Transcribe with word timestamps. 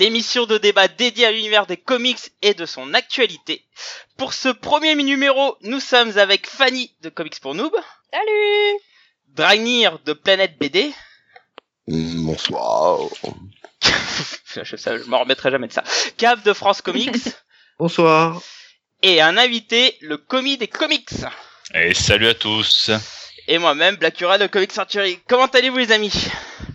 l'émission 0.00 0.46
de 0.46 0.56
débat 0.56 0.88
dédiée 0.88 1.26
à 1.26 1.30
l'univers 1.30 1.66
des 1.66 1.76
comics 1.76 2.32
et 2.40 2.54
de 2.54 2.64
son 2.64 2.94
actualité. 2.94 3.66
Pour 4.16 4.32
ce 4.32 4.48
premier 4.48 4.94
numéro, 4.94 5.58
nous 5.60 5.78
sommes 5.78 6.16
avec 6.16 6.46
Fanny 6.46 6.90
de 7.02 7.10
Comics 7.10 7.38
pour 7.38 7.54
Noob. 7.54 7.74
Salut 8.10 8.80
Dragnir 9.28 9.98
de 10.06 10.14
Planète 10.14 10.58
BD. 10.58 10.90
Mm, 11.86 12.24
bonsoir. 12.24 12.98
je, 14.54 14.64
je 14.64 15.08
m'en 15.10 15.20
remettrai 15.20 15.50
jamais 15.50 15.68
de 15.68 15.72
ça. 15.72 15.84
Cap 16.16 16.42
de 16.42 16.54
France 16.54 16.80
Comics. 16.80 17.16
Bonsoir. 17.78 18.42
Et 19.02 19.20
un 19.20 19.36
invité, 19.38 19.96
le 20.00 20.18
commis 20.18 20.58
des 20.58 20.68
comics. 20.68 21.10
Et 21.74 21.94
salut 21.94 22.28
à 22.28 22.34
tous. 22.34 22.90
Et 23.48 23.58
moi-même, 23.58 23.96
Blackura 23.96 24.38
de 24.38 24.46
Comics 24.46 24.72
Century. 24.72 25.18
Comment 25.28 25.46
allez-vous 25.46 25.78
les 25.78 25.92
amis? 25.92 26.12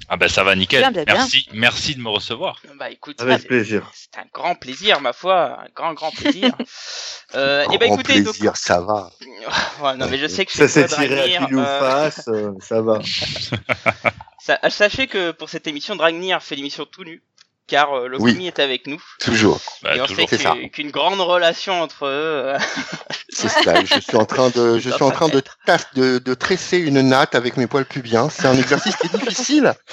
Ah 0.07 0.17
ben 0.17 0.29
ça 0.29 0.43
va 0.43 0.55
nickel. 0.55 0.81
Bien, 0.81 0.91
bien, 0.91 1.03
bien. 1.03 1.13
merci, 1.15 1.47
merci 1.53 1.95
de 1.95 2.01
me 2.01 2.09
recevoir. 2.09 2.61
Bah 2.77 2.89
écoute, 2.91 3.19
Avec 3.21 3.41
c'est- 3.41 3.47
plaisir. 3.47 3.89
c'est 3.93 4.19
un 4.19 4.25
grand 4.33 4.53
plaisir 4.55 5.01
ma 5.01 5.13
foi, 5.13 5.59
un 5.61 5.67
grand 5.75 5.93
grand 5.93 6.11
plaisir. 6.11 6.53
euh, 7.35 7.63
et 7.71 7.77
bah 7.79 7.87
Grand 7.87 7.95
écoutez, 7.95 8.21
donc, 8.21 8.33
plaisir, 8.35 8.55
ça 8.55 8.81
va. 8.81 9.09
Ouais, 9.81 9.95
non 9.97 10.07
mais 10.09 10.17
je 10.17 10.27
sais 10.27 10.45
que 10.45 10.51
Ça 10.53 10.67
s'est 10.67 10.87
tiré 10.87 11.35
à 11.35 11.45
pile 11.47 11.55
ou 11.55 11.59
euh, 11.59 11.79
face, 11.79 12.27
euh, 12.27 12.51
ça 12.61 12.81
va. 12.81 12.99
sa- 14.39 14.59
Sachez 14.69 15.07
que 15.07 15.31
pour 15.31 15.49
cette 15.49 15.67
émission, 15.67 15.95
Dragnir 15.95 16.41
fait 16.41 16.55
l'émission 16.55 16.85
tout 16.85 17.03
nu, 17.03 17.23
car 17.67 17.93
euh, 17.97 18.07
le 18.07 18.21
Oui. 18.21 18.33
commis 18.33 18.47
est 18.47 18.59
avec 18.59 18.87
nous. 18.87 19.01
Toujours. 19.19 19.59
Bah, 19.83 19.95
et 19.95 20.01
on 20.01 20.05
toujours. 20.05 20.29
sait 20.29 20.69
qu'une 20.71 20.91
grande 20.91 21.19
relation 21.19 21.81
entre 21.81 22.05
eux. 22.05 22.53
C'est 23.29 23.49
ça. 23.49 23.83
Je 23.83 23.99
suis 23.99 24.15
en 24.15 24.25
train 24.25 24.49
de, 24.49 24.79
je 24.79 24.89
suis 24.89 25.03
en 25.03 25.11
train 25.11 25.27
de, 25.29 25.41
taf- 25.67 25.93
de, 25.95 26.19
de 26.19 26.33
tresser 26.33 26.77
une 26.77 27.01
natte 27.01 27.35
avec 27.35 27.57
mes 27.57 27.67
poils 27.67 27.85
pubiens. 27.85 28.29
C'est 28.29 28.47
un 28.47 28.57
exercice 28.57 28.95
qui 28.95 29.07
est 29.07 29.17
difficile. 29.17 29.73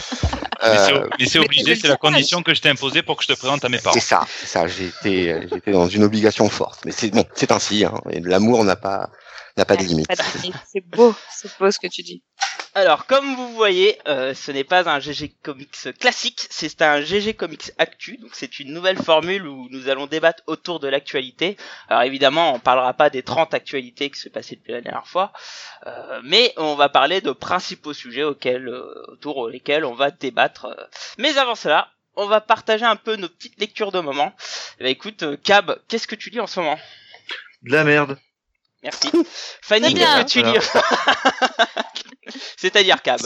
Mais 0.64 0.78
c'est- 0.78 0.92
Euh, 0.92 1.08
mais 1.18 1.26
c'est 1.26 1.38
mais 1.40 1.46
obligé, 1.46 1.74
c'est 1.74 1.88
la 1.88 1.96
condition 1.96 2.40
que 2.44 2.54
je 2.54 2.60
t'ai 2.60 2.68
imposée 2.68 3.02
pour 3.02 3.16
que 3.16 3.24
je 3.24 3.28
te 3.32 3.36
présente 3.36 3.64
à 3.64 3.68
mes 3.68 3.78
parents. 3.78 3.94
c'est 3.94 3.98
ça, 4.00 4.24
c'est 4.28 4.46
ça. 4.46 4.64
Été, 4.68 5.32
euh, 5.32 5.40
j'étais 5.52 5.72
dans 5.72 5.88
une 5.88 6.04
obligation 6.04 6.48
forte. 6.48 6.78
Mais 6.84 6.92
c'est 6.92 7.08
bon, 7.10 7.24
c'est 7.34 7.50
ainsi. 7.50 7.84
Hein. 7.84 7.94
L'amour 8.22 8.62
n'a 8.64 8.76
pas, 8.76 9.10
n'a 9.56 9.64
pas 9.64 9.76
de 9.76 9.84
limite. 9.84 10.08
Pas 10.08 10.16
de 10.16 10.42
limite. 10.42 10.56
C'est 10.70 10.86
beau, 10.86 11.14
c'est 11.30 11.50
beau 11.58 11.70
ce 11.70 11.78
que 11.78 11.86
tu 11.86 12.02
dis. 12.02 12.22
Alors, 12.74 13.04
comme 13.04 13.34
vous 13.34 13.52
voyez, 13.52 13.98
euh, 14.08 14.32
ce 14.32 14.50
n'est 14.50 14.64
pas 14.64 14.88
un 14.88 14.98
GG 14.98 15.34
Comics 15.42 15.92
classique, 16.00 16.46
c'est 16.48 16.80
un 16.80 17.02
GG 17.02 17.34
Comics 17.34 17.70
Actu. 17.76 18.16
Donc, 18.16 18.30
c'est 18.32 18.60
une 18.60 18.72
nouvelle 18.72 18.96
formule 18.96 19.46
où 19.46 19.68
nous 19.70 19.90
allons 19.90 20.06
débattre 20.06 20.42
autour 20.46 20.80
de 20.80 20.88
l'actualité. 20.88 21.58
Alors, 21.88 22.04
évidemment, 22.04 22.54
on 22.54 22.60
parlera 22.60 22.94
pas 22.94 23.10
des 23.10 23.22
30 23.22 23.52
actualités 23.52 24.08
qui 24.08 24.18
se 24.18 24.30
passaient 24.30 24.56
depuis 24.56 24.72
la 24.72 24.80
dernière 24.80 25.06
fois, 25.06 25.34
euh, 25.86 26.22
mais 26.24 26.54
on 26.56 26.74
va 26.74 26.88
parler 26.88 27.20
de 27.20 27.32
principaux 27.32 27.92
sujets 27.92 28.24
auxquels, 28.24 28.68
euh, 28.68 29.04
autour 29.08 29.50
lesquels 29.50 29.84
on 29.84 29.94
va 29.94 30.10
débattre. 30.10 30.74
Mais 31.18 31.36
avant 31.36 31.54
cela, 31.54 31.90
on 32.16 32.26
va 32.26 32.40
partager 32.40 32.86
un 32.86 32.96
peu 32.96 33.16
nos 33.16 33.28
petites 33.28 33.60
lectures 33.60 33.92
de 33.92 34.00
moment. 34.00 34.32
Eh 34.78 34.84
ben, 34.84 34.90
écoute, 34.90 35.24
Cab, 35.42 35.78
qu'est-ce 35.88 36.06
que 36.06 36.14
tu 36.14 36.30
lis 36.30 36.40
en 36.40 36.46
ce 36.46 36.60
moment? 36.60 36.78
De 37.62 37.72
la 37.72 37.84
merde. 37.84 38.18
Merci. 38.82 39.10
Fanny, 39.62 39.94
qu'est-ce 39.94 40.22
que 40.22 40.28
tu 40.28 40.42
lis 40.42 40.58
C'est-à-dire 42.56 43.00
Cab? 43.02 43.20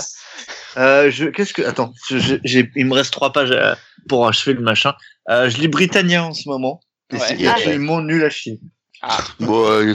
Euh, 0.77 1.11
je, 1.11 1.27
qu'est-ce 1.27 1.55
que, 1.55 1.63
attends, 1.63 1.93
je- 2.11 2.67
il 2.75 2.87
me 2.87 2.95
reste 2.95 3.13
trois 3.13 3.33
pages 3.33 3.51
euh, 3.53 3.75
pour 4.09 4.27
achever 4.29 4.53
le 4.55 4.61
machin. 4.63 4.95
Euh, 5.31 5.49
je 5.49 5.57
lis 5.59 5.69
Britannia 5.69 6.25
en 6.25 6.33
ce 6.35 6.49
moment. 6.49 6.81
Et 7.11 7.17
Ouais. 7.17 7.23
c'est 7.27 7.47
Ah. 7.47 7.53
absolument 7.53 8.01
nul 8.03 8.23
à 8.25 8.31
chier. 8.31 8.61
Ah, 9.03 9.19
Bon, 9.41 9.65
euh, 9.71 9.95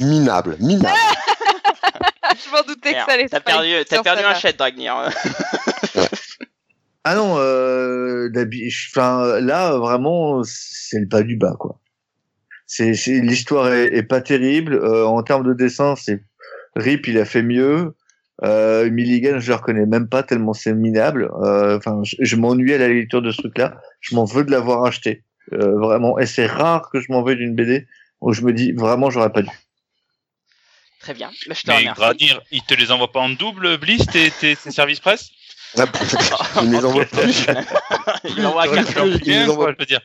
minable, 0.00 0.56
minable. 0.60 0.88
Je 2.44 2.50
m'en 2.50 2.62
doutais 2.62 2.92
que 2.94 2.98
ça 3.00 3.12
allait 3.12 3.28
T'as 3.28 3.38
se 3.38 3.42
perdu, 3.42 3.68
faire 3.70 3.84
t'as 3.86 3.96
sur 3.96 4.02
perdu 4.04 4.22
un 4.24 4.34
chat, 4.34 4.52
Dragnir. 4.52 4.94
Ah 7.04 7.16
non, 7.16 7.34
euh, 7.38 8.30
enfin, 8.90 9.40
là, 9.40 9.76
vraiment, 9.76 10.40
c'est 10.44 11.00
le 11.00 11.06
bas 11.06 11.22
du 11.24 11.36
bas, 11.36 11.56
quoi. 11.58 11.80
C'est, 12.74 12.92
l'histoire 13.20 13.70
est, 13.72 13.94
est 13.94 14.02
pas 14.02 14.20
terrible. 14.22 14.74
Euh, 14.74 15.04
en 15.04 15.22
termes 15.22 15.46
de 15.46 15.52
dessin, 15.52 15.94
c'est 15.94 16.22
Rip, 16.74 17.06
il 17.06 17.18
a 17.18 17.26
fait 17.26 17.42
mieux. 17.42 17.94
Euh, 18.44 18.90
Milligan, 18.90 19.38
je 19.40 19.48
le 19.50 19.56
reconnais 19.56 19.84
même 19.84 20.08
pas 20.08 20.22
tellement 20.22 20.54
c'est 20.54 20.72
minable. 20.72 21.30
Euh, 21.42 21.76
Enfin, 21.76 22.00
je, 22.02 22.16
je 22.18 22.36
m'ennuie 22.36 22.72
à 22.72 22.78
la 22.78 22.88
lecture 22.88 23.20
de 23.20 23.30
ce 23.30 23.36
truc-là. 23.42 23.76
Je 24.00 24.14
m'en 24.14 24.24
veux 24.24 24.42
de 24.44 24.50
l'avoir 24.50 24.84
acheté, 24.84 25.22
euh, 25.52 25.78
vraiment. 25.78 26.18
Et 26.18 26.24
c'est 26.26 26.46
rare 26.46 26.88
que 26.90 26.98
je 27.00 27.12
m'en 27.12 27.22
veuille 27.22 27.36
d'une 27.36 27.54
BD 27.54 27.86
où 28.22 28.32
je 28.32 28.40
me 28.42 28.52
dis 28.54 28.72
vraiment 28.72 29.10
j'aurais 29.10 29.30
pas 29.32 29.42
dû. 29.42 29.50
Très 31.00 31.14
bien. 31.14 31.30
Bah, 31.48 31.54
je 31.56 31.62
te 31.62 31.70
Mais. 31.70 31.84
Granir, 31.94 32.40
il 32.52 32.62
te 32.62 32.74
les 32.74 32.90
envoie 32.90 33.12
pas 33.12 33.20
en 33.20 33.28
double, 33.30 33.76
Bliss, 33.76 34.06
tes, 34.06 34.30
tes, 34.30 34.56
tes 34.56 34.70
services 34.70 35.00
presse? 35.00 35.28
Ah, 35.76 35.84
Il 36.62 36.70
les 36.70 36.84
envoie 36.84 37.04
plus, 37.04 37.46
Il 38.36 38.46
envoie 38.46 38.68
Ouais. 38.68 38.76
quatre. 38.76 39.06
Il 39.06 39.18
Bien, 39.20 39.44
les 39.44 39.50
envoie- 39.50 39.64
quoi, 39.66 39.74
je 39.74 39.78
veux 39.82 39.86
dire. 39.86 40.00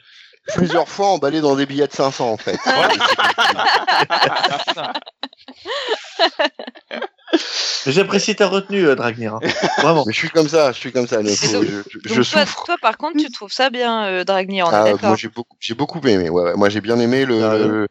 Plusieurs 0.55 0.87
fois 0.87 1.07
emballés 1.07 1.41
dans 1.41 1.55
des 1.55 1.65
billets 1.65 1.87
de 1.87 1.93
500 1.93 2.31
en 2.31 2.37
fait. 2.37 2.57
J'apprécie 7.85 8.35
ta 8.35 8.47
retenue, 8.47 8.87
euh, 8.87 8.95
Dragnir. 8.95 9.35
hein. 9.35 9.39
Vraiment. 9.81 10.03
Mais 10.05 10.13
je 10.13 10.17
suis 10.17 10.29
comme 10.29 10.47
ça, 10.47 10.71
je 10.71 10.77
suis 10.77 10.91
comme 10.91 11.07
ça. 11.07 11.21
je, 11.23 11.27
je- 11.29 11.33
je 12.05 12.15
Donc 12.15 12.25
toi, 12.29 12.45
souffre. 12.45 12.63
toi, 12.65 12.75
par 12.81 12.97
contre, 12.97 13.17
tu 13.17 13.29
trouves 13.31 13.51
ça 13.51 13.69
bien, 13.69 14.05
euh, 14.05 14.23
Dragnir, 14.23 14.69
Ah, 14.71 14.85
moi 15.03 15.15
j'ai 15.15 15.27
beaucoup, 15.29 15.55
j'ai 15.59 15.73
beaucoup 15.73 15.99
aimé. 16.07 16.29
Ouais, 16.29 16.43
ouais. 16.43 16.53
Moi 16.55 16.69
j'ai 16.69 16.81
bien 16.81 16.99
aimé 16.99 17.25
le. 17.25 17.43
Ah, 17.43 17.49
ouais. 17.51 17.59
le- 17.67 17.87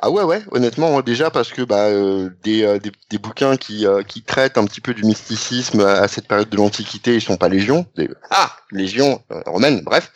Ah 0.00 0.10
ouais, 0.10 0.22
ouais. 0.22 0.42
Honnêtement, 0.52 1.00
déjà 1.00 1.28
parce 1.30 1.50
que 1.50 1.62
bah 1.62 1.86
euh, 1.86 2.30
des, 2.44 2.62
euh, 2.64 2.78
des 2.78 2.92
des 3.10 3.18
bouquins 3.18 3.56
qui 3.56 3.84
euh, 3.86 4.02
qui 4.02 4.22
traitent 4.22 4.56
un 4.56 4.64
petit 4.64 4.80
peu 4.80 4.94
du 4.94 5.02
mysticisme 5.04 5.80
à, 5.80 5.94
à 6.02 6.08
cette 6.08 6.28
période 6.28 6.48
de 6.48 6.56
l'Antiquité, 6.56 7.14
ils 7.16 7.20
sont 7.20 7.36
pas 7.36 7.48
légion. 7.48 7.84
Des- 7.96 8.08
Ah, 8.30 8.52
légion 8.70 9.22
euh, 9.32 9.40
romaine. 9.46 9.80
Bref, 9.84 10.12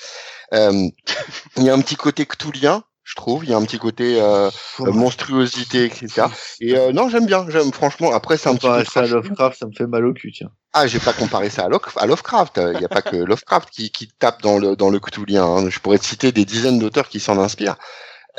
il 0.52 1.62
y 1.64 1.70
a 1.70 1.74
un 1.74 1.80
petit 1.80 1.96
côté 1.96 2.26
cthulien, 2.26 2.84
je 3.04 3.14
trouve. 3.14 3.44
Il 3.44 3.50
y 3.50 3.54
a 3.54 3.56
un 3.56 3.64
petit 3.64 3.78
côté 3.78 4.20
euh, 4.20 4.50
euh, 4.80 4.92
monstruosité, 4.92 5.84
etc. 5.84 6.26
Et 6.60 6.76
euh, 6.76 6.92
non, 6.92 7.08
j'aime 7.08 7.26
bien. 7.26 7.46
J'aime 7.48 7.72
franchement. 7.72 8.12
Après, 8.12 8.36
c'est 8.36 8.48
un 8.48 8.54
petit 8.54 8.68
peu. 8.68 8.84
ça 8.84 9.00
à. 9.00 9.06
Lovecraft, 9.06 9.58
ça 9.58 9.66
me 9.66 9.72
fait 9.72 9.86
mal 9.86 10.04
au 10.06 10.12
cul, 10.12 10.32
tiens. 10.32 10.50
Ah, 10.72 10.86
j'ai 10.86 11.00
pas 11.00 11.12
comparé 11.12 11.50
ça 11.50 11.64
à, 11.64 11.68
Lovecraft. 12.06 12.60
Il 12.74 12.78
n'y 12.78 12.84
a 12.84 12.88
pas 12.88 13.02
que 13.02 13.16
Lovecraft 13.24 13.70
qui, 13.70 13.90
qui 13.90 14.08
tape 14.18 14.42
dans 14.42 14.58
le 14.58 14.76
dans 14.76 14.90
le 14.90 15.00
cthulien. 15.00 15.44
hein. 15.44 15.70
Je 15.70 15.78
pourrais 15.80 15.98
te 15.98 16.04
citer 16.04 16.32
des 16.32 16.44
dizaines 16.44 16.78
d'auteurs 16.78 17.08
qui 17.08 17.20
s'en 17.20 17.38
inspirent. 17.38 17.76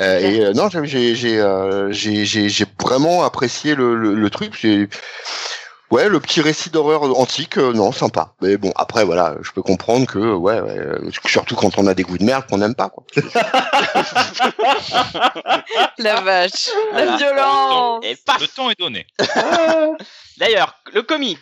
Euh, 0.00 0.18
et 0.18 0.40
euh, 0.40 0.52
non, 0.52 0.68
j'ai 0.68 0.84
j'ai 0.86 1.14
j'ai 1.14 1.40
euh, 1.40 1.92
j'ai 1.92 2.24
j'ai 2.24 2.48
j'ai 2.48 2.66
vraiment 2.82 3.22
apprécié 3.22 3.76
le 3.76 3.94
le, 3.94 4.14
le 4.14 4.30
truc. 4.30 4.58
J'ai 4.60 4.88
ouais 5.90 6.08
le 6.08 6.20
petit 6.20 6.40
récit 6.40 6.70
d'horreur 6.70 7.02
antique, 7.18 7.58
euh, 7.58 7.72
non 7.72 7.92
sympa. 7.92 8.34
Mais 8.40 8.56
bon 8.56 8.72
après 8.76 9.04
voilà, 9.04 9.36
je 9.42 9.50
peux 9.52 9.62
comprendre 9.62 10.06
que 10.06 10.18
ouais, 10.18 10.60
ouais 10.60 10.78
euh, 10.78 11.10
surtout 11.26 11.54
quand 11.56 11.78
on 11.78 11.86
a 11.86 11.94
des 11.94 12.02
goûts 12.02 12.18
de 12.18 12.24
merde 12.24 12.46
qu'on 12.48 12.58
n'aime 12.58 12.74
pas 12.74 12.88
quoi. 12.90 13.04
La 15.98 16.20
vache, 16.20 16.68
Voilà. 16.92 17.10
la 17.12 17.16
violence. 17.16 18.04
Et 18.04 18.16
paf 18.16 18.40
Le 18.40 18.48
ton 18.48 18.70
est 18.70 18.78
donné. 18.78 19.06
D'ailleurs, 20.38 20.74
le 20.92 21.02
commis. 21.02 21.38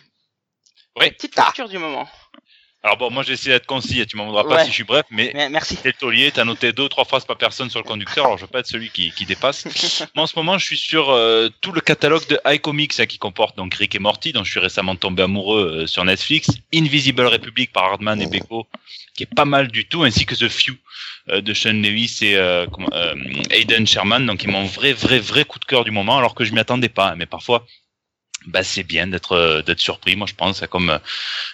Oui. 0.99 1.11
Petite 1.11 1.35
lecture 1.35 1.67
du 1.67 1.77
moment. 1.79 2.07
Alors 2.85 2.97
bon, 2.97 3.09
moi 3.11 3.23
j'ai 3.23 3.31
essayé 3.31 3.51
d'être 3.53 3.65
concis, 3.65 4.05
tu 4.05 4.17
m'en 4.17 4.25
voudras 4.25 4.43
pas 4.43 4.55
Ouais. 4.55 4.63
si 4.65 4.69
je 4.69 4.73
suis 4.73 4.83
bref, 4.83 5.05
mais 5.09 5.31
Mais- 5.33 5.47
Merci. 5.47 5.77
t'es 5.77 5.87
le 5.89 5.93
taulier, 5.93 6.31
t'as 6.33 6.43
noté 6.43 6.73
deux, 6.73 6.89
trois 6.89 7.05
phrases 7.05 7.23
par 7.23 7.37
personne 7.37 7.69
sur 7.69 7.79
le 7.79 7.85
conducteur, 7.85 8.25
alors 8.25 8.37
je 8.37 8.41
veux 8.43 8.49
pas 8.51 8.59
être 8.59 8.67
celui 8.67 8.89
qui, 8.89 9.11
qui 9.11 9.25
dépasse. 9.25 9.63
Moi 10.15 10.23
en 10.25 10.27
ce 10.27 10.33
moment 10.37 10.57
je 10.57 10.65
suis 10.65 10.77
sur 10.77 11.09
euh, 11.11 11.47
tout 11.61 11.71
le 11.71 11.79
catalogue 11.79 12.27
de 12.27 12.37
iComics 12.45 12.99
hein, 12.99 13.05
qui 13.05 13.17
comporte 13.19 13.55
donc 13.55 13.73
Rick 13.75 13.95
et 13.95 13.99
Morty, 13.99 14.33
dont 14.33 14.43
je 14.43 14.51
suis 14.51 14.59
récemment 14.59 14.97
tombé 14.97 15.23
amoureux 15.23 15.83
euh, 15.83 15.87
sur 15.87 16.03
Netflix, 16.03 16.49
Invisible 16.73 17.25
Republic 17.25 17.71
par 17.71 17.85
Hardman 17.85 18.21
et 18.21 18.27
Beko, 18.27 18.67
qui 19.15 19.23
est 19.23 19.33
pas 19.33 19.45
mal 19.45 19.69
du 19.69 19.87
tout, 19.87 20.03
ainsi 20.03 20.25
que 20.25 20.35
The 20.35 20.49
Few 20.49 20.75
euh, 21.29 21.39
de 21.39 21.53
Sean 21.53 21.71
Lewis 21.81 22.17
et 22.21 22.35
euh, 22.35 22.65
euh, 22.91 23.15
Aiden 23.51 23.87
Sherman, 23.87 24.25
donc 24.25 24.43
ils 24.43 24.49
m'ont 24.51 24.65
vrai, 24.65 24.91
vrai, 24.91 25.19
vrai 25.19 25.45
coup 25.45 25.57
de 25.59 25.63
cœur 25.65 25.85
du 25.85 25.91
moment, 25.91 26.17
alors 26.17 26.35
que 26.35 26.43
je 26.43 26.51
m'y 26.51 26.59
attendais 26.59 26.89
pas, 26.89 27.11
hein, 27.11 27.15
mais 27.15 27.27
parfois 27.27 27.65
bah, 28.45 28.61
c'est 28.61 28.83
bien 28.83 29.07
d'être 29.07 29.31
euh, 29.31 29.61
d'être 29.61 29.79
surpris, 29.79 30.17
moi 30.17 30.27
je 30.27 30.33
pense, 30.33 30.59
c'est 30.59 30.69
comme 30.69 30.99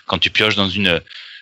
quand 0.07 0.17
tu 0.17 0.31
pioches 0.31 0.55
dans 0.55 0.69
une 0.69 0.99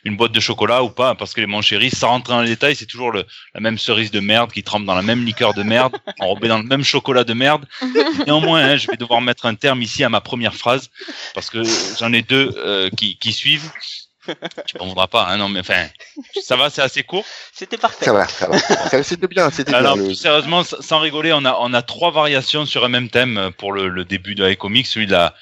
une 0.08 0.18
boîte 0.18 0.32
de 0.32 0.40
chocolat 0.40 0.84
ou 0.84 0.90
pas, 0.90 1.16
parce 1.16 1.34
que 1.34 1.42
les 1.42 1.62
chéris, 1.62 1.92
sans 1.92 2.08
rentrer 2.10 2.34
dans 2.34 2.42
les 2.42 2.50
détails, 2.50 2.76
c'est 2.76 2.86
toujours 2.86 3.12
le, 3.12 3.26
la 3.54 3.60
même 3.60 3.78
cerise 3.78 4.10
de 4.10 4.20
merde 4.20 4.52
qui 4.52 4.64
trempe 4.64 4.86
dans 4.86 4.96
la 4.96 5.02
même 5.02 5.26
liqueur 5.26 5.54
de 5.54 5.64
merde, 5.64 5.98
enrobée 6.20 6.48
dans 6.48 6.58
le 6.58 6.64
même 6.64 6.84
chocolat 6.84 7.24
de 7.24 7.34
merde. 7.34 7.66
Néanmoins, 8.26 8.62
hein, 8.62 8.78
je 8.78 8.88
vais 8.88 8.98
devoir 8.98 9.22
mettre 9.22 9.46
un 9.46 9.56
terme 9.56 9.82
ici 9.82 10.04
à 10.04 10.10
ma 10.10 10.22
première 10.22 10.56
phrase, 10.56 10.90
parce 11.34 11.50
que 11.50 11.62
j'en 12.00 12.14
ai 12.14 12.22
deux 12.22 12.54
euh, 12.58 12.90
qui, 12.98 13.18
qui 13.18 13.34
suivent. 13.34 13.70
Tu 14.66 14.78
m'en 14.78 14.88
voudras 14.88 15.08
pas, 15.08 15.28
hein, 15.28 15.38
non, 15.38 15.48
mais 15.48 15.62
enfin, 15.62 15.88
ça 16.44 16.58
va, 16.58 16.70
c'est 16.70 16.82
assez 16.82 17.04
court. 17.04 17.24
C'était 17.54 17.78
parfait. 17.78 18.06
Ça 18.06 18.14
va, 18.14 18.28
ça 18.28 18.48
va. 18.48 18.58
Ça, 18.60 19.02
C'était 19.04 19.28
bien, 19.28 19.50
c'était 19.50 19.72
bien. 19.72 19.80
Alors, 19.80 19.96
le- 19.96 20.06
plus 20.06 20.16
sérieusement, 20.16 20.64
sans 20.64 21.00
rigoler, 21.00 21.32
on 21.34 21.46
a, 21.46 21.58
on 21.62 21.74
a 21.74 21.82
trois 21.82 22.12
variations 22.12 22.66
sur 22.66 22.84
un 22.84 22.90
même 22.90 23.10
thème 23.10 23.52
pour 23.58 23.72
le, 23.72 23.88
le 23.88 24.04
début 24.04 24.36
de 24.36 24.50
iComics, 24.50 24.88
celui 24.88 25.08
de 25.08 25.14
la, 25.14 25.34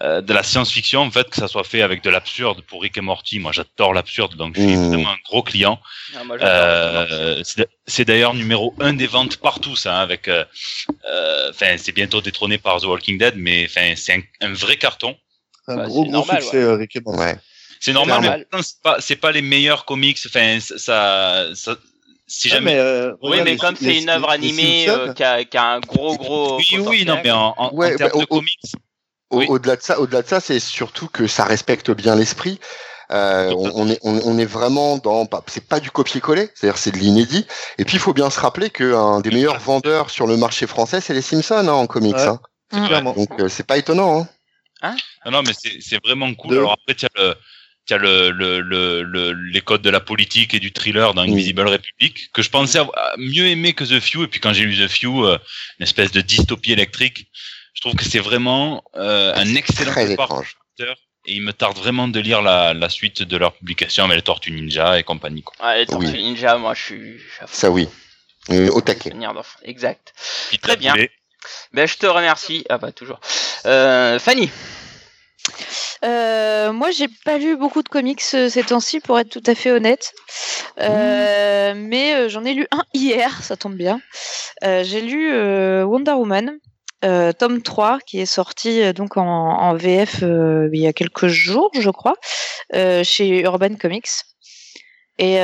euh, 0.00 0.20
de 0.20 0.32
la 0.32 0.42
science-fiction, 0.42 1.00
en 1.00 1.10
fait, 1.10 1.28
que 1.28 1.36
ça 1.36 1.48
soit 1.48 1.64
fait 1.64 1.82
avec 1.82 2.02
de 2.04 2.10
l'absurde 2.10 2.62
pour 2.62 2.82
Rick 2.82 2.96
et 2.96 3.00
Morty. 3.00 3.38
Moi, 3.40 3.52
j'adore 3.52 3.92
l'absurde, 3.94 4.36
donc 4.36 4.54
je 4.56 4.60
suis 4.62 4.76
Mmh. 4.76 4.88
vraiment 4.88 5.10
un 5.10 5.16
gros 5.24 5.42
client. 5.42 5.80
Ah, 6.16 6.24
moi. 6.24 6.36
Euh, 6.40 7.42
c'est 7.86 8.04
d'ailleurs 8.04 8.34
numéro 8.34 8.74
un 8.80 8.92
des 8.92 9.06
ventes 9.06 9.38
partout, 9.38 9.74
ça, 9.76 9.98
hein, 9.98 10.02
avec, 10.02 10.28
euh, 10.28 10.44
euh, 11.10 11.50
enfin, 11.50 11.76
c'est 11.78 11.92
bientôt 11.92 12.20
détrôné 12.20 12.58
par 12.58 12.80
The 12.80 12.84
Walking 12.84 13.18
Dead, 13.18 13.34
mais 13.36 13.66
enfin, 13.68 13.94
c'est 13.96 14.14
un, 14.14 14.20
un 14.48 14.52
vrai 14.52 14.76
carton. 14.76 15.16
C'est 15.66 15.72
un 15.72 15.76
Bah, 15.78 15.86
gros, 15.86 16.02
c'est 16.04 16.10
gros 16.10 16.12
normal, 16.12 16.42
succès, 16.42 16.72
Rick 16.74 16.96
et 16.96 17.00
Morty. 17.00 17.20
Ouais. 17.20 17.36
C'est 17.80 17.92
normal, 17.92 18.22
normal. 18.22 18.38
mais 18.40 18.44
pourtant, 18.50 18.62
c'est 18.66 18.82
pas, 18.82 19.00
c'est 19.00 19.16
pas 19.16 19.32
les 19.32 19.42
meilleurs 19.42 19.84
comics. 19.84 20.18
Enfin, 20.26 20.58
ça, 20.60 21.48
ça, 21.54 21.76
si 22.26 22.48
Ah, 22.50 22.54
jamais. 22.56 22.72
mais, 22.74 22.78
euh, 22.78 23.12
Oui, 23.22 23.30
regarde 23.30 23.48
mais 23.48 23.56
comme 23.56 23.76
c'est 23.76 23.98
une 24.02 24.08
œuvre 24.10 24.30
animée 24.30 24.88
euh, 24.88 25.12
qui, 25.12 25.22
a, 25.22 25.44
qui 25.44 25.56
a 25.56 25.64
un 25.64 25.80
gros 25.80 26.16
gros. 26.16 26.56
oui, 26.58 26.66
oui, 26.78 27.04
non, 27.04 27.18
mais 27.22 27.30
en, 27.30 27.54
en, 27.56 27.70
Ouais, 27.74 27.94
en 27.94 27.96
termes 27.96 28.10
bah, 28.12 28.18
de 28.18 28.24
au- 28.24 28.26
comics, 28.26 28.58
Oui. 29.30 29.46
Au-delà 29.48 29.76
de 29.76 29.82
ça, 29.82 30.00
au-delà 30.00 30.22
de 30.22 30.28
ça, 30.28 30.40
c'est 30.40 30.60
surtout 30.60 31.08
que 31.08 31.26
ça 31.26 31.44
respecte 31.44 31.90
bien 31.90 32.14
l'esprit. 32.16 32.58
Euh, 33.10 33.52
on, 33.56 33.72
on 33.74 33.88
est, 33.90 33.98
on, 34.02 34.20
on 34.24 34.38
est 34.38 34.44
vraiment 34.44 34.98
dans, 34.98 35.24
bah, 35.24 35.42
c'est 35.46 35.66
pas 35.66 35.80
du 35.80 35.90
copier-coller, 35.90 36.50
c'est-à-dire 36.54 36.78
c'est 36.78 36.90
de 36.92 36.98
l'inédit. 36.98 37.46
Et 37.78 37.84
puis 37.84 37.96
il 37.96 38.00
faut 38.00 38.12
bien 38.12 38.28
se 38.30 38.38
rappeler 38.40 38.68
qu'un 38.70 39.20
des 39.20 39.30
meilleurs 39.30 39.58
vendeurs 39.60 40.10
sur 40.10 40.26
le 40.26 40.36
marché 40.36 40.66
français, 40.66 41.00
c'est 41.00 41.14
les 41.14 41.22
Simpsons 41.22 41.54
hein, 41.56 41.68
en 41.68 41.86
comics. 41.86 42.14
Ouais. 42.16 42.26
hein. 42.26 42.86
Clairement. 42.86 43.14
Donc 43.14 43.30
euh, 43.40 43.48
c'est 43.48 43.66
pas 43.66 43.78
étonnant. 43.78 44.28
Hein. 44.82 44.96
Non, 45.24 45.32
non, 45.32 45.42
mais 45.42 45.52
c'est 45.80 46.04
vraiment 46.04 46.32
cool. 46.34 46.52
De- 46.52 46.58
Alors 46.58 46.72
après, 46.72 46.94
tu 46.94 47.06
as 47.06 47.08
le. 47.22 47.34
Tu 47.86 47.94
as 47.94 47.98
le, 47.98 48.30
le, 48.30 48.60
le, 48.60 49.02
le- 49.02 49.32
les 49.32 49.62
codes 49.62 49.80
de 49.80 49.88
la 49.88 50.00
politique 50.00 50.52
et 50.52 50.60
du 50.60 50.74
thriller 50.74 51.14
dans 51.14 51.22
Invisible 51.22 51.62
Republic, 51.66 52.30
que 52.34 52.42
je 52.42 52.50
pensais 52.50 52.78
avoir- 52.80 52.94
mieux 53.16 53.46
aimer 53.46 53.72
que 53.72 53.82
The 53.84 53.98
Few. 53.98 54.24
Et 54.24 54.26
puis 54.26 54.40
quand 54.40 54.52
j'ai 54.52 54.64
lu 54.64 54.76
The 54.76 54.88
Few, 54.90 55.24
euh, 55.24 55.38
une 55.80 55.84
espèce 55.84 56.10
de 56.12 56.20
dystopie 56.20 56.72
électrique, 56.72 57.28
je 57.78 57.82
trouve 57.82 57.94
que 57.94 58.04
c'est 58.04 58.18
vraiment 58.18 58.82
euh, 58.96 59.32
un 59.36 59.54
excellent 59.54 59.92
Très 59.92 60.10
étrange. 60.10 60.56
et 60.80 60.92
il 61.26 61.42
me 61.42 61.52
tarde 61.52 61.78
vraiment 61.78 62.08
de 62.08 62.18
lire 62.18 62.42
la, 62.42 62.74
la 62.74 62.88
suite 62.88 63.22
de 63.22 63.36
leur 63.36 63.52
publication 63.52 64.04
avec 64.06 64.16
les 64.16 64.22
Tortues 64.22 64.50
Ninja 64.50 64.98
et 64.98 65.04
compagnie. 65.04 65.44
Quoi. 65.44 65.54
Ouais, 65.64 65.78
les 65.78 65.86
Tortues 65.86 66.06
Oui. 66.06 66.24
Ninja, 66.24 66.58
moi 66.58 66.74
je 66.74 66.82
suis. 66.82 67.20
Ça 67.46 67.70
oui. 67.70 67.88
Euh, 68.50 68.68
au 68.70 68.80
taquet. 68.80 69.12
Exact. 69.62 70.12
Puis 70.48 70.58
Très 70.58 70.76
bien. 70.76 70.92
Ben 71.72 71.86
je 71.86 71.96
te 71.98 72.06
remercie. 72.06 72.64
Ah 72.68 72.78
bah 72.78 72.90
toujours. 72.90 73.20
Euh, 73.64 74.18
Fanny. 74.18 74.50
Euh, 76.04 76.72
moi, 76.72 76.90
j'ai 76.90 77.08
pas 77.24 77.38
lu 77.38 77.56
beaucoup 77.56 77.82
de 77.82 77.88
comics 77.88 78.22
euh, 78.34 78.48
ces 78.48 78.62
temps-ci, 78.64 79.00
pour 79.00 79.18
être 79.18 79.30
tout 79.30 79.42
à 79.46 79.54
fait 79.54 79.70
honnête. 79.70 80.12
Euh, 80.80 81.74
Mais 81.76 82.14
euh, 82.14 82.28
j'en 82.28 82.44
ai 82.44 82.54
lu 82.54 82.66
un 82.72 82.84
hier, 82.92 83.42
ça 83.42 83.56
tombe 83.56 83.74
bien. 83.74 84.00
Euh, 84.64 84.82
j'ai 84.84 85.00
lu 85.00 85.32
euh, 85.32 85.84
Wonder 85.84 86.12
Woman, 86.12 86.58
euh, 87.04 87.32
tome 87.32 87.62
3, 87.62 87.98
qui 88.06 88.20
est 88.20 88.26
sorti 88.26 88.82
euh, 88.82 88.92
donc 88.92 89.16
en, 89.16 89.74
VF 89.74 90.22
euh, 90.22 90.68
il 90.72 90.80
y 90.80 90.86
a 90.86 90.92
quelques 90.92 91.28
jours, 91.28 91.70
je 91.78 91.90
crois, 91.90 92.14
euh, 92.74 93.04
chez 93.04 93.40
Urban 93.40 93.74
Comics. 93.76 94.08
Et, 95.20 95.38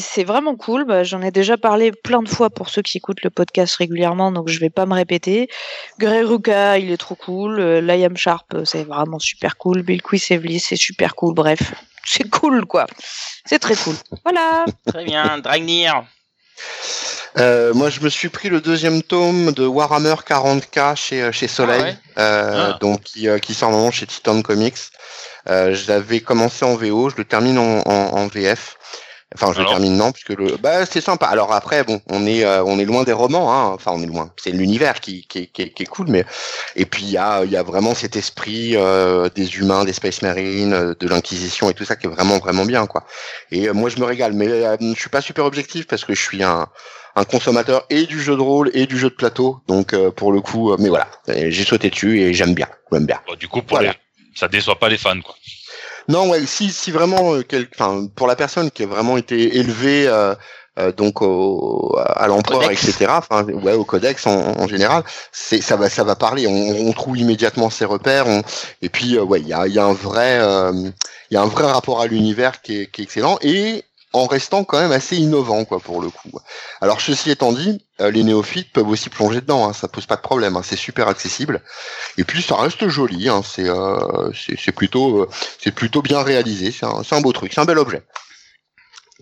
c'est 0.00 0.24
vraiment 0.24 0.56
cool. 0.56 0.84
Bah, 0.84 1.04
J'en 1.04 1.22
ai 1.22 1.30
déjà 1.30 1.56
parlé 1.56 1.92
plein 1.92 2.22
de 2.22 2.28
fois 2.28 2.50
pour 2.50 2.68
ceux 2.68 2.82
qui 2.82 2.98
écoutent 2.98 3.22
le 3.22 3.30
podcast 3.30 3.76
régulièrement, 3.76 4.32
donc 4.32 4.48
je 4.48 4.58
vais 4.58 4.70
pas 4.70 4.84
me 4.84 4.94
répéter. 4.94 5.48
Grey 6.00 6.22
Ruka, 6.22 6.78
il 6.78 6.90
est 6.90 6.96
trop 6.96 7.14
cool. 7.14 7.60
Liam 7.60 8.16
Sharp, 8.16 8.64
c'est 8.64 8.82
vraiment 8.82 9.20
super 9.20 9.58
cool. 9.58 9.82
Bill 9.82 10.02
Quisevely, 10.02 10.58
c'est 10.58 10.74
super 10.74 11.14
cool. 11.14 11.34
Bref, 11.34 11.72
c'est 12.04 12.28
cool 12.30 12.66
quoi. 12.66 12.86
C'est 13.46 13.60
très 13.60 13.76
cool. 13.76 13.94
Voilà. 14.24 14.64
Très 14.86 15.04
bien. 15.04 15.38
Dragnir. 15.38 16.04
Euh, 17.38 17.72
moi, 17.72 17.88
je 17.88 18.00
me 18.00 18.08
suis 18.10 18.28
pris 18.28 18.48
le 18.50 18.60
deuxième 18.60 19.02
tome 19.02 19.52
de 19.52 19.64
Warhammer 19.66 20.16
40k 20.26 20.96
chez 20.96 21.32
chez 21.32 21.48
Soleil, 21.48 21.80
Ah 21.80 21.84
ouais 21.84 21.96
euh, 22.18 22.70
Ah. 22.74 22.78
donc 22.80 23.00
qui, 23.02 23.28
euh, 23.28 23.38
qui 23.38 23.54
sort 23.54 23.70
normalement 23.70 23.90
chez 23.90 24.06
Titan 24.06 24.42
Comics. 24.42 24.76
Euh, 25.48 25.74
je 25.74 25.88
l'avais 25.88 26.20
commencé 26.20 26.64
en 26.64 26.74
VO, 26.76 27.08
je 27.10 27.16
le 27.16 27.24
termine 27.24 27.58
en, 27.58 27.80
en, 27.86 28.16
en 28.18 28.26
VF. 28.28 28.76
Enfin, 29.34 29.52
je 29.52 29.60
Alors 29.60 29.72
termine 29.72 29.96
non, 29.96 30.12
puisque 30.12 30.30
le, 30.30 30.56
bah, 30.56 30.84
c'est 30.86 31.00
sympa. 31.00 31.26
Alors 31.26 31.52
après, 31.52 31.84
bon, 31.84 32.00
on 32.08 32.26
est, 32.26 32.44
euh, 32.44 32.62
on 32.64 32.78
est 32.78 32.84
loin 32.84 33.04
des 33.04 33.12
romans, 33.12 33.52
hein. 33.52 33.72
Enfin, 33.74 33.92
on 33.94 34.02
est 34.02 34.06
loin. 34.06 34.32
C'est 34.36 34.50
l'univers 34.50 35.00
qui, 35.00 35.26
qui, 35.26 35.48
qui, 35.48 35.72
qui 35.72 35.82
est 35.82 35.86
cool, 35.86 36.06
mais 36.08 36.24
et 36.76 36.84
puis 36.84 37.04
il 37.04 37.10
y 37.10 37.18
a, 37.18 37.44
il 37.44 37.50
y 37.50 37.56
a 37.56 37.62
vraiment 37.62 37.94
cet 37.94 38.16
esprit 38.16 38.76
euh, 38.76 39.28
des 39.34 39.56
humains, 39.56 39.84
des 39.84 39.92
Space 39.92 40.22
Marines, 40.22 40.72
euh, 40.72 40.94
de 40.98 41.08
l'Inquisition 41.08 41.70
et 41.70 41.74
tout 41.74 41.84
ça 41.84 41.96
qui 41.96 42.06
est 42.06 42.10
vraiment, 42.10 42.38
vraiment 42.38 42.64
bien, 42.64 42.86
quoi. 42.86 43.04
Et 43.50 43.68
euh, 43.68 43.72
moi, 43.72 43.90
je 43.90 43.98
me 43.98 44.04
régale, 44.04 44.32
mais 44.32 44.48
euh, 44.48 44.76
je 44.80 45.00
suis 45.00 45.10
pas 45.10 45.20
super 45.20 45.44
objectif 45.44 45.86
parce 45.86 46.04
que 46.04 46.14
je 46.14 46.20
suis 46.20 46.42
un, 46.42 46.66
un 47.16 47.24
consommateur 47.24 47.84
et 47.90 48.06
du 48.06 48.20
jeu 48.22 48.36
de 48.36 48.40
rôle 48.42 48.70
et 48.74 48.86
du 48.86 48.98
jeu 48.98 49.10
de 49.10 49.14
plateau. 49.14 49.60
Donc, 49.68 49.92
euh, 49.92 50.10
pour 50.10 50.32
le 50.32 50.40
coup, 50.40 50.72
euh, 50.72 50.76
mais 50.78 50.88
voilà, 50.88 51.08
j'ai 51.28 51.64
sauté 51.64 51.90
dessus 51.90 52.20
et 52.20 52.34
j'aime 52.34 52.54
bien, 52.54 52.68
j'aime 52.92 53.06
bien. 53.06 53.20
Bon, 53.26 53.34
du 53.34 53.48
coup, 53.48 53.62
pour 53.62 53.78
Voilà. 53.78 53.92
les... 53.92 53.98
ça 54.34 54.48
déçoit 54.48 54.78
pas 54.78 54.88
les 54.88 54.98
fans. 54.98 55.20
Quoi. 55.20 55.34
Non, 56.08 56.28
ouais, 56.30 56.46
si, 56.46 56.70
si 56.70 56.90
vraiment, 56.90 57.34
euh, 57.34 57.42
quel- 57.46 57.68
pour 58.16 58.26
la 58.26 58.36
personne 58.36 58.70
qui 58.70 58.82
a 58.82 58.86
vraiment 58.86 59.16
été 59.16 59.56
élevée, 59.58 60.06
euh, 60.08 60.34
euh, 60.78 60.90
donc 60.92 61.20
au, 61.22 61.96
à 61.98 62.26
l'empereur, 62.28 62.70
etc. 62.70 63.18
Enfin, 63.18 63.44
ouais, 63.44 63.74
au 63.74 63.84
codex 63.84 64.26
en, 64.26 64.58
en 64.58 64.66
général, 64.66 65.04
c'est 65.30 65.60
ça 65.60 65.76
va, 65.76 65.88
ça 65.90 66.02
va 66.04 66.16
parler. 66.16 66.46
On, 66.46 66.88
on 66.88 66.92
trouve 66.92 67.18
immédiatement 67.18 67.70
ses 67.70 67.84
repères. 67.84 68.26
on- 68.26 68.42
et 68.80 68.88
puis, 68.88 69.18
ouais, 69.18 69.40
il 69.40 69.48
y 69.48 69.52
a, 69.52 69.66
il 69.66 69.74
y 69.74 69.78
a 69.78 69.84
un 69.84 69.92
vrai, 69.92 70.38
euh, 70.40 70.72
il 71.30 71.34
y 71.34 71.36
a 71.36 71.42
un 71.42 71.46
vrai 71.46 71.64
rapport 71.70 72.00
à 72.00 72.06
l'univers 72.06 72.60
qui 72.62 72.82
est, 72.82 72.86
qui 72.90 73.02
est 73.02 73.04
excellent 73.04 73.38
et 73.42 73.84
en 74.12 74.26
restant 74.26 74.64
quand 74.64 74.80
même 74.80 74.92
assez 74.92 75.16
innovant, 75.16 75.64
quoi, 75.64 75.80
pour 75.80 76.00
le 76.02 76.10
coup. 76.10 76.30
Alors, 76.80 77.00
ceci 77.00 77.30
étant 77.30 77.52
dit, 77.52 77.84
euh, 78.00 78.10
les 78.10 78.24
néophytes 78.24 78.72
peuvent 78.72 78.88
aussi 78.88 79.08
plonger 79.08 79.40
dedans. 79.40 79.68
Hein, 79.68 79.72
ça 79.72 79.88
pose 79.88 80.06
pas 80.06 80.16
de 80.16 80.20
problème. 80.20 80.56
hein, 80.56 80.62
c'est 80.62 80.76
super 80.76 81.08
accessible. 81.08 81.62
Et 82.18 82.24
puis, 82.24 82.42
ça 82.42 82.56
reste 82.56 82.88
joli. 82.88 83.28
Hein, 83.28 83.42
c'est, 83.44 83.68
euh, 83.68 84.30
c'est, 84.34 84.72
plutôt, 84.72 85.22
euh, 85.22 85.28
c'est 85.60 85.72
plutôt 85.72 86.02
bien 86.02 86.22
réalisé. 86.22 86.72
C'est 86.72 87.14
un 87.14 87.20
beau 87.20 87.32
truc. 87.32 87.52
C'est 87.54 87.60
un 87.60 87.64
bel 87.64 87.78
objet. 87.78 88.02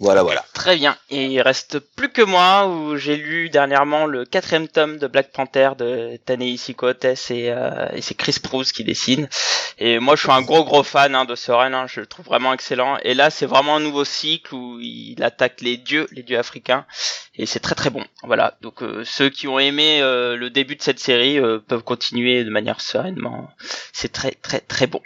Voilà, 0.00 0.22
voilà. 0.22 0.42
Très 0.54 0.76
bien. 0.76 0.96
Et 1.10 1.26
il 1.26 1.42
reste 1.42 1.78
plus 1.78 2.08
que 2.08 2.22
moi 2.22 2.66
où 2.66 2.96
j'ai 2.96 3.16
lu 3.16 3.50
dernièrement 3.50 4.06
le 4.06 4.24
quatrième 4.24 4.66
tome 4.66 4.96
de 4.96 5.06
Black 5.06 5.30
Panther 5.30 5.72
de 5.76 6.18
Ta-Nehisi 6.24 6.74
Coates 6.74 7.04
et, 7.04 7.52
euh, 7.52 7.86
et 7.92 8.00
c'est 8.00 8.14
Chris 8.14 8.36
Proust 8.42 8.72
qui 8.72 8.82
dessine. 8.82 9.28
Et 9.76 9.98
moi 9.98 10.16
je 10.16 10.22
suis 10.22 10.30
un 10.30 10.40
gros 10.40 10.64
gros 10.64 10.82
fan 10.82 11.14
hein, 11.14 11.26
de 11.26 11.34
ce 11.34 11.52
hein, 11.52 11.86
je 11.86 12.00
le 12.00 12.06
trouve 12.06 12.24
vraiment 12.24 12.54
excellent. 12.54 12.96
Et 13.02 13.12
là 13.12 13.28
c'est 13.28 13.44
vraiment 13.44 13.76
un 13.76 13.80
nouveau 13.80 14.06
cycle 14.06 14.54
où 14.54 14.80
il 14.80 15.22
attaque 15.22 15.60
les 15.60 15.76
dieux, 15.76 16.08
les 16.12 16.22
dieux 16.22 16.38
africains. 16.38 16.86
Et 17.34 17.44
c'est 17.44 17.60
très 17.60 17.74
très 17.74 17.90
bon. 17.90 18.04
Voilà. 18.22 18.56
Donc 18.62 18.82
euh, 18.82 19.04
ceux 19.04 19.28
qui 19.28 19.48
ont 19.48 19.58
aimé 19.58 20.00
euh, 20.00 20.34
le 20.34 20.48
début 20.48 20.76
de 20.76 20.82
cette 20.82 20.98
série 20.98 21.38
euh, 21.38 21.58
peuvent 21.58 21.84
continuer 21.84 22.42
de 22.42 22.50
manière 22.50 22.80
sereinement. 22.80 23.50
C'est 23.92 24.12
très 24.12 24.30
très 24.30 24.60
très 24.60 24.86
bon. 24.86 25.02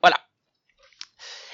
Voilà. 0.00 0.18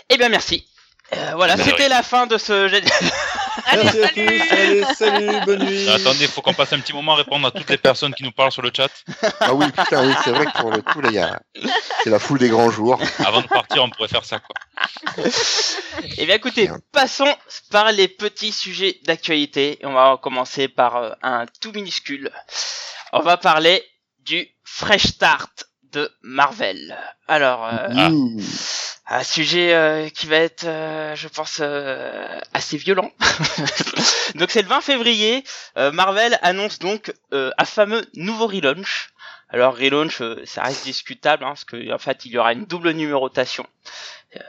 Eh 0.09 0.17
bien 0.19 0.29
merci. 0.29 0.69
Euh, 1.15 1.33
voilà, 1.37 1.57
c'était 1.57 1.89
la 1.89 2.03
fin 2.03 2.27
de 2.27 2.37
ce. 2.37 2.69
Merci 3.73 4.03
à 4.03 4.09
tous. 4.09 4.53
Allez, 4.53 4.85
salut, 4.95 5.41
bonne 5.45 5.65
nuit. 5.65 5.89
Euh, 5.89 5.97
attendez, 5.97 6.27
faut 6.27 6.41
qu'on 6.41 6.55
passe 6.55 6.73
un 6.73 6.81
petit 6.81 6.93
moment 6.93 7.13
à 7.13 7.17
répondre 7.17 7.47
à 7.47 7.51
toutes 7.51 7.71
les 7.71 7.77
personnes 7.79 8.13
qui 8.15 8.25
nous 8.25 8.33
parlent 8.33 8.53
sur 8.53 8.63
le 8.63 8.71
chat. 8.75 8.91
Ah 9.41 9.55
oui, 9.55 9.67
putain, 9.67 10.07
oui, 10.07 10.15
c'est 10.25 10.31
vrai 10.31 10.47
que 10.47 10.61
pour 10.61 10.71
le 10.71 10.83
coup, 10.83 11.01
là, 11.01 11.09
il 11.11 11.15
y 11.15 11.19
a, 11.19 11.41
c'est 12.03 12.11
la 12.11 12.19
foule 12.19 12.39
des 12.39 12.49
grands 12.49 12.71
jours. 12.71 13.01
Avant 13.25 13.41
de 13.41 13.47
partir, 13.47 13.85
on 13.85 13.91
pourrait 13.91 14.09
faire 14.09 14.25
ça. 14.25 14.41
Quoi. 14.41 15.25
Eh 16.19 16.27
bien 16.27 16.35
écoutez, 16.35 16.69
Merde. 16.69 16.81
passons 16.93 17.35
par 17.71 17.93
les 17.93 18.09
petits 18.09 18.53
sujets 18.53 18.99
d'actualité. 19.05 19.79
On 19.85 19.93
va 19.93 20.19
commencer 20.21 20.69
par 20.69 20.97
euh, 20.97 21.11
un 21.23 21.47
tout 21.61 21.73
minuscule. 21.73 22.31
On 23.13 23.21
va 23.21 23.37
parler 23.37 23.85
du 24.21 24.49
Fresh 24.65 25.07
Start 25.07 25.67
de 25.97 26.11
Marvel. 26.23 26.97
Alors, 27.27 27.65
euh, 27.67 27.89
Ah. 27.97 28.11
Un 29.09 29.23
sujet 29.23 29.73
euh, 29.73 30.09
qui 30.09 30.27
va 30.27 30.37
être, 30.39 30.65
euh, 30.65 31.15
je 31.15 31.29
pense, 31.29 31.59
euh, 31.61 32.27
assez 32.53 32.77
violent. 32.77 33.11
donc 34.35 34.51
c'est 34.51 34.63
le 34.63 34.69
20 34.69 34.81
février. 34.81 35.45
euh, 35.79 35.93
Marvel 35.93 36.39
annonce 36.43 36.79
donc 36.81 37.15
euh, 37.33 37.51
un 37.57 37.65
fameux 37.65 38.05
nouveau 38.15 38.47
relaunch. 38.49 39.11
Alors 39.49 39.77
relaunch, 39.77 40.21
euh, 40.23 40.43
ça 40.45 40.65
reste 40.65 40.85
discutable, 40.85 41.45
hein, 41.45 41.51
parce 41.51 41.65
que 41.65 41.93
en 41.95 41.99
fait 41.99 42.25
il 42.25 42.33
y 42.33 42.39
aura 42.39 42.53
une 42.53 42.65
double 42.67 42.91
numérotation, 42.91 43.65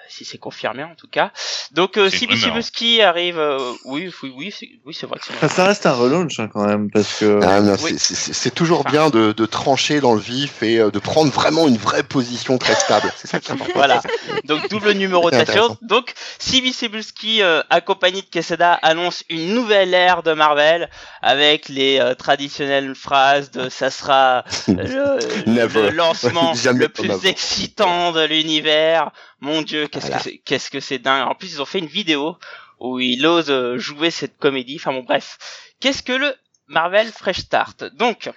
si 0.09 0.25
c'est 0.25 0.37
confirmé 0.37 0.83
en 0.83 0.95
tout 0.95 1.07
cas. 1.07 1.31
Donc 1.71 1.97
euh, 1.97 2.09
C'est 2.09 2.17
si 2.19 2.25
une 2.25 2.31
rumeur. 2.31 2.45
Bisibuski 2.47 3.01
arrive, 3.01 3.39
euh, 3.39 3.59
oui, 3.85 4.11
oui, 4.23 4.33
oui, 4.35 4.53
c'est 4.57 4.69
oui, 4.85 4.93
c'est 4.93 5.05
vrai 5.05 5.19
que 5.19 5.25
c'est. 5.25 5.33
Enfin, 5.35 5.47
ça 5.47 5.65
reste 5.65 5.85
un 5.85 5.93
relaunch 5.93 6.39
hein, 6.39 6.49
quand 6.51 6.65
même, 6.65 6.89
parce 6.91 7.19
que. 7.19 7.39
Ah, 7.43 7.59
non, 7.61 7.75
Oui. 7.83 7.95
c'est- 7.97 8.15
c'est 8.15 8.33
c'est 8.33 8.51
toujours 8.51 8.83
bien 8.83 9.09
de, 9.09 9.31
de 9.33 9.45
trancher 9.45 9.99
dans 9.99 10.13
le 10.13 10.19
vif 10.19 10.63
et 10.63 10.79
euh, 10.79 10.91
de 10.91 10.99
prendre 10.99 11.31
vraiment 11.31 11.67
une 11.67 11.77
vraie 11.77 12.03
position 12.03 12.57
très 12.57 12.75
stable. 12.75 13.11
C'est 13.17 13.27
ça 13.27 13.39
qui 13.39 13.49
est 13.49 13.53
important. 13.53 13.73
Voilà. 13.75 14.01
Donc 14.45 14.69
double 14.69 14.91
numérotation. 14.93 15.43
Intéressant. 15.63 15.77
Donc 15.81 16.13
Sibi 16.39 16.73
Cebulski, 16.73 17.41
euh, 17.41 17.61
accompagné 17.69 18.21
de 18.21 18.27
Quesada, 18.27 18.73
annonce 18.81 19.23
une 19.29 19.53
nouvelle 19.53 19.93
ère 19.93 20.23
de 20.23 20.33
Marvel 20.33 20.89
avec 21.21 21.67
les 21.69 21.99
euh, 21.99 22.13
traditionnelles 22.13 22.95
phrases 22.95 23.51
de 23.51 23.69
ça 23.69 23.89
sera 23.91 24.43
euh, 24.69 25.19
le, 25.45 25.67
le 25.67 25.89
lancement 25.91 26.53
le 26.73 26.87
plus 26.89 27.25
excitant 27.25 28.11
de 28.11 28.23
l'univers. 28.25 29.11
Mon 29.39 29.61
Dieu, 29.61 29.87
qu'est-ce 29.87 30.07
Voilà. 30.07 30.17
que 30.17 30.23
c'est, 30.23 30.37
qu'est-ce 30.39 30.69
que 30.69 30.79
c'est 30.79 30.99
dingue. 30.99 31.27
En 31.27 31.35
plus, 31.35 31.53
ils 31.53 31.61
ont 31.61 31.65
fait 31.65 31.79
une 31.79 31.85
vidéo 31.87 32.37
où 32.79 32.99
il 32.99 33.25
ose 33.25 33.49
euh, 33.49 33.77
jouer 33.77 34.11
cette 34.11 34.37
comédie. 34.37 34.77
Enfin 34.79 34.93
bon, 34.93 35.03
bref. 35.03 35.37
Qu'est-ce 35.79 36.03
que 36.03 36.13
le 36.13 36.35
Marvel 36.67 37.11
Fresh 37.11 37.39
Start? 37.39 37.83
Donc, 37.95 38.29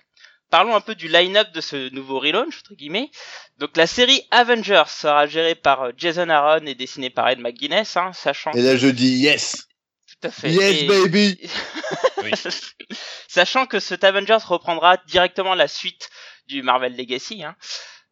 parlons 0.51 0.75
un 0.75 0.81
peu 0.81 0.95
du 0.95 1.09
line-up 1.09 1.49
de 1.53 1.61
ce 1.61 1.93
nouveau 1.95 2.19
relaunch, 2.21 2.59
entre 2.61 2.75
guillemets. 2.75 3.11
Donc, 3.59 3.77
la 3.77 3.87
série 3.87 4.23
Avengers 4.31 4.85
sera 4.89 5.27
gérée 5.27 5.55
par 5.55 5.83
euh, 5.83 5.93
Jason 5.97 6.29
Aaron 6.29 6.67
et 6.67 6.75
dessinée 6.75 7.11
par 7.11 7.29
Ed 7.29 7.39
McGuinness, 7.41 7.97
hein, 7.97 8.13
sachant 8.13 8.53
Et 8.53 8.63
là, 8.63 8.77
je 8.77 8.89
dis 8.89 9.19
yes. 9.21 9.67
tout 10.09 10.29
à 10.29 10.31
fait. 10.31 10.51
Yes, 10.51 10.83
Et- 10.83 10.87
baby. 10.87 11.39
Oui. 12.23 12.33
Sachant 13.29 13.65
que 13.65 13.81
cet 13.81 14.05
Avengers 14.05 14.37
reprendra 14.45 14.99
directement 15.07 15.55
la 15.55 15.69
suite 15.69 16.11
du 16.49 16.63
Marvel 16.63 16.95
Legacy. 16.95 17.43
Hein. 17.45 17.57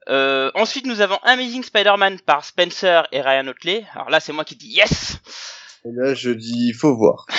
Euh, 0.08 0.50
ensuite, 0.54 0.86
nous 0.86 1.00
avons 1.00 1.18
Amazing 1.22 1.62
Spider-Man 1.62 2.20
par 2.20 2.44
Spencer 2.44 3.06
et 3.12 3.20
Ryan 3.20 3.48
Otley. 3.48 3.84
Alors 3.94 4.10
là, 4.10 4.20
c'est 4.20 4.32
moi 4.32 4.44
qui 4.44 4.56
dis 4.56 4.68
yes. 4.68 5.18
Et 5.84 5.90
là, 5.92 6.14
je 6.14 6.30
dis, 6.30 6.72
faut 6.72 6.96
voir. 6.96 7.26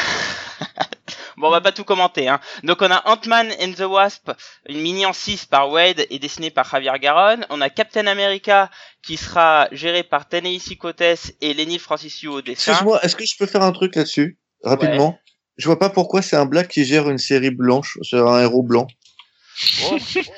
Bon, 1.39 1.47
on 1.47 1.51
va 1.51 1.61
pas 1.61 1.71
tout 1.71 1.85
commenter. 1.85 2.27
Hein. 2.27 2.41
Donc, 2.63 2.81
on 2.81 2.91
a 2.91 3.01
Ant-Man 3.05 3.47
and 3.61 3.71
the 3.71 3.87
Wasp, 3.87 4.29
une 4.67 4.81
mini 4.81 5.05
en 5.05 5.13
6 5.13 5.45
par 5.45 5.69
Wade 5.71 6.05
et 6.09 6.19
dessinée 6.19 6.51
par 6.51 6.69
Javier 6.69 6.91
Garon. 6.99 7.39
On 7.49 7.61
a 7.61 7.69
Captain 7.69 8.07
America 8.07 8.69
qui 9.01 9.15
sera 9.15 9.69
géré 9.71 10.03
par 10.03 10.27
Ta-Nehisi 10.27 10.77
Coates 10.77 11.31
et 11.39 11.53
Lenny 11.53 11.79
Francis 11.79 12.21
Yu 12.21 12.27
au 12.27 12.41
dessin. 12.41 12.73
Excuse-moi, 12.73 12.99
est-ce 13.03 13.15
que 13.15 13.25
je 13.25 13.37
peux 13.39 13.45
faire 13.45 13.61
un 13.61 13.71
truc 13.71 13.95
là-dessus 13.95 14.37
rapidement? 14.65 15.17
Je 15.55 15.65
vois 15.65 15.79
pas 15.79 15.89
pourquoi 15.89 16.21
c'est 16.21 16.35
un 16.35 16.45
black 16.45 16.67
qui 16.67 16.83
gère 16.83 17.09
une 17.09 17.17
série 17.17 17.51
blanche 17.51 17.97
sur 18.01 18.27
un 18.27 18.41
héros 18.41 18.63
blanc. 18.63 18.87
Oh, 19.85 19.97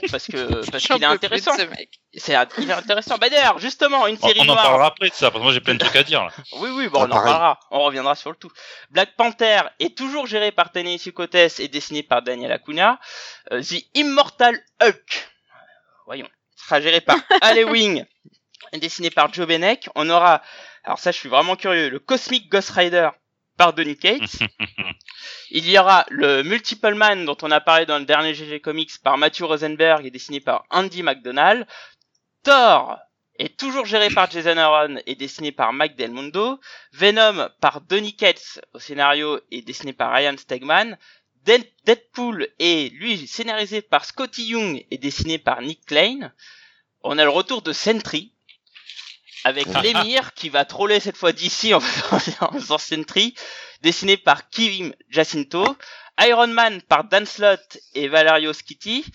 parce 0.10 0.28
que 0.28 0.70
parce 0.72 0.84
qu'il 0.88 1.01
est 1.04 1.06
intéressant. 1.06 1.56
ce 1.58 1.63
mec. 1.63 1.90
C'est 2.18 2.36
il 2.58 2.70
est 2.70 2.74
intéressant. 2.74 3.18
Bah 3.18 3.30
d'ailleurs, 3.30 3.60
justement, 3.60 4.08
une 4.08 4.18
On, 4.22 4.28
série 4.28 4.40
on 4.40 4.44
en 4.44 4.46
noire. 4.48 4.63
parlera 4.63 4.86
après 4.88 5.10
de 5.10 5.13
ça, 5.13 5.30
parce 5.30 5.40
que 5.40 5.44
moi 5.44 5.54
j'ai 5.54 5.62
plein 5.62 5.75
de 5.75 5.80
trucs 5.80 5.96
à 5.96 6.04
dire. 6.04 6.24
Là. 6.25 6.32
Oui, 6.54 6.70
oui, 6.72 6.88
bon, 6.88 7.01
Ah, 7.01 7.06
on 7.08 7.12
en 7.12 7.24
parlera. 7.24 7.60
On 7.72 7.82
reviendra 7.84 8.16
sur 8.16 8.32
le 8.32 8.36
tout. 8.36 8.51
Black 8.90 9.16
Panther 9.16 9.62
est 9.80 9.96
toujours 9.98 10.25
géré 10.28 10.51
par 10.51 10.72
Ta-Nehisi 10.72 11.13
Coates 11.13 11.60
et 11.60 11.68
dessiné 11.68 12.01
par 12.04 12.22
Daniel 12.24 12.51
Acuna. 12.51 13.00
Euh, 13.51 13.62
The 13.62 13.84
Immortal 13.96 14.60
Hulk, 14.82 15.30
voyons, 16.08 16.28
sera 16.56 16.82
géré 16.82 17.01
par 17.01 17.18
Ale 17.42 17.66
Wing 17.66 18.04
et 18.74 18.80
dessiné 18.80 19.12
par 19.12 19.32
Joe 19.34 19.46
Benek. 19.48 19.88
On 19.96 20.10
aura, 20.10 20.42
alors 20.84 20.98
ça, 21.00 21.12
je 21.12 21.18
suis 21.18 21.30
vraiment 21.30 21.56
curieux, 21.56 21.90
le 21.90 22.00
Cosmic 22.00 22.50
Ghost 22.50 22.72
Rider 22.72 23.10
par 23.62 23.74
Donny 23.74 23.96
Cates. 23.96 24.39
Il 25.51 25.70
y 25.70 25.77
aura 25.77 26.03
le 26.10 26.41
Multiple 26.41 26.96
Man 26.96 27.25
dont 27.25 27.38
on 27.44 27.51
a 27.51 27.62
parlé 27.62 27.86
dans 27.86 28.00
le 28.00 28.06
dernier 28.06 28.34
GG 28.34 28.60
Comics 28.60 28.98
par 29.03 29.20
Matthew 29.20 29.44
Rosenberg 29.44 30.03
et 30.03 30.10
dessiné 30.10 30.39
par 30.39 30.65
Andy 30.72 31.03
McDonald. 31.03 31.68
Thor 32.41 32.98
est 33.38 33.56
toujours 33.60 33.86
géré 33.86 34.10
par 34.10 34.32
Jason 34.32 34.58
Aaron 34.58 34.98
et 35.06 35.13
dessiné 35.13 35.51
par 35.51 35.74
Mike 35.74 35.96
Del 35.96 36.10
Mundo. 36.10 36.60
Venom 36.94 37.50
par 37.60 37.82
Donny 37.82 38.15
Cates 38.15 38.60
au 38.74 38.80
scénario 38.80 39.39
et 39.51 39.62
dessiné 39.62 39.94
par 39.94 40.12
Ryan 40.12 40.38
Stegman. 40.38 40.98
Dead- 41.46 41.70
Deadpool 41.86 42.48
est 42.58 42.91
lui 42.96 43.27
scénarisé 43.27 43.84
par 43.84 44.06
Scotty 44.06 44.44
Young 44.46 44.84
et 44.89 44.98
dessiné 44.98 45.38
par 45.38 45.62
Nick 45.62 45.86
Klein. 45.86 46.32
On 47.03 47.20
a 47.20 47.24
le 47.24 47.30
retour 47.30 47.62
de 47.62 47.74
Sentry 47.74 48.34
avec 49.43 49.67
l'émir 49.81 50.33
qui 50.33 50.50
va 50.50 50.65
troller 50.65 51.00
cette 51.00 51.17
fois 51.17 51.31
d'ici 51.31 51.74
en 51.74 51.79
faisant, 51.79 52.38
en 52.41 52.51
faisant 52.53 52.77
Sentry, 52.77 53.33
dessiné 53.81 54.17
par 54.17 54.50
Kim 54.50 54.93
Jacinto. 55.10 55.77
Iron 56.27 56.48
Man 56.48 56.81
par 56.83 57.05
Dan 57.05 57.25
Slott 57.25 57.77
et 57.95 58.07
Valerio 58.07 58.53
Schitti. 58.53 59.05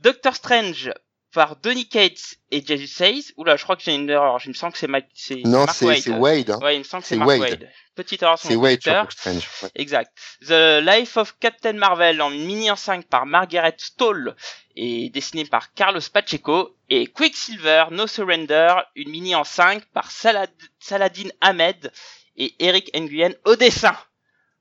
Doctor 0.00 0.34
Strange 0.34 0.92
par 1.32 1.56
Donny 1.56 1.88
Cates 1.88 2.36
et 2.50 2.64
Jesus 2.66 2.86
Says. 2.88 3.32
Oula, 3.36 3.56
je 3.56 3.62
crois 3.62 3.76
que 3.76 3.82
j'ai 3.82 3.94
une 3.94 4.08
erreur. 4.10 4.38
Je 4.38 4.48
me 4.48 4.54
sens 4.54 4.72
que 4.72 4.78
c'est 4.78 4.88
c'est 5.14 5.42
Non, 5.44 5.66
c'est 5.72 5.84
Waid. 5.86 6.02
c'est 6.02 6.10
Wade. 6.10 6.50
hein. 6.50 6.58
Ouais, 6.62 6.76
il 6.76 6.78
me 6.80 6.84
semble 6.84 7.02
que 7.02 7.08
c'est 7.08 7.14
C'est 7.14 7.18
Mark 7.18 7.30
Wade. 7.30 7.40
Wade. 7.40 7.70
Petite 7.94 8.22
erreur 8.22 8.38
sur 8.38 8.48
C'est 8.48 8.56
Wade 8.56 8.82
sur 8.82 9.12
Strange. 9.12 9.48
ouais. 9.62 9.70
Exact. 9.76 10.10
The 10.46 10.80
Life 10.82 11.16
of 11.16 11.34
Captain 11.40 11.74
Marvel 11.74 12.20
en 12.20 12.30
mini 12.30 12.70
en 12.70 12.76
5 12.76 13.06
par 13.06 13.24
Margaret 13.26 13.74
Stoll 13.78 14.34
et 14.76 15.10
dessiné 15.10 15.44
par 15.44 15.72
Carlos 15.72 16.00
Pacheco 16.12 16.76
et 16.90 17.06
Quicksilver 17.06 17.86
No 17.90 18.06
Surrender, 18.06 18.74
une 18.94 19.10
mini 19.10 19.34
en 19.34 19.44
5 19.44 19.84
par 19.86 20.10
Salad 20.10 20.50
Saladin 20.78 21.28
Ahmed 21.40 21.92
et 22.36 22.54
Eric 22.58 22.90
Nguyen 22.94 23.34
au 23.44 23.56
dessin. 23.56 23.96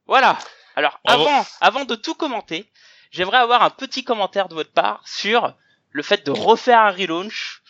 Voilà. 0.07 0.39
Alors 0.75 0.99
Bravo. 1.03 1.23
avant 1.23 1.45
avant 1.61 1.85
de 1.85 1.95
tout 1.95 2.15
commenter, 2.15 2.65
j'aimerais 3.11 3.37
avoir 3.37 3.61
un 3.63 3.69
petit 3.69 4.03
commentaire 4.03 4.47
de 4.47 4.55
votre 4.55 4.71
part 4.71 5.03
sur 5.05 5.53
le 5.91 6.03
fait 6.03 6.25
de 6.25 6.31
refaire 6.31 6.79
un 6.79 6.91
relaunch 6.91 7.61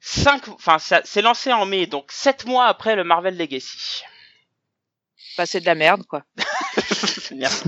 5 0.00 0.48
enfin 0.48 0.78
ça 0.78 1.00
c'est 1.04 1.22
lancé 1.22 1.52
en 1.52 1.66
mai 1.66 1.86
donc 1.86 2.12
7 2.12 2.44
mois 2.46 2.66
après 2.66 2.96
le 2.96 3.04
Marvel 3.04 3.36
Legacy. 3.36 4.02
Bah, 5.36 5.44
c'est 5.44 5.60
de 5.60 5.66
la 5.66 5.74
merde, 5.74 6.04
quoi. 6.06 6.24
Merci. 7.36 7.64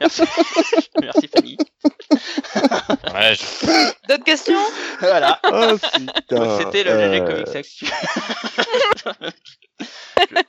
Merci. 0.00 0.22
Merci 1.00 1.28
Fanny. 1.34 1.56
Ouais, 3.14 3.34
je- 3.34 4.08
D'autres 4.08 4.24
questions? 4.24 4.58
Voilà. 5.00 5.38
Oh. 5.50 5.76
C'était 6.58 6.84
le 6.84 6.90
euh, 6.90 7.12
GG 7.12 7.24
Comics 7.24 7.56
Actu. 7.56 7.86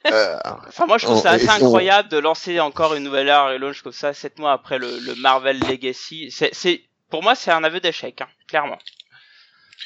Euh, 0.07 0.37
Enfin, 0.67 0.85
moi, 0.85 0.97
je 0.97 1.05
trouve 1.05 1.17
on- 1.17 1.21
ça 1.21 1.31
assez 1.31 1.45
et 1.45 1.49
on- 1.49 1.53
incroyable 1.65 2.09
de 2.09 2.17
lancer 2.17 2.59
encore 2.59 2.93
une 2.95 3.03
nouvelle 3.03 3.27
ère 3.27 3.49
et 3.51 3.57
launch 3.57 3.81
comme 3.81 3.91
ça, 3.93 4.13
7 4.13 4.39
mois 4.39 4.51
après 4.53 4.77
le, 4.79 4.99
le 4.99 5.15
Marvel 5.15 5.59
Legacy. 5.59 6.31
C'est, 6.31 6.83
pour 7.09 7.23
moi, 7.23 7.35
c'est 7.35 7.51
un 7.51 7.63
aveu 7.63 7.79
d'échec, 7.79 8.21
hein, 8.21 8.27
clairement. 8.47 8.77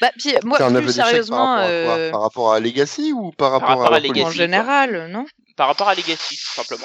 Bah, 0.00 0.10
puis, 0.18 0.34
moi, 0.44 0.58
c'est 0.58 0.64
un 0.64 0.74
aveu 0.74 0.84
plus 0.86 0.96
d'échec 0.96 1.00
par 1.00 1.08
sérieusement, 1.08 1.54
rapport 1.56 1.64
à 1.64 1.66
quoi? 1.84 1.96
euh, 1.96 2.10
Par 2.10 2.20
rapport 2.22 2.52
à 2.52 2.60
Legacy 2.60 3.12
ou 3.12 3.32
par 3.32 3.50
rapport, 3.52 3.68
rapport 3.70 3.86
à 3.86 3.90
la 3.90 4.00
Legacy. 4.00 4.22
en 4.24 4.30
général, 4.30 5.08
non? 5.10 5.26
Par 5.56 5.66
rapport 5.68 5.88
à 5.88 5.94
Legacy, 5.94 6.36
tout 6.36 6.54
simplement. 6.54 6.84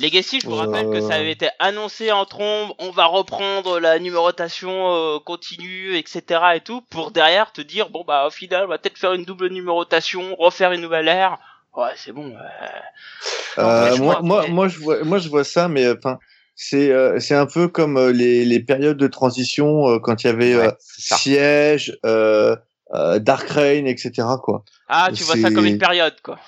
Legacy, 0.00 0.40
je 0.40 0.46
vous 0.46 0.54
rappelle 0.54 0.90
que 0.90 1.00
ça 1.00 1.14
avait 1.14 1.32
été 1.32 1.48
annoncé 1.58 2.12
en 2.12 2.24
trombe, 2.24 2.72
on 2.78 2.90
va 2.90 3.06
reprendre 3.06 3.80
la 3.80 3.98
numérotation 3.98 4.94
euh, 4.94 5.18
continue, 5.18 5.96
etc. 5.96 6.22
et 6.54 6.60
tout, 6.60 6.82
pour 6.90 7.10
derrière 7.10 7.52
te 7.52 7.60
dire, 7.60 7.90
bon 7.90 8.04
bah 8.06 8.26
au 8.26 8.30
final, 8.30 8.64
on 8.64 8.68
va 8.68 8.78
peut-être 8.78 8.98
faire 8.98 9.12
une 9.14 9.24
double 9.24 9.48
numérotation, 9.48 10.34
refaire 10.36 10.72
une 10.72 10.80
nouvelle 10.82 11.08
ère. 11.08 11.38
Ouais, 11.76 11.90
c'est 11.96 12.12
bon. 12.12 12.32
euh, 12.34 13.58
Euh, 13.58 13.96
moi, 13.98 14.20
moi, 14.22 14.42
mais- 14.46 14.52
moi, 14.52 14.68
je 14.68 14.78
vois, 14.78 15.02
moi, 15.04 15.18
je 15.18 15.28
vois 15.28 15.44
ça, 15.44 15.68
mais 15.68 15.88
enfin, 15.90 16.18
c'est, 16.54 16.90
euh, 16.90 17.18
c'est 17.20 17.34
un 17.34 17.46
peu 17.46 17.68
comme 17.68 17.96
euh, 17.96 18.12
les, 18.12 18.44
les 18.44 18.60
périodes 18.60 18.96
de 18.96 19.06
transition 19.08 19.88
euh, 19.88 19.98
quand 19.98 20.22
il 20.22 20.26
y 20.28 20.30
avait 20.30 20.56
Ouais, 20.56 20.66
euh. 20.68 20.72
Siège, 20.80 21.96
euh, 22.04 22.56
euh, 22.94 23.18
Dark 23.18 23.48
Reign, 23.50 23.86
etc. 23.86 24.10
Quoi. 24.42 24.62
Ah, 24.88 25.10
tu 25.14 25.22
vois 25.24 25.36
ça 25.36 25.50
comme 25.50 25.66
une 25.66 25.78
période, 25.78 26.16
quoi. 26.22 26.38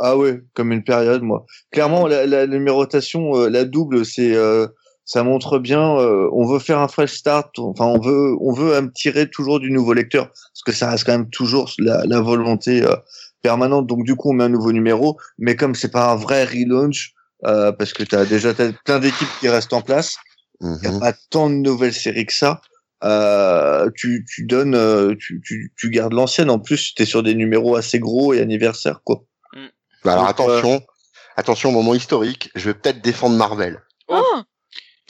Ah 0.00 0.16
ouais, 0.16 0.40
comme 0.54 0.72
une 0.72 0.82
période, 0.84 1.22
moi. 1.22 1.44
Clairement, 1.70 2.06
la, 2.06 2.26
la 2.26 2.46
numérotation, 2.46 3.36
euh, 3.36 3.48
la 3.48 3.64
double, 3.64 4.04
c'est, 4.04 4.34
euh, 4.34 4.66
ça 5.04 5.22
montre 5.22 5.58
bien. 5.58 5.98
euh, 5.98 6.28
on 6.32 6.46
veut 6.46 6.58
faire 6.58 6.78
un 6.80 6.88
fresh 6.88 7.12
start. 7.14 7.58
Enfin, 7.58 7.84
on 7.86 8.00
veut, 8.00 8.34
on 8.40 8.52
veut 8.52 8.90
tirer 8.94 9.28
toujours 9.30 9.60
du 9.60 9.70
nouveau 9.70 9.92
lecteur, 9.92 10.28
parce 10.28 10.62
que 10.64 10.72
ça 10.72 10.90
reste 10.90 11.04
quand 11.04 11.12
même 11.12 11.30
toujours 11.30 11.70
la, 11.78 12.02
la 12.06 12.20
volonté 12.20 12.82
euh, 12.82 12.96
permanente. 13.42 13.86
Donc 13.86 14.04
du 14.04 14.16
coup, 14.16 14.30
on 14.30 14.32
met 14.34 14.44
un 14.44 14.48
nouveau 14.48 14.72
numéro. 14.72 15.18
Mais 15.38 15.54
comme 15.56 15.74
c'est 15.74 15.90
pas 15.92 16.10
un 16.12 16.16
vrai 16.16 16.44
relaunch, 16.44 17.12
euh, 17.44 17.70
parce 17.72 17.92
que 17.92 18.02
t'as 18.04 18.24
déjà 18.24 18.54
t'as 18.54 18.72
plein 18.84 18.98
d'équipes 18.98 19.28
qui 19.40 19.48
restent 19.48 19.74
en 19.74 19.82
place, 19.82 20.16
il 20.62 20.78
y 20.82 20.86
a 20.86 20.92
Mhm. 20.92 21.00
pas 21.00 21.12
tant 21.30 21.50
de 21.50 21.56
nouvelles 21.56 21.92
séries 21.92 22.24
que 22.26 22.32
ça. 22.32 22.62
Euh, 23.02 23.90
tu, 23.94 24.24
tu 24.26 24.46
donnes, 24.46 24.74
euh, 24.74 25.14
tu, 25.18 25.42
tu, 25.44 25.72
tu 25.76 25.90
gardes 25.90 26.14
l'ancienne. 26.14 26.48
En 26.48 26.58
plus, 26.58 26.94
t'es 26.94 27.04
sur 27.04 27.22
des 27.22 27.34
numéros 27.34 27.76
assez 27.76 27.98
gros 27.98 28.32
et 28.32 28.40
anniversaires, 28.40 29.02
quoi. 29.04 29.24
Bah 30.04 30.12
alors 30.12 30.26
Donc, 30.26 30.30
attention, 30.30 30.82
attention, 31.36 31.72
moment 31.72 31.94
historique, 31.94 32.50
je 32.54 32.66
vais 32.66 32.74
peut-être 32.74 33.00
défendre 33.00 33.36
Marvel. 33.36 33.82
Oh. 34.08 34.20
Oh 34.20 34.40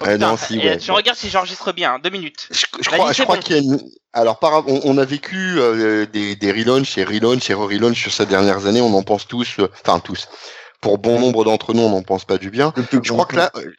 Oh, 0.01 0.03
putain, 0.07 0.19
non, 0.19 0.37
si, 0.37 0.59
ouais, 0.59 0.77
ouais. 0.77 0.93
regardes 0.93 1.17
si 1.17 1.31
j'enregistre 1.31 1.73
bien, 1.73 2.01
deux 2.01 2.11
minutes. 2.11 2.49
Je, 2.51 2.67
je 2.81 2.91
crois, 2.91 3.13
je 3.13 3.23
crois 3.23 3.37
bon. 3.37 3.43
qu'il 3.43 3.55
y 3.55 3.59
a 3.61 3.63
une... 3.63 3.81
Alors, 4.13 4.41
par... 4.41 4.67
on, 4.67 4.81
on 4.83 4.99
a 4.99 5.05
vécu 5.05 5.57
euh, 5.61 6.05
des, 6.07 6.35
des 6.35 6.51
relaunchs 6.51 6.99
et 6.99 7.05
relaunchs 7.05 7.49
et 7.49 7.55
re-relaunchs 7.55 8.03
sur 8.03 8.13
ces 8.13 8.27
dernières 8.27 8.67
années, 8.67 8.81
on 8.81 8.93
en 8.93 9.05
pense 9.05 9.29
tous, 9.29 9.61
euh, 9.61 9.71
enfin 9.87 10.01
tous. 10.01 10.29
Pour 10.81 10.99
bon 10.99 11.21
nombre 11.21 11.45
d'entre 11.45 11.75
nous, 11.75 11.83
on 11.83 11.91
n'en 11.91 12.03
pense 12.03 12.25
pas 12.25 12.39
du 12.39 12.51
bien. 12.51 12.73
Je 12.91 13.13
crois 13.13 13.25
que 13.27 13.37
là, 13.37 13.53
euh, 13.55 13.71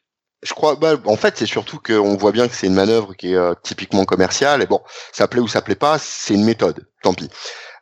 je 0.41 0.53
crois, 0.53 0.77
bah, 0.77 0.95
en 1.03 1.17
fait, 1.17 1.37
c'est 1.37 1.45
surtout 1.45 1.79
qu'on 1.79 2.15
voit 2.15 2.31
bien 2.31 2.47
que 2.47 2.55
c'est 2.55 2.67
une 2.67 2.75
manœuvre 2.75 3.13
qui 3.13 3.33
est 3.33 3.35
euh, 3.35 3.53
typiquement 3.61 4.05
commerciale. 4.05 4.61
Et 4.61 4.67
bon, 4.67 4.81
ça 5.11 5.27
plaît 5.27 5.41
ou 5.41 5.49
ça 5.49 5.61
plaît 5.61 5.75
pas, 5.75 5.97
c'est 5.99 6.33
une 6.33 6.45
méthode. 6.45 6.87
Tant 7.03 7.13
pis. 7.13 7.29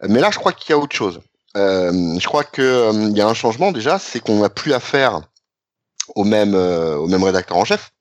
Mais 0.01 0.21
là, 0.21 0.31
je 0.31 0.39
crois 0.39 0.53
qu'il 0.53 0.71
y 0.71 0.73
a 0.73 0.79
autre 0.79 0.95
chose. 0.95 1.21
Euh, 1.55 2.17
je 2.19 2.25
crois 2.25 2.43
que 2.43 2.61
euh, 2.61 2.91
il 3.09 3.17
y 3.17 3.21
a 3.21 3.27
un 3.27 3.33
changement 3.33 3.71
déjà, 3.71 3.99
c'est 3.99 4.19
qu'on 4.19 4.39
n'a 4.41 4.49
plus 4.49 4.73
affaire 4.73 5.21
au 6.15 6.23
même 6.23 6.55
euh, 6.55 6.95
au 6.95 7.07
même 7.07 7.23
rédacteur 7.23 7.57
en 7.57 7.65
chef. 7.65 7.91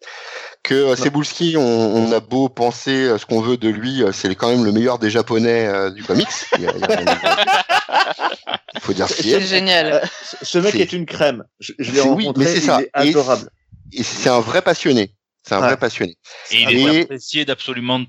Que 0.63 0.95
Cebulski, 0.95 1.57
on, 1.59 1.61
on 1.63 2.13
a 2.13 2.21
beau 2.21 2.49
penser 2.49 3.13
ce 3.19 3.27
qu'on 3.27 3.41
veut 3.41 3.57
de 3.57 3.69
lui, 3.69 4.05
c'est 4.13 4.33
quand 4.37 4.49
même 4.49 4.65
le 4.65 4.71
meilleur 4.71 4.99
des 5.01 5.11
japonais 5.11 5.67
euh, 5.67 5.91
du 5.91 6.05
comics. 6.05 6.29
Il 6.57 6.63
y 6.63 6.67
a- 6.69 6.73
il 6.77 6.81
y 6.81 6.85
a 6.85 8.81
faut 8.81 8.93
dire 8.93 9.09
ce 9.09 9.15
qui 9.15 9.31
C'est 9.31 9.37
est. 9.37 9.41
génial. 9.41 9.93
Euh, 9.93 10.01
ce- 10.43 10.59
mec 10.59 10.73
C'est- 10.73 10.79
est 10.81 10.93
une 10.93 11.05
crème. 11.07 11.45
Je, 11.61 11.73
je 11.79 11.91
l'ai 11.93 11.99
C'est- 12.01 12.09
oui, 12.09 12.27
rencontré, 12.27 12.45
mais 12.45 12.51
c'est 12.53 12.59
il 12.59 12.63
ça. 12.63 12.81
est 12.81 12.91
Et- 13.05 13.09
adorable. 13.11 13.51
Et 13.93 14.03
c'est 14.03 14.29
un 14.31 14.41
vrai 14.41 14.63
passionné. 14.63 15.15
C'est 15.43 15.55
un 15.55 15.61
Ouais. 15.61 15.67
vrai 15.67 15.77
passionné. 15.77 16.17
Et 16.53 16.63
il 16.63 16.71
Et- 16.71 16.83
est 16.83 17.03
apprécié 17.03 17.45
d'absolument 17.45 18.01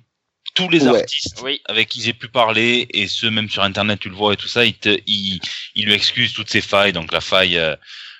tous 0.53 0.69
les 0.69 0.87
Ouais. 0.87 0.99
artistes 1.01 1.39
Oui. 1.43 1.61
avec 1.65 1.89
qui 1.89 2.01
j'ai 2.01 2.13
pu 2.13 2.27
parler 2.27 2.87
et 2.91 3.07
ceux 3.07 3.31
même 3.31 3.49
sur 3.49 3.63
internet 3.63 3.99
tu 3.99 4.09
le 4.09 4.15
vois 4.15 4.33
et 4.33 4.37
tout 4.37 4.47
ça 4.47 4.65
il 4.65 4.73
te 4.75 4.97
il, 5.07 5.39
il 5.75 5.85
lui 5.85 5.93
excuse 5.93 6.33
toutes 6.33 6.49
ses 6.49 6.61
failles 6.61 6.93
donc 6.93 7.11
la 7.11 7.21
faille 7.21 7.57
euh, 7.57 7.75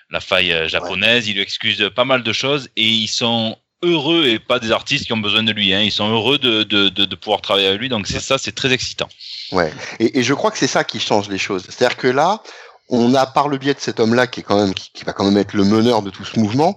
la 0.10 0.20
faille 0.20 0.52
euh, 0.54 0.68
japonaise 0.68 1.28
il 1.28 1.36
lui 1.36 1.42
excuse 1.42 1.90
pas 1.96 2.06
mal 2.06 2.24
de 2.24 2.34
choses 2.34 2.70
et 2.76 2.88
ils 2.88 3.08
sont 3.08 3.58
heureux 3.84 4.28
et 4.28 4.40
pas 4.40 4.60
des 4.60 4.72
artistes 4.72 5.06
qui 5.06 5.14
ont 5.14 5.18
besoin 5.18 5.44
de 5.44 5.52
lui 5.52 5.74
hein. 5.74 5.82
ils 5.82 5.92
sont 5.92 6.10
heureux 6.10 6.38
de, 6.40 6.64
de, 6.64 6.90
de, 6.90 7.06
de 7.06 7.16
pouvoir 7.16 7.42
travailler 7.42 7.68
avec 7.68 7.80
lui 7.80 7.90
donc 7.90 8.08
c'est 8.08 8.20
ça 8.22 8.38
c'est 8.38 8.54
très 8.56 8.72
excitant 8.74 9.10
Ouais. 9.52 9.72
Et, 10.00 10.20
et 10.20 10.24
je 10.24 10.34
crois 10.34 10.50
que 10.50 10.58
c'est 10.58 10.66
ça 10.68 10.84
qui 10.84 11.00
change 11.00 11.30
les 11.30 11.38
choses. 11.38 11.64
C'est-à-dire 11.70 11.96
que 11.98 12.08
là, 12.08 12.42
on 12.90 13.14
a 13.14 13.28
par 13.28 13.50
le 13.50 13.60
biais 13.60 13.76
de 13.76 13.80
cet 13.80 14.00
homme-là 14.00 14.26
qui 14.26 14.40
est 14.40 14.44
quand 14.44 14.56
même 14.60 14.74
qui, 14.74 14.90
qui 14.92 15.04
va 15.04 15.14
quand 15.14 15.26
même 15.26 15.38
être 15.38 15.54
le 15.54 15.64
meneur 15.64 16.02
de 16.02 16.10
tout 16.10 16.26
ce 16.26 16.40
mouvement, 16.40 16.76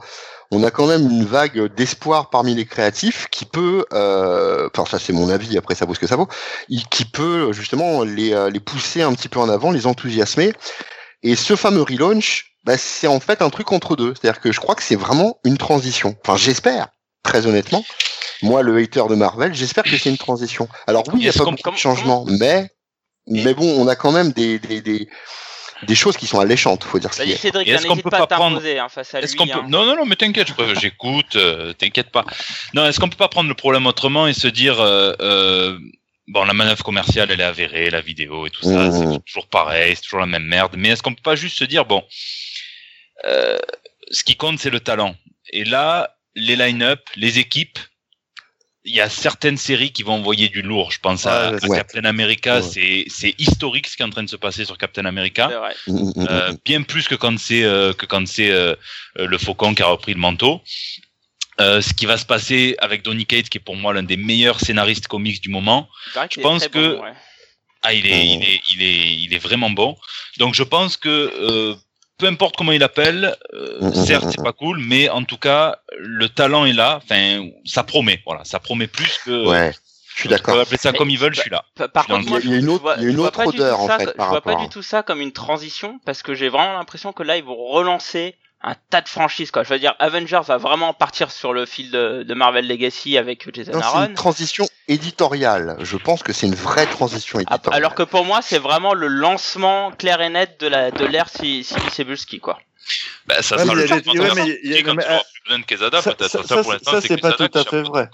on 0.51 0.63
a 0.63 0.71
quand 0.71 0.87
même 0.87 1.03
une 1.11 1.25
vague 1.25 1.75
d'espoir 1.75 2.31
parmi 2.31 2.55
les 2.55 2.65
créatifs 2.65 3.27
qui 3.31 3.45
peut, 3.45 3.85
euh, 3.93 4.69
enfin 4.73 4.89
ça 4.89 4.99
c'est 4.99 5.13
mon 5.13 5.29
avis, 5.29 5.59
après 5.59 5.75
ça 5.75 5.85
vaut 5.85 5.95
ce 5.95 6.01
que 6.01 6.07
ça 6.07 6.17
vaut, 6.17 6.29
qui 6.91 7.05
peut 7.05 7.53
justement 7.53 8.03
les, 8.05 8.33
euh, 8.33 8.51
les 8.51 8.61
pousser 8.61 9.03
un 9.03 9.13
petit 9.15 9.29
peu 9.29 9.41
en 9.41 9.49
avant, 9.49 9.71
les 9.71 9.87
enthousiasmer. 9.87 10.53
Et 11.23 11.35
ce 11.35 11.57
fameux 11.57 11.83
relaunch, 11.83 12.57
bah, 12.65 12.79
c'est 12.79 13.07
en 13.07 13.21
fait 13.21 13.43
un 13.43 13.51
truc 13.51 13.73
entre 13.73 13.97
deux. 13.97 14.15
C'est-à-dire 14.15 14.41
que 14.41 14.53
je 14.53 14.61
crois 14.61 14.75
que 14.75 14.83
c'est 14.83 14.97
vraiment 14.97 15.39
une 15.45 15.59
transition. 15.59 16.17
Enfin, 16.23 16.37
j'espère, 16.37 16.89
très 17.23 17.47
honnêtement. 17.47 17.85
Moi, 18.43 18.63
le 18.63 18.77
hater 18.77 19.05
de 19.09 19.15
Marvel, 19.15 19.55
j'espère 19.55 19.85
que 19.85 19.97
c'est 19.97 20.11
une 20.11 20.19
transition. 20.19 20.69
Alors 20.87 21.05
oui, 21.09 21.21
il 21.21 21.27
y 21.27 21.29
a 21.29 21.33
pas 21.33 21.45
beaucoup 21.45 21.71
de 21.71 21.77
changements, 21.77 22.27
mais 22.29 22.71
mais 23.29 23.55
bon, 23.55 23.67
on 23.81 23.89
a 23.89 23.97
quand 23.97 24.13
même 24.13 24.31
des 24.33 24.59
des, 24.59 24.81
des, 24.83 25.09
des 25.83 25.95
choses 25.95 26.17
qui 26.17 26.27
sont 26.27 26.41
alléchantes, 26.41 26.85
faut 26.85 26.99
dire 26.99 27.13
ce 27.13 27.21
qu'il 27.23 27.31
y 27.31 27.33
Vas-y 27.33 27.39
a. 27.39 27.41
Cédric, 27.43 27.69
Et 27.69 27.71
est-ce 27.73 27.87
qu'on 27.87 27.97
peut 27.97 28.11
pas 28.11 28.27
pas 28.27 28.37
prendre- 28.37 28.61
hein, 28.65 28.89
face 28.89 29.15
à 29.15 29.19
lui. 29.19 29.25
Est-ce 29.25 29.37
qu'on 29.37 29.47
peut... 29.47 29.53
hein. 29.55 29.67
Non, 29.69 29.85
non, 29.85 29.97
non, 29.97 30.07
mais 30.07 30.17
t'inquiète, 30.17 30.49
j'écoute, 30.81 31.37
euh, 31.37 31.73
t'inquiète 31.75 32.11
pas. 32.11 32.25
Non, 32.75 32.87
est-ce 32.87 32.99
qu'on 33.01 33.09
peut 33.09 33.17
pas 33.17 33.29
prendre 33.29 33.49
le 33.49 33.55
problème 33.55 33.87
autrement 33.87 34.27
et 34.27 34.33
se 34.33 34.49
dire, 34.49 34.81
euh, 34.81 35.13
euh, 35.21 35.79
bon, 36.29 36.45
la 36.45 36.55
manœuvre 36.55 36.83
commerciale, 36.83 37.31
elle 37.31 37.41
est 37.41 37.45
avérée, 37.45 37.91
la 37.91 38.01
vidéo 38.01 38.47
et 38.47 38.51
tout 38.51 38.63
ça, 38.63 38.71
Mhm. 38.89 39.13
c'est 39.15 39.25
toujours 39.27 39.47
pareil, 39.49 39.95
c'est 39.97 40.03
toujours 40.03 40.21
la 40.21 40.27
même 40.27 40.45
merde, 40.45 40.75
mais 40.79 40.89
est-ce 40.91 41.03
qu'on 41.03 41.15
peut 41.15 41.23
pas 41.23 41.37
juste 41.37 41.59
se 41.59 41.65
dire, 41.65 41.85
bon, 41.85 42.03
euh, 43.27 43.59
ce 44.11 44.25
qui 44.25 44.37
compte, 44.37 44.59
c'est 44.59 44.71
le 44.71 44.81
talent. 44.81 45.15
Et 45.51 45.65
là, 45.65 46.17
les 46.35 46.57
line-up, 46.57 47.01
les 47.17 47.39
équipes, 47.39 47.79
il 48.87 48.95
y 48.95 49.01
a 49.01 49.09
certaines 49.09 49.57
séries 49.57 49.91
qui 49.93 50.03
vont 50.05 50.15
envoyer 50.15 50.49
du 50.49 50.63
lourd. 50.63 50.91
Je 50.93 51.01
pense 51.01 51.27
à, 51.27 51.51
Ouais, 51.53 51.65
à 51.65 51.69
ouais. 51.69 51.77
Captain 51.77 52.05
America, 52.05 52.57
Ouais. 52.57 52.63
c'est 52.63 53.05
c'est 53.09 53.35
historique 53.39 53.87
ce 53.89 53.97
qui 53.97 54.03
est 54.03 54.07
en 54.07 54.11
train 54.11 54.23
de 54.23 54.29
se 54.31 54.37
passer 54.37 54.65
sur 54.65 54.79
Captain 54.79 55.05
America. 55.05 55.49
C'est 55.51 55.57
vrai. 55.59 55.75
Mm, 55.89 55.93
mm, 55.93 56.13
mm, 56.23 56.27
Euh, 56.31 56.53
bien 56.65 56.83
plus 56.83 57.07
que 57.09 57.15
quand 57.17 57.37
c'est 57.39 57.65
euh, 57.65 57.93
que 57.93 58.07
quand 58.07 58.27
c'est 58.27 58.51
euh, 58.51 58.75
euh, 59.19 59.27
le 59.27 59.39
Faucon 59.39 59.75
qui 59.75 59.83
a 59.83 59.87
repris 59.87 60.15
le 60.15 60.21
manteau. 60.21 60.63
Euh, 61.59 61.81
ce 61.81 61.95
qui 61.95 62.05
va 62.05 62.19
se 62.19 62.27
passer 62.27 62.77
avec 62.81 63.03
Donny 63.03 63.25
Cates, 63.25 63.49
qui 63.49 63.57
est 63.57 63.67
pour 63.69 63.77
moi 63.77 63.95
l'un 63.95 64.03
des 64.03 64.19
meilleurs 64.19 64.61
scénaristes 64.61 65.09
comics 65.09 65.41
du 65.41 65.49
moment. 65.49 65.89
Je 66.31 66.41
pense 66.41 66.69
que- 66.69 66.97
bon, 66.97 67.03
ouais. 67.03 67.13
Ah, 67.83 67.95
il 67.95 68.05
est, 68.07 68.27
il 68.27 68.43
est, 68.45 68.61
il 68.73 68.83
est, 68.83 69.15
il 69.25 69.35
est 69.35 69.39
vraiment 69.39 69.71
bon. 69.71 69.97
Donc 70.39 70.55
je 70.55 70.63
pense 70.65 70.97
que 70.99 71.09
euh, 71.09 71.75
peu 72.19 72.27
importe 72.27 72.57
comment 72.57 72.73
il 72.73 72.83
appelle, 72.83 73.37
euh, 73.55 73.79
Mm, 73.81 73.87
mm, 73.89 73.95
certes 74.07 74.25
mm, 74.25 74.31
c'est 74.31 74.43
pas 74.43 74.53
cool, 74.53 74.79
mais 74.79 75.09
en 75.09 75.23
tout 75.25 75.37
cas 75.37 75.79
le 75.99 76.29
talent 76.29 76.65
est 76.65 76.73
là. 76.73 77.01
Enfin, 77.03 77.49
ça 77.65 77.83
promet. 77.83 78.21
Voilà, 78.27 78.45
ça 78.45 78.59
promet 78.59 78.87
plus 78.87 79.19
que. 79.25 79.47
Ouais, 79.47 79.73
je 80.15 80.21
suis 80.21 80.29
peuvent 80.29 80.39
d'accord. 80.39 80.61
appeler 80.61 80.79
ça 80.79 80.93
Mais- 80.93 80.99
comme 80.99 81.11
ils 81.11 81.19
veulent. 81.19 81.35
Je 81.35 81.41
suis 81.43 81.51
là. 81.51 81.65
Pa- 81.75 81.89
Par 81.89 82.07
contre, 82.07 82.29
moi, 82.29 82.39
il 82.43 82.51
y 82.51 82.55
a 82.55 82.57
une 82.59 82.69
autre- 82.71 82.83
vois- 82.83 82.97
il 82.99 83.05
y 83.05 83.07
a 83.07 83.11
une 83.11 83.21
autre 83.21 83.47
odeur, 83.47 83.81
en 83.81 83.87
ça 83.87 83.99
fait, 83.99 84.17
par 84.17 84.27
Je 84.27 84.31
vois 84.31 84.41
pas 84.41 84.55
du 84.57 84.69
tout 84.69 84.83
ça 84.83 85.03
comme 85.03 85.21
une 85.21 85.33
transition 85.33 86.01
parce 86.07 86.23
que 86.23 86.35
j'ai 86.35 86.49
vraiment 86.49 86.73
l'impression 86.75 87.13
que 87.13 87.23
là, 87.23 87.37
ils 87.37 87.45
vont 87.45 87.57
relancer 87.57 88.35
un 88.63 88.75
tas 88.91 89.01
de 89.01 89.09
franchises. 89.09 89.51
Quoi. 89.51 89.63
Je 89.63 89.69
veux 89.69 89.79
dire, 89.79 89.95
Avengers 89.99 90.41
va 90.47 90.57
vraiment 90.57 90.93
partir 90.95 91.31
sur 91.31 91.53
le 91.53 91.67
fil 91.67 91.91
de, 91.91 92.23
de 92.25 92.35
Marvel 92.35 92.67
Legacy 92.67 93.17
avec 93.19 93.49
Jason 93.55 93.73
Non, 93.73 93.81
c'est 93.81 93.87
Aaron. 93.87 94.07
une 94.07 94.15
transition 94.15 94.67
éditoriale. 94.89 95.77
Je 95.81 95.97
pense 95.97 96.23
que 96.23 96.33
c'est 96.33 96.47
une 96.47 96.55
vraie 96.55 96.87
transition 96.87 97.39
Ah, 97.39 97.43
éditoriale. 97.55 97.81
Alors 97.83 97.95
que 97.95 98.03
pour 98.03 98.25
moi, 98.25 98.41
c'est 98.43 98.59
vraiment 98.59 98.95
le 98.95 99.07
lancement 99.09 99.93
clair 99.93 100.21
et 100.21 100.31
net 100.31 100.59
de 100.61 100.67
la 100.69 100.91
de 100.91 101.05
l'ère 101.05 101.29
Si- 101.29 101.65
Simi 101.65 101.91
Cebulski, 101.91 102.41
quoi. 102.41 102.59
Bah, 103.27 103.37
ça 103.43 103.59
sera 103.59 103.75
mais 103.75 103.83
le 103.83 105.63
Quesada, 105.65 106.03
ça, 106.03 106.15
peut-être. 106.15 106.31
ça, 106.31 106.43
Ça, 106.43 106.49
ça, 106.49 106.63
pour 106.63 106.73
l'instant, 106.73 106.91
ça, 106.93 107.01
c'est 107.01 107.09
c'est 107.09 107.17
pas 107.19 107.33
tout 107.33 107.51
à 107.53 107.65
fait 107.65 107.83
vrai. 107.83 108.09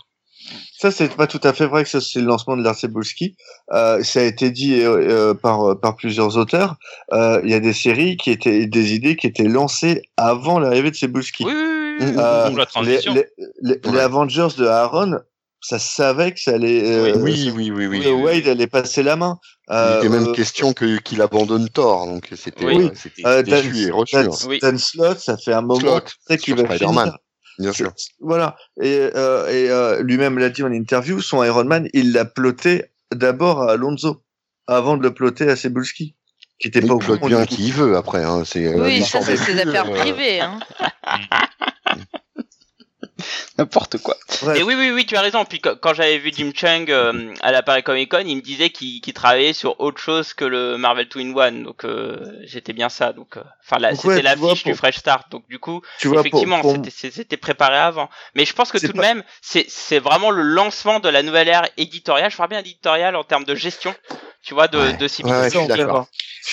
Ça, 0.79 0.91
c'est 0.91 1.15
pas 1.15 1.27
tout 1.27 1.41
à 1.45 1.53
fait 1.53 1.67
vrai 1.67 1.85
que 1.85 1.91
ça, 1.91 2.01
c'est 2.01 2.19
le 2.21 2.27
lancement 2.27 2.57
de 2.57 2.63
l'ère 2.63 2.75
Cebulski. 2.75 3.37
Euh, 3.73 4.03
ça 4.03 4.21
a 4.21 4.25
été 4.25 4.51
dit 4.51 4.81
euh, 4.83 5.31
euh, 5.31 5.35
par, 5.35 5.63
euh, 5.65 5.75
par 5.75 5.95
plusieurs 5.97 6.37
auteurs. 6.37 6.77
Euh, 7.13 7.41
Il 7.45 7.51
y 7.51 7.55
a 7.55 7.61
des 7.61 7.73
séries 7.73 8.17
qui 8.17 8.31
étaient, 8.31 8.67
des 8.67 8.95
idées 8.95 9.15
qui 9.17 9.27
étaient 9.29 9.45
lancées 9.45 10.03
avant 10.17 10.59
l'arrivée 10.59 10.91
de 10.91 10.97
Cebulski. 10.97 11.45
Oui, 11.45 11.53
oui, 11.55 11.97
oui, 12.01 12.07
Ou 12.13 12.17
la 12.17 12.51
les, 12.57 12.67
transition. 12.67 13.15
les, 13.15 13.27
les, 13.63 13.81
les 13.85 13.91
Ouais. 13.91 14.01
Avengers 14.01 14.49
de 14.59 14.67
Aaron, 14.67 15.19
ça 15.61 15.79
savait 15.79 16.33
que 16.33 16.41
ça 16.41 16.53
allait. 16.55 16.83
euh, 16.91 17.17
oui, 17.19 17.53
oui, 17.55 17.71
oui, 17.71 17.87
oui. 17.87 18.05
Wade 18.11 18.49
allait 18.49 18.67
passer 18.67 19.05
la 19.05 19.15
main. 19.15 19.39
Il 19.71 19.99
était 19.99 20.09
même 20.09 20.29
euh, 20.29 20.33
question 20.33 20.73
que 20.73 20.99
qu'il 20.99 21.23
abandonne 21.23 21.69
Thor, 21.69 22.07
donc 22.07 22.29
c'était 22.35 22.65
Oui. 22.65 22.87
euh, 22.87 22.91
c'était 22.95 23.23
Euh, 23.25 23.43
déçu 23.43 23.91
Dan- 24.13 24.27
hein. 24.27 24.31
Oui. 24.49 24.59
Dan 24.61 24.77
Slott, 24.77 25.21
ça 25.21 25.37
fait 25.39 25.53
un 25.53 25.63
moment 25.63 26.01
qu'il 26.41 26.57
va 26.57 26.69
finir. 26.77 27.17
Bien 27.59 27.73
sûr. 27.73 27.93
Voilà. 28.21 28.57
Et, 28.81 29.11
euh, 29.15 29.49
et 29.49 29.71
euh, 29.71 30.03
lui-même 30.03 30.39
l'a 30.39 30.51
dit 30.51 30.63
en 30.63 30.73
interview, 30.73 31.21
son 31.21 31.43
Iron 31.45 31.65
Man, 31.65 31.89
il 31.93 32.13
l'a 32.13 32.25
ploté 32.25 32.87
d'abord 33.15 33.63
à 33.63 33.73
Alonso, 33.73 34.23
avant 34.67 34.97
de 34.97 35.03
le 35.03 35.13
ploter 35.13 35.49
à 35.49 35.57
Cebulski, 35.57 36.15
qui 36.59 36.69
était 36.69 36.81
Il 36.81 36.87
pas 36.89 36.95
au 36.95 36.99
courant 36.99 37.27
bien 37.27 37.47
qui 37.47 37.67
il 37.67 37.73
veut 37.73 37.97
après. 37.97 38.25
Hein. 38.25 38.43
C'est, 38.45 38.67
euh, 38.67 38.85
Oui, 38.85 39.03
ça 39.03 39.21
c'est 39.21 39.37
ses 39.37 39.61
affaires 39.61 39.91
privées. 39.91 40.41
Hein. 40.41 40.59
N'importe 43.59 43.99
quoi. 43.99 44.17
Et 44.57 44.63
oui, 44.63 44.75
oui, 44.77 44.91
oui, 44.91 45.07
tu 45.07 45.17
as 45.17 45.21
raison. 45.21 45.45
Puis 45.45 45.61
quand, 45.61 45.95
j'avais 45.95 46.19
vu 46.19 46.33
Jim 46.35 46.51
Chung 46.55 46.91
euh, 46.91 47.35
à 47.43 47.53
la 47.53 47.63
Paris 47.63 47.83
Comic 47.83 48.11
Con, 48.11 48.23
il 48.27 48.37
me 48.37 48.41
disait 48.43 48.71
qu'il 48.71 49.01
travaillait 49.13 49.53
sur 49.53 49.79
autre 49.81 50.01
chose 50.01 50.33
que 50.35 50.45
le 50.45 50.77
Marvel 50.79 51.09
Two 51.09 51.21
in 51.21 51.35
One. 51.35 51.63
Donc 51.65 51.85
euh, 51.85 52.19
j'étais 52.45 52.73
bien 52.73 52.89
ça. 52.89 53.13
Donc, 53.13 53.37
euh, 53.37 53.43
enfin 53.65 53.79
là, 53.79 53.91
Donc, 53.91 54.01
c'était 54.01 54.09
ouais, 54.15 54.23
la 54.23 54.33
tu 54.35 54.39
vois, 54.41 54.55
fiche 54.55 54.65
du 54.65 54.75
Fresh 54.75 54.97
Start. 54.97 55.31
Donc 55.31 55.47
du 55.49 55.59
coup, 55.59 55.83
tu 55.99 56.09
effectivement, 56.19 56.61
pour- 56.61 56.73
c'était- 56.85 57.11
c'était 57.11 57.37
préparé 57.37 57.77
avant. 57.77 58.09
Mais 58.35 58.45
je 58.45 58.53
pense 58.55 58.73
que 58.73 58.79
tout 58.79 58.93
de 58.93 58.99
même, 59.01 59.23
c'est 59.41 59.67
c'est 59.69 59.99
vraiment 59.99 60.31
le 60.31 60.43
lancement 60.43 60.99
de 61.01 61.09
la 61.09 61.23
nouvelle 61.23 61.49
ère 61.49 61.69
éditoriale. 61.77 62.31
Je 62.31 62.37
parle 62.37 62.51
bien 62.51 62.61
éditoriale 62.61 63.17
en 63.17 63.25
termes 63.25 63.45
de 63.45 63.55
gestion. 63.55 63.95
Tu 64.45 64.55
vois, 64.55 64.67
de 64.67 64.79
Ouais. 64.79 64.93
de 64.95 65.07
CBS. 65.07 65.53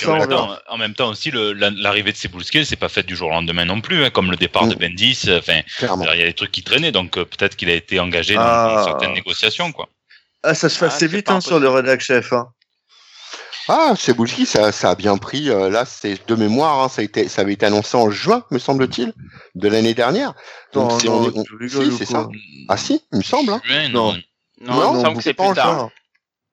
En, 0.05 0.13
même 0.17 0.27
temps, 0.29 0.57
en 0.67 0.77
même 0.77 0.93
temps 0.93 1.09
aussi, 1.09 1.31
l'arrivée 1.33 2.11
de 2.11 2.17
Cebulski, 2.17 2.65
c'est 2.65 2.75
pas 2.75 2.89
faite 2.89 3.05
du 3.07 3.15
jour 3.15 3.29
au 3.29 3.31
lendemain 3.31 3.65
non 3.65 3.81
plus, 3.81 4.03
hein, 4.05 4.09
comme 4.11 4.29
le 4.31 4.37
départ 4.37 4.67
de. 4.67 4.75
Bendis. 4.75 5.23
euh, 5.27 5.39
Enfin, 5.39 5.61
il 5.81 6.19
y 6.19 6.23
a 6.23 6.25
des 6.25 6.33
trucs 6.33 6.51
qui 6.51 6.61
traînaient, 6.63 6.91
donc 6.91 7.17
euh, 7.17 7.25
peut-être 7.25 7.55
qu'il 7.55 7.69
a 7.69 7.73
été 7.73 7.99
engagé 7.99 8.35
dans, 8.35 8.41
Ah. 8.43 8.73
dans 8.77 8.85
certaines 8.85 9.13
négociations, 9.13 9.71
quoi. 9.71 9.89
Ah, 10.43 10.53
ça 10.53 10.69
se 10.69 10.77
fait 10.77 10.89
Ah, 10.91 11.05
vite 11.07 11.29
hein, 11.31 11.41
sur 11.41 11.59
le 11.59 11.67
rédac 11.69 12.01
chef. 12.01 12.31
Hein. 12.33 12.47
Ah, 13.67 13.93
Cebulski, 13.95 14.45
ça, 14.45 14.71
ça 14.71 14.91
a 14.91 14.95
bien 14.95 15.17
pris. 15.17 15.49
euh, 15.49 15.69
là, 15.69 15.85
c'est 15.85 16.27
de 16.27 16.35
mémoire. 16.35 16.79
Hein, 16.83 16.89
ça, 16.89 17.01
a 17.01 17.03
été, 17.03 17.27
ça 17.27 17.41
avait 17.41 17.53
été 17.53 17.65
annoncé 17.67 17.97
en 17.97 18.09
juin, 18.09 18.43
me 18.51 18.57
semble-t 18.57 19.01
il, 19.03 19.13
de 19.55 19.67
l'année 19.67 19.93
dernière. 19.93 20.33
Donc, 20.73 20.91
Non, 20.91 20.99
c'est- 20.99 21.07
non, 21.07 21.33
on 21.35 21.67
si, 21.67 21.91
c'est 21.97 22.05
ça. 22.05 22.27
Ah 22.67 22.77
si, 22.77 23.03
il 23.11 23.19
me 23.19 23.23
semble. 23.23 23.51
Hein. 23.53 23.61
Juin, 23.65 23.89
Non. 23.89 24.13
non. 24.13 24.19
Non, 24.61 24.73
Non, 24.75 24.91
il 24.93 24.97
me 24.97 25.03
semble 25.03 25.17
que 25.17 25.23
c'est 25.23 25.33
pas 25.33 25.43
en 25.43 25.47
plus 25.51 25.55
tard. 25.55 25.89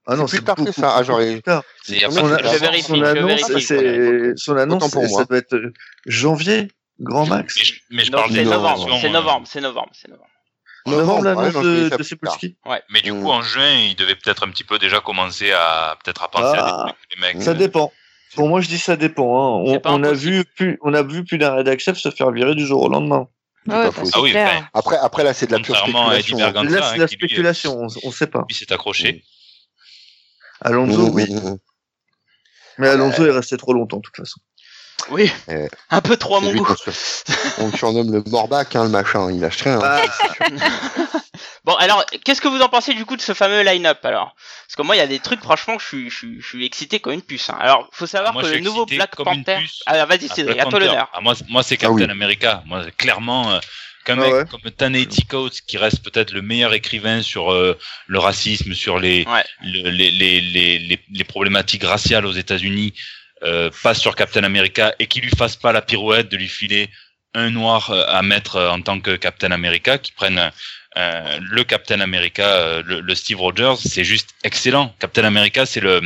Ah 0.09 0.15
non, 0.17 0.27
plus 0.27 0.37
c'est 0.39 0.45
tard 0.45 0.55
que 0.55 0.61
beaucoup, 0.63 0.81
ça. 0.81 0.97
Ah, 0.97 1.03
plus 1.05 1.43
tard. 1.43 1.63
Il 1.89 2.01
Son 2.01 2.07
pas 2.09 2.15
Son, 2.15 2.27
a- 2.33 2.37
de- 2.37 2.43
Je 2.43 2.49
avant, 2.49 2.59
vérifie, 2.59 2.83
son 2.83 2.95
je 2.97 3.05
annonce, 3.05 3.49
vérifie. 3.49 4.33
son 4.41 4.57
annonce, 4.57 4.91
pour 4.93 5.03
moi. 5.09 5.19
ça 5.21 5.25
doit 5.25 5.39
être 5.39 5.55
euh, 5.55 5.73
janvier, 6.07 6.69
grand 7.01 7.27
max. 7.27 7.57
Mais 7.59 7.65
je, 7.65 7.75
mais 7.91 8.05
je 8.05 8.13
Non, 8.13 8.19
parle 8.19 8.33
c'est 8.33 8.45
novembre, 8.45 8.99
c'est 9.01 9.07
euh, 9.07 9.11
novembre, 9.11 9.47
c'est 9.51 9.61
novembre, 9.61 9.91
c'est 9.93 10.09
novembre. 10.09 10.31
Novembre, 10.87 11.19
ouais, 11.27 11.35
l'annonce 11.35 11.65
de, 11.65 11.89
de 11.89 11.97
plus. 11.97 12.05
Cebulski. 12.05 12.57
Mais 12.91 13.01
du 13.03 13.11
Mm. 13.13 13.23
coup, 13.23 13.31
en 13.31 13.43
juin, 13.43 13.73
il 13.73 13.97
devait 13.97 14.15
peut-être 14.15 14.45
un 14.47 14.51
petit 14.51 14.63
peu 14.63 14.79
déjà 14.79 15.01
commencer 15.01 15.51
à 15.51 15.97
peut-être 16.05 16.23
à 16.23 16.29
penser 16.29 16.55
Ah, 16.57 16.83
à 16.83 16.85
des 16.87 16.93
trucs, 16.93 17.17
les 17.17 17.21
mecs. 17.21 17.43
Ça 17.43 17.55
dépend. 17.55 17.93
Pour 18.37 18.49
moi, 18.49 18.61
je 18.61 18.69
dis 18.69 18.79
ça 18.79 18.97
dépend. 18.97 19.25
Hein. 19.67 19.81
On, 19.85 19.91
on 19.93 20.03
a 20.05 20.13
vu 20.13 20.45
plus, 20.57 20.79
on 20.83 20.95
a 20.95 21.03
vu 21.03 21.25
plus 21.25 21.39
d'un 21.39 21.55
rédac 21.55 21.81
chef 21.81 21.97
se 21.99 22.11
faire 22.11 22.31
virer 22.31 22.55
du 22.55 22.65
jour 22.65 22.83
au 22.83 22.89
lendemain. 22.89 23.27
C'est 23.67 23.73
Ouais, 23.73 23.91
bah, 23.91 24.03
Ah 24.13 24.21
oui, 24.21 24.33
Après, 24.75 24.97
après 24.99 25.25
là, 25.25 25.35
c'est 25.35 25.49
de 25.49 25.53
la 25.53 25.59
pure 25.59 25.75
spéculation. 25.77 26.07
Là, 26.09 26.55
hein, 26.61 26.91
c'est 26.93 26.99
la 26.99 27.09
qui, 27.09 27.17
lui, 27.17 27.27
spéculation, 27.29 27.81
on, 27.81 27.87
on 28.05 28.11
sait 28.13 28.29
pas. 28.29 28.45
Lui 28.49 28.55
s'est 28.55 28.73
accroché. 28.73 29.25
Alonso, 30.61 31.11
oui. 31.13 31.33
mm. 31.33 31.57
Mais 32.79 32.89
Alonso 32.89 33.25
est 33.27 33.31
resté 33.33 33.57
trop 33.57 33.73
longtemps, 33.73 33.99
de 33.99 34.03
toute 34.03 34.17
façon. 34.17 34.41
Oui, 35.11 35.31
Euh, 35.51 35.69
un 35.91 36.01
peu 36.01 36.17
trop 36.17 36.37
à 36.37 36.41
mon 36.41 36.53
goût. 36.55 36.67
On 37.59 37.67
le 37.69 37.77
surnomme 37.77 38.13
le 38.13 38.23
Morbac, 38.29 38.75
hein, 38.75 38.85
le 38.85 38.89
machin. 38.91 39.31
Il 39.31 39.41
lâche 39.41 39.63
rien. 39.63 39.79
hein. 39.81 40.01
Ah, 40.03 40.49
Bon, 41.65 41.75
alors, 41.75 42.05
qu'est-ce 42.25 42.41
que 42.41 42.49
vous 42.49 42.61
en 42.61 42.69
pensez 42.69 42.95
du 42.95 43.05
coup 43.05 43.17
de 43.17 43.21
ce 43.21 43.35
fameux 43.35 43.63
line-up 43.63 44.05
alors? 44.05 44.35
Parce 44.67 44.77
que 44.77 44.83
moi, 44.83 44.97
il 44.97 44.99
y 44.99 45.03
a 45.03 45.07
des 45.07 45.19
trucs, 45.19 45.41
franchement, 45.43 45.79
je 45.79 45.87
suis, 45.87 46.11
je 46.11 46.17
suis, 46.17 46.41
je 46.41 46.47
suis 46.47 46.65
excité 46.65 46.99
comme 47.01 47.13
une 47.13 47.23
puce. 47.23 47.51
hein. 47.51 47.57
Alors, 47.61 47.89
faut 47.93 48.07
savoir 48.07 48.33
Moi, 48.33 48.43
que 48.43 48.49
le 48.49 48.61
nouveau 48.61 48.87
Black 48.87 49.15
comme 49.17 49.29
une 49.29 49.45
Panther. 49.45 49.61
puce. 49.63 49.81
Ah, 49.87 50.05
vas-y, 50.07 50.29
Cédric, 50.29 50.59
à 50.61 50.65
toi 50.67 50.79
l'honneur. 50.81 51.11
Ah, 51.13 51.21
moi, 51.21 51.35
moi 51.49 51.63
c'est 51.63 51.75
Ah 51.77 51.83
Captain 51.83 51.95
oui. 52.05 52.11
America. 52.11 52.63
Moi, 52.67 52.85
clairement, 52.97 53.51
euh, 53.53 53.59
qu'un 54.07 54.19
Ah 54.19 54.25
mec 54.25 54.33
ouais. 54.33 54.45
comme 54.51 54.71
Taneti 54.71 55.27
Coates, 55.27 55.61
qui 55.67 55.77
reste 55.77 56.03
peut-être 56.03 56.33
le 56.33 56.41
meilleur 56.41 56.73
écrivain 56.73 57.21
sur 57.23 57.53
euh, 57.53 57.77
le 58.07 58.19
racisme, 58.19 58.73
sur 58.73 58.99
les, 58.99 59.27
Ouais. 59.27 59.45
le- 59.63 59.91
les, 59.91 60.11
les, 60.11 60.41
les, 60.41 60.79
les, 60.79 60.99
les 61.13 61.25
problématiques 61.25 61.85
raciales 61.85 62.25
aux 62.25 62.33
États-Unis, 62.33 62.95
euh, 63.43 63.69
passe 63.83 64.01
sur 64.01 64.15
Captain 64.17 64.45
America 64.45 64.95
et 64.99 65.07
qui 65.09 65.21
lui 65.21 65.31
fasse 65.37 65.57
pas 65.57 65.73
la 65.73 65.83
pirouette 65.83 66.31
de 66.31 66.37
lui 66.39 66.49
filer 66.49 66.89
un 67.35 67.51
noir 67.51 67.91
euh, 67.91 68.05
à 68.09 68.23
mettre 68.23 68.59
en 68.63 68.81
tant 68.81 68.99
que 69.01 69.15
Captain 69.17 69.51
America, 69.51 69.99
qui 69.99 70.13
prenne 70.13 70.51
euh, 70.97 71.39
le 71.43 71.63
Captain 71.65 72.01
America, 72.01 72.81
le, 72.83 73.01
le 73.01 73.15
Steve 73.15 73.39
Rogers, 73.41 73.75
c'est 73.85 74.05
juste 74.05 74.31
excellent. 74.43 74.95
Captain 75.01 75.25
America, 75.25 75.67
c'est 75.67 75.81
le, 75.81 76.01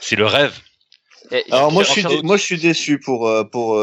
c'est 0.00 0.16
le 0.16 0.24
rêve. 0.24 0.54
Et- 1.30 1.44
Alors 1.50 1.72
moi, 1.72 1.82
je 1.84 1.90
suis, 1.90 2.04
moi, 2.22 2.36
je 2.38 2.42
suis 2.42 2.58
déçu 2.58 2.98
pour 2.98 3.30
pour 3.50 3.78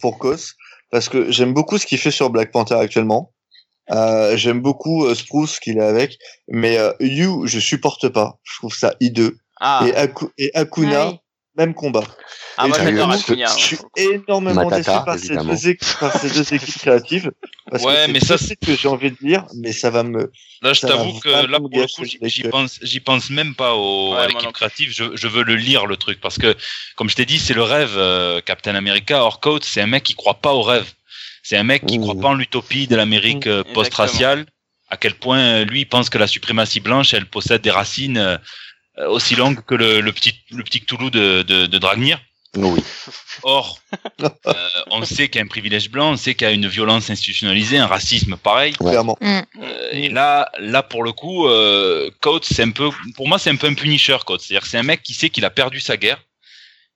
pour 0.00 0.18
Kos 0.18 0.54
parce 0.90 1.08
que 1.08 1.30
j'aime 1.30 1.52
beaucoup 1.54 1.78
ce 1.78 1.86
qu'il 1.86 1.98
fait 1.98 2.10
sur 2.10 2.30
Black 2.30 2.50
Panther 2.52 2.74
actuellement. 2.74 3.32
Euh, 3.92 4.36
j'aime 4.36 4.60
beaucoup 4.60 5.04
euh, 5.04 5.14
Spruce 5.14 5.60
qu'il 5.60 5.80
a 5.80 5.88
avec, 5.88 6.18
mais 6.48 6.76
euh, 6.78 6.92
You, 7.00 7.46
je 7.46 7.60
supporte 7.60 8.08
pas. 8.08 8.38
Je 8.42 8.56
trouve 8.58 8.74
ça 8.74 8.94
hideux. 9.00 9.38
Ah, 9.60 9.84
Et, 9.86 9.92
Aku- 9.92 10.32
et 10.38 10.50
Akuna. 10.54 11.12
Même 11.56 11.74
combat. 11.74 12.04
Ah, 12.58 12.68
moi 12.68 12.78
je- 12.78 12.84
j'adore 12.84 13.12
suis 13.48 13.78
énormément 13.96 14.68
Matata, 14.68 14.76
déçu 14.76 15.04
par 15.04 15.18
ces, 15.18 15.36
deux 15.36 15.68
équipes, 15.68 15.98
par 16.00 16.18
ces 16.20 16.30
deux 16.30 16.54
équipes 16.54 16.78
créatives. 16.78 17.32
Parce 17.70 17.82
Ouais, 17.82 17.94
que 17.94 18.00
c'est 18.06 18.12
mais 18.12 18.20
ça, 18.20 18.38
ce 18.38 18.54
que 18.54 18.76
j'ai 18.76 18.88
envie 18.88 19.10
de 19.10 19.16
dire, 19.20 19.44
mais 19.56 19.72
ça 19.72 19.90
va 19.90 20.02
me. 20.04 20.30
Là, 20.62 20.72
je 20.72 20.80
t'avoue 20.82 21.18
que 21.20 21.28
là, 21.28 21.58
pour 21.58 21.68
le 21.68 21.86
coup, 21.86 22.04
j'y- 22.04 22.44
pense, 22.44 22.78
j'y 22.82 23.00
pense 23.00 23.28
même 23.30 23.54
pas 23.54 23.74
au, 23.74 24.12
Ouais, 24.14 24.20
à 24.20 24.28
l'équipe 24.28 24.52
créative. 24.52 24.92
Je, 24.92 25.04
je 25.16 25.28
veux 25.28 25.42
le 25.42 25.56
lire 25.56 25.86
le 25.86 25.96
truc 25.96 26.20
parce 26.20 26.38
que, 26.38 26.54
comme 26.94 27.10
je 27.10 27.16
t'ai 27.16 27.24
dit, 27.26 27.38
c'est 27.38 27.54
le 27.54 27.62
rêve. 27.62 27.94
euh, 27.96 28.40
Captain 28.40 28.74
America, 28.74 29.22
or 29.22 29.40
Coat, 29.40 29.60
c'est 29.62 29.80
un 29.80 29.86
mec 29.86 30.04
qui 30.04 30.14
croit 30.14 30.34
pas 30.40 30.52
au 30.54 30.62
rêve. 30.62 30.90
C'est 31.42 31.56
un 31.56 31.64
mec 31.64 31.84
qui 31.86 31.98
Mmh. 31.98 32.02
croit 32.02 32.14
pas 32.20 32.28
en 32.28 32.34
l'utopie 32.34 32.86
de 32.86 32.96
l'Amérique 32.96 33.46
euh, 33.46 33.62
post-raciale. 33.74 34.46
À 34.88 34.96
quel 34.96 35.14
point 35.14 35.38
euh, 35.38 35.64
lui 35.64 35.80
il 35.80 35.86
pense 35.86 36.08
que 36.10 36.18
la 36.18 36.28
suprématie 36.28 36.80
blanche, 36.80 37.12
elle 37.14 37.26
possède 37.26 37.62
des 37.62 37.72
racines 37.72 38.38
aussi 39.08 39.34
longues 39.34 39.64
que 39.64 39.74
le, 39.74 40.00
le 40.00 40.12
petit 40.12 40.34
le 40.50 40.62
petit 40.62 40.80
Cthulhu 40.80 41.10
de, 41.10 41.42
de, 41.42 41.66
de 41.66 41.78
Dragnir. 41.78 42.20
Oui. 42.56 42.82
Or, 43.42 43.78
euh, 44.22 44.52
on 44.90 45.04
sait 45.04 45.28
qu'il 45.28 45.38
y 45.38 45.42
a 45.42 45.44
un 45.44 45.48
privilège 45.48 45.90
blanc, 45.90 46.12
on 46.12 46.16
sait 46.16 46.34
qu'il 46.34 46.46
y 46.46 46.50
a 46.50 46.54
une 46.54 46.68
violence 46.68 47.10
institutionnalisée, 47.10 47.78
un 47.78 47.86
racisme 47.86 48.36
pareil. 48.36 48.74
Ouais. 48.80 48.92
Clairement. 48.92 49.18
Euh, 49.22 49.42
et 49.92 50.08
là, 50.08 50.50
là 50.58 50.82
pour 50.82 51.02
le 51.02 51.12
coup, 51.12 51.46
euh, 51.46 52.10
Coates, 52.20 52.46
c'est 52.46 52.62
un 52.62 52.70
peu, 52.70 52.88
pour 53.14 53.28
moi, 53.28 53.38
c'est 53.38 53.50
un 53.50 53.56
peu 53.56 53.66
un 53.66 53.74
punisher, 53.74 54.16
Coates. 54.24 54.40
C'est-à-dire, 54.40 54.62
que 54.62 54.68
c'est 54.68 54.78
un 54.78 54.82
mec 54.82 55.02
qui 55.02 55.14
sait 55.14 55.30
qu'il 55.30 55.44
a 55.44 55.50
perdu 55.50 55.80
sa 55.80 55.96
guerre, 55.96 56.22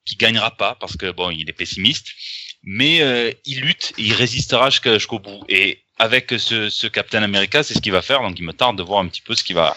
qui 0.07 0.17
gagnera 0.17 0.51
pas 0.51 0.77
parce 0.81 0.97
que 0.97 1.11
bon, 1.11 1.31
il 1.31 1.49
est 1.49 1.55
pessimiste, 1.55 2.09
mais 2.63 3.03
euh, 3.03 3.31
il 3.45 3.61
lutte 3.61 3.93
et 3.99 4.03
il 4.03 4.15
résistera 4.15 4.71
jusqu'au 4.71 5.19
bout. 5.19 5.45
Et 5.49 5.83
avec 5.99 6.33
ce, 6.39 6.71
ce 6.71 6.87
Captain 6.87 7.23
America, 7.23 7.63
c'est 7.63 7.75
ce 7.75 7.81
qu'il 7.81 7.93
va 7.93 8.01
faire. 8.01 8.23
Donc, 8.23 8.39
il 8.39 8.45
me 8.45 8.55
tarde 8.55 8.79
de 8.79 8.83
voir 8.83 9.01
un 9.01 9.09
petit 9.09 9.21
peu 9.21 9.35
ce 9.35 9.45
qu'il 9.45 9.57
va, 9.57 9.77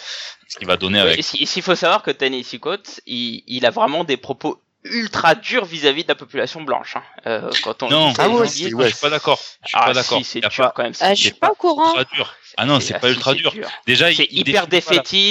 ce 0.54 0.60
qu'il 0.60 0.68
va 0.68 0.78
donner 0.78 1.00
avec. 1.00 1.24
si- 1.24 1.46
s'il 1.48 1.64
faut 1.64 1.76
savoir 1.76 2.04
que 2.04 2.12
Tennessee 2.12 2.60
Coates, 2.60 3.02
il, 3.08 3.44
il 3.48 3.66
a 3.66 3.72
vraiment 3.72 4.04
des 4.04 4.18
propos 4.18 4.62
ultra 4.84 5.34
durs 5.34 5.66
vis-à-vis 5.66 6.04
de 6.04 6.10
la 6.10 6.16
population 6.16 6.62
blanche. 6.62 6.96
Hein. 6.98 7.04
Euh, 7.26 7.50
quand 7.64 7.82
on 7.84 7.90
Non, 7.90 8.14
Ah 8.20 8.30
ouais, 8.76 8.90
je 8.90 8.94
suis 8.94 9.02
pas 9.02 9.10
d'accord. 9.10 9.40
Je 9.64 9.70
suis 9.70 9.78
Ah, 9.80 9.86
pas 9.86 9.94
d'accord. 9.94 10.18
si, 10.20 10.24
c'est 10.26 10.40
Il 10.40 10.44
y 10.44 10.46
a 10.46 10.50
dur 10.50 10.64
pas 10.66 10.74
quand 10.76 10.84
même. 10.84 10.94
Ah, 11.00 11.16
je 11.16 11.22
suis 11.22 11.32
pas 11.32 11.52
au 11.52 11.56
courant. 11.56 11.88
ultra 11.98 12.04
dur. 12.16 12.36
Ah 12.58 12.66
non, 12.66 12.80
c'est 12.80 12.94
ah, 12.94 13.00
pas 13.00 13.08
si, 13.08 13.14
ultra 13.16 13.34
dur. 13.34 13.54
Déjà, 13.88 14.12
il, 14.12 14.16
C'est 14.18 14.28
il 14.30 14.40
hyper 14.40 14.68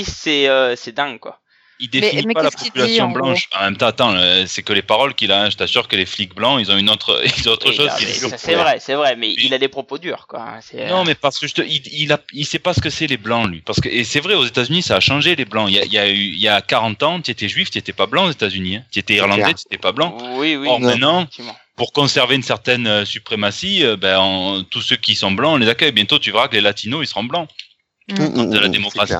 c'est 0.05 0.49
euh, 0.49 0.75
c'est 0.75 0.93
dingue 0.93 1.21
quoi. 1.21 1.39
Il 1.83 1.91
définit 1.91 2.25
mais 2.27 2.33
pas 2.35 2.43
la 2.45 2.51
dit, 2.51 2.57
population 2.65 3.05
en 3.07 3.11
blanche. 3.11 3.49
En 3.59 3.65
même 3.65 3.77
temps, 3.77 3.87
attends, 3.87 4.15
euh, 4.15 4.45
c'est 4.47 4.63
que 4.63 4.73
les 4.73 4.81
paroles 4.83 5.15
qu'il 5.15 5.31
a. 5.33 5.43
hein. 5.43 5.51
Je 5.51 5.57
t'assure 5.57 5.89
que 5.89 5.97
les 5.97 6.07
flics 6.07 6.35
blancs, 6.35 6.59
ils 6.61 6.71
ont 6.73 6.79
une 6.79 6.89
autre, 6.89 7.21
ils 7.39 7.49
ont 7.49 7.53
autre 7.53 7.69
Oui, 7.71 7.77
chose 7.77 7.89
non, 7.89 8.31
c'est 8.39 8.55
vrai, 8.55 8.79
c'est 8.81 8.95
vrai, 8.95 9.17
mais 9.17 9.33
il 9.37 9.53
a 9.53 9.59
des 9.59 9.69
propos 9.69 9.99
durs 9.99 10.27
quoi. 10.27 10.41
hein, 10.41 10.61
Non, 10.89 11.01
euh, 11.01 11.05
mais 11.05 11.15
parce 11.15 11.39
que 11.39 11.47
je 11.47 11.55
te, 11.55 11.63
il, 11.63 11.83
il 11.93 12.13
a, 12.13 12.19
il 12.33 12.47
sait 12.47 12.59
pas 12.59 12.73
ce 12.73 12.81
que 12.81 12.89
c'est 12.91 13.07
les 13.07 13.17
blancs, 13.19 13.49
lui. 13.51 13.61
Parce 13.61 13.81
que, 13.81 13.89
et 13.89 14.05
c'est 14.05 14.21
vrai, 14.21 14.35
aux 14.35 14.47
États-Unis, 14.47 14.83
ça 14.83 14.97
a 14.97 15.01
changé 15.01 15.37
les 15.37 15.45
blancs. 15.45 15.69
Il 15.71 15.75
y 15.75 15.79
a, 15.81 15.85
il 15.85 15.93
y 15.93 15.99
a, 15.99 16.09
eu- 16.09 16.15
il 16.35 16.41
y 16.41 16.49
a 16.49 16.61
40 16.63 17.03
ans, 17.03 17.21
tu 17.21 17.31
étais 17.31 17.49
juif, 17.49 17.71
tu 17.71 17.79
étais 17.79 17.93
pas 17.93 18.07
blanc 18.07 18.27
aux 18.27 18.31
États-Unis. 18.31 18.77
Hein. 18.77 18.85
Tu 18.91 18.99
étais 19.01 19.15
irlandais, 19.15 19.53
tu 19.55 19.63
étais 19.67 19.79
pas 19.79 19.93
blanc. 19.93 20.17
Oui, 20.37 20.57
oui. 20.57 20.69
Or, 20.69 20.81
maintenant, 20.81 21.21
effectivement. 21.23 21.57
pour 21.77 21.93
conserver 21.93 22.37
une 22.37 22.43
certaine 22.43 22.87
euh, 22.87 23.05
suprématie, 23.05 23.85
ben, 23.99 24.19
en- 24.19 24.63
tous 24.65 24.83
ceux 24.83 24.97
qui 24.97 25.15
sont 25.15 25.33
blancs, 25.33 25.55
on 25.55 25.57
les 25.59 25.69
accueille. 25.69 25.93
Bientôt, 25.93 26.19
tu 26.19 26.31
verras 26.31 26.49
que 26.49 26.55
les 26.55 26.61
latinos, 26.61 27.01
ils 27.03 27.09
seront 27.09 27.25
blancs. 27.25 27.49
Mm. 28.09 28.15
Mm, 28.25 28.51
De 28.51 28.59
la 28.59 28.69
mm, 28.69 28.73
démocratie. 28.73 29.15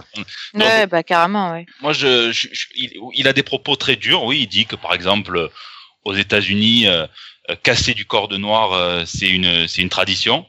Ouais, 0.55 0.87
bah 0.87 1.03
carrément, 1.03 1.53
ouais. 1.53 1.67
Moi, 1.81 1.93
je, 1.93 2.33
je- 2.33 2.49
je- 2.53 2.67
il, 2.75 2.93
il 3.15 3.29
a 3.29 3.33
des 3.33 3.43
propos 3.43 3.77
très 3.77 3.97
durs. 3.97 4.25
Oui, 4.25 4.41
il 4.43 4.47
dit 4.49 4.67
que 4.67 4.77
par 4.77 4.93
exemple, 4.95 5.37
euh, 5.37 5.49
aux 6.05 6.15
États-Unis, 6.15 6.89
euh, 6.89 7.07
euh, 7.51 7.57
casser 7.63 7.95
du 7.95 8.05
corps 8.07 8.29
de 8.29 8.37
noir, 8.37 8.73
euh, 8.73 9.05
c'est 9.07 9.29
une, 9.29 9.69
c'est 9.69 9.83
une 9.83 9.89
tradition. 9.89 10.47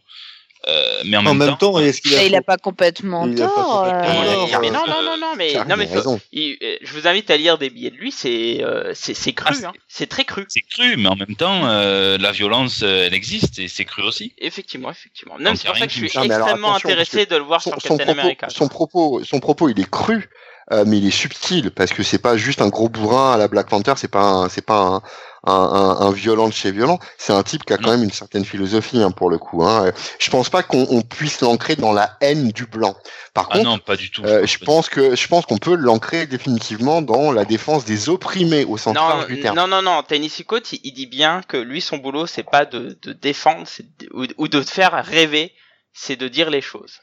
Euh, 0.70 1.02
mais 1.06 1.18
en, 1.18 1.26
En 1.26 1.34
même 1.34 1.58
temps, 1.58 1.78
est-ce 1.80 2.02
qu'il 2.02 2.16
a. 2.16 2.24
Et 2.24 2.28
il 2.28 2.36
a 2.36 2.42
pas 2.42 2.56
complètement 2.58 3.28
Il 3.28 3.42
a 3.42 3.48
pas 3.48 3.54
tort. 3.54 3.84
complètement 3.84 4.22
euh, 4.22 4.48
tort. 4.50 4.62
mais 4.62 4.72
non, 4.72 4.84
non, 4.88 5.02
non, 5.04 5.18
non, 5.20 5.34
mais, 5.38 5.54
non, 5.68 5.76
mais 5.76 5.90
il- 6.32 6.58
euh, 6.64 6.78
je 6.82 6.94
vous 6.94 7.06
invite 7.06 7.30
à 7.32 7.36
lire 7.36 7.58
des 7.58 7.70
billets 7.70 7.90
de 7.92 7.98
lui, 7.98 8.14
c'est 8.14 8.64
euh, 8.64 8.94
c'est 8.96 9.14
c'est 9.14 9.34
cru, 9.34 9.48
Ah, 9.50 9.54
c'est- 9.60 9.66
hein. 9.66 9.74
c'est 9.90 10.08
très 10.08 10.24
cru. 10.24 10.46
c'est 10.48 10.62
cru, 10.62 10.96
mais 10.98 11.10
en 11.10 11.18
même 11.18 11.36
temps, 11.36 11.66
euh, 11.66 12.18
la 12.18 12.32
violence, 12.32 12.82
elle 12.82 13.14
existe 13.14 13.60
et 13.60 13.68
c'est 13.68 13.84
cru 13.84 14.04
aussi. 14.04 14.34
Effectivement, 14.38 14.90
effectivement. 14.92 15.34
Donc, 15.36 15.44
Non, 15.44 15.56
c'est 15.56 15.68
pour 15.68 15.76
ça 15.78 15.86
que 15.86 15.92
je 15.92 16.06
suis 16.06 16.18
Non, 16.18 16.24
alors, 16.24 16.38
extrêmement 16.48 16.76
intéressé 16.76 17.26
de 17.26 17.36
le 17.36 17.44
voir 17.44 17.62
son, 17.62 17.72
sur 17.72 17.82
son 17.82 17.98
Captain 17.98 18.06
propos, 18.06 18.20
America. 18.22 18.48
son 18.50 18.68
propos, 18.70 19.22
son 19.26 19.40
propos, 19.42 19.68
il 19.70 19.80
est 19.82 19.90
cru, 19.90 20.30
euh, 20.72 20.86
mais 20.88 20.98
il 20.98 21.06
est 21.06 21.12
subtil 21.12 21.72
parce 21.72 21.92
que 21.92 22.04
c'est 22.04 22.20
pas 22.22 22.38
juste 22.38 22.62
un 22.62 22.70
gros 22.70 22.88
bourrin 22.88 23.34
à 23.34 23.38
la 23.38 23.50
Black 23.50 23.68
Panther, 23.68 23.94
c'est 23.98 24.08
pas, 24.12 24.48
c'est 24.50 24.66
pas 24.66 24.80
un, 24.80 25.02
un, 25.46 25.52
un, 25.54 26.02
un 26.08 26.12
violent 26.12 26.48
de 26.48 26.54
chez 26.54 26.72
violent. 26.72 27.00
C'est 27.18 27.34
un 27.34 27.44
type 27.44 27.64
qui 27.66 27.74
a 27.74 27.78
quand 27.78 27.84
Non. 27.88 27.92
même 27.92 28.04
une 28.04 28.12
certaine 28.12 28.46
philosophie 28.46 29.02
hein, 29.02 29.12
pour 29.12 29.30
le 29.30 29.38
coup. 29.38 29.64
Hein. 29.64 29.92
Je 30.20 30.30
pense 30.30 30.50
pas 30.50 30.64
qu'on 30.64 30.88
on 30.90 31.02
puisse 31.02 31.42
l'ancrer 31.42 31.76
dans 31.76 31.92
la 31.92 32.18
haine 32.22 32.50
du 32.52 32.66
blanc. 32.66 32.96
Par 33.34 33.48
Ah 33.50 33.54
contre, 33.58 33.64
non, 33.70 33.80
pas 33.80 33.96
du 33.96 34.10
tout. 34.12 34.24
euh, 34.24 34.46
je 34.46 34.58
pense 34.60 34.90
que 34.90 35.16
je 35.16 35.28
pense 35.28 35.46
qu'on 35.46 35.58
peut 35.58 35.76
l'ancrer 35.76 36.28
définitivement 36.28 37.02
dans 37.02 37.32
la 37.32 37.46
défense 37.46 37.84
des 37.86 38.10
opprimés 38.10 38.64
au 38.66 38.78
sens 38.78 38.96
Non, 38.96 39.08
large 39.08 39.28
du 39.28 39.40
terme. 39.40 39.56
non, 39.56 39.68
non, 39.68 39.82
non, 39.82 40.04
Tennessee 40.04 40.44
Coates, 40.46 40.72
il, 40.74 40.80
il 40.84 40.94
dit 40.94 41.08
bien 41.08 41.42
que 41.48 41.58
lui, 41.58 41.82
son 41.82 41.98
boulot, 41.98 42.26
c'est 42.28 42.44
pas 42.50 42.66
de, 42.66 42.98
de 43.02 43.14
défendre 43.14 43.66
de- 44.00 44.10
ou, 44.14 44.26
ou 44.38 44.48
de 44.48 44.62
te 44.62 44.70
faire 44.70 44.94
rêver, 45.04 45.52
c'est 45.94 46.16
de 46.16 46.28
dire 46.28 46.50
les 46.50 46.62
choses. 46.62 47.00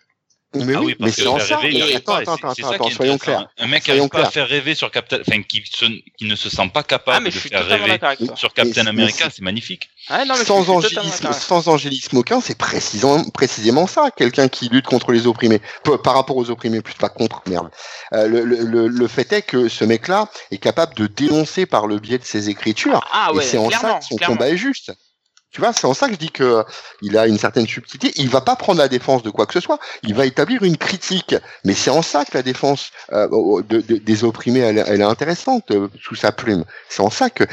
Mais 0.52 0.74
ah 0.74 0.80
oui, 0.80 0.86
oui, 0.86 0.96
mais 0.98 1.06
parce 1.06 1.16
que 1.16 1.22
c'est 1.22 1.28
en 1.28 1.36
faire 1.38 1.46
ça. 1.46 1.56
rêver, 1.58 1.74
il 1.78 1.84
mais 1.84 1.94
Attends, 1.94 2.12
pas, 2.12 2.18
attends, 2.20 2.34
attends, 2.34 2.70
attends, 2.70 2.90
soyons 2.90 3.18
clairs. 3.18 3.48
Un 3.58 3.66
mec 3.68 3.80
qui 3.84 3.90
Soyons 3.90 4.02
arrive 4.02 4.10
pas 4.10 4.22
à 4.26 4.30
faire 4.30 4.48
rêver 4.48 4.74
sur 4.74 4.90
Captain, 4.90 5.18
enfin, 5.20 5.42
qui, 5.42 5.62
se- 5.64 5.84
qui 6.18 6.24
ne 6.24 6.34
se 6.34 6.50
sent 6.50 6.68
pas 6.74 6.82
capable 6.82 7.16
Ah, 7.18 7.20
mais 7.20 7.28
de 7.30 7.34
je 7.34 7.38
suis 7.38 7.48
faire 7.50 7.64
rêver 7.64 7.98
sur 8.34 8.52
Captain 8.52 8.82
Mais- 8.82 8.88
America, 8.90 9.26
mais 9.26 9.30
c'est 9.32 9.42
magnifique. 9.42 9.90
Ah, 10.08 10.24
non, 10.24 10.34
mais 10.36 10.44
sans, 10.44 10.68
angélisme, 10.70 11.32
sans 11.32 11.68
angélisme 11.68 12.16
aucun, 12.16 12.40
c'est 12.40 12.58
précisément, 12.58 13.22
précisément 13.30 13.86
ça, 13.86 14.10
quelqu'un 14.10 14.48
qui 14.48 14.68
lutte 14.68 14.86
contre 14.86 15.12
les 15.12 15.28
opprimés, 15.28 15.60
Peu- 15.84 15.98
par 15.98 16.14
rapport 16.14 16.36
aux 16.36 16.50
opprimés, 16.50 16.80
plus 16.80 16.94
pas 16.94 17.10
contre, 17.10 17.42
merde. 17.46 17.70
Euh, 18.12 18.26
le, 18.26 18.42
le, 18.44 18.64
le, 18.64 18.88
le 18.88 19.08
fait 19.08 19.32
est 19.32 19.42
que 19.42 19.68
ce 19.68 19.84
mec-là 19.84 20.28
est 20.50 20.58
capable 20.58 20.94
de 20.94 21.06
dénoncer 21.06 21.64
par 21.66 21.86
le 21.86 22.00
biais 22.00 22.18
de 22.18 22.24
ses 22.24 22.48
écritures, 22.50 23.06
Ah 23.12 23.32
ouais, 23.32 23.44
et 23.44 23.46
c'est 23.46 23.56
en 23.58 23.70
ça 23.70 24.00
que 24.00 24.04
son 24.04 24.16
combat 24.16 24.48
est 24.48 24.56
juste. 24.56 24.92
Tu 25.52 25.60
vois, 25.60 25.72
c'est 25.72 25.86
en 25.86 25.94
ça 25.94 26.06
que 26.06 26.12
je 26.12 26.18
dis 26.18 26.30
que 26.30 26.44
euh, 26.44 26.62
il 27.02 27.18
a 27.18 27.26
une 27.26 27.38
certaine 27.38 27.66
subtilité. 27.66 28.12
Il 28.20 28.28
va 28.28 28.40
pas 28.40 28.54
prendre 28.54 28.78
la 28.78 28.88
défense 28.88 29.22
de 29.24 29.30
quoi 29.30 29.46
que 29.46 29.52
ce 29.52 29.60
soit. 29.60 29.80
Il 30.04 30.14
va 30.14 30.24
établir 30.24 30.62
une 30.62 30.76
critique. 30.76 31.34
Mais 31.64 31.74
c'est 31.74 31.90
en 31.90 32.02
ça 32.02 32.24
que 32.24 32.30
la 32.34 32.42
défense 32.42 32.90
euh, 33.12 33.26
de- 33.68 33.80
de- 33.80 33.96
des 33.96 34.24
opprimés, 34.24 34.60
elle, 34.60 34.84
elle 34.86 35.00
est 35.00 35.04
intéressante 35.04 35.70
euh, 35.72 35.88
sous 36.00 36.14
sa 36.14 36.30
plume. 36.30 36.64
C'est 36.88 37.02
en 37.02 37.10
ça 37.10 37.30
que 37.30 37.44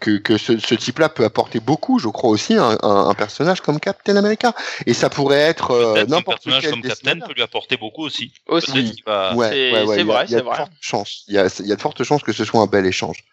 que, 0.00 0.18
que 0.18 0.36
ce, 0.36 0.58
ce 0.58 0.74
type-là 0.74 1.08
peut 1.08 1.24
apporter 1.24 1.60
beaucoup. 1.60 1.98
Je 1.98 2.08
crois 2.08 2.28
aussi 2.30 2.54
un, 2.54 2.76
un, 2.82 3.08
un 3.08 3.14
personnage 3.14 3.62
comme 3.62 3.80
Captain 3.80 4.16
America. 4.16 4.52
Et 4.84 4.92
ça 4.92 5.08
pourrait 5.08 5.36
être 5.40 5.70
euh, 5.70 6.04
n'importe 6.06 6.44
personnage 6.44 6.62
quel 6.62 6.70
comme 6.72 6.82
Captain 6.82 7.18
peut 7.26 7.32
lui 7.32 7.42
apporter 7.42 7.76
beaucoup 7.78 8.04
aussi. 8.04 8.32
Aussi. 8.48 9.02
Va- 9.06 9.34
Ouais, 9.34 9.48
C'est- 9.50 9.72
ouais, 9.72 9.84
ouais, 9.84 10.02
vrai, 10.04 10.24
il 10.28 10.32
y 10.32 10.34
a 10.34 10.38
c'est 10.38 10.42
de 10.44 10.48
vrai. 10.48 10.56
fortes 10.56 10.72
chances. 10.80 11.24
Il 11.28 11.34
y 11.34 11.38
a, 11.38 11.46
il 11.60 11.66
y 11.66 11.72
a 11.72 11.76
de 11.76 11.80
fortes 11.80 12.04
chances 12.04 12.22
que 12.22 12.32
ce 12.32 12.44
soit 12.44 12.60
un 12.60 12.66
bel 12.66 12.84
échange. 12.86 13.24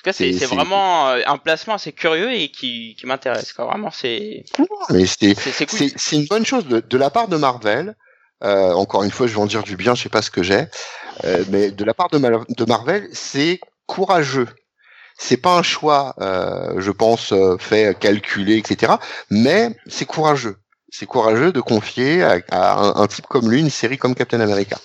En 0.00 0.02
tout 0.02 0.04
cas, 0.04 0.12
c'est 0.14 0.46
vraiment 0.46 1.08
euh, 1.08 1.20
un 1.26 1.36
placement 1.36 1.74
assez 1.74 1.92
curieux 1.92 2.32
et 2.32 2.50
qui, 2.50 2.96
qui 2.98 3.04
m'intéresse. 3.04 3.52
Vraiment, 3.54 3.90
c'est 3.90 4.44
c'est 4.88 5.66
cool. 5.66 5.88
une 6.12 6.26
bonne 6.26 6.46
chose 6.46 6.66
de, 6.66 6.80
de 6.80 6.96
la 6.96 7.10
part 7.10 7.28
de 7.28 7.36
Marvel. 7.36 7.94
Euh, 8.42 8.72
encore 8.72 9.02
une 9.02 9.10
fois, 9.10 9.26
je 9.26 9.34
vais 9.34 9.40
en 9.40 9.46
dire 9.46 9.62
du 9.62 9.76
bien, 9.76 9.94
je 9.94 10.04
sais 10.04 10.08
pas 10.08 10.22
ce 10.22 10.30
que 10.30 10.42
j'ai, 10.42 10.64
euh, 11.24 11.44
mais 11.50 11.70
de 11.70 11.84
la 11.84 11.92
part 11.92 12.08
de, 12.08 12.16
Marvel, 12.64 13.10
c'est 13.12 13.60
courageux. 13.84 14.48
C'est 15.18 15.36
pas 15.36 15.58
un 15.58 15.62
choix, 15.62 16.14
euh, 16.22 16.80
je 16.80 16.90
pense, 16.90 17.34
fait 17.58 17.94
calculé, 17.98 18.56
etc. 18.56 18.94
Mais 19.28 19.76
c'est 19.86 20.06
courageux. 20.06 20.56
C'est 20.88 21.04
courageux 21.04 21.52
de 21.52 21.60
confier 21.60 22.22
à, 22.22 22.40
à 22.50 22.72
un, 22.80 23.02
un 23.02 23.06
type 23.06 23.26
comme 23.26 23.50
lui 23.50 23.60
une 23.60 23.68
série 23.68 23.98
comme 23.98 24.14
Captain 24.14 24.40
America. 24.40 24.78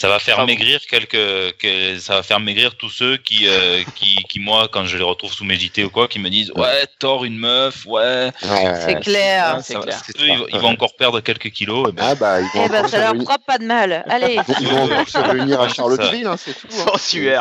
Ça 0.00 0.08
va 0.08 0.18
faire 0.18 0.36
Ah 0.38 0.40
bon. 0.40 0.46
maigrir 0.46 0.80
quelques, 0.88 1.56
que, 1.58 1.98
ça 1.98 2.14
va 2.14 2.22
faire 2.22 2.40
maigrir 2.40 2.74
tous 2.76 2.88
ceux 2.88 3.18
qui, 3.18 3.46
euh, 3.46 3.82
qui, 3.96 4.16
qui, 4.30 4.40
moi, 4.40 4.66
quand 4.72 4.86
je 4.86 4.96
les 4.96 5.02
retrouve 5.04 5.30
sous 5.30 5.44
mes 5.44 5.56
JT 5.56 5.84
ou 5.84 5.90
quoi, 5.90 6.08
qui 6.08 6.18
me 6.18 6.30
disent, 6.30 6.50
ouais, 6.56 6.86
Thor, 6.98 7.26
une 7.26 7.36
meuf, 7.36 7.84
ouais. 7.84 8.30
Ouais, 8.42 8.74
C'est 8.86 9.00
clair. 9.00 9.58
c'est 9.62 9.74
clair. 9.78 10.00
eux, 10.18 10.26
ils, 10.26 10.38
vont- 10.38 10.46
ils 10.54 10.58
vont 10.58 10.68
encore 10.68 10.96
perdre 10.96 11.20
quelques 11.20 11.50
kilos. 11.50 11.90
et 11.90 11.92
ben, 11.92 12.02
Ah 12.06 12.14
bah 12.14 12.40
ils 12.40 12.44
vont, 12.54 12.64
Eh 12.64 12.68
ben, 12.70 12.88
ça 12.88 12.98
leur 12.98 13.10
réunir, 13.10 13.26
fera 13.28 13.38
pas 13.46 13.58
de 13.58 13.64
mal. 13.66 14.02
Allez. 14.08 14.38
ils 14.62 14.68
vont 14.68 14.84
encore 14.84 15.06
se 15.06 15.18
réunir 15.18 15.60
à 15.60 15.68
Charlottesville, 15.68 16.26
hein, 16.26 16.36
c'est 16.38 16.54
tout. 16.54 16.66
hein. 16.80 16.92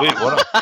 Oui, 0.02 0.10
voilà. 0.19 0.38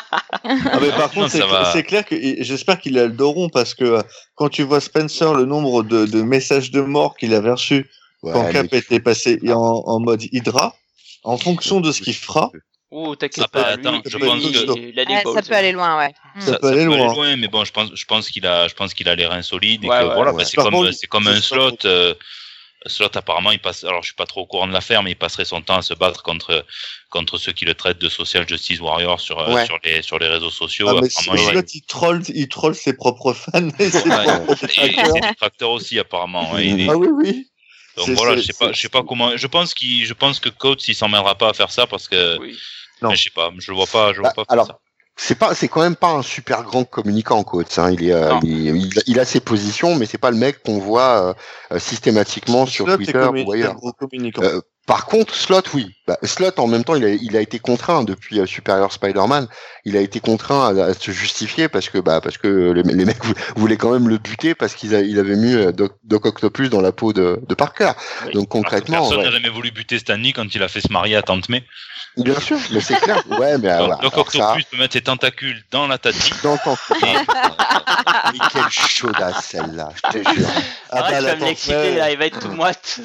Ah, 0.44 0.78
mais 0.80 0.90
par 0.90 1.10
contre, 1.10 1.30
c'est 1.30 1.40
va. 1.44 1.82
clair 1.82 2.04
que 2.04 2.14
j'espère 2.44 2.78
qu'il 2.78 2.96
a 2.98 3.06
le 3.06 3.12
dos 3.12 3.32
rond 3.32 3.48
parce 3.48 3.74
que 3.74 3.84
euh, 3.84 4.02
quand 4.36 4.48
tu 4.48 4.62
vois 4.62 4.80
Spencer, 4.80 5.34
le 5.34 5.44
nombre 5.46 5.82
de, 5.82 6.06
de 6.06 6.22
messages 6.22 6.70
de 6.70 6.80
mort 6.80 7.16
qu'il 7.16 7.34
avait 7.34 7.50
reçus 7.50 7.90
Ouais, 8.22 8.32
quand 8.32 8.50
Cap 8.52 8.72
était 8.72 9.00
passé 9.00 9.38
en, 9.48 9.54
en 9.86 10.00
mode 10.00 10.22
Hydra, 10.32 10.74
en 11.24 11.36
fonction 11.38 11.80
de 11.80 11.92
ce 11.92 12.00
qu'il 12.02 12.14
fera, 12.14 12.50
Oh, 12.90 13.14
t'inquiète 13.16 13.44
Ah, 13.44 13.48
pas. 13.48 13.76
lui, 13.76 13.86
attends, 13.86 14.00
je 14.06 14.16
pense 14.16 14.42
que- 14.42 15.34
ça 15.34 15.42
peut 15.42 15.54
aller 15.54 15.72
loin, 15.72 15.98
ouais. 15.98 16.14
Ça 16.40 16.58
peut 16.58 16.68
aller 16.68 16.84
loin. 16.86 17.36
mais 17.36 17.46
bon, 17.48 17.62
je 17.66 17.70
pense, 17.72 17.90
je 17.94 18.04
pense 18.06 18.30
qu'il 18.30 18.46
a, 18.46 18.66
je 18.66 18.74
pense 18.74 18.94
qu'il 18.94 19.06
a 19.10 19.14
les 19.14 19.26
reins 19.26 19.42
solides 19.42 19.84
et 19.84 19.88
Ouais, 19.88 19.98
que 20.00 20.04
ouais, 20.08 20.14
voilà, 20.14 20.32
ouais. 20.32 20.38
bah, 20.38 20.44
c'est 20.48 20.56
comme, 20.56 20.72
contre, 20.72 20.92
c'est 20.92 21.06
comme 21.06 21.24
c'est 21.24 21.30
un 21.30 21.40
slot. 21.42 21.76
euh, 21.84 22.14
slot 22.86 23.10
apparemment, 23.14 23.50
il 23.50 23.58
passe. 23.58 23.84
Alors, 23.84 24.00
je 24.02 24.06
suis 24.06 24.14
pas 24.14 24.24
trop 24.24 24.40
au 24.40 24.46
courant 24.46 24.66
de 24.66 24.72
l'affaire, 24.72 25.02
mais 25.02 25.10
il 25.10 25.16
passerait 25.16 25.44
son 25.44 25.60
temps 25.60 25.76
à 25.76 25.82
se 25.82 25.92
battre 25.92 26.22
contre 26.22 26.64
contre 27.10 27.36
ceux 27.36 27.52
qui 27.52 27.66
le 27.66 27.74
traitent 27.74 28.00
de 28.00 28.08
social 28.08 28.48
justice 28.48 28.80
warrior 28.80 29.20
sur 29.20 29.38
euh, 29.38 29.52
Ouais. 29.54 29.66
sur 29.66 29.78
les 29.84 30.00
sur 30.00 30.18
les 30.18 30.28
réseaux 30.28 30.48
sociaux. 30.50 30.86
ah, 30.88 30.94
mais 31.02 31.08
apparemment, 31.08 31.36
ce 31.36 31.42
il- 31.42 31.50
slot, 31.50 31.62
il 31.74 31.82
troll, 31.82 32.22
il 32.34 32.48
troll 32.48 32.74
ses 32.74 32.94
propres 32.94 33.34
fans 33.34 33.68
et 33.78 33.90
ses 33.90 33.98
Ouais, 34.08 34.24
propres 34.24 34.64
et- 34.64 34.64
et 34.64 34.88
détracteurs. 34.88 35.14
ses 35.14 35.20
détracteurs 35.28 35.70
aussi 35.72 35.98
apparemment. 35.98 36.52
ouais, 36.52 36.66
il 36.68 36.80
est- 36.80 36.88
Ah 36.88 36.96
oui, 36.96 37.08
oui. 37.12 37.48
Donc 38.06 38.16
voilà, 38.16 38.36
je 38.36 38.42
sais 38.42 38.52
pas, 38.52 38.72
je 38.72 38.80
sais 38.80 38.88
pas 38.88 39.02
comment. 39.02 39.36
Je 39.36 39.46
pense 39.46 39.74
qu'il, 39.74 40.04
je 40.06 40.14
pense 40.14 40.40
que 40.40 40.48
Coates 40.48 40.86
il 40.88 40.94
s'emmènera 40.94 41.36
pas 41.36 41.50
à 41.50 41.52
faire 41.52 41.70
ça 41.70 41.86
parce 41.86 42.08
que, 42.08 42.38
Oui. 42.38 42.56
Non. 43.02 43.10
je 43.10 43.22
sais 43.22 43.30
pas, 43.30 43.50
je 43.58 43.70
le 43.70 43.76
vois 43.76 43.86
pas, 43.86 44.12
je 44.12 44.16
le 44.16 44.22
vois 44.22 44.30
Bah, 44.30 44.34
pas 44.34 44.42
faire 44.42 44.52
alors, 44.52 44.66
ça. 44.66 44.78
c'est 45.16 45.38
pas, 45.38 45.54
c'est 45.54 45.68
quand 45.68 45.82
même 45.82 45.94
pas 45.96 46.10
un 46.10 46.22
super 46.22 46.62
grand 46.64 46.84
communicant, 46.84 47.42
coach. 47.44 47.78
Hein. 47.78 47.92
Il, 47.92 48.08
est, 48.08 48.12
euh, 48.12 48.34
il, 48.42 48.76
il, 48.76 48.90
il 49.06 49.20
a 49.20 49.24
ses 49.24 49.38
positions, 49.40 49.94
mais 49.94 50.06
c'est 50.06 50.18
pas 50.18 50.30
le 50.32 50.36
mec 50.36 50.62
qu'on 50.64 50.78
voit 50.78 51.28
euh, 51.30 51.34
euh, 51.76 51.78
systématiquement 51.78 52.66
sur 52.66 52.86
Twitter 52.86 53.26
ou 53.44 53.52
ailleurs. 53.52 53.72
un 53.72 53.74
gros 53.74 53.92
communicant. 53.92 54.42
Euh, 54.42 54.60
Par 54.88 55.04
contre, 55.04 55.34
Slot, 55.34 55.62
oui. 55.74 55.94
Bah, 56.06 56.16
Slot, 56.22 56.52
en 56.56 56.66
même 56.66 56.82
temps, 56.82 56.94
il 56.96 57.04
a, 57.04 57.10
il 57.10 57.36
a 57.36 57.40
été 57.40 57.58
contraint 57.58 58.02
depuis 58.04 58.40
euh, 58.40 58.46
Superior 58.46 58.90
Spider-Man. 58.90 59.46
Il 59.84 59.98
a 59.98 60.00
été 60.00 60.18
contraint 60.18 60.74
à, 60.74 60.84
à 60.86 60.94
se 60.94 61.10
justifier 61.10 61.68
parce 61.68 61.90
que, 61.90 61.98
bah, 61.98 62.22
parce 62.22 62.38
que 62.38 62.72
les, 62.72 62.82
les 62.82 63.04
mecs 63.04 63.22
vou- 63.22 63.34
voulaient 63.54 63.76
quand 63.76 63.92
même 63.92 64.08
le 64.08 64.16
buter 64.16 64.54
parce 64.54 64.74
qu'il 64.74 64.94
avait 64.94 65.36
mis 65.36 65.54
euh, 65.54 65.72
Doc, 65.72 65.92
Doc 66.04 66.24
Octopus 66.24 66.70
dans 66.70 66.80
la 66.80 66.92
peau 66.92 67.12
de, 67.12 67.38
de 67.46 67.54
Parker. 67.54 67.92
Oui. 68.24 68.32
Donc 68.32 68.48
concrètement, 68.48 69.00
personne 69.00 69.18
ouais. 69.18 69.24
n'a 69.24 69.30
jamais 69.30 69.50
voulu 69.50 69.70
buter 69.70 69.98
Stanley 69.98 70.32
quand 70.32 70.54
il 70.54 70.62
a 70.62 70.68
fait 70.68 70.80
se 70.80 70.90
marier 70.90 71.16
à 71.16 71.22
Tante 71.22 71.50
May. 71.50 71.62
Bien 72.18 72.40
sûr, 72.40 72.58
mais 72.70 72.80
c'est 72.80 72.96
clair. 73.00 73.22
Ouais, 73.28 73.58
mais 73.58 73.68
Donc, 73.68 73.70
alors, 73.70 73.98
donc 74.00 74.12
alors 74.14 74.30
ça, 74.32 74.38
Octopus 74.50 74.64
peut 74.64 74.76
mettre 74.76 74.92
ses 74.94 75.00
tentacules 75.02 75.62
dans 75.70 75.86
la 75.86 75.98
tati. 75.98 76.32
dans 76.42 76.56
ton 76.58 76.76
Mais 78.32 78.38
quelle 78.52 78.68
chaudasse 78.70 79.44
celle-là, 79.46 79.90
je 79.94 80.18
te 80.18 80.34
jure. 80.34 80.48
Ah 80.90 80.98
Arrête, 80.98 81.12
bah, 81.14 81.20
la 81.20 81.34
l'exciter, 81.34 81.94
là, 81.96 82.10
il 82.10 82.18
va 82.18 82.26
être 82.26 82.40
tout 82.40 82.48
moite. 82.52 83.00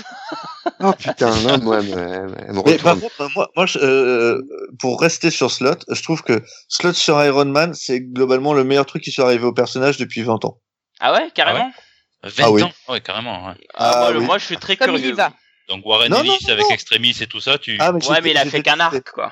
Oh 0.79 0.93
putain, 0.97 1.35
non, 1.41 1.57
moi, 1.59 1.79
elle 1.79 1.87
me, 1.89 2.37
elle 2.47 2.53
me 2.53 2.61
Mais 2.65 2.77
par 2.77 2.99
contre, 2.99 3.29
moi, 3.35 3.49
moi 3.55 3.65
je- 3.65 3.79
euh, 3.79 4.41
pour 4.79 4.99
rester 5.01 5.29
sur 5.31 5.51
Slot, 5.51 5.75
je 5.89 6.01
trouve 6.03 6.23
que 6.23 6.41
Slot 6.69 6.93
sur 6.93 7.23
Iron 7.23 7.45
Man, 7.45 7.73
c'est 7.73 7.99
globalement 8.01 8.53
le 8.53 8.63
meilleur 8.63 8.85
truc 8.85 9.03
qui 9.03 9.11
soit 9.11 9.25
arrivé 9.25 9.43
au 9.45 9.53
personnage 9.53 9.97
depuis 9.97 10.21
20 10.23 10.43
ans. 10.45 10.57
Ah 10.99 11.13
ouais, 11.13 11.29
carrément 11.33 11.71
20 12.23 12.43
Ah 12.45 12.51
oui. 12.51 12.63
ans 12.63 12.71
Ouais, 12.87 13.01
carrément. 13.01 13.47
ouais. 13.47 13.53
Ah, 13.75 13.91
Ah 13.95 13.99
moi, 13.99 14.11
le- 14.11 14.19
oui. 14.19 14.25
moi, 14.25 14.37
je 14.37 14.45
suis 14.45 14.57
très 14.57 14.77
Comme 14.77 14.91
il 14.91 14.95
curieux. 14.97 15.09
y 15.09 15.13
va. 15.13 15.31
Donc 15.69 15.85
Warren 15.85 16.09
Non, 16.11 16.19
Ellis 16.19 16.27
non, 16.29 16.37
non, 16.47 16.53
avec 16.53 16.63
non. 16.65 16.69
Extremis 16.71 17.15
et 17.21 17.27
tout 17.27 17.39
ça, 17.39 17.57
tu... 17.57 17.77
Ah, 17.79 17.91
mais 17.91 18.05
Ouais, 18.07 18.19
mais 18.21 18.31
il 18.31 18.37
a 18.37 18.45
fait 18.45 18.61
qu'un 18.61 18.79
arc, 18.79 19.11
quoi. 19.11 19.31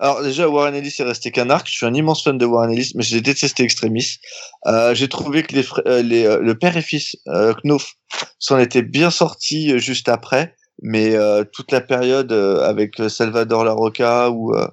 Alors 0.00 0.22
déjà, 0.22 0.48
Warren 0.48 0.74
Ellis 0.74 0.94
est 0.98 1.02
resté 1.04 1.30
qu'un 1.30 1.50
arc. 1.50 1.68
Je 1.68 1.72
suis 1.74 1.86
un 1.86 1.94
immense 1.94 2.24
fan 2.24 2.36
de 2.36 2.44
Warren 2.44 2.70
Ellis, 2.72 2.92
mais 2.96 3.02
j'ai 3.04 3.20
détesté 3.20 3.62
Extremis. 3.62 4.16
Euh, 4.66 4.92
j'ai 4.94 5.08
trouvé 5.08 5.42
que 5.44 5.54
les, 5.54 5.62
fr- 5.62 5.82
euh, 5.86 6.02
les 6.02 6.26
euh, 6.26 6.40
le 6.40 6.58
père 6.58 6.76
et 6.76 6.82
fils 6.82 7.16
euh, 7.28 7.54
Knof 7.62 7.94
s'en 8.40 8.58
étaient 8.58 8.82
bien 8.82 9.10
sortis 9.10 9.78
juste 9.78 10.08
après, 10.08 10.56
mais 10.82 11.14
euh, 11.14 11.44
toute 11.44 11.70
la 11.70 11.80
période 11.80 12.32
euh, 12.32 12.60
avec 12.68 12.96
Salvador 13.08 13.64
Larocca 13.64 14.30
où 14.30 14.52
euh, 14.56 14.66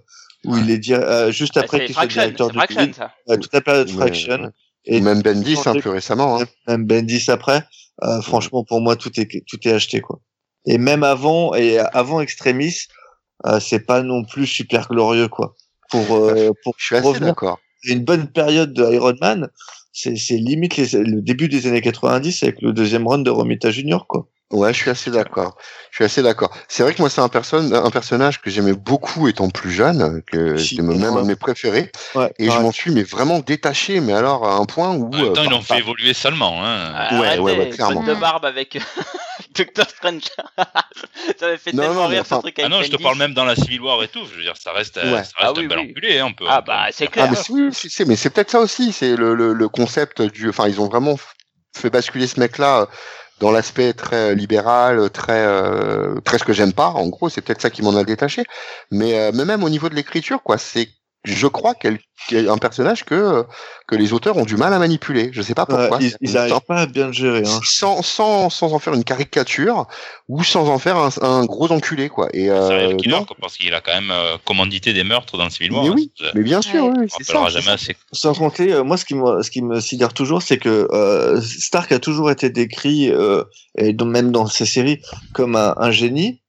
où 0.43 0.57
il 0.57 0.71
est 0.71 0.89
euh, 0.91 1.31
juste 1.31 1.53
Bah, 1.53 1.61
après 1.65 1.85
qu'il 1.85 1.93
soit 1.93 2.01
Fraction, 2.01 2.21
directeur 2.23 2.47
du 2.49 2.57
Fraction, 2.57 2.91
ça. 2.93 3.13
euh, 3.29 3.37
toute 3.37 3.53
la 3.53 3.61
période 3.61 3.87
Mais, 3.89 3.93
Fraction 3.93 4.41
ouais. 4.45 4.49
et 4.85 4.99
Ou 4.99 5.03
même 5.03 5.21
Bendis, 5.21 5.55
hein, 5.67 5.75
plus 5.75 5.91
récemment. 5.91 6.41
Hein. 6.41 6.45
même 6.67 6.85
Bendis 6.85 7.25
après. 7.29 7.63
euh, 8.03 8.21
franchement, 8.21 8.63
pour 8.63 8.81
moi, 8.81 8.95
tout 8.95 9.11
est 9.19 9.29
tout 9.47 9.59
est 9.67 9.71
acheté 9.71 10.01
quoi. 10.01 10.19
Et 10.65 10.77
même 10.77 11.03
avant 11.03 11.53
et 11.55 11.79
avant 11.79 12.21
Extremis, 12.21 12.87
euh, 13.45 13.59
c'est 13.59 13.85
pas 13.85 14.01
non 14.03 14.23
plus 14.23 14.45
super 14.45 14.87
glorieux 14.87 15.27
quoi. 15.27 15.55
Pour 15.89 16.15
euh, 16.15 16.51
pour 16.63 16.75
Je 16.77 16.85
suis 16.85 16.95
assez 16.95 17.07
revenir 17.07 17.29
d'accord. 17.29 17.59
une 17.83 18.03
bonne 18.03 18.27
période 18.27 18.73
de 18.73 18.85
Iron 18.93 19.15
Man, 19.21 19.49
c'est 19.91 20.15
c'est 20.15 20.37
limite 20.37 20.77
les- 20.77 21.03
le 21.03 21.21
début 21.21 21.47
des 21.49 21.67
années 21.67 21.81
90 21.81 22.43
avec 22.43 22.61
le 22.61 22.73
deuxième 22.73 23.07
run 23.07 23.19
de 23.19 23.29
Romita 23.31 23.71
Junior 23.71 24.05
quoi. 24.07 24.27
Ouais, 24.51 24.73
je 24.73 24.77
suis 24.79 24.89
assez 24.89 25.11
d'accord. 25.11 25.57
Je 25.91 25.95
suis 25.97 26.03
assez 26.05 26.21
d'accord. 26.21 26.51
C'est 26.67 26.83
vrai 26.83 26.93
que 26.93 27.01
moi, 27.01 27.09
c'est 27.09 27.21
un, 27.21 27.29
personne, 27.29 27.73
un 27.73 27.89
personnage 27.89 28.41
que 28.41 28.49
j'aimais 28.49 28.73
beaucoup 28.73 29.27
étant 29.27 29.49
plus 29.49 29.71
jeune, 29.71 30.21
que 30.31 30.57
c'est 30.57 30.81
même 30.81 31.03
un 31.03 31.21
de 31.21 31.27
mes 31.27 31.35
préférés. 31.35 31.91
Ouais. 32.15 32.33
Et 32.39 32.49
je 32.49 32.57
m'en 32.59 32.71
suis 32.71 32.91
mais 32.91 33.03
vraiment 33.03 33.39
détaché, 33.39 33.99
mais 33.99 34.13
alors 34.13 34.45
à 34.47 34.55
un 34.55 34.65
point 34.65 34.91
où. 34.95 35.09
Même 35.09 35.33
temps, 35.33 35.41
euh, 35.41 35.45
ils 35.45 35.49
l'ont 35.51 35.61
fait 35.61 35.79
évoluer 35.79 36.13
salement. 36.13 36.63
Hein. 36.63 36.93
Ah, 36.95 37.19
Ouais, 37.19 37.39
ouais, 37.39 37.57
ouais, 37.57 37.69
clairement. 37.69 38.03
de 38.03 38.13
barbe 38.13 38.45
avec 38.45 38.77
Doctor 39.55 39.85
Strange. 39.89 40.23
ça 40.57 40.65
m'avait 41.41 41.57
fait 41.57 41.73
Non, 41.73 41.83
tellement 41.83 42.01
non, 42.03 42.07
rire 42.07 42.25
ce 42.25 42.33
enfin- 42.33 42.41
truc 42.41 42.55
Ah 42.59 42.61
avec 42.65 42.71
non, 42.77 42.83
je 42.83 42.89
te 42.91 43.01
parle 43.01 43.17
même 43.17 43.33
dans 43.33 43.45
la 43.45 43.55
Civil 43.55 43.81
War 43.81 44.01
et 44.03 44.07
tout. 44.07 44.21
Je 44.31 44.35
veux 44.37 44.43
dire, 44.43 44.55
ça 44.57 44.71
reste, 44.73 44.97
euh, 44.97 45.03
Ouais. 45.13 45.17
ça 45.17 45.17
reste 45.17 45.33
Ah 45.39 45.53
oui, 45.55 45.65
un 45.65 45.67
bel 45.67 45.79
oui. 45.79 45.89
enculé, 45.91 46.19
hein, 46.19 46.27
on 46.29 46.33
peut. 46.33 46.45
Ah 46.49 46.61
bah, 46.61 46.87
c'est 46.91 47.05
Ah, 47.05 47.11
clair. 47.11 47.27
mais 47.31 47.35
c'est- 47.37 47.51
oui, 47.53 47.69
c'est, 47.73 48.05
mais 48.05 48.15
c'est 48.15 48.29
peut-être 48.29 48.51
ça 48.51 48.59
aussi. 48.59 48.91
C'est 48.91 49.15
le, 49.15 49.33
le, 49.35 49.53
le 49.53 49.69
concept 49.69 50.21
du. 50.21 50.49
Enfin, 50.49 50.67
ils 50.67 50.79
ont 50.81 50.87
vraiment 50.87 51.15
fait 51.75 51.89
basculer 51.89 52.27
ce 52.27 52.39
mec-là 52.39 52.81
euh, 52.81 52.85
dans 53.41 53.51
l'aspect 53.51 53.93
très 53.93 54.31
euh, 54.31 54.35
libéral, 54.35 55.09
très 55.09 55.43
euh, 55.45 56.21
très 56.21 56.37
ce 56.37 56.43
que 56.45 56.53
j'aime 56.53 56.73
pas. 56.73 56.89
En 56.89 57.07
gros, 57.07 57.27
c'est 57.27 57.41
peut-être 57.41 57.61
ça 57.61 57.69
qui 57.71 57.81
m'en 57.81 57.95
a 57.97 58.03
détaché. 58.03 58.43
Mais, 58.91 59.19
euh, 59.19 59.31
mais 59.33 59.45
même 59.45 59.63
au 59.63 59.69
niveau 59.69 59.89
de 59.89 59.95
l'écriture, 59.95 60.43
quoi, 60.43 60.57
c'est 60.57 60.87
je 61.23 61.45
crois 61.47 61.75
qu'elle 61.75 61.99
qu'il 62.27 62.43
y 62.43 62.47
a 62.47 62.51
un 62.51 62.57
personnage 62.57 63.03
que 63.05 63.45
que 63.87 63.95
les 63.95 64.13
auteurs 64.13 64.37
ont 64.37 64.45
du 64.45 64.55
mal 64.57 64.73
à 64.73 64.79
manipuler. 64.79 65.29
Je 65.33 65.41
sais 65.41 65.53
pas 65.55 65.65
Ouais, 65.69 65.75
pourquoi. 65.87 65.97
ils, 66.01 66.15
ils 66.21 66.37
arrivent 66.37 66.59
pas 66.67 66.81
à 66.81 66.85
bien 66.87 67.07
le 67.07 67.13
gérer. 67.13 67.43
Hein. 67.45 67.59
sans, 67.63 68.01
sans, 68.01 68.49
sans 68.49 68.73
en 68.73 68.79
faire 68.79 68.93
une 68.93 69.03
caricature 69.03 69.87
ou 70.27 70.43
sans 70.43 70.67
en 70.69 70.79
faire 70.79 70.97
un, 70.97 71.09
un 71.21 71.45
gros 71.45 71.71
enculé 71.71 72.09
quoi 72.09 72.27
et 72.33 72.49
euh, 72.49 72.95
killer, 72.95 73.11
non 73.15 73.25
quoi, 73.25 73.35
parce 73.41 73.57
qu'il 73.57 73.73
a 73.73 73.81
quand 73.81 73.93
même 73.93 74.11
euh, 74.11 74.37
commandité 74.45 74.93
des 74.93 75.03
meurtres 75.03 75.37
dans 75.37 75.49
Civil 75.49 75.71
War. 75.71 75.83
mais 75.83 75.89
hein. 75.89 75.93
oui 75.95 76.11
mais 76.33 76.41
bien 76.43 76.61
sûr 76.61 76.85
Ouais. 76.85 76.91
oui, 77.01 77.07
on 77.19 77.23
ça, 77.23 77.49
jamais 77.49 77.65
ça. 77.65 77.71
assez. 77.73 77.95
Sans 78.11 78.33
compter, 78.33 78.73
euh, 78.73 78.83
moi, 78.83 78.97
ce 78.97 79.05
qui 79.05 79.15
me, 79.15 79.41
ce 79.43 79.51
qui 79.51 79.61
me 79.61 79.79
sidère 79.79 80.13
toujours, 80.13 80.41
c'est 80.41 80.57
que 80.57 80.87
euh, 80.91 81.39
Stark 81.41 81.91
a 81.91 81.99
toujours 81.99 82.31
été 82.31 82.49
décrit, 82.49 83.09
euh, 83.11 83.43
et 83.77 83.93
donc 83.93 84.09
même 84.09 84.31
dans 84.31 84.45
ses 84.47 84.65
séries, 84.65 85.01
comme 85.33 85.55
un, 85.55 85.73
un 85.77 85.91
génie, 85.91 86.41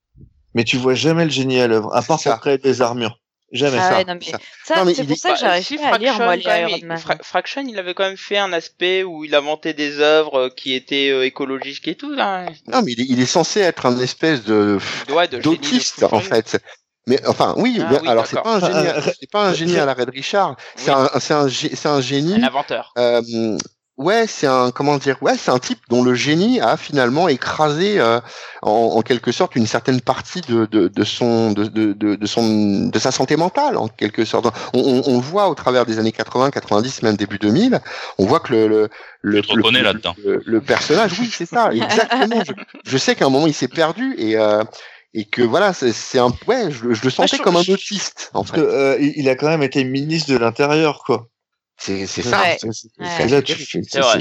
mais 0.54 0.64
tu 0.64 0.76
vois 0.76 0.94
jamais 0.94 1.24
le 1.24 1.30
génie 1.30 1.60
à 1.60 1.66
l'œuvre, 1.66 1.94
à 1.94 2.02
part 2.02 2.22
pour 2.22 2.40
créer 2.40 2.58
des 2.58 2.82
armures. 2.82 3.18
Jamais. 3.52 3.76
Ah 3.78 3.90
ça, 3.90 3.96
ouais, 3.98 4.04
non, 4.06 4.14
mais 4.14 4.24
ça. 4.24 4.38
c'est 4.94 5.04
pour 5.06 5.16
ça 5.18 5.32
que 5.34 5.38
j'arrive 5.40 5.62
si, 5.64 5.76
pas 5.76 5.88
à 5.94 5.98
lire, 5.98 6.14
Fraction, 6.14 6.24
moi, 6.24 6.36
même, 6.36 6.68
Iron 6.70 6.76
il- 6.80 6.86
Man. 6.86 6.98
Fra- 6.98 7.18
Fraction, 7.22 7.62
il 7.68 7.78
avait 7.78 7.92
quand 7.92 8.04
même 8.04 8.16
fait 8.16 8.38
un 8.38 8.52
aspect 8.52 9.02
où 9.04 9.24
il 9.24 9.34
inventait 9.34 9.74
des 9.74 9.98
œuvres 10.00 10.38
euh, 10.38 10.48
qui 10.48 10.72
étaient 10.74 11.10
euh, 11.10 11.26
écologiques 11.26 11.86
et 11.86 11.94
tout, 11.94 12.12
là. 12.12 12.46
non 12.68 12.80
mais 12.82 12.92
il 12.92 13.00
est, 13.02 13.06
il 13.10 13.20
est 13.20 13.26
censé 13.26 13.60
être 13.60 13.84
un 13.86 13.98
espèce 14.00 14.42
de 14.44 14.78
Ouais, 15.10 15.28
d'autiste 15.28 16.02
en 16.04 16.20
fait 16.20 16.58
mais 17.06 17.20
enfin 17.26 17.54
oui, 17.58 17.78
Ah 17.82 17.88
mais 17.90 18.00
oui, 18.00 18.08
alors 18.08 18.26
c'est 18.26 18.40
pas 18.40 18.56
un 18.56 18.60
génie 18.60 18.88
c'est 19.20 19.30
pas 19.30 19.48
un 19.48 19.52
génie 19.54 19.76
à 19.76 19.84
la 19.84 19.92
Red 19.94 20.08
Richard 20.10 20.56
c'est 20.76 20.90
Oui. 20.94 21.06
un 21.14 21.18
c'est 21.20 21.34
un 21.34 21.46
gé- 21.48 21.74
c'est 21.74 21.88
un 21.88 22.00
génie 22.00 22.34
Un 22.36 22.44
inventeur. 22.44 22.92
euh, 22.96 23.20
ouais 23.98 24.26
c'est 24.26 24.46
un 24.46 24.70
comment 24.70 24.96
dire 24.96 25.22
ouais 25.22 25.36
c'est 25.36 25.50
un 25.50 25.58
type 25.58 25.78
dont 25.90 26.02
le 26.02 26.14
génie 26.14 26.60
a 26.60 26.76
finalement 26.78 27.28
écrasé 27.28 28.00
euh, 28.00 28.20
en, 28.62 28.70
en 28.96 29.02
quelque 29.02 29.32
sorte 29.32 29.54
une 29.54 29.66
certaine 29.66 30.00
partie 30.00 30.40
de, 30.40 30.64
de, 30.66 30.88
de 30.88 31.04
son 31.04 31.52
de, 31.52 31.64
de, 31.64 31.92
de, 31.92 32.14
de 32.16 32.26
son 32.26 32.88
de 32.88 32.98
sa 32.98 33.10
santé 33.12 33.36
mentale 33.36 33.76
en 33.76 33.88
quelque 33.88 34.24
sorte 34.24 34.46
on, 34.72 35.02
on, 35.06 35.18
voit 35.20 35.48
au 35.48 35.54
travers 35.54 35.84
des 35.84 35.98
années 35.98 36.10
80 36.12 36.50
90 36.50 37.02
même 37.02 37.16
début 37.16 37.38
2000 37.38 37.80
on 38.18 38.24
voit 38.24 38.40
que 38.40 38.54
le 38.54 38.66
le 38.68 38.88
le, 39.22 39.42
le- 39.54 39.82
là-dedans. 39.82 40.14
le, 40.24 40.42
le 40.44 40.60
personnage 40.62 41.12
oui 41.20 41.30
c'est 41.30 41.46
ça 41.46 41.70
exactement 41.72 42.42
je, 42.44 42.52
je 42.84 42.98
sais 42.98 43.14
qu'à 43.14 43.26
un 43.26 43.30
moment 43.30 43.46
il 43.46 43.54
s'est 43.54 43.68
perdu 43.68 44.14
et 44.16 44.36
euh, 44.36 44.64
et 45.14 45.26
que 45.26 45.42
voilà 45.42 45.74
c'est 45.74 45.92
c'est 45.92 46.18
un 46.18 46.32
ouais 46.46 46.70
je, 46.70 46.94
je 46.94 47.04
le 47.04 47.10
sentais 47.10 47.36
je- 47.36 47.42
comme 47.42 47.56
un 47.56 47.60
autiste 47.60 48.30
en 48.32 48.40
Parce 48.40 48.52
que, 48.52 48.60
fait 48.60 48.66
euh, 48.66 48.98
il 49.16 49.28
a 49.28 49.34
quand 49.36 49.48
même 49.48 49.62
été 49.62 49.84
ministre 49.84 50.30
de 50.32 50.38
l'Intérieur, 50.38 51.02
quoi. 51.04 51.28
C'est 52.06 52.06
ça 52.22 52.40
Ouais. 52.42 52.58
Ouais. 52.98 53.28
là, 53.28 53.42
tu 53.42 53.54
fais, 53.54 53.80
vrai. 53.80 54.18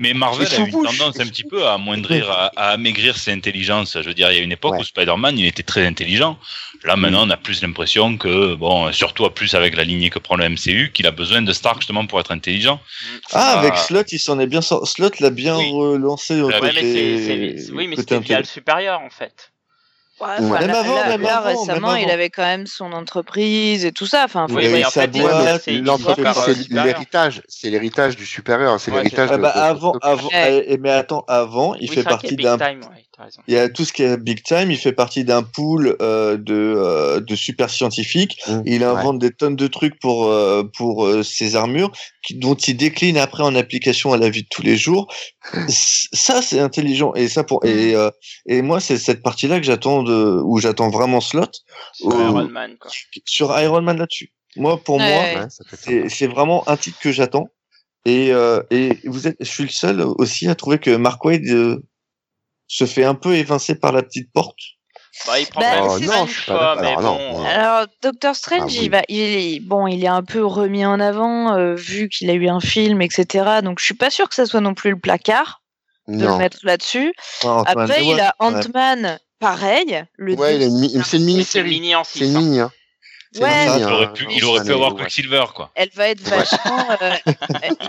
Mais 0.00 0.14
Marvel 0.14 0.48
a 0.52 0.58
eu 0.58 0.64
une 0.68 0.82
tendance 0.82 1.20
un 1.20 1.26
petit 1.26 1.44
peu 1.44 1.64
à 1.66 1.74
amoindrir, 1.74 2.30
à, 2.30 2.50
à 2.56 2.70
amaigrir 2.70 3.16
ses 3.16 3.30
intelligences. 3.32 3.96
Je 4.00 4.06
veux 4.06 4.14
dire, 4.14 4.30
il 4.32 4.36
y 4.36 4.40
a 4.40 4.42
une 4.42 4.52
époque 4.52 4.72
Ouais. 4.74 4.80
où 4.80 4.84
Spider-Man, 4.84 5.38
il 5.38 5.46
était 5.46 5.62
très 5.62 5.86
intelligent. 5.86 6.38
Là, 6.82 6.96
maintenant, 6.96 7.26
on 7.26 7.30
a 7.30 7.36
plus 7.36 7.62
l'impression 7.62 8.16
que, 8.18 8.54
bon, 8.54 8.92
surtout 8.92 9.28
plus 9.30 9.54
avec 9.54 9.76
la 9.76 9.84
lignée 9.84 10.10
que 10.10 10.18
prend 10.18 10.36
le 10.36 10.48
MCU, 10.48 10.90
qu'il 10.92 11.06
a 11.06 11.10
besoin 11.12 11.40
de 11.42 11.52
Stark 11.52 11.80
justement 11.80 12.04
pour 12.06 12.20
être 12.20 12.32
intelligent. 12.32 12.80
Ah, 13.32 13.54
Ah. 13.54 13.58
avec 13.60 13.76
Slot, 13.76 14.02
il 14.12 14.18
s'en 14.18 14.38
est 14.40 14.46
bien 14.46 14.60
sorti. 14.60 14.90
Slot 14.92 15.10
l'a 15.20 15.30
bien 15.30 15.56
Oui. 15.56 15.70
relancé 15.72 16.40
côté, 16.40 16.58
mais 16.74 16.80
c'est, 16.82 17.58
c'est- 17.66 17.72
oui, 17.72 17.86
mais 17.86 17.96
c'était 17.96 18.18
le 18.38 18.44
supérieur, 18.44 19.00
en 19.00 19.10
fait. 19.10 19.52
Ouais, 20.20 20.28
enfin, 20.38 20.60
Même 20.60 20.70
avant, 20.70 20.94
là- 20.94 21.08
même 21.08 21.22
là, 21.22 21.38
avant, 21.38 21.48
même 21.48 21.56
récemment, 21.58 21.94
il 21.96 22.04
avant. 22.04 22.12
avait 22.14 22.30
quand 22.30 22.44
même 22.44 22.66
son 22.68 22.92
entreprise 22.92 23.84
et 23.84 23.90
tout 23.90 24.06
ça. 24.06 24.22
Enfin, 24.24 24.46
faut 24.46 24.54
Oui, 24.54 24.66
Il 24.66 24.86
en 24.86 24.90
sa 24.90 25.04
il 25.04 25.10
boîte, 25.10 25.66
L'entreprise, 25.68 26.34
c'est 26.44 26.68
l'héritage, 26.72 27.42
c'est 27.48 27.68
l'héritage 27.68 28.14
du 28.16 28.24
supérieur, 28.24 28.78
c'est 28.78 28.92
Ouais, 28.92 28.98
l'héritage 28.98 29.30
Ah 29.32 29.36
de, 29.36 29.42
bah, 29.42 29.52
de- 29.52 29.58
avant, 29.58 29.92
de- 29.92 29.98
avant, 30.02 30.28
Ouais. 30.28 30.64
eh, 30.68 30.78
mais 30.78 30.90
attends, 30.90 31.24
avant, 31.26 31.74
il 31.74 31.90
Oui, 31.90 31.96
fait 31.96 32.04
partie 32.04 32.36
d'un 32.36 32.56
Il 33.46 33.54
y 33.54 33.56
a 33.56 33.68
tout 33.68 33.84
ce 33.84 33.92
qui 33.92 34.02
est 34.02 34.16
big 34.16 34.42
time. 34.42 34.70
Il 34.70 34.76
fait 34.76 34.92
partie 34.92 35.24
d'un 35.24 35.42
pool 35.42 35.96
euh, 36.02 36.36
de, 36.36 36.54
euh, 36.54 37.20
de 37.20 37.34
super 37.36 37.70
scientifiques. 37.70 38.38
Mmh, 38.46 38.62
Il 38.66 38.80
ouais. 38.80 38.84
invente 38.84 39.18
des 39.18 39.30
tonnes 39.30 39.56
de 39.56 39.66
trucs 39.66 39.98
pour 40.00 40.26
euh, 40.26 40.64
pour 40.76 41.04
euh, 41.06 41.22
ses 41.22 41.56
armures, 41.56 41.92
qui, 42.22 42.34
dont 42.34 42.54
il 42.54 42.76
décline 42.76 43.16
après 43.18 43.42
en 43.42 43.54
application 43.54 44.12
à 44.12 44.16
la 44.16 44.30
vie 44.30 44.42
de 44.42 44.48
tous 44.50 44.62
les 44.62 44.76
jours. 44.76 45.12
Ça, 45.68 46.42
c'est 46.42 46.60
intelligent. 46.60 47.12
Et 47.14 47.28
ça 47.28 47.44
pour 47.44 47.64
et 47.64 47.94
euh, 47.94 48.10
et 48.46 48.62
moi, 48.62 48.80
c'est 48.80 48.98
cette 48.98 49.22
partie-là 49.22 49.60
que 49.60 49.66
j'attends 49.66 50.02
de 50.02 50.40
où 50.44 50.58
j'attends 50.58 50.90
vraiment 50.90 51.20
slot 51.20 51.46
Sur. 51.92 52.20
Iron 52.20 52.48
Man, 52.48 52.76
quoi. 52.78 52.90
sur 53.24 53.58
Iron 53.60 53.82
Man 53.82 53.98
là-dessus. 53.98 54.32
Moi, 54.56 54.76
pour 54.82 54.96
Ouais, 54.98 55.34
moi, 55.34 55.46
ouais. 55.88 56.08
C'est 56.08 56.26
vraiment 56.26 56.68
un 56.68 56.76
titre 56.76 56.98
que 57.00 57.12
j'attends. 57.12 57.48
Et 58.06 58.32
euh, 58.32 58.62
et 58.70 58.98
vous 59.04 59.26
êtes, 59.26 59.36
je 59.40 59.46
suis 59.48 59.64
le 59.64 59.70
seul 59.70 60.00
aussi 60.02 60.46
à 60.48 60.54
trouver 60.54 60.78
que 60.78 60.94
Mark 60.94 61.24
Wade 61.24 61.46
euh, 61.48 61.82
se 62.66 62.86
fait 62.86 63.04
un 63.04 63.14
peu 63.14 63.34
évincer 63.34 63.74
par 63.74 63.92
la 63.92 64.02
petite 64.02 64.32
porte. 64.32 64.56
Bah, 65.26 65.38
il 65.38 65.46
prend 65.46 65.60
Bah, 65.60 65.70
même 65.98 66.06
pas 66.08 66.26
fois, 66.26 66.76
mais 66.80 66.88
Alors, 66.88 67.02
non, 67.02 67.16
bon. 67.16 67.42
ouais. 67.44 67.48
euh, 67.48 67.54
Alors, 67.54 67.86
Doctor 68.02 68.34
Strange, 68.34 68.60
Ah 68.62 68.66
oui. 68.66 68.78
il 68.82 68.90
va, 68.90 69.02
il 69.08 69.20
est, 69.20 69.60
bon, 69.60 69.86
il 69.86 70.02
est 70.04 70.08
un 70.08 70.24
peu 70.24 70.44
remis 70.44 70.84
en 70.84 70.98
avant 70.98 71.54
euh, 71.56 71.74
vu 71.76 72.08
qu'il 72.08 72.28
a 72.30 72.32
eu 72.34 72.48
un 72.48 72.58
film, 72.60 73.00
etc. 73.00 73.60
Donc, 73.62 73.78
je 73.78 73.84
suis 73.84 73.94
pas 73.94 74.10
sûr 74.10 74.28
que 74.28 74.34
ça 74.34 74.44
soit 74.46 74.60
non 74.60 74.74
plus 74.74 74.90
le 74.90 74.98
placard 74.98 75.62
de 76.08 76.20
le 76.20 76.26
Non. 76.28 76.38
mettre 76.38 76.58
là-dessus. 76.64 77.14
Après, 77.44 77.86
ouais, 77.86 78.06
il 78.06 78.20
a 78.20 78.34
ouais. 78.40 78.46
Ant-Man, 78.46 79.18
pareil. 79.38 80.04
Le 80.16 80.34
Ouais, 80.34 80.56
il 80.56 80.62
a 80.62 80.66
deux- 80.66 80.70
une 80.72 80.80
mi- 80.80 81.02
c'est 81.04 81.16
une 81.18 81.24
mini-série. 81.24 81.70
mini 81.70 81.94
en 81.94 82.02
C'est 82.02 82.18
6. 82.18 82.24
une 82.32 82.38
mini, 82.38 82.60
hein. 82.60 82.72
Ouais. 83.40 83.66
Il 83.78 83.84
aurait 83.84 84.04
hein, 84.06 84.12
pu, 84.14 84.24
dans 84.24 84.30
il 84.30 84.44
aurait 84.44 84.64
pu 84.64 84.72
avoir 84.72 84.90
année, 84.90 84.98
ouais. 84.98 85.04
Quicksilver, 85.04 85.44
quoi. 85.54 85.70
Elle 85.74 85.90
va 85.94 86.08
être 86.08 86.20
vachement. 86.20 86.86
euh, 87.02 87.10
il, 87.26 87.32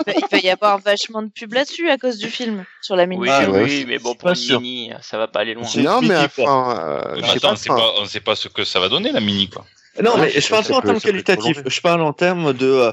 va, 0.06 0.14
il 0.18 0.26
va 0.32 0.38
y 0.40 0.50
avoir 0.50 0.80
vachement 0.80 1.22
de 1.22 1.30
pub 1.30 1.54
là-dessus 1.54 1.90
à 1.90 1.98
cause 1.98 2.18
du 2.18 2.30
film 2.30 2.66
sur 2.82 2.96
la 2.96 3.06
mini. 3.06 3.22
Oui, 3.22 3.30
Ah, 3.32 3.46
oui, 3.50 3.86
mais 3.88 4.00
bon, 4.00 4.16
pour 4.16 4.32
pas 4.32 4.34
une 4.40 4.60
mini, 4.60 4.92
ça 5.02 5.18
va 5.18 5.28
pas 5.28 5.42
aller 5.42 5.54
loin. 5.54 5.68
Non, 5.78 6.02
mais 6.02 6.18
enfin, 6.18 6.78
euh, 6.80 7.16
Mais 7.16 7.22
je 7.22 7.28
sais 7.28 7.38
attends, 7.38 7.48
pas, 7.50 7.54
on 7.54 7.56
sait 7.56 7.70
enfin, 7.72 7.80
pas, 7.82 7.94
on 8.02 8.06
sait 8.06 8.20
pas 8.22 8.36
ce 8.36 8.48
que 8.48 8.64
ça 8.64 8.80
va 8.80 8.90
donner, 8.90 9.12
la 9.12 9.20
mini, 9.22 9.50
quoi. 9.50 9.66
Non, 10.04 10.18
mais 10.18 10.30
je 10.32 10.50
parle 10.50 10.66
pas 10.66 10.76
en 10.78 10.82
termes 10.82 11.00
qualitatifs. 11.00 11.62
Je 11.66 11.82
parle 11.82 12.02
en 12.02 12.14
termes 12.14 12.54
de 12.54 12.66
euh, 12.66 12.92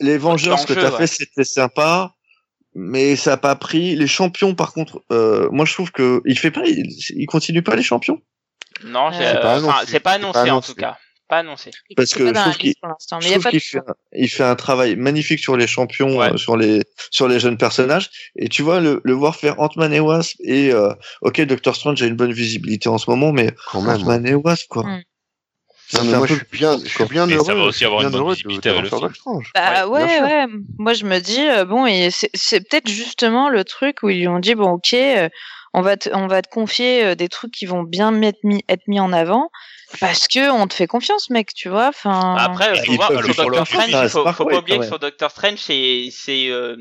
les 0.00 0.18
Vengeurs, 0.18 0.58
ce 0.58 0.66
que 0.66 0.72
t'as 0.72 0.90
fait, 0.92 1.06
c'était 1.06 1.44
sympa, 1.44 2.14
mais 2.74 3.14
ça 3.16 3.34
a 3.34 3.36
pas 3.36 3.54
pris. 3.56 3.94
Les 3.94 4.06
champions, 4.06 4.54
par 4.54 4.72
contre, 4.72 5.02
euh, 5.12 5.48
moi 5.52 5.64
je 5.64 5.74
trouve 5.74 5.92
que 5.92 6.22
il 6.24 6.38
fait 6.38 6.50
pas, 6.50 6.62
il, 6.64 6.86
il 7.16 7.26
continue 7.26 7.62
pas 7.62 7.76
les 7.76 7.82
champions? 7.82 8.20
Non, 8.84 9.10
j'ai- 9.12 9.18
C'est 9.24 9.40
pas 9.40 9.54
euh, 9.56 9.58
enfin, 9.58 9.68
annoncé. 9.72 9.86
c'est 9.90 10.00
pas 10.00 10.12
annoncé 10.12 10.50
en 10.50 10.60
tout 10.60 10.74
cas. 10.74 10.98
Pas 11.28 11.38
annoncé. 11.40 11.70
parce 11.96 12.14
que 12.14 12.26
je 12.26 12.32
trouve 12.32 12.56
qu'il- 12.56 12.72
fait, 13.60 13.78
un- 13.78 13.94
il 14.14 14.28
fait 14.28 14.44
un 14.44 14.56
travail 14.56 14.96
magnifique 14.96 15.38
sur 15.40 15.56
les 15.58 15.66
champions, 15.66 16.16
Ouais. 16.18 16.32
euh, 16.32 16.36
sur 16.38 16.56
les 16.56 16.82
sur 17.10 17.28
les 17.28 17.38
jeunes 17.38 17.58
personnages. 17.58 18.10
Et 18.36 18.48
tu 18.48 18.62
vois 18.62 18.80
le, 18.80 19.00
le 19.04 19.12
voir 19.12 19.36
faire 19.36 19.60
Ant-Man 19.60 19.92
et 19.92 20.00
Wasp 20.00 20.36
et 20.40 20.72
euh, 20.72 20.92
ok 21.22 21.42
Doctor 21.42 21.76
Strange 21.76 22.02
a 22.02 22.06
une 22.06 22.16
bonne 22.16 22.32
visibilité 22.32 22.88
en 22.88 22.96
ce 22.98 23.10
moment, 23.10 23.32
mais. 23.32 23.50
Ant-Man 23.74 24.26
et 24.26 24.34
Wasp 24.34 24.68
quoi. 24.68 24.84
Mm. 24.84 25.02
Ça 25.90 25.98
Non, 25.98 26.04
mais 26.04 26.10
fait 26.10 26.14
un 26.14 26.18
moi, 26.18 26.26
peu 26.28 26.34
je 26.34 26.38
suis 26.38 26.58
bien, 26.58 26.78
je 26.78 26.88
suis 26.88 27.04
bien 27.06 27.26
Et 27.28 27.32
ça 27.32 27.36
heureux. 27.38 27.54
va 27.54 27.62
aussi 27.64 27.84
avoir 27.86 28.02
une 28.02 28.10
bonne 28.10 28.20
heureux 28.20 28.32
visibilité 28.34 28.68
avec 28.68 28.82
le 28.82 28.90
Doctor 28.90 29.08
film. 29.10 29.14
Strange. 29.14 29.50
Bah 29.54 29.86
Ouais, 29.88 30.02
ouais, 30.04 30.20
ouais. 30.20 30.46
Moi, 30.78 30.92
je 30.92 31.04
me 31.06 31.18
dis, 31.18 31.40
euh, 31.48 31.64
bon, 31.64 31.86
c'est 32.34 32.60
peut-être 32.68 32.88
justement 32.90 33.48
le 33.48 33.64
truc 33.64 34.02
où 34.02 34.10
ils 34.10 34.18
lui 34.20 34.28
ont 34.28 34.38
dit, 34.38 34.54
bon, 34.54 34.72
ok, 34.72 34.92
euh, 34.92 35.30
on 35.72 35.80
va 35.80 35.96
te, 35.96 36.10
on 36.12 36.26
va 36.26 36.42
te 36.42 36.48
confier 36.50 37.04
euh, 37.04 37.14
des 37.14 37.28
trucs 37.28 37.52
qui 37.52 37.64
vont 37.64 37.84
bien 37.84 38.10
mis, 38.10 38.62
être 38.68 38.86
mis 38.86 39.00
en 39.00 39.12
avant 39.14 39.50
parce 40.00 40.28
que 40.28 40.50
on 40.50 40.66
te 40.66 40.74
fait 40.74 40.86
confiance, 40.86 41.30
mec, 41.30 41.54
tu 41.54 41.68
vois. 41.68 41.88
Enfin. 41.88 42.36
Après, 42.38 42.84
faut 42.84 42.92
voir, 42.94 43.08
sur 43.24 43.34
Doctor 43.34 43.66
Strange, 43.66 43.90
il 43.90 44.08
faut, 44.08 44.32
faut 44.32 44.44
ouais, 44.44 44.52
pas 44.54 44.58
oublier 44.60 44.78
que 44.78 44.86
sur 44.86 44.98
Doctor 44.98 45.30
Strange, 45.30 45.58
c'est 45.58 46.08
c'est 46.12 46.48
euh, 46.48 46.76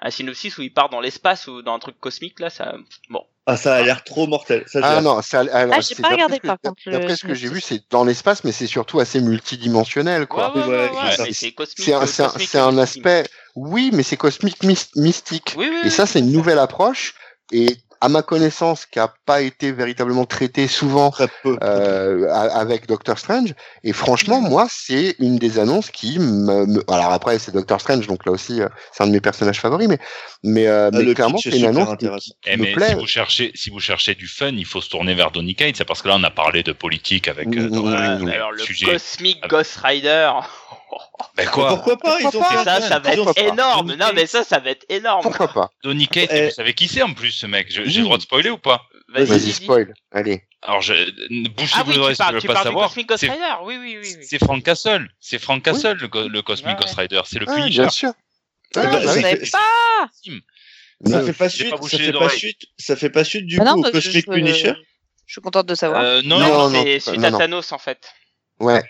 un 0.00 0.10
synopsis 0.10 0.56
où 0.58 0.62
il 0.62 0.72
part 0.72 0.88
dans 0.88 1.00
l'espace 1.00 1.46
ou 1.46 1.62
dans 1.62 1.74
un 1.74 1.78
truc 1.78 1.98
cosmique 2.00 2.40
là, 2.40 2.50
ça. 2.50 2.74
Bon. 3.10 3.22
Ah 3.50 3.56
ça 3.56 3.76
a 3.76 3.82
l'air 3.82 4.04
trop 4.04 4.26
mortel. 4.26 4.64
Ça, 4.66 4.80
Ah 4.82 4.96
hâte. 4.96 5.04
non, 5.04 5.22
ça, 5.22 5.40
alors, 5.40 5.74
Ah, 5.78 5.80
j'ai 5.80 5.94
pas 5.94 6.02
d'après 6.02 6.14
regardé, 6.16 6.34
ce 6.36 6.40
que- 6.40 6.46
par 6.48 6.60
contre, 6.60 6.82
le 6.84 6.92
D'après 6.92 7.16
ce 7.16 7.24
que 7.26 7.32
j'ai 7.32 7.46
vu, 7.48 7.60
synopsis. 7.62 7.68
c'est 7.78 7.82
dans 7.90 8.04
l'espace, 8.04 8.44
mais 8.44 8.52
c'est 8.52 8.66
surtout 8.66 9.00
assez 9.00 9.22
multidimensionnel, 9.22 10.26
quoi. 10.26 10.54
ouais, 10.54 10.62
ouais, 10.62 10.68
ouais, 10.68 10.90
Ouais, 10.90 11.20
ouais, 11.20 11.32
c'est 11.32 11.52
cosmique. 11.52 11.78
C'est 11.86 11.94
un, 11.94 12.02
euh, 12.02 12.06
un, 12.18 12.24
un 12.24 12.36
mystiquement. 12.36 12.78
aspect, 12.78 13.24
oui, 13.54 13.90
mais 13.94 14.02
c'est 14.02 14.18
cosmique 14.18 14.62
mys- 14.64 14.90
mystique. 14.96 15.54
Oui, 15.56 15.68
oui. 15.70 15.80
Et 15.84 15.90
ça, 15.90 16.04
c'est 16.04 16.18
une 16.18 16.30
nouvelle 16.30 16.58
approche. 16.58 17.14
Et 17.50 17.78
à 18.00 18.08
ma 18.08 18.22
connaissance, 18.22 18.86
qui 18.86 18.98
a 18.98 19.12
pas 19.26 19.40
été 19.40 19.72
véritablement 19.72 20.24
traitée 20.24 20.68
souvent 20.68 21.10
Très 21.10 21.28
peu. 21.42 21.58
euh, 21.62 22.30
avec 22.32 22.86
Doctor 22.86 23.18
Strange. 23.18 23.54
Et 23.84 23.92
franchement, 23.92 24.40
moi, 24.40 24.66
c'est 24.70 25.16
une 25.18 25.36
des 25.38 25.58
annonces 25.58 25.90
qui 25.90 26.18
me. 26.18 26.66
me- 26.66 26.84
Alors 26.90 27.12
après, 27.12 27.38
c'est 27.38 27.52
Doctor 27.52 27.80
Strange, 27.80 28.06
donc 28.06 28.24
là 28.26 28.32
aussi, 28.32 28.60
euh, 28.62 28.68
c'est 28.92 29.02
un 29.02 29.06
de 29.06 29.12
mes 29.12 29.20
personnages 29.20 29.60
favoris, 29.60 29.88
mais 29.88 29.98
mais, 30.44 30.66
euh, 30.68 30.90
mais 30.92 31.14
clairement, 31.14 31.38
c'est 31.38 31.50
une 31.58 31.64
annonce 31.66 31.96
qui, 31.98 32.08
qui 32.20 32.34
Eh, 32.46 32.56
me 32.56 32.62
mais 32.62 32.72
plaît. 32.72 32.88
si 32.90 32.94
vous 32.94 33.06
cherchez, 33.06 33.52
si 33.54 33.70
vous 33.70 33.80
cherchez 33.80 34.14
du 34.14 34.28
fun, 34.28 34.50
il 34.52 34.64
faut 34.66 34.80
se 34.80 34.88
tourner 34.90 35.14
vers 35.14 35.30
Donny 35.30 35.54
Cates, 35.54 35.76
c'est 35.76 35.84
parce 35.84 36.02
que 36.02 36.08
là 36.08 36.16
on 36.18 36.22
a 36.24 36.30
parlé 36.30 36.62
de 36.62 36.72
politique 36.72 37.26
avec 37.28 37.48
euh, 37.48 37.68
Mmh, 37.68 37.70
dans 37.70 37.82
mmh, 37.82 38.18
le- 38.20 38.24
le 38.26 38.32
Alors 38.32 38.52
le 38.52 38.58
sujet. 38.62 38.86
Cosmic. 38.86 39.46
Ghost 39.48 39.76
Rider. 39.82 40.30
Ben 41.36 41.46
quoi 41.48 41.68
Pourquoi 41.70 41.96
pas 41.98 42.18
Ils 42.20 42.26
ont 42.26 42.30
fait 42.42 42.64
ça, 42.64 42.80
ça 42.80 42.98
va 42.98 43.12
être 43.12 43.38
énorme. 43.38 43.94
Non, 43.94 44.10
mais 44.14 44.26
ça, 44.26 44.44
ça 44.44 44.58
va 44.58 44.70
être 44.70 44.84
énorme. 44.88 45.22
Pourquoi 45.22 45.48
pas 45.48 45.70
Donny 45.84 46.08
Cates, 46.08 46.30
Eh. 46.32 46.46
vous 46.46 46.50
savez 46.50 46.74
qui 46.74 46.88
c'est 46.88 47.02
en 47.02 47.14
plus 47.14 47.30
ce 47.30 47.46
mec 47.46 47.66
Je- 47.70 47.84
J'ai 47.84 47.98
le 48.00 48.04
droit 48.04 48.16
de 48.16 48.22
spoiler 48.22 48.50
ou 48.50 48.58
pas 48.58 48.82
Vas-y, 49.08 49.52
spoil. 49.52 49.94
Allez. 50.12 50.42
Alors, 50.62 50.80
je, 50.82 50.92
ne 50.92 51.48
bougez 51.48 51.72
Ah 51.76 51.82
vous 51.84 51.92
parles, 51.92 52.30
voulez 52.30 52.40
tu 52.40 52.46
pas 52.48 52.62
savoir. 52.62 52.88
Cosmic 52.88 53.08
Ghost 53.08 53.20
C'est- 53.20 53.30
Rider. 53.30 53.44
Oui, 53.62 53.76
oui, 53.80 53.98
oui. 54.02 54.16
C'est 54.22 54.38
Frank 54.38 54.62
Castle. 54.62 55.08
C'est 55.20 55.38
Frank. 55.38 55.62
Castle, 55.62 55.96
le, 55.96 56.28
le 56.28 56.42
Cosmic 56.42 56.76
Ghost 56.78 56.94
Rider. 56.96 57.20
C'est 57.24 57.38
le 57.38 57.46
Punisher. 57.46 57.80
bien 57.82 57.88
sûr. 57.90 58.12
Je 58.74 58.80
oui. 58.80 59.06
ça 59.06 59.12
fait- 59.36 59.50
pas. 59.50 60.10
Ça 61.06 61.22
fait 61.22 61.32
pas 61.32 61.48
suite. 61.48 61.74
Ça 61.88 61.98
fait 61.98 62.12
pas 62.12 62.28
suite. 62.28 62.60
Ça 62.76 62.96
fait 62.96 63.10
pas 63.10 63.24
suite 63.24 63.46
du 63.46 63.58
Bah 63.58 63.72
coup 63.72 63.80
au 63.80 63.90
Cosmic 63.90 64.26
je- 64.26 64.32
Punisher. 64.32 64.72
Je 65.26 65.32
suis 65.32 65.40
contente 65.40 65.66
de 65.66 65.74
savoir. 65.74 66.02
Euh, 66.02 66.22
non, 66.24 66.38
Non, 66.40 66.48
non, 66.48 66.70
non, 66.70 66.82
c'est 66.82 67.00
suite 67.00 67.16
non, 67.18 67.24
à 67.24 67.30
non. 67.30 67.38
Thanos 67.38 67.72
en 67.72 67.78
fait. 67.78 68.10
Ouais. 68.60 68.82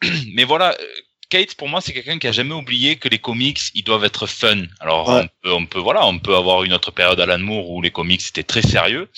mais 0.34 0.44
voilà, 0.44 0.72
euh, 0.78 0.84
Kate 1.28 1.54
pour 1.54 1.68
moi 1.68 1.80
c'est 1.80 1.92
quelqu'un 1.92 2.18
qui 2.18 2.26
a 2.28 2.32
jamais 2.32 2.54
oublié 2.54 2.96
que 2.96 3.08
les 3.08 3.18
comics 3.18 3.60
ils 3.74 3.82
doivent 3.84 4.04
être 4.04 4.26
fun. 4.26 4.62
Alors 4.80 5.08
Ouais. 5.08 5.22
on 5.22 5.28
peut, 5.42 5.52
on 5.52 5.66
peut 5.66 5.78
voilà, 5.80 6.06
on 6.06 6.18
peut 6.18 6.36
avoir 6.36 6.64
une 6.64 6.72
autre 6.72 6.90
période 6.90 7.20
Alan 7.20 7.38
Moore 7.38 7.70
où 7.70 7.82
les 7.82 7.90
comics 7.90 8.22
étaient 8.28 8.42
très 8.42 8.62
sérieux, 8.62 9.08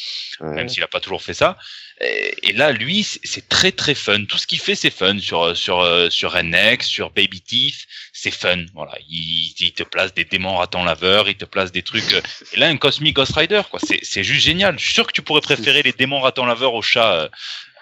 Ouais. 0.40 0.54
même 0.54 0.68
s'il 0.68 0.82
a 0.82 0.88
pas 0.88 1.00
toujours 1.00 1.22
fait 1.22 1.34
ça. 1.34 1.56
Et, 2.00 2.34
et 2.50 2.52
là 2.52 2.72
lui 2.72 3.02
c'est- 3.04 3.48
très 3.48 3.72
très 3.72 3.94
fun. 3.94 4.24
Tout 4.26 4.36
ce 4.38 4.46
qu'il 4.46 4.58
fait 4.60 4.74
c'est 4.74 4.90
fun 4.90 5.18
sur 5.18 5.56
sur 5.56 5.80
euh, 5.80 6.10
sur 6.10 6.32
Redneck, 6.32 6.82
sur 6.82 7.10
Baby 7.10 7.40
Teeth, 7.40 7.86
c'est 8.12 8.30
fun. 8.30 8.66
Voilà, 8.74 8.92
il, 9.08 9.54
il 9.58 9.72
te 9.72 9.82
place 9.82 10.12
des 10.12 10.24
démons 10.24 10.56
ratons 10.56 10.84
laveurs, 10.84 11.28
il 11.28 11.36
te 11.36 11.46
place 11.46 11.72
des 11.72 11.82
trucs. 11.82 12.12
euh, 12.12 12.20
Et 12.52 12.58
là 12.60 12.66
un 12.68 12.76
Cosmic 12.76 13.14
Ghost 13.16 13.32
Rider 13.34 13.62
quoi, 13.70 13.80
c'est 13.82 14.00
c'est 14.02 14.24
juste 14.24 14.44
génial. 14.44 14.78
Je 14.78 14.84
suis 14.84 14.94
sûr 14.94 15.06
que 15.06 15.12
tu 15.12 15.22
pourrais 15.22 15.40
préférer 15.40 15.82
les 15.82 15.92
démons 15.92 16.20
ratons 16.20 16.44
laveurs 16.44 16.74
aux 16.74 16.82
chats. 16.82 17.30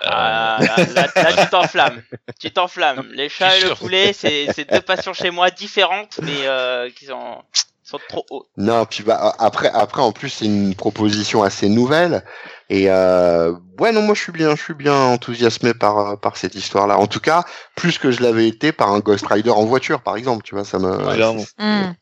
Euh, 0.03 0.07
Ah, 0.11 0.59
là, 0.61 0.77
là, 0.95 1.09
là, 1.15 1.45
tu 1.45 1.51
t'enflammes. 1.51 2.03
Tu 2.41 2.51
t'enflammes. 2.51 3.09
Les 3.13 3.29
chats 3.29 3.57
et 3.57 3.63
le 3.63 3.75
poulet, 3.75 4.13
c'est 4.13 4.49
c'est 4.55 4.71
deux 4.71 4.81
passions 4.81 5.15
chez 5.15 5.31
moi 5.31 5.51
différentes, 5.51 6.19
mais 6.23 6.47
euh, 6.47 6.91
qui 6.91 7.07
sont, 7.07 7.43
sont 7.83 7.99
trop 8.09 8.27
hautes. 8.31 8.49
Non, 8.57 8.85
puis 8.87 9.03
bah, 9.03 9.35
après, 9.39 9.71
après, 9.73 10.03
en 10.03 10.13
plus, 10.13 10.31
c'est 10.31 10.47
une 10.47 10.75
proposition 10.75 11.43
assez 11.43 11.69
nouvelle. 11.69 12.25
Et 12.71 12.91
euh, 12.91 13.53
ouais, 13.79 13.93
non, 13.93 14.03
moi, 14.03 14.15
je 14.15 14.23
suis 14.23 14.33
bien, 14.33 14.57
je 14.57 14.63
suis 14.63 14.75
bien 14.75 14.95
enthousiasmé 14.95 15.75
par 15.75 15.99
euh, 15.99 16.17
par 16.17 16.37
cette 16.37 16.55
histoire-là. 16.55 16.99
En 16.99 17.07
tout 17.07 17.21
cas, 17.21 17.45
plus 17.77 17.99
que 17.99 18.11
je 18.11 18.23
l'avais 18.23 18.49
été 18.49 18.73
par 18.73 18.91
un 18.91 19.01
Ghost 19.01 19.27
Rider 19.27 19.51
en 19.51 19.65
voiture, 19.65 20.03
par 20.03 20.17
exemple. 20.17 20.43
Tu 20.45 20.55
vois, 20.55 20.65
ça 20.65 20.79
me. 20.79 20.91
Ouais. 20.91 21.47
Hmm. 21.59 21.95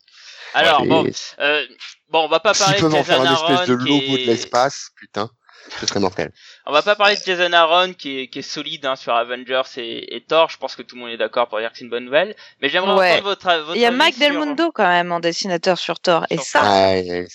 Alors 0.55 0.85
Et 0.85 0.89
bon, 0.89 1.07
euh, 1.41 1.63
bon, 2.11 2.25
on 2.25 2.29
va 2.29 2.41
pas 2.41 2.55
S'ils 2.55 2.65
parler 2.65 2.81
de 2.81 2.83
peuvent 2.83 2.95
en 2.95 3.05
faire 3.05 3.25
Jason 3.25 3.47
un 3.47 3.53
espèce 3.53 3.69
de 3.69 3.75
logo 3.75 4.17
de 4.17 4.27
l'espace, 4.27 4.91
putain, 4.97 5.31
ce 5.81 5.87
serait 5.87 6.01
mortel. 6.01 6.31
On 6.67 6.73
va 6.73 6.83
pas 6.83 6.95
parler 6.97 7.17
de 7.17 7.21
Jason 7.25 7.53
Aaron 7.53 7.93
qui 7.95 8.21
est, 8.21 8.27
qui 8.29 8.39
est 8.41 8.43
solide 8.43 8.87
hein, 8.87 8.97
sur 8.97 9.15
Avengers 9.15 9.63
et, 9.77 10.17
et 10.17 10.21
Thor. 10.21 10.49
Je 10.51 10.57
pense 10.59 10.77
que 10.77 10.83
tout 10.83 10.95
le 10.97 11.03
monde 11.03 11.11
est 11.11 11.17
d'accord 11.17 11.49
pour 11.49 11.59
dire 11.59 11.71
que 11.73 11.79
c'est 11.79 11.85
une 11.85 11.91
bonne 11.91 12.05
nouvelle. 12.05 12.35
Mais 12.61 12.69
j'aimerais 12.69 12.93
Ouais. 12.99 13.11
entendre 13.13 13.25
votre, 13.25 13.47
votre 13.65 13.77
Il 13.77 13.81
y 13.83 13.87
a 13.87 13.91
Mike 13.91 14.15
sur- 14.17 14.29
Del 14.29 14.39
Mundo 14.39 14.71
quand 14.73 14.87
même 14.89 15.11
en 15.13 15.21
dessinateur 15.21 15.79
sur 15.79 15.99
Thor. 16.01 16.27
Et 16.31 16.39
ça, 16.39 16.61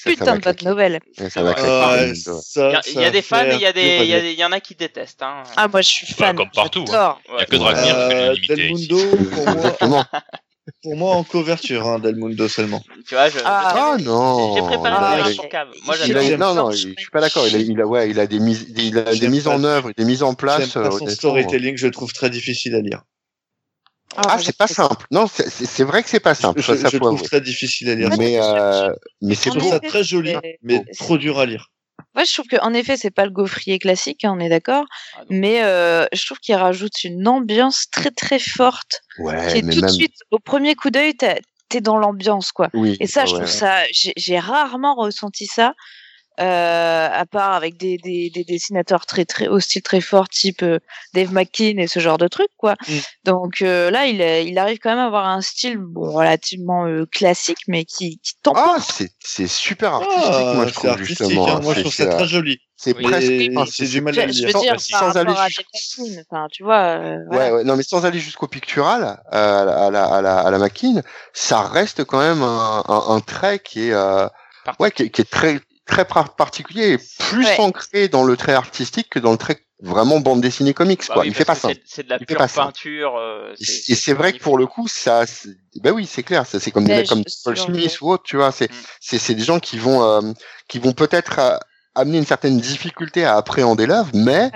putain 0.05 0.35
de 0.37 0.41
bonne 0.41 0.55
nouvelle. 0.63 0.99
Ça 1.29 1.41
va 1.43 1.55
Il 1.59 2.97
y 2.97 3.03
a, 3.03 3.07
y 3.07 3.11
des 3.11 3.21
fans 3.21 3.43
et 3.45 3.55
il 3.55 3.61
y 3.61 3.65
a 3.65 3.73
des, 3.73 3.81
y, 3.81 3.99
a 3.99 4.03
dire. 4.05 4.21
des- 4.21 4.31
il 4.31 4.39
y 4.39 4.45
en 4.45 4.51
a 4.51 4.59
qui 4.59 4.75
détestent. 4.75 5.23
Hein. 5.23 5.43
Ah, 5.55 5.67
moi 5.67 5.81
je 5.81 5.89
suis 5.89 6.07
fan. 6.13 6.35
comme 6.35 6.49
partout, 6.51 6.85
J'adore. 6.87 7.21
Il 7.29 7.39
y 7.39 7.41
a 7.41 7.45
que 7.45 7.55
Dragmir 7.55 7.83
qui 7.83 7.89
fait 7.89 7.95
Euh, 7.95 8.33
l'unanimité 8.33 8.55
Del 8.55 8.71
ici. 8.71 8.93
Mundo, 8.93 9.73
pour 9.79 9.87
moi. 9.89 10.05
Pour 10.83 10.95
moi 10.95 11.15
en 11.15 11.23
couverture, 11.23 11.87
hein, 11.87 11.99
Del 11.99 12.15
Mundo 12.15 12.47
seulement. 12.47 12.83
Tu 13.07 13.15
vois, 13.15 13.29
je, 13.29 13.39
Ah, 13.43 13.71
je- 13.73 13.79
Ah 13.79 13.97
non. 13.99 14.55
J'ai 14.55 14.61
préparé 14.61 14.95
Ah, 14.97 15.29
le 15.29 15.35
pour 15.35 15.49
cave. 15.49 15.69
Moi, 15.85 15.95
il- 16.05 16.17
a- 16.17 16.37
non, 16.37 16.53
non, 16.53 16.71
je 16.71 16.77
suis 16.77 16.95
pas 17.11 17.21
d'accord. 17.21 17.47
Il 17.47 17.55
a, 17.55 17.59
il 17.59 17.81
a, 17.81 17.85
ouais, 17.85 18.09
il 18.09 18.19
a 18.19 18.27
des 18.27 18.39
mises, 18.39 18.67
il 18.75 18.97
a 18.97 19.15
des 19.15 19.27
mises 19.29 19.47
en 19.47 19.63
œuvre, 19.63 19.91
des 19.95 20.05
mises 20.05 20.23
en 20.23 20.33
place. 20.33 20.73
pas 20.73 20.79
euh, 20.79 20.91
son 20.91 21.07
storytelling, 21.07 21.77
je 21.77 21.85
le 21.87 21.91
trouve 21.91 22.13
très 22.13 22.29
difficile 22.29 22.75
à 22.75 22.81
lire. 22.81 23.03
Ah, 24.15 24.23
moi, 24.27 24.37
c'est 24.39 24.57
pas 24.57 24.67
simple. 24.67 25.05
Non, 25.11 25.27
c'est- 25.27 25.83
vrai 25.83 26.01
que 26.01 26.09
c'est 26.09 26.19
pas 26.19 26.33
simple. 26.33 26.61
je 26.61 26.65
Ça, 26.65 26.77
ça 26.77 26.89
je 26.89 26.97
trouve 26.97 27.09
avouer. 27.09 27.23
très 27.23 27.41
difficile 27.41 27.89
à 27.89 27.95
lire. 27.95 28.09
Mais, 28.17 28.35
je- 28.35 28.41
euh, 28.41 28.89
mais 29.21 29.35
c'est 29.35 29.51
Je 29.51 29.59
trouve 29.59 29.69
ça 29.69 29.79
très 29.79 30.03
joli, 30.03 30.33
mais 30.63 30.83
trop 30.97 31.17
dur 31.17 31.37
à 31.39 31.45
lire. 31.45 31.69
Ouais, 32.17 32.25
je 32.25 32.33
trouve 32.33 32.47
qu'en 32.47 32.73
effet, 32.73 32.97
c'est 32.97 33.11
pas 33.11 33.25
le 33.25 33.31
gaufrier 33.31 33.77
classique, 33.77 34.25
hein, 34.25 34.33
on 34.35 34.39
est 34.39 34.49
d'accord. 34.49 34.85
Ah, 35.15 35.21
Mais 35.29 35.63
euh, 35.63 36.05
je 36.11 36.25
trouve 36.25 36.39
qu'il 36.39 36.55
rajoute 36.55 37.03
une 37.03 37.27
ambiance 37.27 37.85
très 37.91 38.09
très 38.09 38.39
forte. 38.39 39.01
qui 39.15 39.21
Ouais, 39.21 39.59
est 39.59 39.61
mais 39.61 39.73
tout 39.73 39.81
de 39.81 39.87
suite, 39.87 40.15
au 40.31 40.39
premier 40.39 40.73
coup 40.73 40.89
d'œil, 40.89 41.15
t'es 41.15 41.81
dans 41.81 41.97
l'ambiance, 41.97 42.51
quoi. 42.51 42.69
Oui. 42.73 42.97
Et 42.99 43.05
ça, 43.07 43.21
ouais, 43.21 43.27
je 43.27 43.33
ouais. 43.33 43.39
trouve 43.41 43.51
ça, 43.51 43.83
j'ai 43.91 44.39
rarement 44.39 44.95
ressenti 44.95 45.45
ça, 45.45 45.75
à 46.39 47.25
part 47.25 47.53
avec 47.53 47.77
des, 47.77 47.97
des, 47.97 48.29
des 48.29 48.43
dessinateurs 48.43 49.05
très 49.05 49.25
très 49.25 49.47
au 49.47 49.59
style 49.59 49.81
très 49.81 50.01
fort, 50.01 50.29
type 50.29 50.61
euh, 50.63 50.79
Dave 51.13 51.33
McKean 51.33 51.77
et 51.77 51.87
ce 51.87 51.99
genre 51.99 52.17
de 52.17 52.27
truc, 52.27 52.47
quoi. 52.57 52.75
Mm. 52.87 52.93
Donc 53.25 53.61
euh, 53.61 53.89
là, 53.91 54.05
il, 54.05 54.21
il 54.47 54.57
arrive 54.59 54.77
quand 54.79 54.89
même 54.89 54.99
à 54.99 55.05
avoir 55.05 55.27
un 55.27 55.41
style 55.41 55.77
bon, 55.77 56.11
relativement 56.11 56.85
euh, 56.85 57.05
classique, 57.11 57.59
mais 57.67 57.85
qui, 57.85 58.19
qui 58.19 58.33
t'emporte. 58.43 58.65
Ah, 58.79 58.81
c'est 58.81 59.11
c'est 59.19 59.47
super 59.47 59.93
artistique, 59.95 60.23
Ah, 60.25 60.53
moi 60.55 60.65
je 60.67 60.73
c'est 60.73 60.87
trouve 60.87 61.03
justement. 61.03 61.47
hein. 61.47 61.59
moi 61.61 61.73
je 61.73 61.77
C'est- 61.79 61.81
trouve 61.83 61.93
ça 61.95 62.03
euh, 62.03 62.17
très 62.17 62.27
joli. 62.27 62.59
C'est 62.79 62.95
Oui. 62.95 63.03
presque. 63.03 63.31
Enfin, 63.55 63.65
c'est 63.65 63.85
c'est- 63.85 63.91
du 63.91 64.01
mal 64.01 64.19
à 64.19 64.27
je, 64.27 64.47
sans- 64.49 64.61
dire, 64.61 64.79
sans 64.79 64.99
par 64.99 65.17
aller 65.17 65.29
rapport 65.29 65.39
à 65.41 65.47
jusqu'- 65.49 65.63
Dave 65.73 66.05
McKean, 66.07 66.21
enfin, 66.29 66.47
tu 66.51 66.63
vois. 66.63 66.77
euh, 66.99 67.17
voilà. 67.31 67.45
Ouais, 67.45 67.51
ouais, 67.57 67.63
non, 67.63 67.75
mais 67.75 67.81
sans 67.81 68.05
aller 68.05 68.19
jusqu'au 68.19 68.47
pictural, 68.47 69.19
euh, 69.33 69.61
à 69.61 69.65
la, 69.65 69.85
à 69.85 69.89
la, 69.89 70.05
à 70.05 70.21
la, 70.21 70.39
à 70.41 70.51
la 70.51 70.67
ça 71.33 71.61
reste 71.63 72.03
quand 72.03 72.19
même 72.19 72.43
un, 72.43 72.83
un, 72.87 73.15
un 73.15 73.19
trait 73.21 73.57
qui 73.57 73.87
est, 73.89 73.93
euh, 73.93 74.27
ouais, 74.79 74.91
qui 74.91 75.03
est, 75.03 75.09
qui 75.09 75.21
est 75.21 75.29
très, 75.29 75.59
très 75.87 76.05
par- 76.05 76.35
particulier 76.35 76.93
et 76.93 76.97
plus 77.19 77.45
Ouais. 77.45 77.59
ancré 77.59 78.07
dans 78.07 78.23
le 78.23 78.37
trait 78.37 78.53
artistique 78.53 79.09
que 79.09 79.19
dans 79.19 79.31
le 79.31 79.37
trait 79.37 79.59
vraiment 79.81 80.19
bande 80.19 80.41
dessinée 80.41 80.73
comics, 80.73 81.01
bah 81.07 81.13
quoi. 81.13 81.21
oui, 81.23 81.29
il 81.29 81.33
fait 81.35 81.45
pas 81.45 81.53
ça. 81.55 81.69
c'est- 81.85 82.03
de 82.03 82.09
la 82.09 82.17
pure 82.19 82.37
pas 82.37 82.47
ça. 82.47 82.63
peinture. 82.65 83.15
euh, 83.15 83.53
Et 83.59 83.63
c'est- 83.65 83.91
et 83.91 83.95
c'est 83.95 84.13
vrai 84.13 84.33
que 84.33 84.39
pour 84.39 84.57
le 84.57 84.65
coup, 84.65 84.87
ça, 84.87 85.25
c'est- 85.27 85.49
ben 85.81 85.91
oui, 85.93 86.07
c'est 86.11 86.23
clair, 86.23 86.45
ça 86.47 86.59
c'est 86.59 86.71
comme 86.71 86.85
des 86.85 86.95
mecs 86.95 87.07
comme 87.07 87.23
Paul 87.43 87.57
Smith 87.57 88.01
ou 88.01 88.11
autre, 88.11 88.23
tu 88.23 88.37
vois, 88.37 88.51
c'est, 88.51 88.71
Mm. 88.71 88.75
c'est, 88.99 89.19
c'est 89.19 89.35
des 89.35 89.43
gens 89.43 89.59
qui 89.59 89.77
vont, 89.77 90.03
euh, 90.03 90.21
qui 90.67 90.79
vont 90.79 90.93
peut-être 90.93 91.37
euh, 91.39 91.57
amener 91.97 92.17
une 92.19 92.25
certaine 92.25 92.59
difficulté 92.59 93.25
à 93.25 93.35
appréhender 93.35 93.85
l'œuvre, 93.85 94.09
mais 94.13 94.51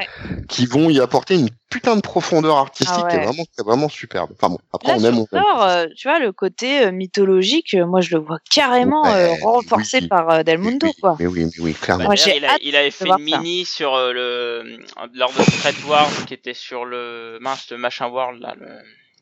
qui 0.47 0.65
vont 0.65 0.89
y 0.89 0.99
apporter 0.99 1.35
une 1.35 1.49
putain 1.69 1.95
de 1.95 2.01
profondeur 2.01 2.57
artistique 2.57 2.93
Ah 3.05 3.07
qui 3.09 3.15
est 3.15 3.23
vraiment, 3.23 3.43
qui 3.43 3.51
est 3.59 3.63
vraiment 3.63 3.89
superbe. 3.89 4.31
Enfin 4.35 4.49
bon, 4.49 4.59
après 4.73 4.91
Là, 4.91 4.97
on 4.99 5.03
aime, 5.05 5.25
euh, 5.33 5.87
tu 5.95 6.07
vois, 6.07 6.19
le 6.19 6.31
côté 6.31 6.85
euh, 6.85 6.91
mythologique, 6.91 7.73
euh, 7.73 7.85
moi 7.85 8.01
je 8.01 8.15
le 8.15 8.21
vois 8.21 8.37
carrément 8.53 9.03
Ouais, 9.03 9.31
euh, 9.31 9.43
renforcé 9.43 9.99
oui. 10.01 10.07
par 10.07 10.29
euh, 10.29 10.43
Del 10.43 10.57
Mundo, 10.57 10.87
oui, 10.87 10.93
quoi. 10.99 11.15
Mais 11.19 11.27
oui, 11.27 11.45
mais 11.45 11.63
oui, 11.63 11.73
clairement. 11.73 12.03
Moi, 12.05 12.15
il, 12.15 12.45
a- 12.45 12.51
hâte 12.53 12.59
il 12.61 12.75
avait 12.75 12.89
de 12.89 12.93
fait 12.93 13.05
voir 13.05 13.19
une 13.19 13.27
ça. 13.29 13.37
mini 13.39 13.65
sur 13.65 13.93
euh, 13.95 14.11
le 14.11 14.79
lors 15.13 15.31
de 15.31 15.41
Secret 15.43 15.73
Wars 15.87 16.09
qui 16.27 16.33
était 16.33 16.53
sur 16.53 16.83
le 16.85 17.37
mince 17.41 17.69
le 17.71 17.77
machin 17.77 18.07
world 18.07 18.41
là 18.41 18.53
le 18.59 18.67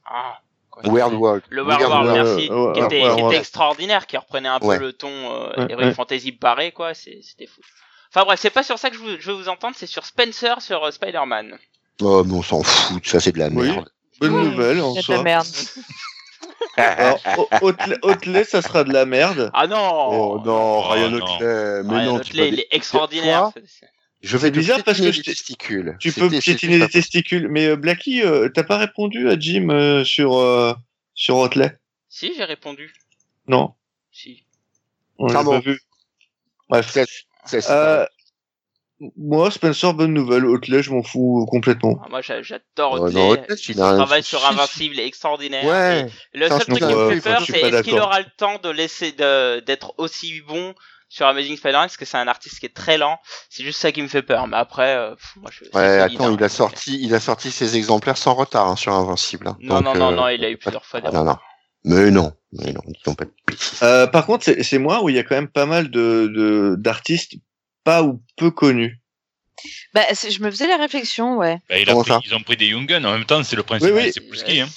ah 0.05 0.39
Weird 0.85 1.13
World. 1.13 1.43
le 1.49 1.61
World, 1.63 1.81
World. 1.83 2.11
merci 2.13 2.49
ouais, 2.49 2.73
qui 2.73 2.79
était, 2.79 3.03
ouais, 3.03 3.15
qui 3.15 3.21
ouais. 3.21 3.27
était 3.31 3.37
extraordinaire 3.39 4.07
qui 4.07 4.15
reprenait 4.17 4.47
un 4.49 4.59
peu 4.59 4.77
le 4.77 4.93
ton 4.93 5.09
euh, 5.09 5.49
Ouais, 5.57 5.65
Heroic 5.71 5.85
ouais. 5.87 5.93
Fantasy 5.93 6.31
barré 6.31 6.71
quoi 6.71 6.93
c'était 6.93 7.47
fou 7.47 7.61
enfin 8.09 8.25
bref 8.25 8.39
c'est 8.39 8.49
pas 8.49 8.63
sur 8.63 8.77
ça 8.79 8.89
que 8.89 8.95
je, 8.97 9.01
veux- 9.01 9.19
je 9.19 9.31
veux 9.31 9.37
vous 9.37 9.49
entendre 9.49 9.75
c'est 9.77 9.87
sur 9.87 10.05
Spencer 10.05 10.61
sur 10.61 10.83
euh, 10.83 10.91
Spider-Man 10.91 11.57
Oh, 12.01 12.23
mais 12.25 12.33
on 12.33 12.41
s'en 12.41 12.63
fout, 12.63 13.05
ça 13.05 13.19
c'est 13.19 13.33
de 13.33 13.39
la 13.39 13.49
Oui. 13.49 13.67
merde. 13.71 13.91
Bonne 14.21 14.33
Oui, 14.33 14.43
nouvelle 14.45 14.79
en 14.79 14.93
C'est 14.93 14.99
de 15.01 15.05
soi. 15.05 15.17
la 15.17 15.23
merde. 15.23 15.47
Alors, 16.77 17.19
ça 18.45 18.61
sera 18.61 18.83
de 18.85 18.93
la 18.93 19.05
merde. 19.05 19.51
ah 19.53 19.67
non 19.67 19.77
Oh 20.07 20.41
non, 20.45 20.79
Oh, 20.79 20.81
Ryan 20.89 21.09
non. 21.09 21.17
Otley, 21.17 21.83
mais 21.83 21.95
Ryan 21.97 22.05
non, 22.05 22.15
Otley, 22.15 22.31
tu 22.31 22.37
vas 22.37 22.45
il 22.45 22.59
est 22.61 22.67
extraordinaire 22.71 23.51
Je 24.21 24.37
vais 24.37 24.47
C'est 24.47 24.51
te 24.53 24.57
bizarre 24.59 24.83
parce 24.83 24.97
que 24.97 25.03
piétiner 25.03 25.11
je 25.11 25.17
les 25.17 25.23
t'ai- 25.23 25.31
testicules. 25.31 25.97
Tu 25.99 26.11
peux 26.13 26.29
c'était 26.29 26.39
piétiner 26.39 26.79
pas 26.79 26.85
les 26.85 26.91
testicules. 26.91 27.47
Mais 27.49 27.67
euh, 27.67 27.75
Blacky, 27.75 28.21
euh, 28.23 28.47
t'as 28.47 28.63
pas 28.63 28.77
répondu 28.77 29.29
à 29.29 29.37
Jim 29.37 29.69
euh, 29.71 30.05
sur, 30.05 30.37
euh, 30.37 30.73
sur 31.13 31.35
Hotelet 31.37 31.77
si 32.07 32.33
j'ai 32.35 32.45
répondu 32.45 32.93
Non 33.47 33.73
si 34.11 34.45
On 35.17 35.27
l'a 35.27 35.39
Ah 35.39 35.43
bon. 35.43 35.51
pas 35.51 35.59
vu. 35.59 35.81
Bref. 36.69 36.97
C'est- 37.45 37.61
c'est- 37.61 37.67
c'est- 37.67 37.73
Euh, 37.73 38.05
moi, 39.15 39.49
Spencer, 39.49 39.93
bonne 39.93 40.13
nouvelle. 40.13 40.45
Hotelet, 40.45 40.83
je 40.83 40.91
m'en 40.91 41.03
fous 41.03 41.45
complètement. 41.49 42.01
Ah, 42.03 42.07
moi 42.09 42.21
j'a- 42.21 42.41
j'adore 42.41 42.97
non, 42.97 43.29
Otley, 43.29 43.45
il 43.69 43.75
son 43.75 43.81
a 43.81 43.87
un- 43.91 43.95
travail 43.95 44.23
sur 44.23 44.45
Invincible 44.45 44.99
est 44.99 45.05
extraordinaire 45.07 45.63
Ouais. 45.63 46.07
Le 46.33 46.47
Ça, 46.49 46.57
seul 46.57 46.65
truc 46.67 46.79
qui 46.79 46.83
me 46.95 47.09
fait 47.11 47.21
peur, 47.21 47.41
c'est 47.45 47.61
est-ce 47.61 47.81
qu'il 47.83 47.97
aura 47.97 48.19
le 48.19 48.25
temps 48.37 48.57
de 48.61 48.69
laisser 48.69 49.13
de- 49.13 49.61
d'être 49.61 49.93
aussi 49.99 50.41
bon 50.41 50.75
sur 51.07 51.27
Amazing 51.27 51.55
Spider-Man? 51.55 51.83
Parce 51.87 51.95
que 51.95 52.03
c'est 52.03 52.17
un 52.17 52.27
artiste 52.27 52.59
qui 52.59 52.65
est 52.65 52.75
très 52.75 52.97
lent. 52.97 53.17
C'est 53.49 53.63
juste 53.63 53.79
ça 53.79 53.93
qui 53.93 54.01
me 54.01 54.09
fait 54.09 54.21
peur. 54.21 54.47
Mais 54.47 54.57
après, 54.57 54.97
euh, 54.97 55.15
pff, 55.15 55.35
moi 55.37 55.49
je. 55.49 55.63
Ouais, 55.73 55.99
attends, 55.99 56.27
hein. 56.27 56.35
il 56.37 56.43
a 56.43 56.49
sorti, 56.49 56.99
il 57.01 57.15
a 57.15 57.21
sorti 57.21 57.51
ses 57.51 57.77
exemplaires 57.77 58.17
sans 58.17 58.33
retard 58.33 58.67
hein, 58.67 58.75
sur 58.75 58.91
Invincible. 58.93 59.47
hein. 59.47 59.57
Non, 59.61 59.75
Donc, 59.75 59.85
non, 59.85 59.93
non, 59.95 60.11
euh, 60.11 60.15
non, 60.15 60.27
il 60.27 60.43
a 60.43 60.49
eu 60.49 60.57
plusieurs 60.57 60.83
fois. 60.83 60.99
ah, 61.05 61.11
non, 61.11 61.23
non. 61.23 61.37
Mais 61.85 62.11
non, 62.11 62.33
mais 62.51 62.71
non, 62.73 62.81
disons 62.87 63.15
pas. 63.15 63.25
Euh, 63.83 64.07
par 64.07 64.25
contre, 64.25 64.43
c'est 64.45 64.63
c'est 64.63 64.79
moi 64.79 65.01
où 65.03 65.09
il 65.09 65.15
y 65.15 65.19
a 65.19 65.23
quand 65.23 65.35
même 65.35 65.47
pas 65.47 65.65
mal 65.65 65.89
de 65.89 66.27
de- 66.33 66.75
d'artistes 66.77 67.35
pas 67.83 68.03
ou 68.03 68.21
peu 68.37 68.51
connus. 68.51 68.99
Bah, 69.93 70.01
c'est- 70.13 70.31
je 70.31 70.41
me 70.41 70.49
faisais 70.51 70.67
la 70.67 70.77
réflexion, 70.77 71.37
ouais. 71.37 71.57
Bah, 71.69 71.77
il 71.79 71.83
a 71.89 71.91
Comment 71.93 72.03
pris- 72.03 72.11
ça 72.13 72.19
ils 72.25 72.35
ont 72.35 72.41
pris 72.41 72.57
des 72.57 72.69
Jungen. 72.69 73.05
En 73.05 73.11
même 73.13 73.25
temps, 73.25 73.43
c'est 73.43 73.55
le 73.55 73.63
principe. 73.63 73.91
Oui, 73.93 74.01
oui. 74.03 74.11
C'est 74.13 74.21
Pulski. 74.21 74.61
Hein. 74.61 74.69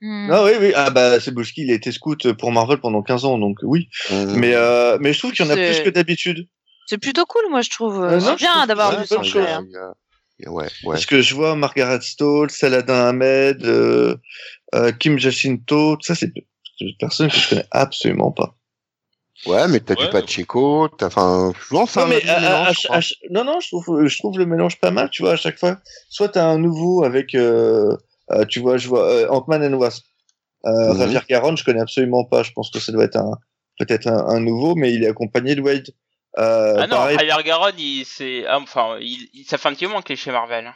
Hmm. 0.00 0.30
Ah 0.30 0.44
oui, 0.44 0.52
oui. 0.60 0.72
Ah 0.76 0.90
bah, 0.90 1.18
Cebulski, 1.20 1.62
il 1.62 1.70
a 1.70 1.74
été 1.74 1.90
scout 1.92 2.32
pour 2.34 2.52
Marvel 2.52 2.78
pendant 2.78 3.02
15 3.02 3.24
ans, 3.24 3.36
donc 3.38 3.58
oui. 3.62 3.88
Mmh. 4.10 4.32
Mais 4.36 4.54
euh, 4.54 4.96
mais 5.00 5.12
je 5.12 5.18
trouve 5.18 5.32
qu'il 5.32 5.44
y 5.44 5.48
en 5.48 5.50
a 5.50 5.54
C'est- 5.54 5.72
plus 5.72 5.84
que 5.84 5.90
d'habitude. 5.90 6.46
C'est 6.86 6.98
plutôt 6.98 7.26
cool, 7.26 7.42
moi, 7.50 7.60
je 7.62 7.68
trouve. 7.70 8.02
Euh, 8.02 8.18
non, 8.20 8.26
c'est 8.30 8.36
bien 8.36 8.66
d'avoir 8.66 8.90
ouais, 8.96 9.02
du 9.02 9.08
Ouais, 10.46 10.64
ouais. 10.64 10.68
Parce 10.84 11.06
que 11.06 11.20
je 11.20 11.34
vois 11.34 11.56
Margaret 11.56 12.00
Stoll, 12.00 12.50
Saladin 12.50 13.08
Ahmed, 13.08 13.64
euh, 13.64 14.16
euh, 14.74 14.92
Kim 14.92 15.18
Jacinto, 15.18 15.96
tout 15.96 16.02
ça, 16.06 16.14
c'est 16.14 16.32
des 16.32 16.46
personnes 16.98 17.28
que 17.28 17.36
je 17.36 17.48
connais 17.48 17.66
absolument 17.72 18.30
pas. 18.30 18.54
Ouais, 19.46 19.66
mais 19.68 19.80
t'as 19.80 19.94
Ouais. 19.94 20.04
du 20.06 20.10
Pacheco, 20.10 20.88
t'as, 20.96 21.06
enfin, 21.06 21.52
souvent 21.68 21.86
c'est 21.86 22.00
Non, 22.00 22.06
mais 22.08 22.20
mélange, 22.24 22.28
à- 22.28 22.64
à- 22.64 22.66
à- 22.68 22.72
je 22.72 22.86
crois. 22.86 22.96
à- 22.98 23.00
non, 23.30 23.44
non, 23.44 23.60
je 23.60 23.68
trouve, 23.68 24.06
je 24.06 24.18
trouve 24.18 24.38
le 24.38 24.46
mélange 24.46 24.78
pas 24.80 24.90
mal, 24.90 25.10
tu 25.10 25.22
vois, 25.22 25.32
à 25.32 25.36
chaque 25.36 25.58
fois. 25.58 25.78
Soit 26.08 26.30
t'as 26.30 26.44
un 26.46 26.58
nouveau 26.58 27.04
avec, 27.04 27.34
euh, 27.34 27.96
euh, 28.32 28.44
tu 28.46 28.58
vois, 28.60 28.78
je 28.78 28.88
vois 28.88 29.08
euh, 29.10 29.28
Ant-Man 29.28 29.62
and 29.74 29.76
Wasp. 29.78 30.04
Euh. 30.66 30.96
Javier 30.98 31.20
Caron, 31.28 31.54
je 31.54 31.64
connais 31.64 31.80
absolument 31.80 32.24
pas. 32.24 32.42
Je 32.42 32.50
pense 32.52 32.70
que 32.70 32.80
ça 32.80 32.90
doit 32.90 33.04
être 33.04 33.16
un, 33.16 33.38
peut-être 33.78 34.08
un, 34.08 34.26
un 34.28 34.40
nouveau, 34.40 34.74
mais 34.74 34.92
il 34.92 35.04
est 35.04 35.08
accompagné 35.08 35.54
de 35.54 35.60
Wade. 35.62 35.88
Euh, 36.36 36.76
Ah 36.78 36.86
non, 36.86 36.96
pareil, 36.96 37.28
Javier 37.28 37.44
Garon, 37.44 37.72
il, 37.78 38.04
c'est, 38.04 38.46
ah, 38.46 38.58
enfin, 38.58 38.98
il, 39.00 39.28
il- 39.32 39.44
ça 39.44 39.58
fait 39.58 39.68
un 39.68 39.74
petit 39.74 39.86
moment 39.86 40.02
qu'il 40.02 40.12
est 40.12 40.16
chez 40.16 40.30
Marvel. 40.30 40.72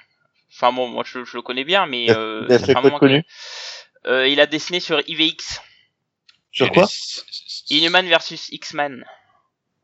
Enfin 0.54 0.72
bon, 0.72 0.88
moi 0.88 1.04
je, 1.06 1.24
je 1.24 1.36
le 1.36 1.42
connais 1.42 1.64
bien, 1.64 1.86
mais 1.86 2.04
Il 2.04 2.10
a- 2.10 2.18
euh, 2.18 2.46
il 2.48 2.54
a 2.54 2.58
fait 2.58 2.74
quoi 2.74 3.08
de 3.08 3.22
Euh, 4.06 4.26
il 4.28 4.40
a 4.40 4.46
dessiné 4.46 4.80
sur 4.80 5.00
IVX, 5.08 5.60
sur 6.50 6.66
Et 6.66 6.70
quoi? 6.70 6.88
Inhuman 7.70 8.06
versus 8.08 8.48
X-Men, 8.50 9.04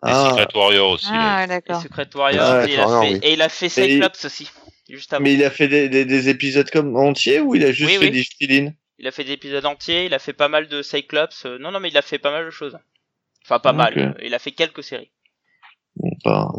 Ah, 0.02 0.30
Secret 0.30 0.48
Warrior 0.54 0.90
aussi. 0.90 1.08
Ah, 1.12 1.44
et 1.44 1.48
d'accord. 1.48 1.82
Secret 1.82 2.08
Warrior, 2.14 2.54
Ouais, 2.54 2.70
et, 2.70 2.74
il 2.74 2.80
a 2.80 2.86
fait, 3.00 3.12
oui. 3.12 3.20
et 3.22 3.32
il 3.34 3.42
a 3.42 3.48
fait 3.48 3.68
Cyclops 3.68 4.24
aussi, 4.24 4.50
juste 4.88 5.12
avant. 5.12 5.22
mais 5.22 5.34
il 5.34 5.44
a 5.44 5.50
fait 5.50 5.68
des, 5.68 5.88
des, 5.88 6.04
des 6.04 6.28
épisodes 6.28 6.68
comme 6.70 6.96
entiers 6.96 7.40
ou 7.40 7.54
il 7.54 7.64
a 7.64 7.72
juste 7.72 7.92
Oui, 7.92 7.98
fait 7.98 8.06
oui. 8.06 8.10
des 8.10 8.24
fill 8.24 8.74
Il 8.98 9.06
a 9.06 9.12
fait 9.12 9.24
des 9.24 9.32
épisodes 9.32 9.64
entiers, 9.64 10.06
il 10.06 10.14
a 10.14 10.18
fait 10.18 10.32
pas 10.32 10.48
mal 10.48 10.68
de 10.68 10.82
Cyclops. 10.82 11.46
euh, 11.46 11.58
non, 11.58 11.70
non, 11.70 11.78
mais 11.80 11.88
il 11.88 11.96
a 11.96 12.02
fait 12.02 12.18
pas 12.18 12.30
mal 12.32 12.44
de 12.44 12.50
choses. 12.50 12.78
Enfin, 13.44 13.60
pas 13.60 13.70
Ok. 13.70 13.76
mal. 13.76 14.16
Il 14.22 14.34
a 14.34 14.38
fait 14.38 14.52
quelques 14.52 14.82
séries. 14.82 15.10
Bon, 15.99 16.11
pas- 16.24 16.51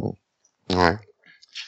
Ouais. 0.76 0.96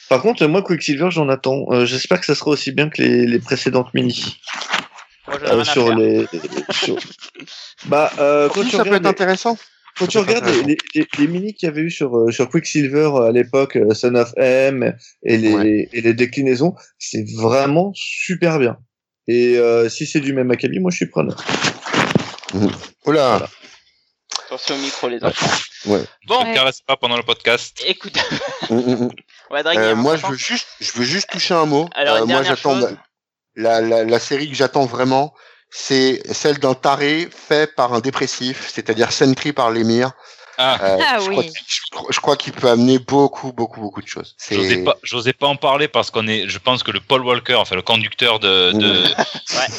Par 0.08 0.22
contre, 0.22 0.46
moi, 0.46 0.62
Quicksilver, 0.62 1.10
j'en 1.10 1.28
attends. 1.28 1.66
Euh, 1.70 1.86
J'espère 1.86 2.20
que 2.20 2.26
ça 2.26 2.34
sera 2.34 2.50
aussi 2.50 2.70
bien 2.72 2.88
que 2.88 3.02
les, 3.02 3.26
les 3.26 3.38
précédentes 3.38 3.92
mini. 3.94 4.36
Moi, 5.26 5.38
Euh, 5.44 5.64
sur 5.64 5.94
les. 5.94 6.26
sur- 6.70 6.96
Bah, 7.86 8.12
euh, 8.18 8.48
quand 8.48 8.62
Si, 8.62 8.70
tu 8.70 8.76
ça 8.76 8.84
peut 8.84 8.90
regardes 8.90 8.96
être 8.96 9.02
les- 9.04 9.08
intéressant. 9.10 9.56
Quand 9.98 10.06
tu 10.06 10.12
Ça 10.18 10.20
regardes 10.24 10.46
les, 10.66 10.76
les, 10.94 11.06
les 11.18 11.26
mini 11.26 11.52
qu'il 11.54 11.66
y 11.66 11.70
avait 11.70 11.82
eu 11.82 11.90
sur, 11.90 12.16
euh, 12.16 12.30
sur 12.30 12.48
Quicksilver 12.48 13.10
à 13.26 13.30
l'époque, 13.30 13.78
Son 13.94 14.14
of 14.14 14.32
M 14.38 14.96
et 15.22 15.36
les, 15.36 15.54
Ouais. 15.54 15.88
et 15.92 16.00
les 16.00 16.14
déclinaisons, 16.14 16.74
c'est 16.98 17.24
vraiment 17.36 17.92
super 17.94 18.58
bien. 18.58 18.78
Et 19.28 19.58
euh, 19.58 19.88
si 19.90 20.06
c'est 20.06 20.20
du 20.20 20.32
même 20.32 20.50
acabit, 20.50 20.78
moi 20.80 20.90
je 20.90 20.96
suis 20.96 21.06
preneur. 21.06 21.36
Voilà. 23.04 23.48
Attention 24.46 24.74
au 24.76 24.78
micro, 24.78 25.08
les 25.08 25.22
enfants. 25.22 25.46
Ouais. 25.86 26.02
Bon, 26.26 26.44
Ouais. 26.44 26.54
Caresse 26.54 26.80
pas 26.80 26.96
pendant 26.96 27.16
le 27.16 27.22
podcast. 27.22 27.82
écoute. 27.86 28.16
Ouais, 29.50 29.62
Draghi, 29.62 29.78
Euh, 29.78 29.92
hein, 29.92 29.94
moi, 29.94 30.16
je 30.16 30.26
veux 30.26 30.36
juste, 30.36 30.66
je 30.80 30.92
veux 30.92 31.04
juste 31.04 31.28
toucher 31.30 31.54
un 31.54 31.66
mot. 31.66 31.88
Alors, 31.94 32.16
Euh, 32.16 32.18
moi, 32.20 32.26
dernière 32.28 32.56
j'attends 32.56 32.80
chose. 32.80 32.96
la, 33.56 33.80
la, 33.82 34.04
la 34.04 34.18
série 34.18 34.48
que 34.48 34.54
j'attends 34.56 34.86
vraiment, 34.86 35.34
c'est 35.70 36.22
celle 36.32 36.58
d'un 36.58 36.74
taré 36.74 37.28
fait 37.30 37.74
par 37.74 37.92
un 37.92 38.00
dépressif, 38.00 38.70
c'est-à-dire 38.72 39.12
Sentry 39.12 39.52
par 39.52 39.70
l'émir. 39.70 40.12
Ah, 40.58 40.78
Euh, 40.82 40.98
Ah 41.00 41.18
je 41.18 41.28
oui. 41.28 41.34
crois, 41.36 41.42
qu'il- 41.44 41.52
je 41.66 41.80
crois- 41.90 42.06
je 42.10 42.20
crois 42.20 42.36
qu'il 42.36 42.52
peut 42.52 42.68
amener 42.68 42.98
beaucoup, 42.98 43.52
beaucoup, 43.52 43.80
beaucoup 43.80 44.02
de 44.02 44.06
choses. 44.06 44.34
C'est- 44.36 44.54
j'osais 44.54 44.84
pas, 44.84 44.96
j'osais 45.02 45.32
pas 45.32 45.46
en 45.46 45.56
parler 45.56 45.88
parce 45.88 46.10
qu'on 46.10 46.26
est, 46.28 46.48
je 46.48 46.58
pense 46.58 46.82
que 46.82 46.90
le 46.90 47.00
Paul 47.00 47.22
Walker, 47.24 47.54
enfin 47.54 47.74
le 47.74 47.82
conducteur 47.82 48.38
de, 48.38 48.72
de, 48.72 49.04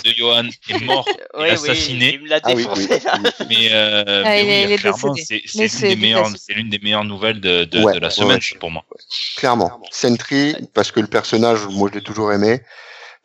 de 0.03 0.13
Johan 0.17 0.45
est 0.69 0.81
mort, 0.83 1.07
Oui, 1.37 1.49
assassiné. 1.49 2.05
Oui, 2.07 2.13
il 2.15 2.21
me 2.23 2.29
l'a 2.29 2.39
Ah 2.43 2.49
oui, 2.55 2.55
défoncé, 2.63 2.87
mais, 3.49 3.69
euh, 3.71 4.23
Ah, 4.25 4.29
mais 4.29 4.63
il 4.73 4.79
clairement, 4.79 5.13
c'est, 5.15 5.41
l'une 5.53 5.69
des 5.89 5.95
meilleures, 5.95 6.23
déplacé. 6.25 6.43
c'est 6.47 6.53
l'une 6.53 6.69
des 6.69 6.79
meilleures 6.79 7.03
nouvelles 7.05 7.39
de, 7.39 7.65
de, 7.65 7.81
Ouais, 7.83 7.93
de 7.93 7.99
la 7.99 8.09
semaine 8.09 8.37
ouais. 8.39 8.59
pour 8.59 8.71
moi. 8.71 8.83
Clairement. 9.37 9.79
Sentry, 9.91 10.55
parce 10.73 10.91
que 10.91 10.99
le 10.99 11.07
personnage, 11.07 11.59
moi, 11.69 11.89
je 11.91 11.99
l'ai 11.99 12.03
toujours 12.03 12.31
aimé. 12.33 12.61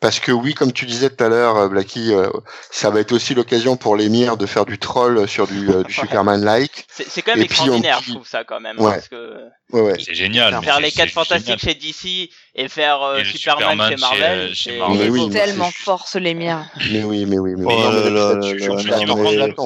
Parce 0.01 0.21
que 0.21 0.31
oui, 0.31 0.53
comme 0.53 0.71
tu 0.71 0.85
disais 0.85 1.09
tout 1.09 1.21
à 1.21 1.27
l'heure, 1.27 1.57
euh, 1.57 1.67
Blacky, 1.67 2.13
euh, 2.13 2.29
ça 2.71 2.89
va 2.89 3.01
être 3.01 3.11
aussi 3.11 3.33
l'occasion 3.35 3.75
pour 3.75 3.97
l'émir 3.97 4.37
de 4.37 4.45
faire 4.45 4.65
du 4.65 4.77
troll 4.77 5.27
sur 5.27 5.45
du, 5.45 5.69
euh, 5.69 5.83
du 5.83 5.91
Superman-like. 6.23 6.85
C'est 6.89 7.21
quand 7.21 7.33
même 7.35 7.43
Et 7.43 7.47
puis, 7.47 7.55
extraordinaire, 7.57 7.97
on- 7.99 8.03
je 8.05 8.11
trouve 8.13 8.27
ça 8.27 8.45
quand 8.45 8.61
même. 8.61 8.79
Ouais. 8.79 8.93
Parce 8.93 9.09
que 9.09 9.33
Ouais, 9.73 9.81
ouais. 9.81 9.93
C'est 10.03 10.15
génial. 10.15 10.57
faire 10.63 10.79
les 10.79 10.91
4 10.91 11.09
c'est 11.09 11.13
fantastiques 11.13 11.59
génial. 11.59 11.75
chez 11.81 12.25
DC 12.27 12.29
et 12.55 12.69
faire 12.69 13.01
euh, 13.03 13.17
Et 13.19 13.25
Superman, 13.25 13.71
Superman 13.71 13.89
chez 13.89 13.95
chez, 13.97 14.01
Marvel. 14.01 14.55
chez 14.55 14.71
c'est- 14.71 14.77
Marvel. 14.79 15.11
Oui, 15.11 15.29
tellement 15.31 15.65
c'est- 15.69 15.83
fort, 15.83 16.07
ce 16.07 16.17
lémir. 16.17 16.65
Mais 16.91 17.03
oui, 17.03 17.25
mais 17.25 17.37
oui, 17.37 17.55
mais 17.57 17.65
mais-. 17.65 17.75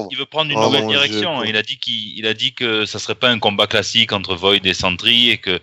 Il 0.10 0.18
veut 0.18 0.26
prendre 0.26 0.50
une 0.52 0.58
Oh, 0.58 0.64
nouvelle 0.66 0.88
direction. 0.88 1.42
Dieu. 1.42 1.50
Il 1.50 1.58
a 1.58 1.62
dit 1.62 1.78
qu'il, 1.78 2.18
il 2.18 2.26
a 2.28 2.34
dit 2.34 2.54
que 2.54 2.86
ça 2.86 2.98
serait 3.00 3.16
pas 3.16 3.30
un 3.30 3.38
combat 3.40 3.68
classique 3.68 4.12
entre 4.12 4.36
Void 4.36 4.66
et 4.66 4.74
Sentry 4.74 5.30
et 5.30 5.38
que 5.38 5.60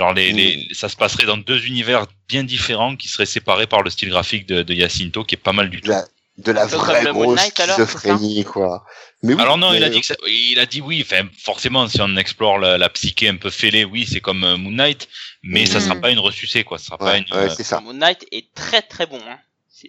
genre 0.00 0.14
les, 0.14 0.32
les, 0.32 0.68
ça 0.72 0.88
se 0.88 0.96
passerait 0.96 1.26
dans 1.26 1.36
deux 1.36 1.66
univers 1.66 2.06
bien 2.28 2.42
différents 2.44 2.96
qui 2.96 3.06
seraient 3.08 3.26
séparés 3.26 3.66
par 3.66 3.82
le 3.82 3.90
style 3.90 4.08
graphique 4.08 4.46
de, 4.46 4.62
de 4.62 4.74
Jacinto 4.74 5.24
qui 5.24 5.34
est 5.34 5.38
pas 5.38 5.52
mal 5.52 5.68
du 5.70 5.76
De 5.80 5.82
tout. 5.82 5.90
la, 5.90 6.04
de 6.38 6.52
la 6.52 6.64
vraie 6.66 7.04
grosse 7.04 7.38
schizophrénie, 7.40 8.44
quoi. 8.44 8.84
Mais 9.22 9.34
oui, 9.34 9.42
Alors 9.42 9.58
non, 9.58 9.74
il 9.74 9.84
a 9.84 9.90
dit 9.90 10.00
que 10.00 10.06
ça- 10.06 10.14
il 10.26 10.58
a 10.58 10.64
dit 10.64 10.80
oui. 10.80 11.04
Enfin, 11.06 11.28
forcément, 11.38 11.86
si 11.88 12.00
on 12.00 12.16
explore 12.16 12.58
la, 12.58 12.78
la 12.78 12.88
psyché 12.88 13.28
un 13.28 13.36
peu 13.36 13.50
fêlée, 13.50 13.84
oui, 13.84 14.06
c'est 14.10 14.20
comme 14.22 14.42
euh, 14.44 14.56
Moon 14.56 14.70
Knight, 14.70 15.08
mais 15.42 15.66
ça 15.66 15.78
Mm. 15.78 15.82
sera 15.82 15.94
pas 15.96 16.10
une 16.10 16.18
ressucée, 16.20 16.64
quoi. 16.64 16.78
Ça 16.78 16.86
sera 16.86 16.98
pas 16.98 17.18
une. 17.18 17.24
ouais, 17.24 17.36
euh, 17.36 17.48
ça. 17.50 17.80
Moon 17.80 17.92
Knight 17.92 18.24
est 18.32 18.46
très 18.54 18.80
très 18.80 19.04
bon. 19.06 19.20
Hein. 19.28 19.38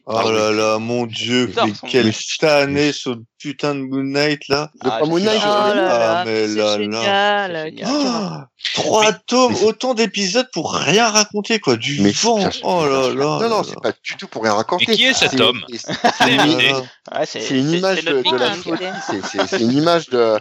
Oh 0.06 0.14
Ah 0.18 0.32
là 0.32 0.52
là, 0.52 0.78
mon 0.80 1.06
dieu, 1.06 1.52
mais 1.66 1.74
quelle 1.90 2.14
tannée 2.40 2.92
ce 2.94 3.10
putain 3.40 3.76
de 3.76 3.82
Moon 3.82 4.04
Knight 4.04 4.48
là. 4.48 4.70
Ah, 4.82 5.00
pas 5.00 5.06
Moon 5.06 5.18
je 5.18 5.24
Knight, 5.26 5.40
suis 5.40 5.50
Oh 5.50 5.64
je- 5.72 5.76
là 5.76 5.82
là, 5.82 6.20
Ah, 6.20 6.26
mais 6.26 6.48
là, 6.48 6.64
là. 6.64 6.78
génial. 6.78 7.52
C'est 7.56 7.70
génial. 7.84 7.90
Ah, 8.06 8.48
trois 8.76 9.14
tomes, 9.14 9.54
mais- 9.54 9.64
autant 9.66 9.94
d'épisodes 9.94 10.48
pour 10.54 10.74
rien 10.74 11.10
raconter 11.10 11.60
quoi, 11.60 11.76
du 11.76 12.02
Mais 12.02 12.12
vent. 12.12 12.40
Oh 12.64 12.86
là 12.86 13.10
là. 13.14 13.40
Non, 13.42 13.50
non, 13.50 13.64
c'est 13.64 13.80
pas 13.82 13.92
du 14.04 14.16
tout 14.18 14.28
pour 14.28 14.44
rien 14.44 14.54
raconter. 14.54 14.86
Mais 14.88 14.96
qui 14.96 15.06
est 15.06 15.14
cet 15.14 15.40
homme? 15.40 15.62
c'est- 15.70 15.92
Ah 17.10 17.24
une 17.50 17.72
image 17.72 18.06
de, 18.06 18.24
la 18.38 19.48
c'est 19.48 19.60
une 19.62 19.72
image 19.74 20.10
de, 20.10 20.40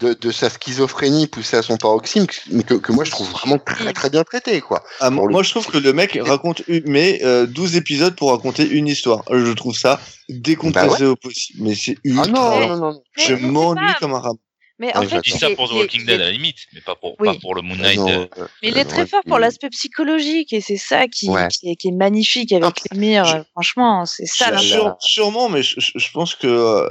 de, 0.00 0.14
de 0.14 0.30
sa 0.30 0.48
schizophrénie 0.50 1.26
poussée 1.26 1.56
à 1.56 1.62
son 1.62 1.76
paroxysme, 1.76 2.26
mais 2.50 2.62
que, 2.62 2.74
que 2.74 2.92
moi 2.92 3.04
je 3.04 3.10
trouve 3.10 3.28
vraiment 3.30 3.58
très 3.58 3.92
très 3.92 4.10
bien 4.10 4.22
traité, 4.24 4.60
quoi. 4.60 4.82
Ah, 5.00 5.10
le 5.10 5.16
moi, 5.16 5.42
je 5.42 5.50
trouve 5.50 5.66
que 5.66 5.78
le 5.78 5.92
mec 5.92 6.18
raconte, 6.20 6.62
une- 6.68 6.84
mais 6.86 7.20
euh, 7.24 7.46
12 7.46 7.76
épisodes 7.76 8.14
pour 8.16 8.30
raconter 8.30 8.68
une 8.68 8.86
histoire. 8.86 9.22
Euh, 9.30 9.44
Je 9.44 9.52
trouve 9.52 9.76
ça 9.76 10.00
décompressé 10.28 11.04
au 11.04 11.16
possible. 11.16 11.62
Mais 11.62 11.74
c'est 11.74 11.96
Ah 12.06 12.26
non, 12.26 12.68
non, 12.68 12.76
non. 12.76 13.02
Je 13.16 13.34
m'ennuie 13.34 13.94
comme 14.00 14.14
un 14.14 14.20
rat. 14.20 14.32
Mais 14.78 14.90
Ah, 14.94 15.00
en 15.00 15.02
fait, 15.02 15.08
j'adore. 15.10 15.22
Je 15.24 15.30
dis 15.30 15.36
il 15.36 15.40
ça 15.40 15.50
est- 15.50 15.54
pour 15.54 15.68
The 15.68 15.72
Walking 15.74 16.06
Dead 16.06 16.20
à 16.20 16.24
la 16.24 16.30
limite, 16.32 16.56
mais 16.72 16.80
pas 16.80 16.96
pour, 16.96 17.14
Oui. 17.20 17.28
pas 17.28 17.34
pour 17.40 17.54
le 17.54 17.62
Moon 17.62 17.76
Knight. 17.76 17.98
Non, 17.98 18.08
euh. 18.08 18.26
euh, 18.38 18.46
Mais 18.62 18.68
il 18.70 18.78
est 18.78 18.84
très 18.84 19.02
ouais, 19.02 19.06
fort 19.06 19.20
pour 19.26 19.38
l'aspect 19.38 19.68
psychologique 19.70 20.52
et 20.52 20.60
c'est 20.60 20.76
ça 20.78 21.06
qui, 21.06 21.28
Ouais. 21.28 21.46
qui, 21.48 21.70
est, 21.70 21.76
qui 21.76 21.88
est 21.88 21.92
magnifique 21.92 22.50
avec 22.52 22.64
Ah, 22.64 22.94
l'émir. 22.94 23.24
je- 23.26 23.36
euh, 23.36 23.42
Franchement, 23.52 24.06
c'est 24.06 24.26
ça. 24.26 24.56
Sûre- 24.58 24.96
sûrement, 24.98 25.48
mais 25.50 25.62
je, 25.62 25.78
je- 25.78 25.92
je 25.96 26.10
pense 26.12 26.34
que 26.34 26.46
euh, 26.48 26.88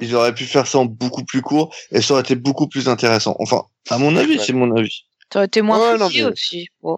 ils 0.00 0.14
auraient 0.14 0.34
pu 0.34 0.44
faire 0.44 0.66
ça 0.66 0.78
en 0.78 0.84
beaucoup 0.84 1.24
plus 1.24 1.42
court 1.42 1.74
et 1.92 2.00
ça 2.02 2.14
aurait 2.14 2.22
été 2.22 2.34
beaucoup 2.34 2.66
plus 2.68 2.88
intéressant. 2.88 3.36
Enfin, 3.38 3.62
à 3.90 3.98
mon 3.98 4.16
avis, 4.16 4.38
Ouais. 4.38 4.44
c'est 4.44 4.52
mon 4.52 4.74
avis. 4.76 5.02
Ça 5.32 5.40
aurait 5.40 5.46
été 5.46 5.60
moins 5.60 5.80
Ouais, 5.80 5.98
non, 5.98 6.06
fouillé 6.06 6.22
mais- 6.22 6.30
aussi. 6.30 6.68
Non, 6.84 6.96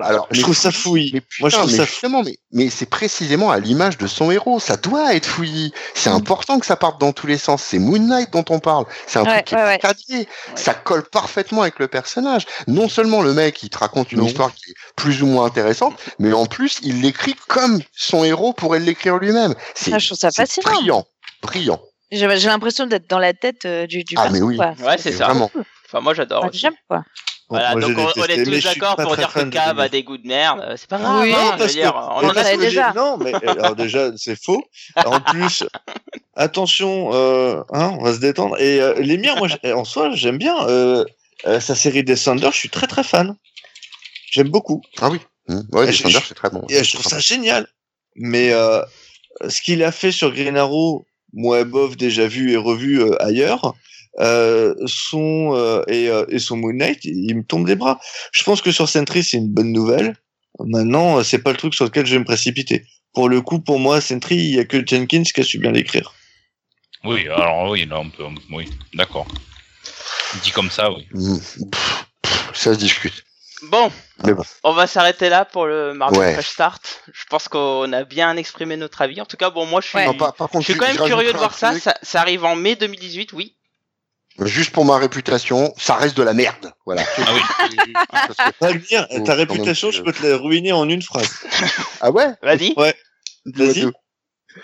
alors, 0.00 0.28
Je 0.30 0.42
trouve 0.42 0.54
ça 0.54 0.70
fouillis. 0.70 1.12
Mais 1.14 1.22
Moi, 1.40 1.48
je 1.48 1.56
trouve 1.56 1.70
mais 1.70 1.76
ça 1.78 1.86
justement, 1.86 2.22
mais, 2.22 2.36
mais 2.52 2.68
c'est 2.68 2.84
précisément 2.84 3.50
à 3.50 3.58
l'image 3.58 3.96
de 3.96 4.06
son 4.06 4.30
héros. 4.30 4.60
Ça 4.60 4.76
doit 4.76 5.14
être 5.14 5.24
fouillis. 5.24 5.72
C'est 5.94 6.10
Mm. 6.10 6.16
important 6.16 6.58
que 6.58 6.66
ça 6.66 6.76
parte 6.76 7.00
dans 7.00 7.14
tous 7.14 7.26
les 7.26 7.38
sens. 7.38 7.62
C'est 7.62 7.78
Moon 7.78 7.98
Knight 7.98 8.30
dont 8.34 8.44
on 8.50 8.58
parle. 8.58 8.84
C'est 9.06 9.18
un 9.18 9.22
Ouais, 9.24 9.36
truc 9.36 9.44
qui 9.46 9.54
est 9.54 9.56
ouais, 9.56 9.64
ouais. 9.64 9.78
cadré. 9.78 10.28
Ça 10.56 10.74
colle 10.74 11.04
parfaitement 11.08 11.62
avec 11.62 11.78
le 11.78 11.88
personnage. 11.88 12.44
Non 12.66 12.90
seulement 12.90 13.22
le 13.22 13.32
mec, 13.32 13.62
il 13.62 13.70
te 13.70 13.78
raconte 13.78 14.12
une 14.12 14.18
Non. 14.18 14.26
histoire 14.26 14.54
qui 14.54 14.70
est 14.72 14.74
plus 14.94 15.22
ou 15.22 15.26
moins 15.26 15.46
intéressante, 15.46 15.94
mais 16.18 16.34
en 16.34 16.44
plus, 16.44 16.80
il 16.82 17.00
l'écrit 17.00 17.34
comme 17.48 17.80
son 17.96 18.24
héros 18.24 18.52
pourrait 18.52 18.78
l'écrire 18.80 19.16
lui-même. 19.16 19.54
C'est 19.74 19.90
Ah, 19.94 19.98
je 19.98 20.08
trouve 20.08 20.18
ça 20.18 20.30
c'est 20.30 20.42
fascinant. 20.42 20.70
brillant. 20.74 21.06
Brillant. 21.40 21.80
J'ai 22.16 22.36
j'ai 22.38 22.48
l'impression 22.48 22.86
d'être 22.86 23.08
dans 23.08 23.18
la 23.18 23.32
tête 23.32 23.64
euh, 23.64 23.86
du, 23.86 24.04
du 24.04 24.14
Ah, 24.16 24.22
perso, 24.24 24.34
mais 24.36 24.42
oui. 24.42 24.56
quoi. 24.56 24.74
Ouais, 24.86 24.98
c'est 24.98 25.12
ça. 25.12 25.26
Vraiment. 25.26 25.50
Enfin, 25.86 26.00
moi 26.00 26.14
j'adore. 26.14 26.40
Enfin, 26.40 26.48
aussi. 26.48 26.58
J'aime 26.58 26.74
quoi. 26.88 27.04
Voilà, 27.50 27.72
moi, 27.72 27.80
donc 27.82 27.98
on, 27.98 28.20
on 28.20 28.24
est 28.24 28.36
mais 28.38 28.44
tous 28.44 28.50
je 28.52 28.68
suis 28.68 28.80
d'accord 28.80 28.96
pas 28.96 29.02
pour 29.04 29.12
très 29.12 29.20
dire 29.22 29.32
que 29.32 29.38
fan 29.40 29.50
de 29.50 29.54
Cave 29.54 29.78
a 29.78 29.82
Denis. 29.82 29.90
des 29.90 30.02
goûts 30.02 30.16
de 30.16 30.26
merde. 30.26 30.60
euh, 30.66 30.74
C'est 30.78 30.88
pas 30.88 30.98
grave. 30.98 31.20
Oui, 31.22 31.32
hein, 31.32 31.36
Non, 31.36 31.44
je 31.44 31.52
veux 31.52 31.58
parce 31.58 31.72
que, 31.72 31.76
dire, 31.76 31.94
on 31.94 32.00
en 32.00 32.18
a 32.30 32.34
savait 32.34 32.34
parce 32.34 32.50
que 32.56 32.60
déjà. 32.62 32.92
Non, 32.94 33.18
mais 33.18 33.34
alors 33.34 33.76
déjà, 33.76 34.10
c'est 34.16 34.42
faux. 34.42 34.64
En 35.04 35.20
plus, 35.20 35.62
attention, 36.34 37.10
euh, 37.12 37.62
hein, 37.72 37.96
on 38.00 38.04
va 38.04 38.14
se 38.14 38.18
détendre. 38.18 38.58
Et 38.60 38.80
euh, 38.80 38.94
l'émir, 38.98 39.36
moi, 39.36 39.48
j'ai- 39.48 39.72
en 39.72 39.84
soi, 39.84 40.10
j'aime 40.14 40.38
bien 40.38 40.56
euh, 40.68 41.04
euh, 41.46 41.60
sa 41.60 41.74
série 41.74 42.02
Descender. 42.02 42.48
Je 42.50 42.56
suis 42.56 42.70
très 42.70 42.86
très 42.86 43.04
fan. 43.04 43.36
J'aime 44.30 44.48
beaucoup. 44.48 44.82
Ah 45.00 45.10
oui. 45.10 45.20
Mm. 45.48 45.60
Ouais, 45.72 45.88
Et 45.88 45.92
je- 45.92 45.98
Descender, 46.02 46.20
je- 46.22 46.28
c'est 46.28 46.34
très 46.34 46.50
bon. 46.50 46.64
Et 46.70 46.82
je 46.82 46.92
trouve 46.92 47.06
ça 47.06 47.18
génial. 47.18 47.68
Mais 48.16 48.52
euh, 48.52 48.82
ce 49.48 49.60
qu'il 49.60 49.82
a 49.84 49.92
fait 49.92 50.12
sur 50.12 50.32
Green 50.32 50.56
Arrow, 50.56 51.04
moi, 51.34 51.64
bof, 51.64 51.96
déjà 51.96 52.26
vu 52.26 52.52
et 52.52 52.56
revu 52.56 53.02
euh, 53.02 53.22
ailleurs, 53.22 53.74
euh, 54.20 54.74
son 54.86 55.54
euh, 55.54 55.82
et, 55.88 56.08
euh, 56.08 56.24
et 56.28 56.38
son 56.38 56.56
Moon 56.56 56.72
Knight, 56.72 57.04
il, 57.04 57.34
me 57.34 57.42
tombe 57.44 57.66
des 57.66 57.74
bras. 57.74 58.00
Je 58.32 58.42
pense 58.44 58.62
que 58.62 58.70
sur 58.72 58.88
Sentry, 58.88 59.22
c'est 59.24 59.36
une 59.38 59.52
bonne 59.52 59.72
nouvelle. 59.72 60.16
Maintenant, 60.60 61.22
c'est 61.24 61.38
pas 61.38 61.50
le 61.50 61.56
truc 61.56 61.74
sur 61.74 61.84
lequel 61.84 62.06
je 62.06 62.12
vais 62.12 62.20
me 62.20 62.24
précipiter. 62.24 62.84
Pour 63.12 63.28
le 63.28 63.40
coup, 63.40 63.58
pour 63.60 63.80
moi, 63.80 64.00
Sentry, 64.00 64.36
il 64.36 64.54
y 64.54 64.60
a 64.60 64.64
que 64.64 64.86
Jenkins 64.86 65.24
qui 65.24 65.40
a 65.40 65.44
su 65.44 65.58
bien 65.58 65.72
l'écrire. 65.72 66.14
Oui, 67.04 67.28
alors 67.28 67.70
oui, 67.70 67.84
là 67.86 68.00
on 68.00 68.08
peut. 68.08 68.24
on- 68.24 68.34
Oui, 68.54 68.70
d'accord. 68.94 69.26
Dit 70.42 70.52
comme 70.52 70.70
ça, 70.70 70.90
oui. 70.90 71.06
Mm. 71.12 71.36
Pff, 71.38 71.58
pff, 72.22 72.50
Ça 72.54 72.74
se 72.74 72.78
discute. 72.78 73.24
Bon, 73.62 73.90
on 74.62 74.72
va 74.72 74.86
s'arrêter 74.86 75.28
là 75.28 75.44
pour 75.44 75.66
le 75.66 75.94
Marvel 75.94 76.18
Ouais. 76.18 76.32
Fresh 76.34 76.48
Start. 76.50 77.02
Je 77.12 77.24
pense 77.30 77.48
qu'on 77.48 77.92
a 77.92 78.04
bien 78.04 78.36
exprimé 78.36 78.76
notre 78.76 79.00
avis. 79.02 79.20
En 79.20 79.26
tout 79.26 79.36
cas, 79.36 79.50
bon, 79.50 79.64
moi 79.64 79.80
je 79.80 79.88
suis, 79.88 79.96
Ouais. 79.98 80.06
Non, 80.06 80.14
par, 80.14 80.34
par 80.34 80.48
je 80.48 80.52
contre, 80.52 80.64
suis 80.64 80.76
quand 80.76 80.86
même 80.86 80.96
curieux 80.96 81.32
de 81.32 81.38
voir 81.38 81.54
ça. 81.54 81.78
ça. 81.78 81.94
Ça 82.02 82.20
arrive 82.20 82.44
en 82.44 82.56
mai 82.56 82.76
2018, 82.76 83.32
oui. 83.32 83.56
Juste 84.40 84.72
pour 84.72 84.84
ma 84.84 84.98
réputation, 84.98 85.72
ça 85.78 85.94
reste 85.94 86.16
de 86.16 86.24
la 86.24 86.34
merde. 86.34 86.72
Voilà. 86.84 87.04
Ah 87.18 87.30
oui. 87.32 87.92
Parce 88.10 88.26
que- 88.36 88.64
Ragnar, 88.64 89.06
Oh, 89.10 89.20
ta 89.20 89.34
réputation, 89.34 89.88
même, 89.88 89.96
je 89.96 90.02
peux 90.02 90.12
te 90.12 90.26
la 90.26 90.36
ruiner 90.36 90.72
en 90.72 90.88
une 90.88 91.02
phrase. 91.02 91.30
Ah 92.00 92.10
ouais? 92.10 92.34
Vas-y. 92.42 92.74
Vas-y. 93.46 93.86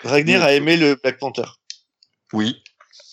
Ragnar 0.03 0.43
a 0.43 0.53
aimé 0.53 0.75
le 0.77 0.95
Black 0.95 1.17
Panther. 1.19 1.45
Oui. 2.33 2.61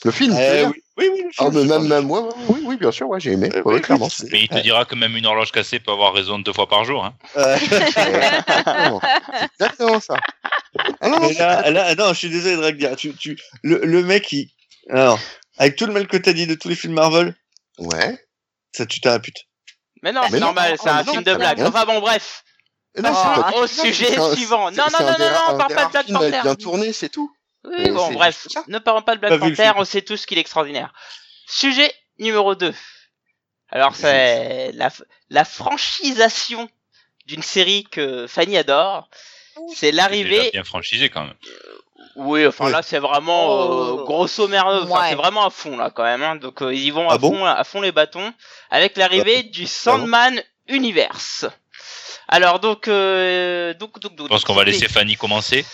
Le 0.05 0.11
film 0.13 0.35
tu 0.35 0.41
Eh 0.41 0.65
oui, 0.65 0.83
oui, 0.97 1.11
oui, 1.13 1.23
le 1.23 1.31
Ah, 1.39 1.51
film, 1.51 1.67
même, 1.67 1.87
même, 1.89 2.11
ouais, 2.11 2.21
ouais, 2.21 2.29
oui, 2.49 2.61
oui, 2.65 2.77
bien 2.77 2.93
sûr, 2.93 3.09
ouais, 3.09 3.19
j'ai 3.21 3.33
aimé. 3.33 3.51
Euh, 3.55 3.63
Ouais, 3.63 3.75
oui, 3.75 3.81
clairement. 3.81 4.09
Mais 4.31 4.43
il 4.43 4.49
te 4.49 4.59
dira 4.61 4.85
que 4.85 4.95
même 4.95 5.17
une 5.17 5.27
horloge 5.27 5.51
cassée 5.53 5.81
peut 5.81 5.91
avoir 5.93 6.13
raison 6.15 6.39
deux 6.39 6.53
fois 6.53 6.69
par 6.69 6.85
jour. 6.85 7.05
Hein. 7.05 7.15
Euh, 7.37 7.57
Exactement. 7.57 9.01
C'est 9.01 9.45
exactement 9.61 10.01
ça. 10.01 10.15
Ah 11.01 11.09
non, 11.09 11.19
non, 11.21 11.29
Mais 11.29 11.35
là, 11.35 11.71
là, 11.71 11.95
non, 11.97 12.09
je 12.13 12.19
suis 12.19 12.31
désolé 12.31 12.57
de 12.57 12.63
Ragnar. 12.63 12.95
Tu, 12.97 13.13
tu, 13.15 13.37
le, 13.63 13.81
le 13.85 14.03
mec, 14.05 14.31
il, 14.33 14.49
alors, 14.91 15.19
avec 15.59 15.77
tout 15.77 15.87
le 15.87 15.93
mal 15.93 16.07
que 16.07 16.17
t'as 16.17 16.33
dit 16.33 16.47
de 16.47 16.55
tous 16.55 16.69
les 16.69 16.77
films 16.77 16.95
Marvel, 16.95 17.35
Ouais. 17.79 18.19
ça 18.73 18.87
tue 18.87 19.01
ta 19.01 19.19
pute. 19.19 19.47
Mais 20.03 20.13
non, 20.13 20.23
c'est 20.31 20.39
normal, 20.39 20.77
c'est 20.81 20.89
oh, 20.89 20.93
un 20.93 21.05
film 21.05 21.23
de 21.25 21.35
blague. 21.35 21.59
non. 21.59 21.67
Enfin 21.69 21.85
bon, 21.85 21.99
bref. 22.01 22.45
Non, 22.97 23.11
Ah, 23.13 23.35
c'est 23.37 23.43
pas- 23.43 23.59
au 23.59 23.61
non, 23.63 23.67
sujet 23.67 24.35
suivant. 24.35 24.71
Non, 24.71 24.85
non, 24.93 25.07
non, 25.07 25.13
non, 25.19 25.27
on 25.51 25.57
parle 25.59 25.75
pas 25.75 25.85
de 25.87 25.91
Black 25.93 26.07
Panther. 26.13 26.41
bien 26.43 26.55
tourné, 26.55 26.93
c'est 26.93 27.09
tout. 27.09 27.31
Oui, 27.71 27.77
Mais 27.79 27.91
bon, 27.91 28.11
bref, 28.13 28.47
ne 28.69 28.79
parlons 28.79 29.03
pas 29.03 29.15
de 29.17 29.21
Black 29.21 29.39
Panther, 29.39 29.73
on 29.77 29.85
sait 29.85 30.03
tous 30.03 30.27
qu'il 30.27 30.39
est 30.39 30.41
extraordinaire. 30.41 30.93
Sujet 31.47 31.93
numéro 32.19 32.55
2. 32.55 32.75
Alors, 33.71 33.95
c'est 33.95 34.73
la, 34.73 34.91
la 35.31 35.45
franchisation 35.45 36.69
d'une 37.27 37.43
série 37.43 37.85
que 37.85 38.27
Fanny 38.27 38.57
adore. 38.57 39.09
C'est 39.75 39.93
l'arrivée. 39.93 40.51
bien 40.53 40.65
franchisé 40.65 41.09
quand 41.11 41.25
même. 41.25 41.35
Oui, 42.17 42.47
enfin 42.47 42.67
Ouais. 42.67 42.71
là, 42.73 42.83
c'est 42.83 42.99
vraiment 42.99 43.51
euh, 43.53 43.91
Oh. 44.01 44.05
grosso 44.05 44.47
merdo. 44.49 44.85
Enfin, 44.85 45.03
Ouais. 45.03 45.09
c'est 45.11 45.15
vraiment 45.17 45.45
à 45.45 45.51
fond 45.51 45.77
là 45.77 45.91
quand 45.91 46.05
même. 46.05 46.23
hein. 46.23 46.37
Donc, 46.37 46.63
euh, 46.63 46.73
ils 46.73 46.85
y 46.85 46.91
vont 46.91 47.09
à 47.11 47.15
Ah 47.15 47.19
bon 47.19 47.33
fond, 47.39 47.45
à 47.45 47.65
fond 47.65 47.81
les 47.81 47.93
bâtons, 47.93 48.33
avec 48.71 48.97
l'arrivée 48.97 49.43
du 49.43 49.67
Sandman 49.67 50.43
Universe. 50.69 51.45
Alors 52.29 52.61
donc, 52.61 52.89
euh, 52.89 53.75
donc, 53.75 53.99
donc, 54.01 54.15
donc. 54.15 54.27
Je 54.27 54.31
pense 54.31 54.45
qu'on 54.45 54.55
va 54.55 54.65
laisser 54.65 54.89
Fanny 54.89 55.17
commencer. 55.17 55.65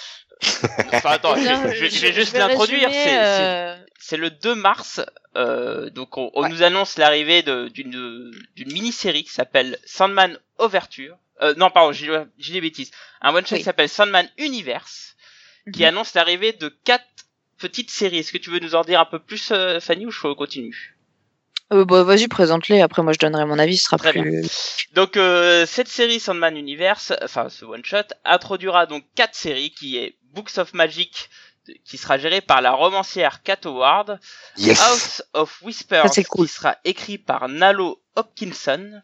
Enfin, 0.93 1.11
attends, 1.11 1.37
je, 1.37 1.43
Non, 1.49 1.71
je- 1.73 1.89
je 1.89 2.01
vais 2.01 2.13
juste 2.13 2.37
l'introduire. 2.37 2.89
résumer, 2.89 3.05
C'est 3.05 3.11
c'est- 3.11 3.19
euh, 3.21 3.77
c'est 3.99 4.17
le 4.17 4.31
2 4.31 4.55
mars. 4.55 5.01
euh, 5.37 5.91
donc 5.91 6.17
on, 6.17 6.31
on 6.35 6.43
Ouais. 6.43 6.49
nous 6.49 6.63
annonce 6.63 6.97
l'arrivée 6.99 7.43
de- 7.43 7.69
d'une 7.69 8.31
d'une 8.57 8.73
mini-série 8.73 9.25
qui 9.25 9.33
s'appelle 9.33 9.79
Sandman 9.85 10.39
Overture. 10.59 11.17
Euh, 11.43 11.55
non, 11.57 11.71
pardon, 11.71 11.93
j'ai 11.93 12.07
j'ai 12.39 12.53
des 12.53 12.61
bêtises. 12.61 12.91
Un 13.21 13.35
one 13.35 13.45
shot 13.45 13.55
Oui. 13.55 13.59
qui 13.59 13.65
s'appelle 13.65 13.89
Sandman 13.89 14.29
Universe, 14.39 15.17
qui 15.73 15.81
Mhm. 15.83 15.89
annonce 15.89 16.15
l'arrivée 16.15 16.53
de 16.53 16.69
quatre 16.85 17.05
petites 17.59 17.91
séries. 17.91 18.19
Est-ce 18.19 18.33
que 18.33 18.39
tu 18.39 18.51
veux 18.51 18.61
nous 18.61 18.75
en 18.75 18.83
dire 18.83 19.01
un 19.01 19.05
peu 19.07 19.19
plus, 19.19 19.51
euh, 19.51 19.81
Fanny, 19.81 20.07
ou 20.07 20.11
je 20.11 20.21
continue? 20.35 20.97
Euh, 21.73 21.85
bah, 21.85 22.03
Vas-y, 22.05 22.29
présente-les. 22.29 22.81
Après, 22.83 23.03
moi, 23.03 23.13
je 23.15 23.19
donnerai 23.19 23.47
mon 23.47 23.59
avis. 23.59 23.79
Ce 23.79 23.85
sera 23.87 23.97
Très 23.97 24.13
plus. 24.13 24.47
Donc 24.93 25.17
euh, 25.17 25.65
cette 25.67 25.89
série 25.89 26.21
Sandman 26.21 26.57
Universe, 26.57 27.13
enfin 27.23 27.49
ce 27.49 27.65
one 27.65 27.85
shot, 27.85 28.07
introduira 28.25 28.87
donc 28.87 29.05
quatre 29.17 29.35
séries 29.35 29.71
qui 29.71 29.97
est 29.97 30.15
Books 30.35 30.59
of 30.59 30.75
Magic 30.75 31.31
qui 31.87 31.97
sera 31.97 32.19
géré 32.19 32.43
par 32.43 32.61
la 32.61 32.73
romancière 32.73 33.43
Kat 33.43 33.57
Howard, 33.65 34.19
Yes. 34.59 34.79
House 34.81 35.23
of 35.33 35.63
Whispers 35.63 36.13
Ça, 36.13 36.23
cool. 36.25 36.47
qui 36.47 36.53
sera 36.53 36.77
écrit 36.85 37.17
par 37.17 37.49
Nalo 37.49 38.03
Hopkinson, 38.17 39.01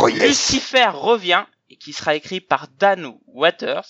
Oh 0.00 0.08
yes. 0.08 0.22
Lucifer 0.22 0.86
revient 0.94 1.44
et 1.68 1.76
qui 1.76 1.92
sera 1.92 2.14
écrit 2.14 2.40
par 2.40 2.66
Dan 2.78 3.12
Waters 3.26 3.84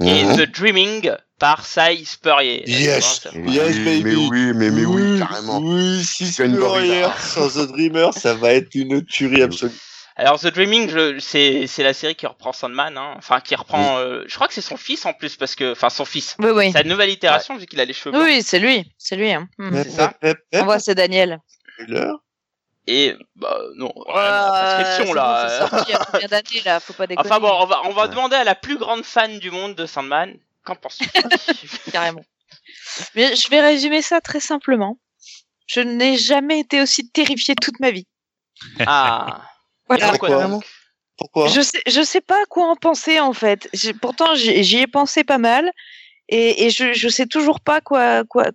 et 0.00 0.24
Mhm. 0.24 0.36
The 0.38 0.50
Dreaming 0.50 1.12
par 1.38 1.66
Cy 1.66 2.06
Spurrier. 2.06 2.62
Yes. 2.66 3.28
Oui, 3.34 3.52
Yes, 3.52 3.76
baby. 3.76 4.02
Mais 4.04 4.14
oui, 4.14 4.52
mais, 4.54 4.70
mais 4.70 4.84
oui, 4.86 5.18
carrément. 5.18 5.58
Oui, 5.58 6.02
si 6.04 6.32
C'est 6.32 6.46
une 6.46 6.54
Spurrier 6.56 7.04
sans 7.18 7.50
The 7.50 7.68
Dreamer, 7.68 8.14
ça 8.14 8.32
va 8.32 8.54
être 8.54 8.74
une 8.74 9.04
tuerie 9.04 9.42
absolue. 9.42 9.72
Alors 10.16 10.38
The 10.38 10.48
Dreaming, 10.48 11.18
c'est 11.20 11.66
c'est 11.66 11.82
la 11.82 11.94
série 11.94 12.14
qui 12.14 12.26
reprend 12.26 12.52
Sandman, 12.52 12.96
hein. 12.98 13.14
enfin 13.16 13.40
qui 13.40 13.54
reprend, 13.54 13.98
euh, 13.98 14.24
je 14.26 14.34
crois 14.34 14.46
que 14.48 14.54
c'est 14.54 14.60
son 14.60 14.76
fils 14.76 15.06
en 15.06 15.14
plus 15.14 15.36
parce 15.36 15.54
que, 15.54 15.72
enfin 15.72 15.88
son 15.90 16.04
fils. 16.04 16.36
Oui, 16.38 16.50
oui. 16.50 16.72
Sa 16.72 16.82
nouvelle 16.84 17.10
itération 17.10 17.56
vu 17.56 17.66
qu'il 17.66 17.80
a 17.80 17.84
les 17.84 17.92
cheveux 17.94 18.10
blancs. 18.12 18.24
Oui, 18.24 18.42
c'est 18.42 18.58
lui. 18.58 18.84
C'est 18.98 19.16
lui. 19.16 19.32
Hein. 19.32 19.48
Hmm. 19.58 19.74
C'est 19.82 19.90
ça. 19.90 20.12
On 20.54 20.64
voit, 20.64 20.78
c'est 20.78 20.94
Daniel. 20.94 21.38
spoiler. 21.80 22.12
Et 22.88 23.14
bah 23.36 23.56
non, 23.76 23.92
Ouais, 24.08 24.14
la 24.16 24.74
prescription 24.82 25.14
là. 25.14 25.44
bon, 25.44 25.48
c'est 25.48 25.58
sorti 25.76 25.90
il 25.90 25.92
y 25.92 25.96
a 25.96 26.04
combien 26.04 26.26
d'années, 26.28 26.62
là? 26.64 26.80
Faut 26.80 26.92
pas 26.94 27.06
déconner. 27.06 27.28
enfin 27.28 27.38
bon, 27.40 27.48
on 27.60 27.64
va 27.66 27.80
on 27.84 27.92
va 27.92 28.02
Ouais. 28.02 28.08
demander 28.08 28.34
à 28.36 28.42
la 28.44 28.56
plus 28.56 28.76
grande 28.76 29.04
fan 29.04 29.38
du 29.38 29.50
monde 29.52 29.76
de 29.76 29.86
Sandman. 29.86 30.36
Qu'en 30.64 30.74
penses-tu? 30.74 31.08
Carrément. 31.92 32.24
Mais 33.14 33.34
je 33.36 33.48
vais 33.50 33.60
résumer 33.60 34.02
ça 34.02 34.20
très 34.20 34.40
simplement. 34.40 34.98
Je 35.68 35.80
n'ai 35.80 36.18
jamais 36.18 36.58
été 36.60 36.82
aussi 36.82 37.08
terrifiée 37.08 37.54
toute 37.54 37.78
ma 37.80 37.92
vie. 37.92 38.06
Ah. 38.86 39.42
Voilà. 39.96 40.08
Pourquoi 40.10 40.60
Pourquoi 41.16 41.48
Je 41.48 41.60
sais, 41.60 41.80
je 41.86 42.02
sais 42.02 42.20
pas 42.20 42.42
quoi 42.48 42.66
en 42.70 42.76
penser 42.76 43.20
en 43.20 43.32
fait. 43.32 43.68
Pourtant, 44.00 44.34
j'y 44.34 44.78
ai 44.78 44.86
pensé 44.86 45.24
pas 45.24 45.38
mal 45.38 45.70
et, 46.28 46.64
et 46.66 46.70
je, 46.70 46.92
je 46.92 47.08
sais 47.08 47.26
toujours 47.26 47.60
pas 47.60 47.80
quoi, 47.80 48.24
quoi, 48.24 48.46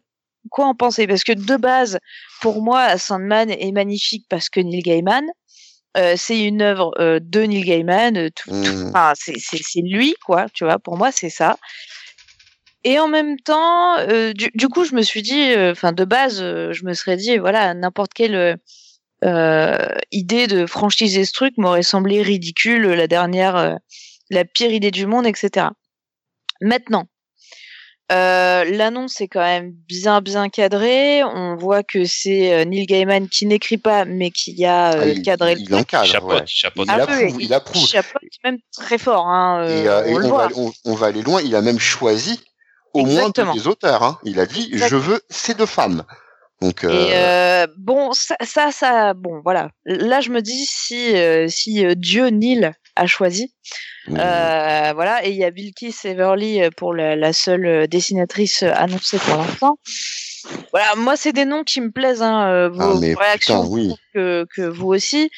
quoi 0.50 0.66
en 0.66 0.76
penser 0.76 1.06
parce 1.08 1.24
que 1.24 1.34
de 1.34 1.56
base, 1.58 2.00
pour 2.42 2.62
moi, 2.62 2.98
Sandman 2.98 3.50
est 3.52 3.72
magnifique 3.72 4.26
parce 4.30 4.50
que 4.50 4.60
Neil 4.60 4.82
Gaiman. 4.82 5.26
euh, 5.98 6.14
c'est 6.18 6.40
une 6.44 6.62
œuvre 6.62 6.92
euh, 7.00 7.20
de 7.22 7.42
Neil 7.42 7.64
Gaiman. 7.64 8.18
euh, 8.18 8.30
tout, 8.36 8.50
tout- 8.50 8.56
Mhm. 8.56 8.92
enfin, 8.96 9.14
c'est 9.16 9.82
lui, 9.82 10.16
quoi. 10.26 10.48
Tu 10.54 10.64
vois, 10.64 10.80
pour 10.80 10.98
moi, 10.98 11.12
c'est 11.12 11.30
ça. 11.32 11.58
et 12.84 13.00
en 13.00 13.08
même 13.08 13.38
temps, 13.40 13.98
euh, 14.00 14.32
du, 14.34 14.50
du 14.54 14.70
coup, 14.70 14.86
je 14.86 14.96
me 14.96 15.02
suis 15.02 15.22
dit, 15.22 15.52
euh, 15.52 15.72
enfin, 15.74 15.92
de 15.92 16.06
base, 16.06 16.40
euh, 16.42 16.72
je 16.74 16.86
me 16.86 16.94
serais 16.94 17.18
dit, 17.18 17.38
voilà, 17.38 17.74
n'importe 17.74 18.14
quelle 18.14 18.36
euh, 18.36 18.56
idée 19.24 20.48
de 20.48 20.66
franchiser 20.66 21.26
ce 21.26 21.34
truc 21.34 21.54
m'aurait 21.58 21.84
semblé 21.84 22.22
ridicule, 22.22 22.88
la 22.88 23.08
dernière, 23.08 23.56
euh, 23.56 23.76
la 24.30 24.46
pire 24.46 24.72
idée 24.72 24.92
du 24.92 25.06
monde, 25.06 25.26
etc. 25.26 25.68
Maintenant, 26.62 27.06
euh, 28.12 28.64
l'annonce 28.64 29.20
est 29.20 29.28
quand 29.28 29.42
même 29.42 29.72
bien 29.88 30.22
bien 30.22 30.48
cadrée. 30.50 31.24
On 31.26 31.56
voit 31.56 31.84
que 31.84 32.06
c'est 32.06 32.54
euh, 32.54 32.64
Neil 32.64 32.86
Gaiman 32.86 33.28
qui 33.28 33.46
n'écrit 33.46 33.78
pas, 33.78 34.06
mais 34.06 34.32
qui 34.32 34.64
a 34.66 34.94
euh, 34.94 35.02
Ah, 35.02 35.08
il, 35.10 35.22
cadré 35.22 35.54
il 35.54 35.60
le 35.60 35.66
truc. 35.66 35.80
encadre, 35.80 36.06
chapeau, 36.06 36.28
ouais. 36.30 36.44
chapeau. 36.46 36.84
Il 36.86 36.90
Ah, 36.92 37.04
approuve, 37.04 37.36
oui, 37.36 37.46
il 37.46 37.54
approuve. 37.54 37.86
chapeaute 37.86 38.22
même 38.46 38.58
très 38.72 38.98
fort. 38.98 39.28
Hein, 39.28 39.64
euh, 39.68 39.84
Et, 39.84 39.88
euh, 39.90 40.06
et 40.06 40.14
on 40.14 40.32
on, 40.34 40.38
va, 40.38 40.48
on, 40.56 40.72
on 40.86 40.94
va 40.96 41.08
aller 41.08 41.22
loin. 41.22 41.42
Il 41.42 41.54
a 41.56 41.62
même 41.62 41.80
choisi 41.80 42.40
au 42.94 43.06
moins 43.06 43.20
Exactement. 43.28 43.54
des 43.54 43.68
auteurs. 43.68 44.04
Hein. 44.04 44.20
Il 44.24 44.40
a 44.40 44.46
dit 44.46 44.70
Exact. 44.72 44.88
je 44.90 44.96
veux 44.96 45.22
ces 45.30 45.54
deux 45.54 45.66
femmes. 45.66 46.04
Donc 46.62 46.84
euh, 46.84 46.90
Et 46.90 47.10
euh, 47.14 47.68
bon, 47.78 48.14
ça, 48.14 48.36
ça, 48.44 48.72
ça, 48.72 49.14
bon, 49.14 49.42
voilà. 49.44 49.70
Là, 49.86 50.22
je 50.22 50.32
me 50.32 50.42
dis 50.42 50.66
si, 50.66 51.16
euh, 51.16 51.48
si 51.48 51.86
euh, 51.86 51.94
Dieu 51.96 52.28
Neil 52.28 52.72
a 52.96 53.06
choisi, 53.06 53.54
euh, 54.10 54.92
voilà, 54.96 55.24
et 55.26 55.30
il 55.32 55.36
y 55.36 55.44
a 55.44 55.52
Bilkis 55.52 55.96
Everly 56.06 56.64
euh, 56.64 56.70
pour 56.76 56.94
la, 56.96 57.16
la 57.16 57.34
seule 57.34 57.66
euh, 57.66 57.88
dessinatrice 57.88 58.64
euh, 58.64 58.72
annoncée 58.74 59.20
pour 59.20 59.36
l'instant. 59.38 59.78
Voilà, 60.72 60.96
moi, 60.96 61.16
c'est 61.16 61.34
des 61.34 61.46
noms 61.46 61.64
qui 61.64 61.82
me 61.82 61.92
plaisent. 61.92 62.22
Hein, 62.24 62.50
euh, 62.50 62.70
vos, 62.70 62.96
Ah, 62.96 63.20
réactions 63.20 63.62
putain, 63.64 63.74
oui. 63.74 63.94
que, 64.14 64.46
que 64.56 64.62
vous 64.64 64.88
aussi. 64.88 65.30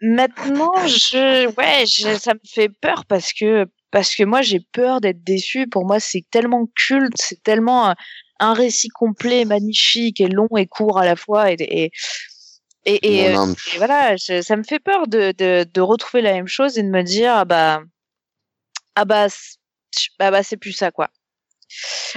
Maintenant, 0.00 0.72
je, 0.86 1.46
ouais, 1.56 1.84
je- 1.86 2.18
ça 2.18 2.34
me 2.34 2.40
fait 2.48 2.70
peur 2.80 3.04
parce 3.06 3.32
que 3.32 3.66
parce 3.90 4.14
que 4.14 4.22
moi 4.22 4.40
j'ai 4.40 4.60
peur 4.72 5.00
d'être 5.00 5.22
déçu. 5.24 5.66
Pour 5.68 5.84
moi, 5.84 6.00
c'est 6.00 6.24
tellement 6.30 6.66
culte, 6.74 7.12
c'est 7.16 7.42
tellement 7.42 7.94
un, 8.40 8.54
récit 8.54 8.88
complet, 8.88 9.44
magnifique 9.44 10.20
et 10.20 10.28
long 10.28 10.48
et 10.56 10.66
court 10.66 10.98
à 10.98 11.04
la 11.04 11.16
fois 11.16 11.52
et 11.52 11.56
et 11.60 11.90
et, 12.86 13.26
et, 13.26 13.32
non, 13.32 13.50
euh, 13.50 13.54
et 13.74 13.78
voilà, 13.78 14.16
je- 14.16 14.40
ça 14.42 14.56
me 14.56 14.62
fait 14.64 14.78
peur 14.80 15.06
de, 15.06 15.32
de 15.36 15.66
de 15.72 15.80
retrouver 15.80 16.22
la 16.22 16.32
même 16.32 16.48
chose 16.48 16.78
et 16.78 16.82
de 16.82 16.88
me 16.88 17.02
dire 17.02 17.32
ah 17.34 17.44
bah 17.44 17.82
ah 18.96 19.04
bah 19.04 19.26
ah 20.18 20.30
bah 20.30 20.42
c'est 20.42 20.56
plus 20.56 20.72
ça 20.72 20.90
quoi. 20.90 21.10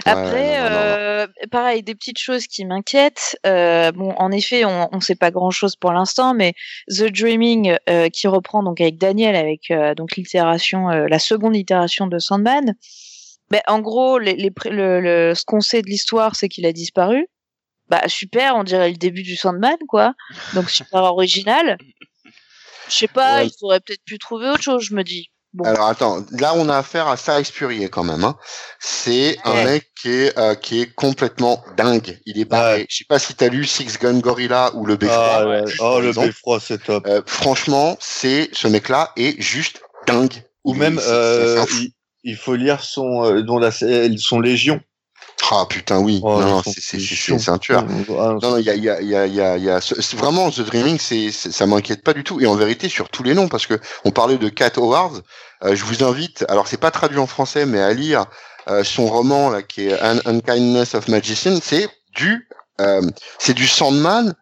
Après, 0.05 0.57
non, 0.57 0.63
non, 0.63 0.69
non, 0.69 0.69
non. 0.69 0.75
euh, 0.79 1.27
pareil, 1.51 1.83
des 1.83 1.93
petites 1.93 2.17
choses 2.17 2.47
qui 2.47 2.65
m'inquiètent. 2.65 3.37
Euh, 3.45 3.91
bon, 3.91 4.11
en 4.17 4.31
effet, 4.31 4.65
on 4.65 4.89
ne 4.91 4.99
sait 4.99 5.13
pas 5.15 5.29
grand-chose 5.29 5.75
pour 5.75 5.91
l'instant, 5.91 6.33
mais 6.33 6.53
The 6.89 7.03
Dreaming, 7.11 7.77
euh, 7.87 8.09
qui 8.09 8.27
reprend 8.27 8.63
donc 8.63 8.81
avec 8.81 8.97
Daniel, 8.97 9.35
avec 9.35 9.71
donc 9.95 10.15
l'itération, 10.15 10.87
la 10.87 11.19
seconde 11.19 11.55
itération 11.55 12.07
de 12.07 12.17
Sandman. 12.17 12.73
Ben, 13.53 13.61
en 13.67 13.79
gros, 13.81 14.17
les, 14.17 14.33
les, 14.33 14.51
le, 14.71 14.99
le- 14.99 15.35
ce 15.35 15.45
qu'on 15.45 15.61
sait 15.61 15.83
de 15.83 15.87
l'histoire, 15.87 16.35
c'est 16.35 16.49
qu'il 16.49 16.65
a 16.65 16.71
disparu. 16.73 17.27
Bah 17.87 18.01
super, 18.07 18.55
on 18.55 18.63
dirait 18.63 18.89
le 18.89 18.95
début 18.97 19.21
du 19.21 19.35
Sandman, 19.35 19.77
quoi. 19.87 20.13
Donc 20.55 20.69
super 20.71 21.03
original. 21.03 21.77
Je 22.89 22.95
sais 22.95 23.07
pas, 23.07 23.37
Ouais. 23.37 23.47
il 23.47 23.51
faudrait 23.59 23.79
peut-être 23.79 24.03
pu 24.05 24.17
trouver 24.17 24.49
autre 24.49 24.63
chose, 24.63 24.83
je 24.89 24.95
me 24.95 25.03
dis. 25.03 25.27
Bon. 25.53 25.65
Alors 25.65 25.85
attends, 25.87 26.25
là 26.31 26.53
on 26.55 26.67
a 26.67 26.77
affaire 26.79 27.07
à 27.07 27.15
ça 27.15 27.43
Spurrier 27.43 27.87
quand 27.89 28.03
même. 28.03 28.23
Hein. 28.23 28.35
C'est 28.79 29.37
un 29.45 29.63
mec 29.65 29.91
qui 30.01 30.09
est, 30.09 30.39
euh, 30.39 30.55
qui 30.55 30.81
est 30.81 30.91
complètement 30.95 31.63
dingue. 31.77 32.19
Il 32.25 32.39
est. 32.39 32.51
Ouais. 32.51 32.87
Je 32.89 32.97
sais 32.97 33.05
pas 33.07 33.19
si 33.19 33.35
t'as 33.35 33.49
lu 33.49 33.63
Six 33.65 33.99
Gun 33.99 34.17
Gorilla 34.19 34.71
ou 34.73 34.87
le 34.87 34.95
Beffroi. 34.95 35.29
Ah, 35.31 35.47
ouais. 35.47 35.63
oh, 35.79 35.99
le 36.01 36.11
beffroi, 36.11 36.59
c'est 36.59 36.83
top. 36.83 37.05
Euh, 37.05 37.21
franchement, 37.27 37.97
c'est 37.99 38.49
ce 38.53 38.67
mec-là 38.67 39.11
est 39.15 39.39
juste 39.39 39.81
dingue. 40.07 40.43
Ou 40.63 40.73
Il- 40.73 40.79
même, 40.79 40.99
euh, 41.03 41.63
il, 41.73 41.91
il 42.23 42.35
faut 42.37 42.55
lire 42.55 42.83
son, 42.83 43.23
euh, 43.25 43.41
dont 43.41 43.59
la, 43.59 43.71
son 43.71 44.39
Légion. 44.39 44.81
Ah 45.51 45.65
putain 45.69 45.99
oui. 45.99 46.19
Oh, 46.23 46.41
non, 46.41 46.61
c'est 46.65 47.49
un 47.49 47.57
tueur. 47.57 47.85
Ah, 47.87 48.11
Non, 48.11 48.39
non, 48.41 48.57
il 48.57 48.65
y 48.65 48.69
a, 48.69 48.75
il 48.75 48.83
y 48.83 48.89
a, 48.89 49.01
il 49.01 49.07
y 49.09 49.15
a, 49.15 49.25
il 49.27 49.35
y 49.35 49.41
a, 49.41 49.57
y 49.57 49.69
a 49.69 49.79
vraiment 50.15 50.49
The 50.49 50.61
Dreaming, 50.61 50.97
c'est, 50.99 51.31
c'est- 51.31 51.51
ça 51.51 51.65
m'inquiète 51.65 52.03
pas 52.03 52.13
du 52.13 52.23
tout. 52.23 52.39
Et 52.39 52.47
en 52.47 52.55
vérité, 52.55 52.87
sur 52.89 53.09
tous 53.09 53.23
les 53.23 53.33
noms, 53.33 53.47
parce 53.49 53.67
que 53.67 53.79
on 54.05 54.11
parlait 54.11 54.37
de 54.37 54.49
Cat 54.49 54.71
Howard, 54.77 55.21
euh, 55.63 55.75
je 55.75 55.83
vous 55.83 56.03
invite. 56.03 56.45
Alors, 56.49 56.67
c'est 56.67 56.77
pas 56.79 56.91
traduit 56.91 57.19
en 57.19 57.27
français, 57.27 57.65
mais 57.65 57.79
à 57.81 57.93
lire 57.93 58.25
euh, 58.69 58.83
son 58.83 59.05
roman 59.07 59.49
là, 59.49 59.61
qui 59.61 59.87
est 59.87 59.99
Un 60.01 60.19
Unkindness 60.25 60.95
of 60.95 61.07
Magician. 61.09 61.59
C'est 61.61 61.89
du, 62.15 62.47
euh, 62.81 63.01
c'est 63.37 63.53
du 63.53 63.67
Sandman 63.67 64.33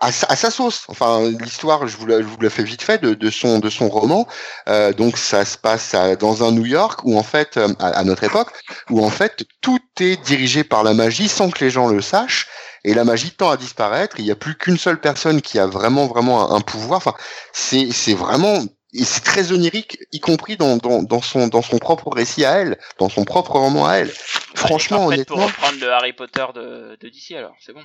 à, 0.00 0.12
sa- 0.12 0.26
à 0.28 0.36
sa 0.36 0.50
sauce. 0.50 0.84
Enfin, 0.88 1.30
l'histoire, 1.40 1.86
je 1.86 1.96
vous 1.96 2.06
la, 2.06 2.18
je 2.18 2.26
vous 2.26 2.40
la 2.40 2.50
fais 2.50 2.62
vite 2.62 2.82
fait 2.82 3.00
de, 3.02 3.14
de 3.14 3.30
son, 3.30 3.58
de 3.58 3.70
son 3.70 3.88
roman. 3.88 4.26
Euh, 4.68 4.92
donc, 4.92 5.16
ça 5.18 5.44
se 5.44 5.58
passe 5.58 5.94
à- 5.94 6.16
dans 6.16 6.42
un 6.42 6.52
New 6.52 6.66
York 6.66 7.00
où 7.04 7.18
en 7.18 7.22
fait, 7.22 7.56
euh, 7.56 7.68
à, 7.78 7.88
à 7.88 8.04
notre 8.04 8.24
époque, 8.24 8.48
où 8.90 9.04
en 9.04 9.10
fait 9.10 9.44
tout 9.60 9.80
est 10.00 10.16
dirigé 10.24 10.64
par 10.64 10.82
la 10.84 10.94
magie 10.94 11.28
sans 11.28 11.50
que 11.50 11.64
les 11.64 11.70
gens 11.70 11.88
le 11.88 12.00
sachent 12.00 12.48
et 12.84 12.94
la 12.94 13.04
magie 13.04 13.30
tend 13.32 13.50
à 13.50 13.56
disparaître. 13.56 14.16
Il 14.18 14.24
n'y 14.24 14.30
a 14.30 14.36
plus 14.36 14.56
qu'une 14.56 14.78
seule 14.78 15.00
personne 15.00 15.42
qui 15.42 15.58
a 15.58 15.66
vraiment 15.66 16.06
vraiment 16.06 16.50
un, 16.50 16.56
un 16.56 16.60
pouvoir. 16.60 16.98
Enfin, 16.98 17.14
c'est 17.52 17.90
c'est 17.92 18.14
vraiment 18.14 18.60
et 18.92 19.04
c'est 19.04 19.20
très 19.22 19.52
onirique, 19.52 19.98
y 20.12 20.18
compris 20.18 20.56
dans, 20.56 20.76
dans, 20.76 21.02
dans 21.02 21.22
son 21.22 21.46
dans 21.46 21.62
son 21.62 21.78
propre 21.78 22.10
récit 22.12 22.44
à 22.44 22.52
elle, 22.58 22.78
dans 22.98 23.08
son 23.08 23.24
propre 23.24 23.52
roman 23.52 23.86
à 23.86 23.96
elle. 23.98 24.10
Franchement, 24.54 25.06
parfaite 25.08 25.28
pour 25.28 25.36
honnêtement, 25.36 25.46
reprendre 25.46 25.80
le 25.80 25.92
Harry 25.92 26.12
Potter 26.12 26.46
de, 26.54 26.98
de 27.00 27.08
DC 27.08 27.36
alors, 27.36 27.54
c'est 27.64 27.72
bon. 27.72 27.82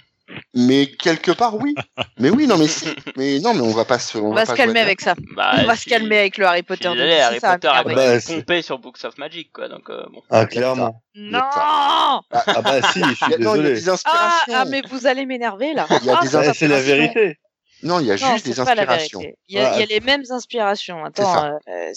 Mais 0.53 0.87
quelque 0.87 1.31
part 1.31 1.55
oui. 1.55 1.75
Mais 2.19 2.29
oui, 2.29 2.47
non 2.47 2.57
mais 2.57 2.67
si. 2.67 2.87
Mais 3.17 3.39
non 3.39 3.53
mais 3.53 3.61
on 3.61 3.71
va 3.71 3.85
pas 3.85 3.99
se 3.99 4.17
on, 4.17 4.27
On 4.27 4.33
va 4.33 4.45
pas 4.45 4.51
se 4.53 4.57
calmer 4.57 4.79
avec 4.79 5.01
ça. 5.01 5.15
Bah, 5.35 5.51
on 5.59 5.65
va 5.65 5.75
si- 5.75 5.83
se 5.83 5.89
calmer 5.89 6.17
avec 6.19 6.37
le 6.37 6.45
Harry 6.45 6.63
Potter. 6.63 6.89
de 6.89 6.93
désolé, 6.93 7.11
DC, 7.11 7.21
Harry 7.21 7.39
ça 7.39 7.47
va 7.47 7.53
Potter 7.55 7.67
a 7.67 7.83
Bah, 7.83 8.19
pompé 8.25 8.61
sur 8.61 8.79
Books 8.79 9.03
of 9.05 9.17
Magic 9.17 9.51
quoi, 9.53 9.67
donc 9.67 9.89
euh, 9.89 10.03
bon. 10.11 10.21
Ah, 10.29 10.45
clairement. 10.45 11.01
Non 11.15 11.39
Ah, 11.41 12.21
ah 12.31 12.61
bah 12.61 12.81
si, 12.91 12.99
je 13.01 13.05
Il 13.05 13.11
y 13.11 13.15
suis 13.15 13.33
a, 13.33 13.37
non, 13.37 13.55
il 13.55 13.63
y 13.63 13.67
a 13.67 13.71
des 13.71 13.89
ah, 13.89 13.93
inspirations. 13.93 14.53
ah, 14.53 14.65
mais 14.65 14.81
vous 14.89 15.07
allez 15.07 15.25
m'énerver 15.25 15.73
là. 15.73 15.87
Il 16.01 16.05
y 16.05 16.09
a 16.09 16.19
Ah, 16.21 16.53
c'est 16.53 16.67
la 16.67 16.81
vérité. 16.81 17.37
Non, 17.83 17.99
il 17.99 18.07
y 18.07 18.11
a 18.11 18.15
Non, 18.15 18.33
juste 18.33 18.45
des 18.45 18.59
inspirations. 18.59 19.21
Il 19.47 19.57
y, 19.57 19.59
a, 19.59 19.75
il 19.75 19.79
y 19.79 19.83
a 19.83 19.85
les 19.85 19.99
mêmes 19.99 20.23
inspirations. 20.29 21.05
Attends, 21.05 21.45
euh, 21.45 21.51
euh, 21.67 21.91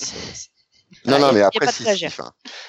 Non, 1.06 1.14
Ah, 1.14 1.18
non, 1.18 1.32
mais 1.32 1.42
après, 1.42 1.72
si, 1.72 1.84
si, 1.84 2.06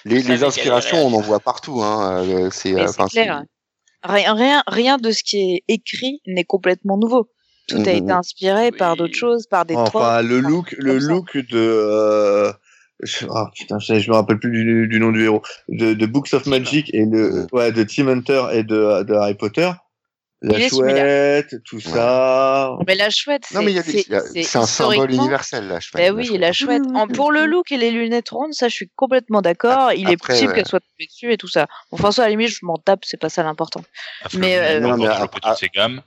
les, 0.06 0.44
inspirations, 0.44 1.06
on 1.06 1.14
en 1.14 1.22
voit 1.22 1.40
partout. 1.40 1.82
Hein. 1.82 2.24
euh, 2.24 2.50
C'est, 2.52 2.74
euh, 2.74 2.88
clair. 3.10 3.44
Rien, 4.04 4.34
rien, 4.34 4.64
rien 4.68 4.98
de 4.98 5.12
ce 5.12 5.24
qui 5.24 5.38
est 5.56 5.64
écrit 5.68 6.22
n'est 6.26 6.46
complètement 6.46 6.98
nouveau. 6.98 7.30
Tout 7.68 7.78
a 7.78 7.80
Mhm. 7.82 7.88
été 7.98 8.12
inspiré 8.12 8.72
par 8.72 8.96
d'autres 8.96 9.16
choses, 9.18 9.46
par 9.48 9.66
des. 9.66 9.76
Enfin, 9.76 10.22
le 10.22 10.40
look, 10.40 10.76
le 10.80 11.00
ça. 11.00 11.08
look 11.08 11.38
de. 11.38 11.58
Euh... 11.58 12.52
je- 13.04 13.26
Ah 13.30 13.52
putain, 13.54 13.78
je, 13.80 14.00
je 14.00 14.10
me 14.10 14.16
rappelle 14.16 14.40
plus 14.40 14.52
du, 14.52 14.88
du 14.88 15.00
nom 15.00 15.12
du 15.12 15.24
héros. 15.24 15.42
De, 15.68 15.94
de 15.94 16.06
Books 16.06 16.34
of. 16.34 16.46
Magic 16.48 16.90
et 16.94 17.06
le, 17.06 17.46
ouais, 17.52 17.72
de 17.72 17.84
Tim 17.84 18.08
Hunter 18.08 18.46
et 18.54 18.64
de, 18.64 19.04
de 19.04 19.14
Harry 19.14 19.36
Potter. 19.36 19.70
La 20.42 20.70
chouette, 20.70 21.56
tout 21.66 21.82
ça. 21.82 22.78
Mais 22.88 22.96
la 22.96 23.10
chouette, 23.10 23.44
mais 23.54 24.44
c'est 24.44 24.58
un 24.58 24.66
symbole 24.66 25.12
universel, 25.12 25.68
là, 25.68 25.80
je 25.82 25.90
Ben 25.94 26.16
oui, 26.16 26.38
la 26.38 26.54
chouette. 26.54 26.82
En- 26.96 27.08
pour 27.08 27.32
le 27.32 27.46
look 27.46 27.72
et 27.74 27.78
les 27.78 27.92
lunettes 27.92 28.30
rondes, 28.30 28.54
ça, 28.54 28.70
je 28.70 28.74
suis 28.76 28.90
complètement 28.96 29.42
d'accord. 29.42 29.92
Il 29.92 30.10
est 30.10 30.16
possible 30.16 30.50
ouais. 30.50 30.56
qu'elle 30.56 30.68
soit 30.68 30.80
tombée 30.80 31.08
dessus 31.08 31.34
et 31.34 31.38
tout 31.38 31.50
ça. 31.50 31.68
Bon, 31.92 31.98
François, 31.98 32.24
à 32.24 32.28
la 32.28 32.32
limite, 32.32 32.50
je 32.50 32.60
m'en 32.64 32.78
tape, 32.78 33.02
c'est 33.04 33.20
pas 33.20 33.28
ça 33.30 33.44
l'important. 33.44 33.82
Enfin, 34.26 34.38
Mais, 34.40 34.58
euh, 34.58 34.80
Non, 34.80 34.96
mais 34.96 35.08
à- 35.08 35.28
petit 35.28 35.42
de 35.42 35.48
à- 35.52 35.56
ses 35.56 35.68
gammes. 35.68 36.02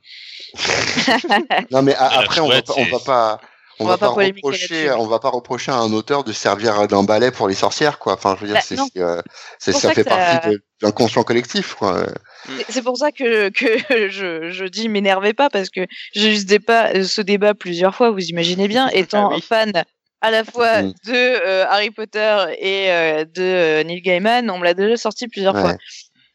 Non, 1.70 1.82
mais 1.82 1.92
la 1.92 2.00
après, 2.20 2.40
on 2.40 2.48
va 2.48 2.54
chouette, 2.54 2.70
on 2.76 2.84
va 2.84 2.98
pas, 3.00 3.40
on, 3.82 3.84
On 3.84 3.88
va 3.88 3.96
va 3.96 3.98
pas 3.98 4.08
reprocher, 4.08 4.90
on 4.92 5.06
va 5.06 5.18
pas 5.18 5.28
reprocher 5.30 5.72
à 5.72 5.76
un 5.76 5.92
auteur 5.92 6.24
de 6.24 6.32
servir 6.32 6.86
d'un 6.88 7.02
balai 7.04 7.30
pour 7.30 7.48
les 7.48 7.54
sorcières, 7.54 7.98
quoi. 7.98 8.14
Enfin, 8.14 8.34
je 8.36 8.40
veux 8.42 8.46
dire, 8.46 8.56
Bah, 8.56 8.62
c'est, 8.62 9.00
euh, 9.00 9.20
ça 9.58 9.72
ça 9.72 9.92
fait 9.92 10.02
ça- 10.04 10.10
partie 10.10 10.48
de- 10.50 10.62
d'un 10.80 10.90
conscient 10.92 11.22
collectif, 11.22 11.74
quoi. 11.74 12.06
C'est- 12.46 12.64
C'est 12.72 12.82
pour 12.82 12.96
ça 12.96 13.12
que, 13.12 13.48
que 13.50 13.66
je, 14.10 14.50
je 14.50 14.64
dis 14.64 14.88
m'énervez 14.88 15.32
pas 15.34 15.48
parce 15.50 15.68
que 15.70 15.80
j'ai 16.14 16.32
eu 16.32 16.36
ce 16.36 16.44
débat, 16.46 17.04
ce 17.04 17.20
débat 17.20 17.54
plusieurs 17.54 17.94
fois, 17.94 18.10
vous 18.10 18.24
imaginez 18.26 18.68
bien, 18.68 18.88
étant 18.94 19.30
Ah 19.30 19.34
oui. 19.34 19.40
fan 19.42 19.72
à 20.20 20.30
la 20.30 20.44
fois 20.44 20.82
Mm. 20.82 20.92
de 21.06 21.12
euh, 21.14 21.66
Harry 21.68 21.90
Potter 21.90 22.36
et 22.58 22.90
euh, 22.92 23.24
de 23.24 23.82
Neil 23.82 24.00
Gaiman, 24.02 24.50
on 24.50 24.58
me 24.58 24.64
l'a 24.64 24.74
déjà 24.74 24.96
sorti 24.96 25.26
plusieurs 25.28 25.58
fois. 25.58 25.76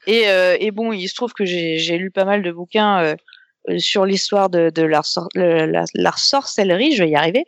Et, 0.07 0.29
euh, 0.29 0.55
et 0.59 0.71
bon, 0.71 0.93
il 0.93 1.07
se 1.09 1.15
trouve 1.15 1.33
que 1.33 1.43
j'ai 1.45 1.77
j'ai 1.79 1.97
lu 1.97 2.11
pas 2.11 2.23
mal 2.25 2.41
de 2.41 2.51
bouquins 2.51 2.99
sur 3.77 4.05
l'histoire 4.05 4.49
de, 4.49 4.71
la, 4.81 5.83
la 5.93 6.11
sorcellerie, 6.15 6.95
je 6.95 7.03
vais 7.03 7.09
y 7.09 7.15
arriver. 7.15 7.45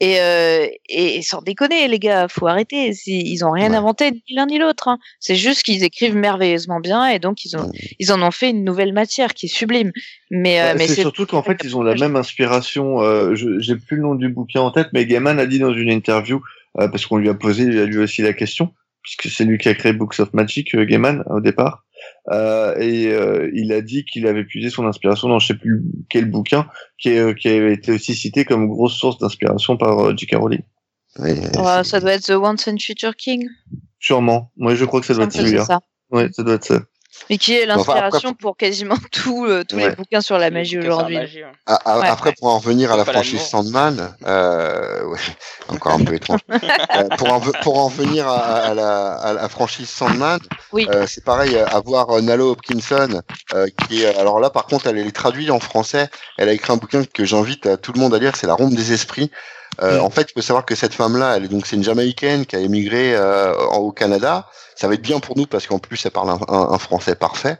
Et, 0.00 0.20
euh, 0.20 0.66
et, 0.88 1.22
sans 1.22 1.42
déconner, 1.42 1.86
les 1.86 2.00
gars, 2.00 2.26
faut 2.28 2.48
arrêter. 2.48 2.92
Ils 3.06 3.44
ont 3.44 3.52
rien 3.52 3.70
Ouais. 3.70 3.76
inventé 3.76 4.10
ni 4.10 4.22
l'un 4.34 4.46
ni 4.46 4.58
l'autre. 4.58 4.88
hein. 4.88 4.98
C'est 5.20 5.36
juste 5.36 5.62
qu'ils 5.62 5.84
écrivent 5.84 6.16
merveilleusement 6.16 6.80
bien 6.80 7.06
et 7.06 7.20
donc 7.20 7.44
ils 7.44 7.56
ont, 7.56 7.70
ils 8.00 8.12
en 8.12 8.20
ont 8.20 8.32
fait 8.32 8.50
une 8.50 8.64
nouvelle 8.64 8.92
matière 8.92 9.32
qui 9.32 9.46
est 9.46 9.54
sublime. 9.54 9.92
Mais, 10.32 10.60
euh, 10.60 10.74
mais 10.76 10.88
c'est 10.88 11.02
surtout 11.02 11.24
qu'en 11.26 11.44
fait, 11.44 11.60
ils 11.62 11.76
ont 11.76 11.82
la 11.82 11.94
même 11.94 12.16
inspiration. 12.16 13.00
Euh, 13.00 13.36
je 13.36 13.60
j'ai 13.60 13.76
plus 13.76 13.96
le 13.96 14.02
nom 14.02 14.16
du 14.16 14.28
bouquin 14.28 14.60
en 14.62 14.72
tête, 14.72 14.88
mais 14.92 15.06
Gaiman 15.06 15.38
a 15.38 15.46
dit 15.46 15.60
dans 15.60 15.72
une 15.72 15.90
interview, 15.90 16.40
euh, 16.80 16.88
parce 16.88 17.06
qu'on 17.06 17.18
lui 17.18 17.28
a 17.28 17.34
posé 17.34 17.64
lui 17.66 17.98
aussi 17.98 18.22
la 18.22 18.32
question, 18.32 18.74
puisque 19.04 19.28
c'est 19.32 19.44
lui 19.44 19.56
qui 19.58 19.68
a 19.68 19.74
créé 19.74 19.92
Books 19.92 20.18
of 20.18 20.32
Magic, 20.32 20.74
euh, 20.74 20.84
Gaiman, 20.84 21.22
au 21.30 21.38
départ. 21.40 21.84
Euh, 22.30 22.76
et 22.78 23.08
euh, 23.08 23.50
il 23.52 23.72
a 23.72 23.80
dit 23.80 24.04
qu'il 24.04 24.26
avait 24.26 24.44
puisé 24.44 24.70
son 24.70 24.86
inspiration 24.86 25.28
dans 25.28 25.38
je 25.38 25.48
sais 25.48 25.54
plus 25.54 25.82
quel 26.08 26.30
bouquin, 26.30 26.68
qui, 26.98 27.10
est, 27.10 27.18
euh, 27.18 27.34
qui 27.34 27.48
avait 27.48 27.74
été 27.74 27.92
aussi 27.92 28.14
cité 28.14 28.44
comme 28.44 28.68
grosse 28.68 28.94
source 28.94 29.18
d'inspiration 29.18 29.76
par 29.76 29.98
euh, 29.98 30.14
J.K. 30.16 30.36
Rowling. 30.36 30.62
Ouais, 31.18 31.34
Ouais, 31.58 31.84
ça 31.84 32.00
doit 32.00 32.12
être 32.12 32.26
The 32.26 32.36
Once 32.36 32.68
and 32.68 32.76
Future 32.78 33.16
King. 33.16 33.48
Sûrement. 33.98 34.50
Moi, 34.56 34.74
je 34.74 34.84
crois 34.84 35.00
que 35.00 35.06
ça 35.06 35.14
doit 35.14 35.24
être 35.24 35.32
celui-là. 35.32 35.64
ça. 35.64 35.80
Ouais, 36.10 36.28
ça 36.32 36.42
doit 36.42 36.54
être 36.54 36.64
ça. 36.64 36.80
Mais 37.30 37.38
qui 37.38 37.54
est 37.54 37.64
Enfin, 37.70 37.80
après, 37.80 37.94
l'inspiration 38.00 38.34
pour 38.34 38.56
quasiment 38.56 38.96
tout, 39.12 39.44
euh, 39.46 39.64
tous 39.64 39.76
les 39.76 39.90
bouquins 39.90 40.20
sur 40.20 40.38
la 40.38 40.50
magie 40.50 40.78
aujourd'hui. 40.78 41.18
Ah, 41.66 41.78
ah, 41.84 41.98
Ouais. 41.98 42.08
Après, 42.08 42.32
pour 42.32 42.48
en 42.48 42.58
revenir 42.58 42.92
à 42.92 42.96
la 42.96 43.04
franchise. 43.04 43.40
Sandman, 43.42 44.14
euh, 44.26 45.04
ouais, 45.04 45.18
encore 45.68 45.92
un 45.92 46.04
peu 46.04 46.14
étrange. 46.14 46.40
Euh, 46.94 47.08
pour, 47.16 47.32
en, 47.32 47.40
pour 47.40 47.78
en 47.78 47.88
venir 47.88 48.28
à, 48.28 48.38
à 48.38 48.74
la, 48.74 49.12
à 49.14 49.32
la 49.32 49.48
franchise 49.48 49.88
Sandman, 49.88 50.38
Oui. 50.72 50.86
euh, 50.90 51.06
c'est 51.06 51.24
pareil, 51.24 51.56
avoir 51.56 52.10
euh, 52.10 52.20
Nalo 52.20 52.50
Hopkinson, 52.50 53.22
euh, 53.54 53.66
qui 53.88 54.02
est, 54.02 54.14
alors 54.18 54.40
là, 54.40 54.50
par 54.50 54.66
contre, 54.66 54.86
elle 54.88 54.98
est 54.98 55.10
traduite 55.12 55.50
en 55.50 55.60
français. 55.60 56.08
Elle 56.36 56.48
a 56.48 56.52
écrit 56.52 56.72
un 56.72 56.76
bouquin 56.76 57.02
que 57.04 57.24
j'invite 57.24 57.66
à 57.66 57.76
tout 57.78 57.92
le 57.92 58.00
monde 58.00 58.14
à 58.14 58.18
lire, 58.18 58.36
c'est 58.36 58.46
La 58.46 58.54
Ronde 58.54 58.74
des 58.74 58.92
Esprits. 58.92 59.30
Euh, 59.80 59.98
Mm. 59.98 60.02
En 60.02 60.10
fait, 60.10 60.28
il 60.30 60.32
faut 60.34 60.42
savoir 60.42 60.66
que 60.66 60.74
cette 60.74 60.94
femme-là, 60.94 61.36
elle 61.36 61.44
est 61.44 61.48
donc 61.48 61.66
c'est 61.66 61.76
une 61.76 61.84
Jamaïcaine 61.84 62.44
qui 62.46 62.56
a 62.56 62.60
émigré 62.60 63.14
euh, 63.14 63.54
au 63.56 63.92
Canada. 63.92 64.46
Ça 64.76 64.86
va 64.88 64.94
être 64.94 65.02
bien 65.02 65.20
pour 65.20 65.36
nous 65.36 65.46
parce 65.46 65.66
qu'en 65.66 65.78
plus, 65.78 66.04
elle 66.04 66.10
parle 66.12 66.30
un, 66.30 66.38
un- 66.48 66.72
un 66.72 66.78
français 66.78 67.14
parfait. 67.14 67.58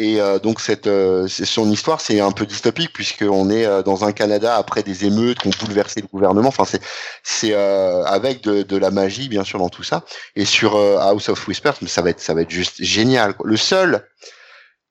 Et 0.00 0.20
euh, 0.20 0.38
donc 0.38 0.60
cette 0.60 0.86
euh, 0.86 1.26
son 1.26 1.68
histoire 1.72 2.00
c'est 2.00 2.20
un 2.20 2.30
peu 2.30 2.46
dystopique 2.46 2.92
puisqu'on 2.92 3.50
est 3.50 3.66
euh, 3.66 3.82
dans 3.82 4.04
un 4.04 4.12
Canada 4.12 4.54
après 4.54 4.84
des 4.84 5.04
émeutes 5.06 5.40
qui 5.40 5.48
ont 5.48 5.52
bouleversé 5.66 6.00
le 6.00 6.06
gouvernement. 6.06 6.50
Enfin 6.50 6.64
c'est 6.64 6.80
c'est 7.24 7.52
euh, 7.54 8.04
avec 8.04 8.40
de, 8.42 8.62
de 8.62 8.76
la 8.76 8.92
magie 8.92 9.28
bien 9.28 9.42
sûr 9.42 9.58
dans 9.58 9.68
tout 9.70 9.82
ça. 9.82 10.04
Et 10.36 10.44
sur 10.44 10.76
euh, 10.76 10.98
House 11.00 11.28
of 11.30 11.48
Whispers, 11.48 11.74
mais 11.82 11.88
ça 11.88 12.02
va 12.02 12.10
être 12.10 12.20
ça 12.20 12.32
va 12.32 12.42
être 12.42 12.50
juste 12.50 12.76
génial. 12.80 13.34
quoi. 13.34 13.46
Le 13.48 13.56
seul 13.56 14.06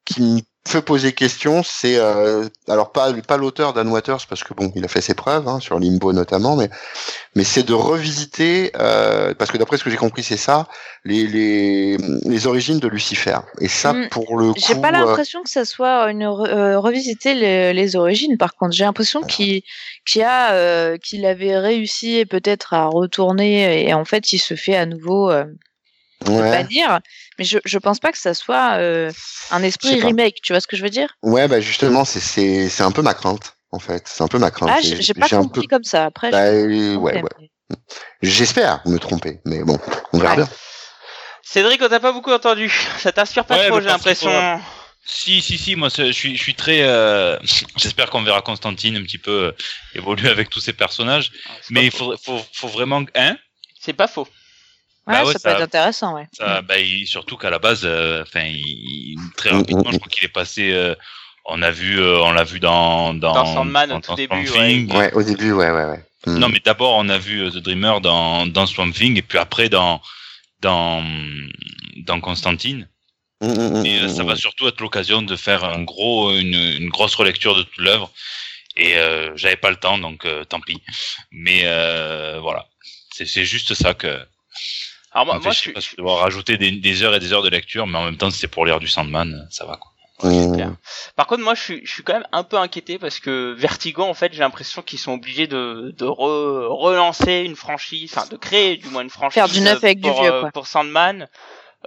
qui 0.06 0.46
fait 0.68 0.82
poser 0.82 1.14
question, 1.14 1.64
c'est 1.64 1.98
euh, 1.98 2.48
alors 2.68 2.92
pas 2.92 3.12
pas 3.14 3.38
l'auteur 3.38 3.74
Dan 3.74 3.88
Waters 3.88 4.26
parce 4.30 4.44
que 4.44 4.54
bon 4.54 4.72
il 4.76 4.86
a 4.86 4.88
fait 4.88 5.02
ses 5.02 5.16
preuves 5.16 5.48
hein, 5.48 5.60
sur 5.60 5.80
Limbo 5.80 6.14
notamment, 6.14 6.56
mais 6.56 6.70
mais 7.36 7.44
c'est 7.44 7.64
de 7.64 7.74
revisiter 7.74 8.72
euh, 8.80 9.34
parce 9.34 9.52
que 9.52 9.58
d'après 9.58 9.78
ce 9.78 9.84
que 9.84 9.90
j'ai 9.90 9.98
compris 9.98 10.24
c'est 10.24 10.38
ça 10.38 10.68
les, 11.06 11.26
les 11.28 11.98
les 12.26 12.48
origines 12.48 12.80
de 12.80 12.88
Lucifer. 12.88 13.38
Et 13.62 13.68
ça 13.68 13.94
Mm. 13.94 14.10
pour 14.10 14.38
le 14.38 14.54
coup. 14.54 14.60
J'ai 14.68 14.76
pas 14.76 14.90
euh, 14.90 14.92
l'impression 14.92 15.42
que 15.44 15.50
ça 15.50 15.64
soit 15.66 16.12
une 16.12 16.24
re- 16.26 16.48
euh, 16.50 16.78
revisiter 16.80 17.34
les, 17.34 17.74
les 17.74 17.96
origines. 17.96 18.38
Par 18.38 18.54
contre, 18.56 18.74
j'ai 18.76 18.84
l'impression 18.84 19.22
qu'il 19.22 19.62
qu'il 20.06 20.22
a 20.24 20.52
euh, 20.54 20.98
qu'il 20.98 21.26
avait 21.26 21.58
réussi 21.58 22.26
peut-être 22.26 22.74
à 22.74 22.86
retourner 22.88 23.88
et 23.88 23.94
en 23.94 24.04
fait 24.06 24.34
il 24.34 24.40
se 24.40 24.56
fait 24.56 24.76
à 24.76 24.86
nouveau 24.86 25.32
Ouais, 26.26 26.52
bannir. 26.52 27.00
Mais 27.38 27.46
je 27.46 27.60
je 27.64 27.78
pense 27.78 28.00
pas 28.00 28.12
que 28.12 28.18
ça 28.18 28.34
soit 28.34 28.78
euh, 28.78 29.12
un 29.52 29.62
esprit 29.64 30.00
pas. 30.00 30.08
remake. 30.08 30.38
Tu 30.42 30.52
vois 30.54 30.60
ce 30.60 30.68
que 30.68 30.76
je 30.76 30.84
veux 30.84 30.90
dire? 30.90 31.16
Ouais, 31.22 31.48
bah 31.48 31.60
justement, 31.62 32.06
c'est 32.06 32.20
c'est 32.20 32.70
c'est 32.70 32.84
un 32.84 32.92
peu 32.92 33.02
ma 33.02 33.14
crainte 33.14 33.54
en 33.72 33.80
fait. 33.80 34.04
C'est 34.08 34.24
un 34.24 34.28
peu 34.28 34.40
ma 34.40 34.50
crainte. 34.52 34.72
Ah, 34.74 34.80
j'ai 34.82 35.14
pas 35.14 35.30
compris 35.30 35.68
peu. 35.68 35.76
comme 35.76 35.84
ça. 35.84 36.06
Après, 36.06 36.32
Bah, 36.32 36.52
je- 36.52 36.96
ouais, 36.96 37.22
ouais. 37.22 37.50
J'espère 38.22 38.82
me 38.86 38.98
tromper, 38.98 39.40
mais 39.46 39.64
bon, 39.64 39.78
on 40.14 40.20
verra 40.20 40.32
Ouais. 40.36 40.38
bien. 40.44 40.50
Cédric, 41.44 41.82
on 41.82 41.88
t'a 41.90 42.00
pas 42.00 42.12
beaucoup 42.12 42.32
entendu. 42.32 42.70
Ça 42.98 43.12
t'inspire 43.12 43.46
pas 43.46 43.58
Ouais, 43.58 43.68
trop, 43.70 43.80
j'ai 43.80 43.88
l'impression. 43.88 44.60
Si, 45.06 45.42
si, 45.42 45.58
si, 45.58 45.76
moi 45.78 45.88
je 45.96 46.12
suis, 46.12 46.36
je 46.36 46.42
suis 46.42 46.56
très. 46.56 46.82
euh, 46.82 47.38
J'espère 47.78 48.10
qu'on 48.10 48.24
verra 48.24 48.42
Constantine 48.42 48.98
un 48.98 49.04
petit 49.04 49.18
peu 49.18 49.32
euh, 49.32 49.52
évoluer 49.96 50.30
avec 50.30 50.50
tous 50.50 50.60
ces 50.60 50.74
personnages. 50.74 51.32
C'est 51.62 51.72
Mais 51.72 51.80
pas 51.82 51.86
il 51.86 51.92
faudrait, 51.92 52.18
faut, 52.22 52.42
faut 52.54 52.68
vraiment. 52.68 53.04
Hein? 53.16 53.38
C'est 53.80 53.94
pas 53.94 54.08
faux. 54.08 54.28
Ouais, 55.08 55.14
bah 55.14 55.24
ouais, 55.26 55.34
ça, 55.34 55.40
ça- 55.40 55.50
peut 55.50 55.56
être 55.56 55.64
intéressant, 55.64 56.16
ouais. 56.16 56.28
Ça, 56.34 56.62
bah, 56.62 56.78
il- 56.80 57.08
Surtout 57.08 57.38
qu'à 57.38 57.50
la 57.50 57.60
base, 57.60 57.82
euh, 57.86 58.22
enfin, 58.24 58.44
il- 58.46 59.18
très 59.38 59.52
Mm, 59.52 59.58
rapidement, 59.58 59.90
mm, 59.90 59.94
je 59.94 59.98
crois 60.00 60.10
qu'il 60.10 60.26
est 60.26 60.30
passé. 60.34 60.72
euh, 60.72 60.94
on 61.46 61.62
a 61.62 61.72
vu, 61.72 62.00
euh, 62.02 62.20
on 62.24 62.32
l'a 62.34 62.44
vu 62.44 62.60
dans 62.60 63.14
dans, 63.14 63.34
Dans 63.34 63.46
Sandman, 63.46 63.92
au 63.94 64.00
tout 64.02 64.10
dans 64.10 64.16
début, 64.16 64.48
Swamp 64.48 64.66
Thing. 64.68 64.94
Ouais, 64.94 65.14
au 65.14 65.24
début, 65.24 65.52
ouais, 65.54 65.72
ouais, 65.72 65.86
ouais. 65.86 66.04
Non, 66.26 66.50
mais 66.50 66.60
d'abord, 66.64 66.96
on 66.98 67.08
a 67.08 67.18
vu 67.18 67.42
euh, 67.44 67.50
The 67.52 67.58
Dreamer 67.58 68.02
dans 68.02 68.46
dans 68.48 68.66
Swamp 68.66 68.92
Thing, 68.92 69.18
et 69.18 69.22
puis 69.22 69.38
après 69.38 69.70
dans 69.70 70.02
dans 70.62 71.04
dans 72.06 72.20
Constantine. 72.20 72.88
Et 73.86 74.00
euh, 74.00 74.08
ça 74.10 74.24
va 74.24 74.36
surtout 74.36 74.68
être 74.68 74.82
l'occasion 74.82 75.22
de 75.22 75.36
faire 75.36 75.64
un 75.64 75.84
gros, 75.84 76.36
une, 76.36 76.56
une 76.56 76.90
grosse 76.90 77.14
relecture 77.16 77.56
de 77.56 77.62
toute 77.64 77.78
l'œuvre. 77.78 78.12
Et 78.76 78.98
euh, 78.98 79.32
j'avais 79.36 79.56
pas 79.56 79.70
le 79.70 79.76
temps, 79.78 79.98
donc 80.00 80.26
euh, 80.26 80.44
tant 80.44 80.60
pis. 80.60 80.82
Mais 81.32 81.62
euh, 81.64 82.40
voilà, 82.42 82.66
c'est 83.14 83.26
c'est 83.26 83.46
juste 83.46 83.74
ça 83.74 83.94
que. 83.94 84.20
Alors 85.18 85.26
moi, 85.26 85.40
moi 85.40 85.52
je 85.52 85.58
suis. 85.58 85.72
parce 85.74 85.90
je 85.90 85.96
devoir 85.96 86.20
rajouter 86.20 86.58
des, 86.58 86.70
des 86.72 87.02
heures 87.02 87.16
et 87.16 87.20
des 87.20 87.34
heures 87.34 87.42
de 87.42 87.50
lecture, 87.50 87.88
mais 87.88 87.98
en 87.98 88.04
même 88.06 88.18
temps, 88.18 88.30
si 88.30 88.38
c'est 88.38 88.48
pour 88.48 88.68
lire 88.68 88.80
du 88.80 88.88
Sandman, 88.88 89.48
ça 89.50 89.66
va 89.66 89.78
quoi. 89.78 89.92
clair. 90.54 90.74
Par 91.16 91.26
contre, 91.26 91.42
moi, 91.42 91.56
je 91.56 91.62
suis, 91.64 91.82
je 91.84 91.92
suis 91.92 92.04
quand 92.04 92.14
même 92.14 92.28
un 92.32 92.44
peu 92.44 92.58
inquiété 92.58 93.00
parce 93.00 93.20
que 93.20 93.56
Vertigo, 93.58 94.04
en 94.04 94.14
fait, 94.14 94.32
j'ai 94.34 94.42
l'impression 94.42 94.84
qu'ils 94.84 95.00
sont 95.00 95.14
obligés 95.14 95.48
de, 95.48 95.92
de 95.98 96.06
re- 96.06 96.68
relancer 96.68 97.40
une 97.40 97.56
franchise, 97.56 98.12
enfin, 98.16 98.28
de 98.28 98.38
créer 98.38 98.78
du 98.78 98.90
moins 98.90 99.02
une 99.02 99.10
franchise 99.10 99.34
Faire 99.34 99.50
du 99.50 99.62
neuf 99.62 99.84
avec 99.84 100.00
du 100.02 100.08
pour, 100.08 100.22
vieux, 100.22 100.32
euh, 100.32 100.42
quoi. 100.42 100.52
pour 100.52 100.68
Sandman, 100.68 101.28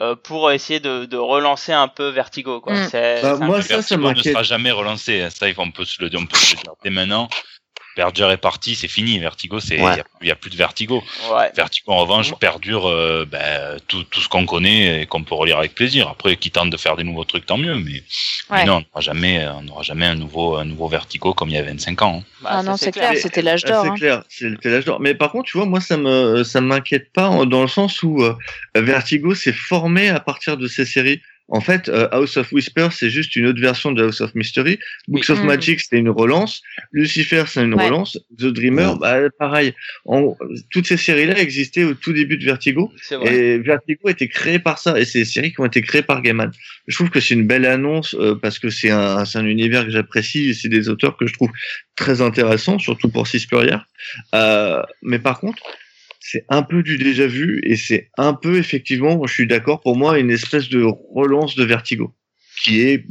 euh, 0.01 0.17
pour 0.17 0.51
essayer 0.51 0.81
de, 0.81 1.05
de 1.05 1.17
relancer 1.17 1.73
un 1.73 1.87
peu 1.87 2.09
Vertigo, 2.09 2.61
quoi. 2.61 2.75
Mm. 2.75 2.89
C'est, 2.91 3.23
Bah, 3.23 3.37
moi, 3.37 3.63
ça, 3.63 3.69
ça 3.83 3.97
Vertigo 3.97 4.13
ne 4.13 4.23
sera 4.23 4.43
jamais 4.43 4.73
relancé. 4.73 5.23
hein. 5.23 5.31
Ça, 5.31 5.47
on 5.59 5.71
peut 5.71 5.85
se 5.85 6.03
le 6.03 6.11
dire, 6.11 6.19
on 6.21 6.27
peut 6.27 6.37
se 6.37 6.57
le 6.57 6.63
dire 6.63 6.73
dès 6.83 6.91
maintenant. 6.91 7.29
Berger 7.97 8.29
est 8.31 8.37
parti, 8.37 8.75
c'est 8.75 8.89
fini. 8.89 9.19
Vertigo, 9.19 9.61
c'est 9.61 9.77
il 9.77 9.83
Ouais. 9.83 9.97
y 9.97 10.01
a- 10.01 10.05
il 10.23 10.29
y, 10.29 10.31
a 10.31 10.37
plus 10.37 10.51
de 10.51 10.57
Vertigo. 10.57 11.03
ouais. 11.35 11.51
Vertigo, 11.55 11.93
en 11.93 11.99
revanche, 11.99 12.33
perdure 12.39 12.89
euh, 12.89 13.25
ben, 13.31 13.79
tout, 13.89 14.05
tout 14.05 14.21
ce 14.21 14.29
qu'on 14.29 14.47
connaît 14.47 15.03
et 15.03 15.07
qu'on 15.07 15.23
peut 15.25 15.35
relire 15.35 15.59
avec 15.59 15.75
plaisir. 15.75 16.09
Après, 16.09 16.37
qui 16.37 16.51
tente 16.51 16.71
de 16.71 16.77
faire 16.77 16.97
des 16.97 17.05
nouveaux 17.05 17.25
trucs, 17.25 17.47
tant 17.47 17.57
mieux. 17.59 17.75
Mais, 17.77 18.65
non, 18.65 18.77
on 18.77 18.81
n'aura 18.81 19.01
jamais, 19.01 19.47
on 19.49 19.63
n'aura 19.63 19.83
jamais 19.83 20.07
un 20.07 20.15
nouveau, 20.15 20.57
un 20.57 20.65
nouveau 20.65 20.89
Vertigo 20.89 21.35
comme 21.35 21.49
il 21.51 21.55
y 21.55 21.59
a 21.59 21.63
25 21.63 22.03
ans. 22.03 22.23
hein. 22.23 22.25
Bah, 22.43 22.49
ah 22.53 22.63
non, 22.63 22.77
c'est 22.77 22.93
clair, 22.93 23.13
c'était 23.17 23.43
l'âge 23.43 23.65
d'or. 23.65 23.83
C'est 23.85 23.91
hein. 23.91 23.95
clair, 23.95 24.23
c'était 24.29 24.71
l'âge 24.71 24.85
d'or. 24.85 25.01
Mais 25.01 25.15
par 25.15 25.33
contre, 25.33 25.51
tu 25.51 25.57
vois, 25.59 25.67
moi, 25.67 25.81
ça 25.81 25.97
me, 25.97 26.45
ça 26.45 26.61
m'inquiète 26.61 27.13
pas 27.13 27.45
dans 27.47 27.63
le 27.63 27.69
sens 27.69 28.03
où 28.03 28.23
euh, 28.23 28.35
Vertigo 28.75 29.35
s'est 29.35 29.53
formé 29.53 30.09
à 30.11 30.21
partir 30.21 30.57
de 30.57 30.67
ces 30.69 30.85
séries. 30.85 31.21
En 31.51 31.61
fait, 31.61 31.89
euh, 31.89 32.09
House 32.13 32.37
of 32.37 32.53
Whispers, 32.53 32.93
c'est 32.93 33.11
juste 33.11 33.35
une 33.37 33.47
autre 33.47 33.61
version 33.61 33.93
de 33.93 34.05
House 34.05 34.21
of 34.21 34.35
Mystery. 34.35 34.79
Books 35.09 35.25
Oui. 35.29 35.33
of 35.35 35.43
Mm. 35.43 35.47
Magic, 35.47 35.81
c'était 35.81 35.99
une 35.99 36.09
relance. 36.09 36.63
Lucifer, 36.93 37.45
c'est 37.49 37.63
une 37.65 37.75
Ouais. 37.75 37.87
relance. 37.87 38.19
The 38.39 38.47
Dreamer, 38.47 38.95
Mm. 38.95 38.99
bah, 39.01 39.19
pareil. 39.39 39.75
En- 40.05 40.37
toutes 40.71 40.87
ces 40.87 40.97
séries-là 40.97 41.39
existaient 41.41 41.85
au 41.85 41.95
tout 41.95 42.13
début 42.13 42.39
de 42.39 42.45
Vertigo. 42.45 42.93
Et 43.27 43.59
Vertigo 43.59 44.09
a 44.09 44.13
été 44.13 44.29
créé 44.29 44.59
par 44.59 44.79
ça, 44.79 44.99
et 44.99 45.05
c'est 45.05 45.21
des 45.21 45.25
séries 45.25 45.53
qui 45.53 45.61
ont 45.61 45.67
été 45.67 45.83
créées 45.83 46.03
par 46.03 46.23
Gaiman. 46.23 46.51
Je 46.87 46.95
trouve 46.95 47.11
que 47.11 47.21
c'est 47.21 47.35
une 47.35 47.47
belle 47.47 47.67
annonce 47.67 48.15
euh, 48.19 48.35
parce 48.41 48.59
que 48.59 48.71
c'est 48.71 48.91
un, 48.91 49.25
univers 49.45 49.85
que 49.85 49.91
j'apprécie 49.91 50.51
et 50.51 50.55
c'est 50.55 50.69
des 50.69 50.89
auteurs 50.89 51.17
que 51.17 51.27
je 51.27 51.33
trouve 51.35 51.51
très 51.97 52.21
intéressants, 52.21 52.79
surtout 52.79 53.09
pour 53.09 53.27
Six. 53.27 53.47
Euh, 54.35 54.83
mais 55.03 55.19
par 55.19 55.41
contre, 55.41 55.63
c'est 56.21 56.45
un 56.49 56.63
peu 56.63 56.83
du 56.83 56.99
déjà 56.99 57.27
vu 57.27 57.61
et 57.65 57.77
c'est 57.77 58.11
un 58.19 58.35
peu 58.35 58.59
effectivement, 58.59 59.27
je 59.27 59.33
suis 59.33 59.47
d'accord, 59.47 59.81
pour 59.81 59.97
moi, 59.97 60.19
une 60.19 60.31
espèce 60.31 60.69
de 60.69 60.85
relance 61.15 61.57
de 61.57 61.65
Vertigo 61.65 62.13
qui 62.63 62.83
est 62.83 63.05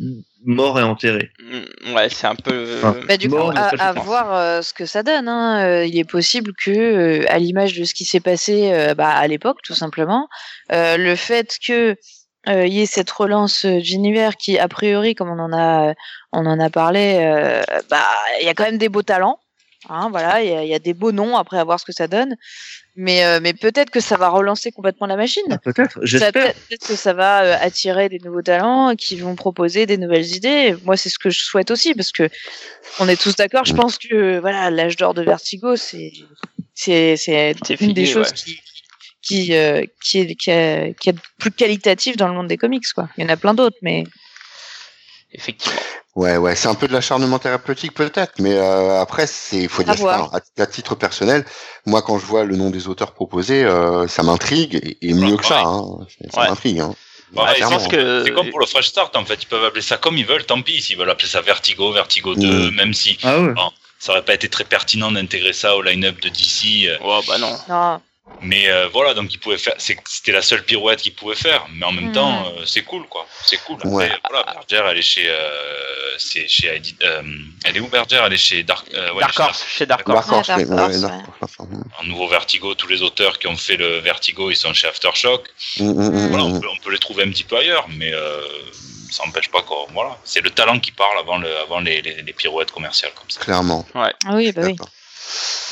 mort 0.45 0.79
et 0.79 0.83
enterré. 0.83 1.31
Mm, 1.43 1.93
Ouais, 1.95 2.07
c'est 2.09 2.27
un 2.27 2.35
peu. 2.35 2.79
Ah. 2.83 2.95
Bah, 3.07 3.17
du 3.17 3.29
coup, 3.29 3.35
à, 3.55 3.93
voir 3.93 4.33
euh, 4.33 4.61
ce 4.61 4.73
que 4.73 4.85
ça 4.85 5.01
donne. 5.01 5.27
Hein. 5.27 5.63
Euh, 5.65 5.85
il 5.85 5.97
est 5.97 6.09
possible 6.09 6.53
que, 6.63 6.69
euh, 6.71 7.25
à 7.29 7.39
l'image 7.39 7.73
de 7.77 7.83
ce 7.83 7.93
qui 7.95 8.05
s'est 8.05 8.19
passé 8.19 8.71
euh, 8.71 8.93
bah, 8.93 9.09
à 9.09 9.27
l'époque, 9.27 9.57
tout 9.63 9.73
simplement, 9.73 10.27
euh, 10.71 10.97
le 10.97 11.15
fait 11.15 11.57
que 11.65 11.95
euh, 12.47 12.65
il 12.67 12.73
y 12.73 12.81
ait 12.81 12.85
cette 12.85 13.09
relance 13.09 13.65
d'univers 13.65 14.37
qui, 14.37 14.57
a 14.59 14.67
priori, 14.67 15.15
comme 15.15 15.29
on 15.29 15.39
en 15.39 15.51
a, 15.51 15.93
on 16.31 16.45
en 16.45 16.59
a 16.59 16.69
parlé, 16.69 17.17
euh, 17.21 17.61
bah, 17.89 18.07
il 18.39 18.45
y 18.45 18.49
a 18.49 18.53
quand 18.53 18.63
même 18.65 18.77
des 18.77 18.87
beaux 18.89 19.03
talents. 19.03 19.39
Hein, 19.89 20.09
voilà, 20.11 20.43
il 20.43 20.49
y, 20.49 20.53
a- 20.53 20.63
il 20.63 20.69
y 20.69 20.73
a 20.75 20.79
des 20.79 20.93
beaux 20.93 21.11
noms 21.13 21.37
après 21.37 21.57
à 21.57 21.63
voir 21.63 21.79
ce 21.79 21.85
que 21.85 21.93
ça 21.93 22.07
donne. 22.07 22.35
Mais, 23.01 23.23
euh, 23.23 23.39
mais 23.41 23.53
peut-être 23.53 23.91
que 23.91 24.01
ça 24.01 24.17
va 24.17 24.27
relancer 24.27 24.73
complètement 24.73 25.07
la 25.07 25.15
machine. 25.15 25.43
Ah, 25.49 25.57
Peut-être, 25.57 25.99
j'espère. 26.03 26.53
Peut-être 26.53 26.85
que 26.85 26.95
ça 26.95 27.13
va 27.13 27.43
euh, 27.45 27.55
attirer 27.61 28.09
des 28.09 28.19
nouveaux 28.19 28.41
talents 28.41 28.93
qui 28.97 29.15
vont 29.15 29.35
proposer 29.35 29.85
des 29.85 29.97
nouvelles 29.97 30.35
idées. 30.35 30.75
Moi, 30.83 30.97
c'est 30.97 31.07
ce 31.07 31.17
que 31.17 31.29
je 31.29 31.39
souhaite 31.39 31.71
aussi 31.71 31.93
parce 31.93 32.11
que 32.11 32.27
on 32.99 33.07
est 33.07 33.15
tous 33.19 33.37
d'accord. 33.37 33.63
Je 33.63 33.71
Mm. 33.73 33.77
pense 33.77 33.97
que 33.97 34.39
voilà, 34.39 34.69
l'âge 34.69 34.97
d'or 34.97 35.13
de 35.13 35.21
Vertigo, 35.21 35.77
c'est 35.77 36.11
c'est 36.73 37.15
c'est 37.15 37.55
C'est 37.65 37.73
une 37.75 37.77
fini, 37.77 37.93
des 37.93 38.05
choses 38.05 38.27
ouais. 38.27 38.33
qui 38.35 38.59
qui 39.21 39.55
euh, 39.55 39.85
qui 40.03 40.19
est 40.19 40.35
qui 40.35 40.49
est, 40.51 40.99
qui 40.99 41.09
est 41.09 41.15
plus 41.37 41.51
qualitatif 41.51 42.17
dans 42.17 42.27
le 42.27 42.33
monde 42.33 42.47
des 42.47 42.57
comics 42.57 42.85
quoi. 42.93 43.07
Il 43.17 43.23
y 43.23 43.25
en 43.25 43.29
a 43.29 43.37
plein 43.37 43.53
d'autres, 43.53 43.77
mais 43.81 44.03
Effectivement. 45.31 45.79
Ouais, 46.15 46.37
ouais, 46.37 46.55
c'est 46.55 46.67
un 46.67 46.75
peu 46.75 46.87
de 46.87 46.93
l'acharnement 46.93 47.39
thérapeutique 47.39 47.93
peut-être, 47.93 48.33
mais 48.39 48.53
euh, 48.57 48.99
après, 48.99 49.27
c'est, 49.27 49.67
faut 49.67 49.83
dire 49.83 49.95
À 50.07 50.37
à, 50.37 50.39
à 50.63 50.65
titre 50.65 50.95
personnel, 50.95 51.45
moi 51.85 52.01
quand 52.01 52.17
je 52.17 52.25
vois 52.25 52.43
le 52.43 52.55
nom 52.57 52.71
des 52.71 52.87
auteurs 52.87 53.13
proposés, 53.13 53.63
euh, 53.63 54.07
ça 54.07 54.23
m'intrigue, 54.23 54.75
et, 54.75 55.09
et 55.09 55.13
mieux 55.13 55.33
Ouais, 55.33 55.37
que 55.37 55.45
ça, 55.45 55.61
hein, 55.61 55.83
ça 56.33 56.41
Ouais. 56.41 56.49
m'intrigue. 56.49 56.79
Hein. 56.79 56.93
Pense 57.33 57.87
que. 57.87 58.23
C'est 58.25 58.33
comme 58.33 58.49
pour 58.49 58.59
le 58.59 58.65
Fresh 58.65 58.87
Start, 58.87 59.15
en 59.15 59.23
fait. 59.23 59.43
Ils 59.43 59.45
peuvent 59.45 59.63
appeler 59.63 59.83
ça 59.83 59.97
comme 59.97 60.17
ils 60.17 60.25
veulent, 60.25 60.45
tant 60.45 60.61
pis. 60.63 60.81
S'ils 60.81 60.97
veulent 60.97 61.11
appeler 61.11 61.27
ça 61.27 61.41
Vertigo, 61.41 61.91
Vertigo 61.93 62.33
2, 62.33 62.71
Mm. 62.71 62.75
même 62.75 62.93
si 62.95 63.19
Ah 63.21 63.39
ouais. 63.39 63.53
ça 63.99 64.13
aurait 64.13 64.25
pas 64.25 64.33
été 64.33 64.49
très 64.49 64.63
pertinent 64.63 65.11
d'intégrer 65.11 65.53
ça 65.53 65.75
au 65.75 65.83
line-up 65.83 66.19
de 66.21 66.29
DC. 66.29 66.87
euh, 66.87 66.97
Ouais, 67.05 67.21
bah 67.27 67.37
non. 67.37 67.55
non. 67.69 68.01
Mais 68.41 68.69
euh, 68.69 68.87
voilà, 68.87 69.13
donc 69.13 69.33
il 69.33 69.37
pouvait 69.37 69.57
faire. 69.57 69.73
C'était 69.77 70.31
la 70.31 70.41
seule 70.41 70.63
pirouette 70.63 71.01
qu'il 71.01 71.13
pouvait 71.13 71.35
faire. 71.35 71.65
Mais 71.73 71.85
en 71.85 71.91
même 71.91 72.07
Mhm. 72.07 72.13
temps, 72.13 72.45
euh, 72.47 72.63
c'est 72.65 72.83
cool, 72.83 73.05
quoi. 73.07 73.27
C'est 73.45 73.57
cool. 73.65 73.75
Après, 73.77 73.89
Ouais. 73.89 74.11
voilà, 74.29 74.45
Berger, 74.53 74.87
elle 74.91 74.97
est 74.97 75.01
chez. 75.01 75.25
Euh, 75.27 76.15
c'est 76.17 76.47
chez. 76.47 76.81
Euh, 77.03 77.21
elle 77.65 77.75
est 77.77 77.79
où 77.81 77.87
Berger? 77.87 78.21
Elle 78.25 78.33
est 78.33 78.37
chez 78.37 78.63
Dark. 78.63 78.87
euh, 78.93 79.11
ouais, 79.13 79.19
Dark 79.21 79.33
chez 79.33 79.41
Horse, 79.43 79.65
chez 79.67 79.85
Dark 79.85 80.07
Horse. 80.07 80.29
Ouais, 80.29 80.65
ouais. 80.65 81.77
En 81.99 82.03
nouveau 82.05 82.27
Vertigo, 82.27 82.75
tous 82.75 82.87
les 82.87 83.01
auteurs 83.01 83.39
qui 83.39 83.47
ont 83.47 83.57
fait 83.57 83.75
le 83.77 83.99
Vertigo, 83.99 84.49
ils 84.51 84.55
sont 84.55 84.73
chez 84.73 84.87
Aftershock. 84.87 85.49
mm, 85.79 85.83
mm, 85.83 86.09
mm, 86.09 86.27
Voilà, 86.29 86.43
on 86.45 86.49
mm. 86.55 86.61
peut, 86.61 86.67
on 86.71 86.77
peut 86.77 86.91
les 86.91 86.97
trouver 86.99 87.23
un 87.23 87.29
petit 87.31 87.43
peu 87.43 87.57
ailleurs, 87.57 87.87
mais 87.89 88.13
euh, 88.13 88.41
ça 89.11 89.25
n'empêche 89.25 89.49
pas 89.49 89.61
quoi. 89.63 89.85
Voilà, 89.93 90.17
c'est 90.23 90.41
le 90.41 90.49
talent 90.49 90.79
qui 90.79 90.91
parle 90.91 91.17
avant, 91.19 91.37
le, 91.37 91.57
avant 91.57 91.79
les, 91.81 92.01
les, 92.01 92.21
les 92.21 92.33
pirouettes 92.33 92.71
commerciales 92.71 93.11
comme 93.15 93.29
ça. 93.29 93.39
Clairement. 93.41 93.85
Ah 93.95 94.11
oui, 94.33 94.51
bah 94.53 94.61
oui. 94.65 94.75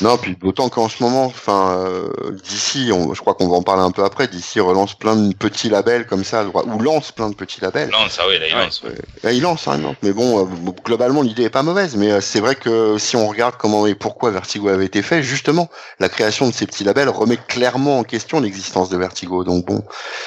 Non, 0.00 0.16
puis 0.16 0.36
d'autant 0.36 0.68
qu'en 0.68 0.88
ce 0.88 1.02
moment, 1.02 1.24
enfin, 1.24 1.76
euh, 1.86 2.08
d'ici, 2.44 2.90
on- 2.92 3.14
je 3.14 3.20
crois 3.20 3.34
qu'on 3.34 3.48
va 3.48 3.56
en 3.56 3.62
parler 3.62 3.82
un 3.82 3.90
peu 3.90 4.04
après. 4.04 4.28
D'ici 4.28 4.60
relance 4.60 4.94
plein 4.94 5.16
de 5.16 5.34
petits 5.34 5.68
labels 5.68 6.06
comme 6.06 6.22
ça, 6.24 6.44
ou 6.44 6.78
lance 6.78 7.10
plein 7.12 7.28
de 7.30 7.34
petits 7.34 7.60
labels. 7.60 7.90
Lance, 7.90 8.18
ah 8.20 8.24
oui, 8.28 8.38
là, 8.38 8.46
il 8.48 8.54
lance. 8.54 8.82
ouais. 8.82 8.90
Euh, 9.24 9.32
il 9.32 9.42
lance, 9.42 9.66
hein, 9.66 9.78
non. 9.78 9.96
Mais 10.02 10.12
bon, 10.12 10.40
euh, 10.44 10.48
globalement, 10.84 11.22
l'idée 11.22 11.44
est 11.44 11.50
pas 11.50 11.62
mauvaise. 11.64 11.96
Mais 11.96 12.12
euh, 12.12 12.20
c'est 12.20 12.40
vrai 12.40 12.54
que 12.54 12.96
si 12.98 13.16
on 13.16 13.26
regarde 13.26 13.56
comment 13.58 13.86
et 13.86 13.94
pourquoi 13.94 14.30
Vertigo 14.30 14.68
avait 14.68 14.86
été 14.86 15.02
fait, 15.02 15.22
justement, 15.22 15.68
la 15.98 16.08
création 16.08 16.46
de 16.48 16.52
ces 16.54 16.66
petits 16.66 16.84
labels 16.84 17.08
remet 17.08 17.36
clairement 17.48 17.98
en 17.98 18.04
question 18.04 18.40
l'existence 18.40 18.88
de 18.90 18.96
Vertigo. 18.96 19.42
Donc 19.44 19.64
bon, 19.66 19.82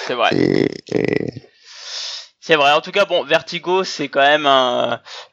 C'est 0.07 0.15
vrai. 0.15 0.29
et, 0.34 0.67
et- 0.89 1.41
C'est 2.43 2.55
vrai. 2.55 2.71
En 2.71 2.81
tout 2.81 2.91
cas, 2.91 3.05
bon, 3.05 3.23
Vertigo, 3.23 3.83
c'est 3.83 4.07
quand 4.09 4.19
même 4.21 4.47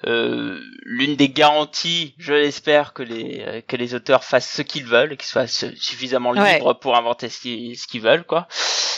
euh, 0.06 0.60
l'une 0.84 1.16
des 1.16 1.30
garanties, 1.30 2.14
je 2.18 2.34
l'espère, 2.34 2.92
que 2.92 3.02
les 3.02 3.42
euh, 3.46 3.60
que 3.66 3.76
les 3.76 3.94
auteurs 3.94 4.24
fassent 4.24 4.50
ce 4.52 4.60
qu'ils 4.60 4.84
veulent 4.84 5.14
et 5.14 5.16
qu'ils 5.16 5.26
soient 5.28 5.46
su- 5.46 5.74
suffisamment 5.76 6.30
Ouais. 6.32 6.54
libres 6.58 6.74
pour 6.74 6.96
inventer 6.96 7.30
ce 7.30 7.40
qu'ils 7.40 8.00
veulent, 8.02 8.24
quoi. 8.24 8.46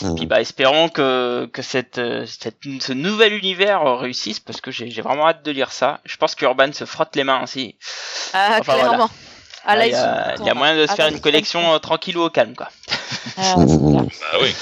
Mm. 0.02 0.14
Puis 0.16 0.26
bah, 0.26 0.40
espérons 0.40 0.88
que 0.88 1.48
que 1.52 1.62
cette, 1.62 1.98
euh, 1.98 2.26
cette 2.26 2.56
ce 2.80 2.92
nouvel 2.92 3.32
univers 3.32 3.98
réussisse 3.98 4.40
parce 4.40 4.61
que 4.61 4.72
j'ai 4.72 4.88
vraiment 5.02 5.28
hâte 5.28 5.44
de 5.44 5.52
lire 5.52 5.70
ça. 5.70 6.00
Je 6.04 6.16
pense 6.16 6.34
qu'Urban 6.34 6.72
se 6.72 6.84
frotte 6.86 7.14
les 7.14 7.22
mains 7.24 7.44
aussi. 7.44 7.76
Ah, 8.32 8.56
Enfin, 8.61 8.74
clairement. 8.74 9.11
Ah, 9.64 9.76
Là, 9.76 9.86
il 9.86 9.92
y 9.92 9.94
a, 9.94 10.34
y 10.38 10.54
moyen 10.54 10.76
de 10.76 10.86
se 10.86 10.92
Ah, 10.92 10.96
faire 10.96 11.06
là, 11.06 11.12
une 11.12 11.20
collection 11.20 11.74
euh, 11.74 11.78
tranquille 11.78 12.16
ou 12.16 12.22
au 12.22 12.30
calme, 12.30 12.54
quoi. 12.54 12.68
Ah. 13.36 13.54
Bah 13.56 14.38
oui. 14.42 14.54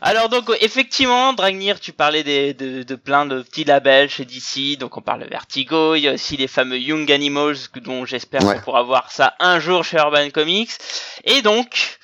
Alors 0.00 0.28
donc 0.28 0.50
effectivement, 0.60 1.32
Dragnir, 1.32 1.78
tu 1.80 1.92
parlais 1.92 2.22
des, 2.22 2.54
de, 2.54 2.82
de 2.84 2.94
plein 2.94 3.26
de 3.26 3.42
petits 3.42 3.64
labels 3.64 4.08
chez 4.08 4.24
DC, 4.24 4.78
donc 4.78 4.96
on 4.96 5.02
parle 5.02 5.24
de 5.24 5.28
Vertigo, 5.28 5.94
il 5.94 6.00
y 6.00 6.08
a 6.08 6.12
aussi 6.12 6.36
les 6.36 6.48
fameux 6.48 6.78
Young 6.78 7.10
Animals 7.12 7.56
dont 7.82 8.04
j'espère 8.06 8.42
Ouais. 8.44 8.54
qu'on 8.56 8.60
pourra 8.62 8.82
voir 8.82 9.10
ça 9.12 9.34
un 9.40 9.60
jour 9.60 9.84
chez 9.84 9.98
Urban 9.98 10.30
Comics, 10.30 10.70
et 11.24 11.42
donc 11.42 11.98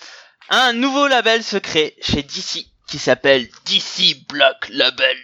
un 0.50 0.72
nouveau 0.72 1.06
label 1.06 1.42
se 1.42 1.56
crée 1.56 1.96
chez 2.02 2.22
DC 2.22 2.66
qui 2.88 2.98
s'appelle 2.98 3.48
DC 3.66 4.26
Black 4.28 4.68
Label, 4.70 5.18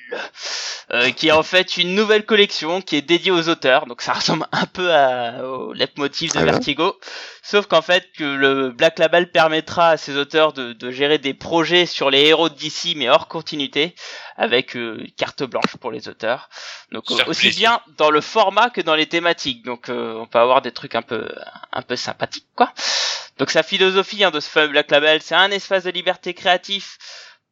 euh, 0.92 1.10
qui 1.10 1.28
est 1.28 1.32
en 1.32 1.42
fait 1.42 1.78
une 1.78 1.94
nouvelle 1.94 2.26
collection 2.26 2.82
qui 2.82 2.96
est 2.96 3.02
dédiée 3.02 3.30
aux 3.30 3.48
auteurs, 3.48 3.86
donc 3.86 4.02
ça 4.02 4.12
ressemble 4.12 4.46
un 4.52 4.66
peu 4.66 4.92
à, 4.92 5.42
au 5.42 5.72
leitmotiv 5.72 6.32
de 6.32 6.38
Ah. 6.38 6.44
Vertigo, 6.44 7.00
sauf 7.42 7.66
qu'en 7.66 7.80
fait 7.80 8.12
que 8.12 8.24
le 8.24 8.70
Black 8.70 8.98
Label 8.98 9.30
permettra 9.30 9.88
à 9.88 9.96
ces 9.96 10.16
auteurs 10.18 10.52
de, 10.52 10.74
de 10.74 10.90
gérer 10.90 11.16
des 11.18 11.32
projets 11.32 11.86
sur 11.86 12.10
les 12.10 12.20
héros 12.26 12.50
de 12.50 12.54
DC 12.54 12.94
mais 12.96 13.08
hors 13.08 13.28
continuité, 13.28 13.94
avec 14.36 14.76
euh, 14.76 15.02
carte 15.16 15.42
blanche 15.42 15.76
pour 15.80 15.90
les 15.90 16.08
auteurs, 16.08 16.50
donc 16.92 17.10
aussi 17.26 17.48
bien 17.48 17.80
dans 17.96 18.10
le 18.10 18.20
format 18.20 18.68
que 18.68 18.82
dans 18.82 18.94
les 18.94 19.06
thématiques, 19.06 19.64
donc 19.64 19.88
euh, 19.88 20.14
on 20.16 20.26
peut 20.26 20.38
avoir 20.38 20.60
des 20.60 20.72
trucs 20.72 20.94
un 20.94 21.02
peu 21.02 21.34
un 21.72 21.82
peu 21.82 21.96
sympathiques 21.96 22.48
quoi. 22.54 22.74
Donc 23.38 23.50
sa 23.50 23.62
philosophie 23.62 24.22
hein, 24.22 24.30
de 24.30 24.38
ce 24.38 24.48
fameux 24.48 24.68
Black 24.68 24.90
Label, 24.90 25.20
c'est 25.22 25.34
un 25.34 25.50
espace 25.50 25.84
de 25.84 25.90
liberté 25.90 26.34
créatif 26.34 26.98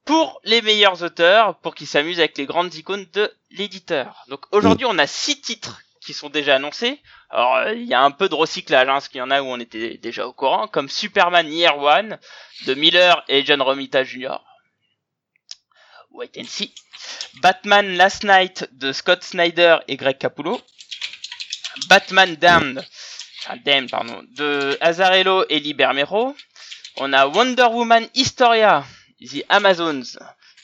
pour 0.04 0.40
les 0.44 0.62
meilleurs 0.62 1.02
auteurs, 1.02 1.58
pour 1.58 1.74
qu'ils 1.74 1.86
s'amusent 1.86 2.18
avec 2.18 2.36
les 2.38 2.46
grandes 2.46 2.74
icônes 2.74 3.06
de 3.12 3.32
l'éditeur. 3.50 4.24
Donc 4.28 4.44
aujourd'hui, 4.50 4.86
on 4.86 4.98
a 4.98 5.06
six 5.06 5.40
titres 5.40 5.80
qui 6.00 6.12
sont 6.12 6.28
déjà 6.28 6.56
annoncés. 6.56 7.00
Alors 7.30 7.56
euh, 7.56 7.74
il 7.74 7.84
y 7.84 7.94
a 7.94 8.02
un 8.02 8.10
peu 8.10 8.28
de 8.28 8.34
recyclage, 8.34 8.88
hein, 8.88 8.94
parce 8.94 9.08
qu'il 9.08 9.18
y 9.18 9.22
en 9.22 9.30
a 9.30 9.40
où 9.40 9.46
on 9.46 9.60
était 9.60 9.96
déjà 9.98 10.26
au 10.26 10.32
courant, 10.32 10.66
comme 10.66 10.88
Superman 10.88 11.50
Year 11.52 11.78
One 11.78 12.18
de 12.66 12.74
Miller 12.74 13.24
et 13.28 13.44
John 13.44 13.62
Romita 13.62 14.04
Jr. 14.04 14.38
Wait 16.10 16.36
and 16.38 16.44
see. 16.44 16.74
Batman 17.40 17.96
Last 17.96 18.24
Night 18.24 18.68
de 18.72 18.92
Scott 18.92 19.22
Snyder 19.22 19.78
et 19.88 19.96
Greg 19.96 20.18
Capullo. 20.18 20.60
Batman 21.88 22.36
Damned, 22.36 22.84
enfin 23.40 23.56
Damned 23.64 23.90
pardon, 23.90 24.22
de 24.36 24.76
Azarello 24.80 25.46
et 25.48 25.58
Lee 25.58 25.72
Bermero. 25.72 26.36
On 26.98 27.12
a 27.14 27.26
Wonder 27.26 27.68
Woman 27.70 28.06
Historia, 28.14 28.84
The 29.24 29.44
Amazons, 29.48 30.18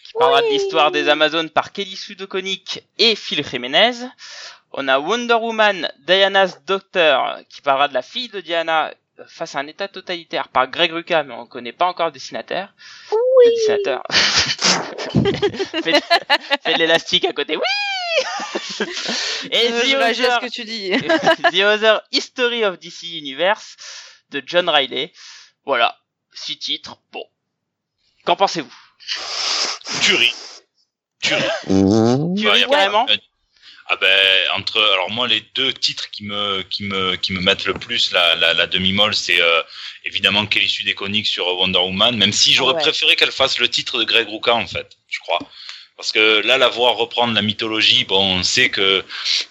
qui 0.05 0.13
parlera 0.19 0.43
de 0.43 0.49
l'histoire 0.49 0.91
des 0.91 1.09
Amazones 1.09 1.51
par 1.51 1.73
Kelly 1.73 1.97
Sue 1.97 2.17
DeConnick 2.17 2.83
et 2.99 3.15
Phil 3.15 3.45
Jiménez. 3.47 3.93
On 4.73 4.89
a 4.89 4.99
Wonder 4.99 5.35
Woman 5.35 5.91
Diana's 6.07 6.63
Doctor, 6.65 7.39
qui 7.49 7.61
parlera 7.63 7.89
de 7.89 7.95
la 7.95 8.03
fille 8.03 8.29
de 8.29 8.41
Diana 8.41 8.93
face 9.27 9.55
à 9.57 9.61
un 9.61 9.67
état 9.67 9.89
totalitaire 9.89 10.49
par 10.49 10.69
Greg 10.69 10.93
Rucka, 10.93 11.23
mais 11.23 11.35
on 11.35 11.47
connaît 11.47 11.73
pas 11.73 11.87
encore 11.87 12.07
le 12.07 12.13
dessinateur. 12.13 12.73
Le 13.11 13.51
dessinateur. 13.51 14.03
fait, 15.83 16.73
de 16.73 16.79
l'élastique 16.79 17.25
à 17.25 17.33
côté. 17.33 17.57
Oui 17.57 17.63
Et 19.51 19.73
Euh, 19.73 20.13
The 20.13 20.15
ce 20.15 20.41
que 20.41 20.51
tu 20.51 20.65
dis. 20.65 20.91
The 21.53 21.63
Other 21.63 22.03
History 22.13 22.65
of 22.65 22.79
DC 22.79 23.05
Universe 23.05 23.77
de 24.31 24.43
John 24.45 24.69
Riley. 24.69 25.13
Voilà, 25.65 25.97
six 26.33 26.59
titres. 26.59 26.99
Bon, 27.13 27.25
qu'en 28.29 28.37
pensez-vous? 28.37 28.73
Tuerie. 30.03 30.33
Tuerie. 31.23 31.43
Tu 31.67 32.49
ris 32.49 32.61
y 32.61 32.65
a 32.65 32.69
pas- 32.69 32.77
carrément? 32.77 33.07
Ah 33.91 33.97
ben 33.97 34.49
entre 34.55 34.79
alors 34.93 35.11
moi 35.11 35.27
les 35.27 35.41
deux 35.55 35.73
titres 35.73 36.11
qui 36.11 36.25
me 36.25 36.61
qui 36.69 36.85
me 36.85 37.17
qui 37.17 37.33
me 37.33 37.41
mettent 37.41 37.65
le 37.65 37.73
plus 37.73 38.13
la 38.13 38.35
la, 38.35 38.53
la 38.53 38.67
demi 38.67 38.93
molle 38.93 39.15
c'est 39.15 39.41
euh, 39.41 39.63
évidemment 40.05 40.45
Kelly 40.45 40.69
Sue 40.69 40.83
DeConnick 40.85 41.27
sur 41.27 41.47
Wonder 41.59 41.79
Woman 41.79 42.15
même 42.19 42.35
si 42.35 42.53
j'aurais 42.53 42.75
Ouais. 42.75 42.83
préféré 42.83 43.17
qu'elle 43.17 43.33
fasse 43.33 43.59
le 43.59 43.67
titre 43.71 43.99
de 43.99 44.05
Greg 44.05 44.29
Rucka 44.29 44.55
en 44.55 44.67
fait 44.67 44.99
je 45.09 45.19
crois. 45.21 45.39
Parce 45.97 46.13
que 46.13 46.43
là 46.45 46.59
la 46.59 46.69
voir 46.69 46.97
reprendre 46.97 47.33
la 47.33 47.41
mythologie 47.41 48.05
bon 48.05 48.41
on 48.41 48.43
sait 48.43 48.69
que 48.69 49.03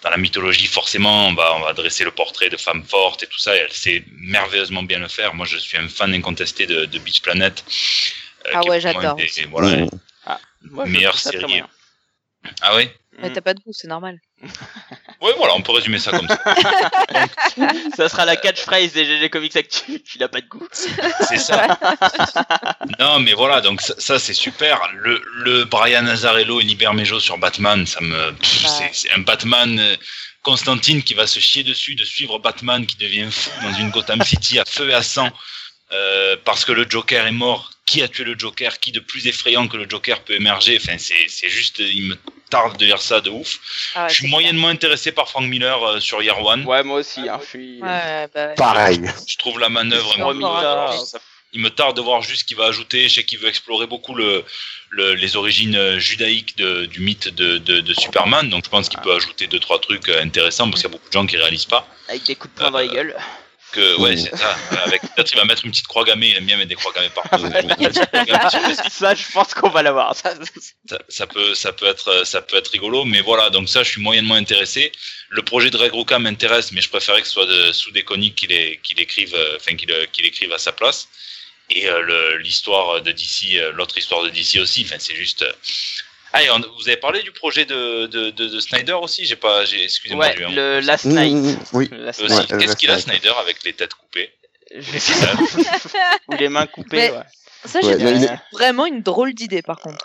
dans 0.02 0.10
la 0.10 0.16
mythologie 0.18 0.68
forcément 0.68 1.26
on 1.26 1.34
va 1.34 1.56
on 1.56 1.60
va 1.62 1.72
dresser 1.72 2.04
le 2.04 2.12
portrait 2.12 2.48
de 2.48 2.56
femme 2.56 2.84
forte 2.84 3.24
et 3.24 3.26
tout 3.26 3.40
ça 3.40 3.56
et 3.56 3.58
elle 3.58 3.72
sait 3.72 4.04
merveilleusement 4.20 4.84
bien 4.84 5.00
le 5.00 5.08
faire. 5.08 5.34
Moi 5.34 5.46
je 5.46 5.58
suis 5.58 5.76
un 5.78 5.88
fan 5.88 6.14
incontesté 6.14 6.66
de, 6.68 6.84
de 6.84 6.98
Beach 7.00 7.22
Planet. 7.22 7.64
euh, 7.66 7.72
Ah 8.54 8.60
qui 8.60 8.66
est 8.68 8.70
ouais, 8.70 8.80
j'adore 8.80 9.16
voilà. 9.50 9.86
Moi, 10.62 10.86
je 10.86 10.90
Meilleure 10.90 11.18
série. 11.18 11.62
ah 12.62 12.76
oui 12.76 12.88
Mais 13.18 13.32
t'as 13.32 13.40
pas 13.40 13.54
de 13.54 13.60
goût, 13.60 13.72
c'est 13.72 13.88
normal. 13.88 14.18
ouais 15.20 15.32
voilà 15.36 15.54
on 15.56 15.62
peut 15.62 15.72
résumer 15.72 15.98
ça 15.98 16.12
comme 16.12 16.28
ça 16.28 16.38
Ça 17.96 18.08
sera 18.08 18.24
la 18.24 18.36
catchphrase 18.36 18.92
des 18.92 19.04
GG 19.04 19.30
Comics 19.30 19.56
Actu. 19.56 20.00
Tu 20.04 20.18
n'as 20.18 20.28
pas 20.28 20.40
de 20.40 20.46
goût. 20.46 20.66
C'est 20.72 21.38
ça. 21.38 21.78
non, 23.00 23.18
mais 23.20 23.32
voilà, 23.34 23.60
donc 23.60 23.80
ça, 23.80 23.94
ça, 23.98 24.18
c'est 24.18 24.34
super. 24.34 24.80
Le, 24.94 25.20
le 25.44 25.64
Brian 25.64 26.06
Azarello 26.06 26.60
et 26.60 26.64
Libermejo 26.64 27.18
sur 27.20 27.38
Batman, 27.38 27.84
ça 27.86 28.00
me, 28.00 28.30
Ouais. 28.30 28.90
c'est 28.92 29.10
un 29.12 29.18
Batman. 29.20 29.78
euh, 29.78 29.96
Constantine 30.42 31.02
qui 31.02 31.14
va 31.14 31.26
se 31.26 31.40
chier 31.40 31.62
dessus 31.64 31.94
de 31.96 32.04
suivre 32.04 32.38
Batman 32.38 32.86
qui 32.86 32.96
devient 32.96 33.28
fou 33.30 33.50
dans 33.62 33.72
une 33.74 33.90
Gotham 33.90 34.22
City 34.22 34.58
à 34.58 34.64
feu 34.64 34.88
et 34.88 34.94
à 34.94 35.02
sang 35.02 35.28
euh, 35.92 36.36
parce 36.44 36.64
que 36.64 36.72
le 36.72 36.86
Joker 36.88 37.26
est 37.26 37.32
mort. 37.32 37.72
Qui 37.88 38.02
a 38.02 38.08
tué 38.08 38.24
le 38.24 38.38
Joker 38.38 38.78
Qui 38.80 38.92
de 38.92 39.00
plus 39.00 39.26
effrayant 39.26 39.66
que 39.68 39.76
le 39.76 39.88
Joker 39.88 40.20
peut 40.20 40.34
émerger 40.34 40.78
Enfin, 40.82 40.98
c'est, 40.98 41.26
c'est 41.28 41.48
juste, 41.48 41.78
il 41.78 42.02
me 42.04 42.16
tarde 42.50 42.76
de 42.78 42.84
lire 42.84 43.00
ça 43.00 43.20
de 43.20 43.30
ouf. 43.30 43.58
Ah 43.94 44.04
ouais, 44.04 44.08
je 44.10 44.14
suis 44.14 44.26
moyennement 44.28 44.68
intéressé 44.68 45.12
par 45.12 45.28
Frank 45.28 45.44
Miller 45.46 45.82
euh, 45.82 46.00
sur 46.00 46.22
Year 46.22 46.42
One. 46.44 46.64
Ouais, 46.64 46.82
moi 46.82 46.98
aussi. 47.00 47.20
Hein, 47.28 47.38
je 47.42 47.46
suis. 47.48 47.78
clair. 47.80 47.90
Ouais, 48.24 48.28
bah. 48.34 48.54
Pareil. 48.56 49.00
Je 49.26 49.36
trouve 49.36 49.58
la 49.58 49.68
manœuvre 49.68 50.14
ça- 51.04 51.18
il 51.54 51.62
me 51.62 51.70
tarde 51.70 51.96
de 51.96 52.02
voir 52.02 52.20
juste 52.20 52.40
ce 52.42 52.44
qu'il 52.44 52.58
va 52.58 52.66
ajouter. 52.66 53.08
Je 53.08 53.14
sais 53.14 53.24
qu'il 53.24 53.38
veut 53.38 53.48
explorer 53.48 53.86
beaucoup 53.86 54.14
le, 54.14 54.44
le- 54.90 55.14
les 55.14 55.34
origines 55.36 55.76
euh, 55.76 55.98
judaïques 55.98 56.58
de- 56.58 56.84
du 56.84 57.00
mythe 57.00 57.28
de, 57.28 57.56
de, 57.56 57.80
de 57.80 57.94
Superman. 57.94 58.50
Donc 58.50 58.64
je 58.66 58.70
pense 58.70 58.90
qu'il 58.90 59.00
peut 59.00 59.14
ajouter 59.14 59.46
deux 59.46 59.58
trois 59.58 59.78
trucs 59.80 60.08
euh, 60.10 60.22
intéressants 60.22 60.68
parce 60.70 60.82
qu'il 60.82 60.90
y 60.90 60.92
a 60.92 60.96
beaucoup 60.96 61.08
de 61.08 61.12
gens 61.14 61.26
qui 61.26 61.38
réalisent 61.38 61.64
pas 61.64 61.88
Avec 62.08 62.24
des 62.24 62.34
coups 62.34 62.52
de 62.54 62.60
poing 62.60 62.70
dans 62.70 62.78
les 62.80 62.88
gueules. 62.88 63.16
Que 63.72 64.00
ouais 64.00 64.16
c'est 64.16 64.36
ça. 64.36 64.56
Avec 64.84 65.02
peut-être 65.02 65.32
il 65.32 65.36
va 65.36 65.44
mettre 65.44 65.64
une 65.64 65.70
petite 65.70 65.86
croix 65.86 66.04
gammée. 66.04 66.28
Il 66.30 66.36
aime 66.36 66.46
bien 66.46 66.56
mettre 66.56 66.68
des 66.70 66.74
croix 66.74 66.92
gammées 66.92 67.10
partout. 67.10 67.44
Les- 67.44 68.90
ça, 68.90 69.14
je 69.14 69.32
pense 69.32 69.54
qu'on 69.54 69.68
va 69.70 69.82
l'avoir. 69.82 70.14
Ça, 71.08 71.26
peut 71.26 71.54
ça 71.54 71.72
peut 71.72 71.86
être 71.86 72.24
ça 72.26 72.40
peut 72.42 72.56
être 72.56 72.68
rigolo. 72.68 73.04
Mais 73.04 73.20
voilà 73.20 73.50
donc 73.50 73.68
ça 73.68 73.82
je 73.82 73.90
suis 73.90 74.00
moyennement 74.00 74.34
intéressé. 74.34 74.92
Le 75.30 75.42
projet 75.42 75.70
de 75.70 75.76
Greg 75.76 75.92
Rucka 75.92 76.18
m'intéresse, 76.18 76.72
mais 76.72 76.80
je 76.80 76.88
préférais 76.88 77.20
que 77.20 77.26
ce 77.26 77.34
soit 77.34 77.46
de 77.46 77.72
sous 77.72 77.90
déconique 77.90 78.36
qu'il 78.36 78.52
est- 78.52 78.80
qu'il 78.82 78.98
écrive, 79.00 79.34
euh, 79.34 79.56
enfin 79.56 79.76
qu'il 79.76 79.90
euh, 79.92 80.06
qu'il 80.12 80.24
écrive 80.24 80.52
à 80.52 80.58
sa 80.58 80.72
place. 80.72 81.08
Et 81.70 81.86
euh, 81.88 82.38
l'histoire 82.38 83.02
de 83.02 83.12
DC, 83.12 83.56
euh, 83.58 83.72
l'autre 83.72 83.98
histoire 83.98 84.22
de 84.22 84.30
DC 84.30 84.56
aussi. 84.58 84.84
Enfin, 84.86 84.96
c'est 84.98 85.14
juste. 85.14 85.44
Euh, 86.28 86.38
Ah, 86.38 86.42
et 86.42 86.50
on- 86.50 86.58
vous 86.78 86.88
avez 86.88 86.96
parlé 86.96 87.22
du 87.22 87.32
projet 87.32 87.64
de, 87.64 88.06
de, 88.06 88.30
de, 88.30 88.46
de 88.48 88.60
Snyder 88.60 88.92
aussi 88.94 89.24
J'ai 89.24 89.36
pas, 89.36 89.64
j'ai, 89.64 89.82
excusez-moi. 89.84 90.26
ouais, 90.26 90.34
le 90.50 90.80
Last 90.80 91.04
Night. 91.06 91.58
Oui. 91.72 91.88
Le 91.90 92.04
Last 92.04 92.20
Aussi, 92.22 92.32
Night. 92.34 92.52
Ouais, 92.52 92.58
Qu'est-ce 92.58 92.76
qu'il 92.76 92.90
a. 92.90 92.98
Snyder 92.98 93.32
avec 93.40 93.62
les 93.64 93.72
têtes 93.72 93.94
coupées. 93.94 94.32
Ou 96.28 96.34
les 96.38 96.48
mains 96.48 96.66
coupées. 96.66 96.96
Mais- 96.96 97.10
ouais. 97.12 97.22
Ça, 97.64 97.80
Ouais, 97.80 97.98
j'ai 97.98 97.98
trouvé 97.98 98.26
vraiment 98.52 98.86
une 98.86 99.02
drôle 99.02 99.34
d'idée, 99.34 99.62
par 99.62 99.78
contre. 99.80 100.04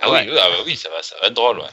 Ah 0.00 0.10
Ouais. 0.10 0.22
oui, 0.26 0.32
oui, 0.32 0.38
ah 0.40 0.48
bah 0.50 0.56
oui, 0.66 0.76
ça 0.76 0.88
va, 0.90 1.02
ça 1.02 1.14
va 1.20 1.28
être 1.28 1.34
drôle, 1.34 1.58
ouais. 1.58 1.68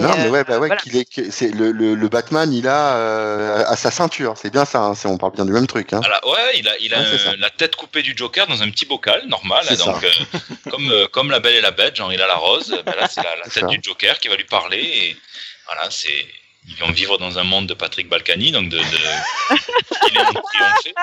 Non, 0.00 0.14
mais 0.16 0.26
euh, 0.26 0.30
ouais, 0.30 0.44
bah 0.44 0.58
ouais, 0.58 0.68
voilà. 0.68 0.76
qu'il 0.76 0.96
est, 0.96 1.30
c'est 1.30 1.48
le, 1.48 1.72
le, 1.72 1.94
le 1.94 2.08
Batman, 2.08 2.52
il 2.52 2.66
a 2.68 2.96
euh, 2.96 3.64
à 3.66 3.76
sa 3.76 3.90
ceinture. 3.90 4.34
C'est 4.36 4.50
bien 4.50 4.64
ça. 4.64 4.80
hein, 4.80 4.94
c'est- 4.94 5.08
on 5.08 5.18
parle 5.18 5.32
bien 5.32 5.44
du 5.44 5.52
même 5.52 5.66
truc. 5.66 5.92
Hein. 5.92 6.00
Alors, 6.04 6.20
ouais, 6.32 6.52
il 6.58 6.68
a, 6.68 6.76
il 6.80 6.94
a 6.94 6.98
Ouais, 7.00 7.36
la 7.38 7.50
tête 7.50 7.76
coupée 7.76 8.02
du 8.02 8.14
Joker 8.16 8.46
dans 8.46 8.62
un 8.62 8.70
petit 8.70 8.86
bocal, 8.86 9.22
normal. 9.28 9.66
Donc, 9.76 10.04
euh, 10.04 10.10
comme, 10.70 10.90
euh, 10.90 11.06
comme 11.08 11.30
la 11.30 11.40
Belle 11.40 11.54
et 11.56 11.60
la 11.60 11.70
Bête, 11.70 11.96
genre 11.96 12.12
il 12.12 12.20
a 12.22 12.26
la 12.26 12.36
rose, 12.36 12.74
ben 12.84 12.94
là 12.98 13.08
c'est 13.08 13.22
la, 13.22 13.30
tête 13.44 13.52
ça. 13.52 13.66
du 13.66 13.78
Joker 13.82 14.18
qui 14.18 14.28
va 14.28 14.36
lui 14.36 14.44
parler. 14.44 14.78
Et 14.80 15.16
voilà, 15.66 15.90
c'est. 15.90 16.26
Ils 16.70 16.76
vont 16.76 16.90
vivre 16.90 17.16
dans 17.16 17.38
un 17.38 17.44
monde 17.44 17.66
de 17.66 17.72
Patrick 17.74 18.08
Balkany, 18.10 18.52
donc 18.52 18.68
de. 18.68 18.76
de 18.78 18.84
il 20.10 20.16
est 20.18 20.22
triomphé. 20.22 20.94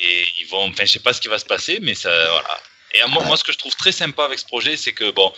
Et 0.00 0.24
ils 0.38 0.46
vont. 0.50 0.68
Enfin, 0.68 0.84
je 0.84 0.92
sais 0.92 1.00
pas 1.00 1.12
ce 1.12 1.20
qui 1.20 1.28
va 1.28 1.38
se 1.38 1.44
passer, 1.44 1.78
mais 1.82 1.94
ça. 1.94 2.10
Voilà. 2.30 2.60
Et 2.94 3.00
moi, 3.10 3.22
moi, 3.24 3.36
ce 3.36 3.44
que 3.44 3.52
je 3.52 3.58
trouve 3.58 3.74
très 3.74 3.92
sympa 3.92 4.24
avec 4.24 4.38
ce 4.38 4.44
projet, 4.46 4.76
c'est 4.76 4.92
que, 4.92 5.10
bon. 5.10 5.32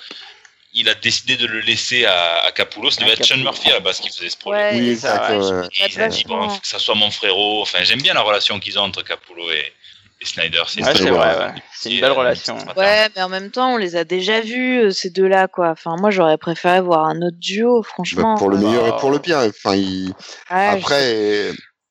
Il 0.75 0.89
a 0.89 0.95
décidé 0.95 1.37
de 1.37 1.47
le 1.47 1.61
laisser 1.61 2.05
à, 2.05 2.41
à 2.47 2.53
Capullo. 2.53 2.91
Ça 2.91 3.01
devait 3.01 3.13
être 3.15 3.19
Sean 3.25 3.29
Capullo. 3.37 3.45
Murphy 3.45 3.71
à 3.71 3.75
la 3.75 3.81
base 3.81 4.01
qui 4.01 4.11
faisait 4.11 4.29
ce 4.29 4.37
projet. 4.37 4.59
Ouais, 4.59 4.79
oui, 4.79 4.97
ça, 4.97 5.35
exact. 5.35 5.53
ouais, 5.53 5.69
il 5.95 6.01
a 6.03 6.09
dit, 6.09 6.25
bon, 6.25 6.49
faut 6.49 6.61
que 6.61 6.67
ça 6.69 6.79
soit 6.79 6.95
mon 6.95 7.11
frérot. 7.11 7.63
Enfin, 7.63 7.79
j'aime 7.83 8.03
bien 8.03 8.15
la 8.15 8.21
relation 8.21 8.61
qu'ils 8.61 8.79
ont 8.79 8.83
entre 8.83 9.03
Capullo 9.03 9.51
et, 9.51 9.73
et 10.21 10.25
Snyder. 10.27 10.63
C'est 10.67 10.83
Ouais, 10.85 11.11
bon. 11.11 11.19
ouais. 11.19 11.55
C'est 11.75 11.91
une 11.93 12.01
belle 12.01 12.13
relation. 12.13 12.59
Ouais, 12.77 13.09
mais 13.17 13.23
en 13.23 13.29
même 13.31 13.51
temps, 13.51 13.73
on 13.75 13.77
les 13.79 13.97
a 13.97 14.05
déjà 14.05 14.41
vus, 14.41 14.85
euh, 14.85 14.91
ces 14.91 15.11
deux-là, 15.11 15.49
quoi. 15.49 15.71
Enfin, 15.71 15.97
moi, 15.99 16.11
j'aurais 16.11 16.37
préféré 16.39 16.81
voir 16.83 17.07
un 17.07 17.23
autre 17.23 17.39
duo, 17.39 17.81
Bah, 17.83 17.89
franchement. 17.89 18.37
pour 18.37 18.51
le 18.51 18.59
Bah, 18.59 18.65
meilleur 18.69 18.87
et 18.89 18.97
pour 19.01 19.11
le 19.11 19.19
pire. 19.21 19.39
Enfin, 19.39 19.75
il... 19.75 20.13
Ouais, 20.51 21.51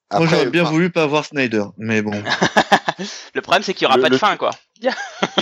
après, 0.09 0.19
Moi, 0.25 0.27
j'aurais 0.29 0.45
bien 0.49 0.63
enfin, 0.63 0.71
voulu 0.71 0.89
pas 0.89 1.05
voir 1.05 1.25
Snyder, 1.25 1.63
mais 1.77 2.01
bon. 2.01 2.11
Le 3.33 3.41
problème, 3.41 3.63
c'est 3.63 3.73
qu'il 3.73 3.83
y 3.83 3.87
aura 3.87 3.97
Le- 3.97 4.01
pas 4.03 4.07
de 4.09 4.13
le- 4.13 4.19
fin, 4.19 4.37
quoi. 4.37 4.51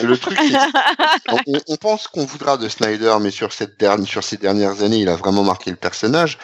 le 0.02 0.18
truc, 0.18 0.38
c'est 0.40 0.58
on, 1.32 1.38
on- 1.48 1.62
on 1.68 1.76
pense 1.78 2.08
qu'on 2.08 2.26
voudra 2.26 2.58
de 2.58 2.68
Snyder, 2.68 3.16
mais 3.22 3.32
sur 3.32 3.54
cette 3.54 3.80
dernière, 3.80 4.08
sur 4.08 4.24
ces 4.24 4.38
dernières 4.38 4.82
années, 4.82 4.98
il 5.00 5.10
a 5.10 5.16
vraiment 5.16 5.44
marqué 5.44 5.70
le 5.72 5.78
personnage. 5.78 6.38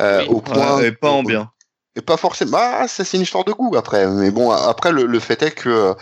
Euh, 0.00 0.20
Oui. 0.20 0.26
au 0.28 0.40
point, 0.40 0.76
Ouais, 0.76 0.88
et 0.88 0.92
pas 0.92 1.10
en 1.10 1.22
bien. 1.22 1.50
Et 1.98 2.02
pas 2.02 2.18
forcément. 2.18 2.58
Ah, 2.60 2.86
ça 2.88 3.04
c'est 3.04 3.16
une 3.16 3.22
histoire 3.22 3.44
de 3.44 3.52
goût 3.52 3.74
après. 3.74 4.06
Mais 4.06 4.30
bon, 4.30 4.50
après 4.50 4.92
le, 4.92 5.06
le 5.06 5.18
fait 5.18 5.42
est 5.42 5.52
que, 5.52 5.94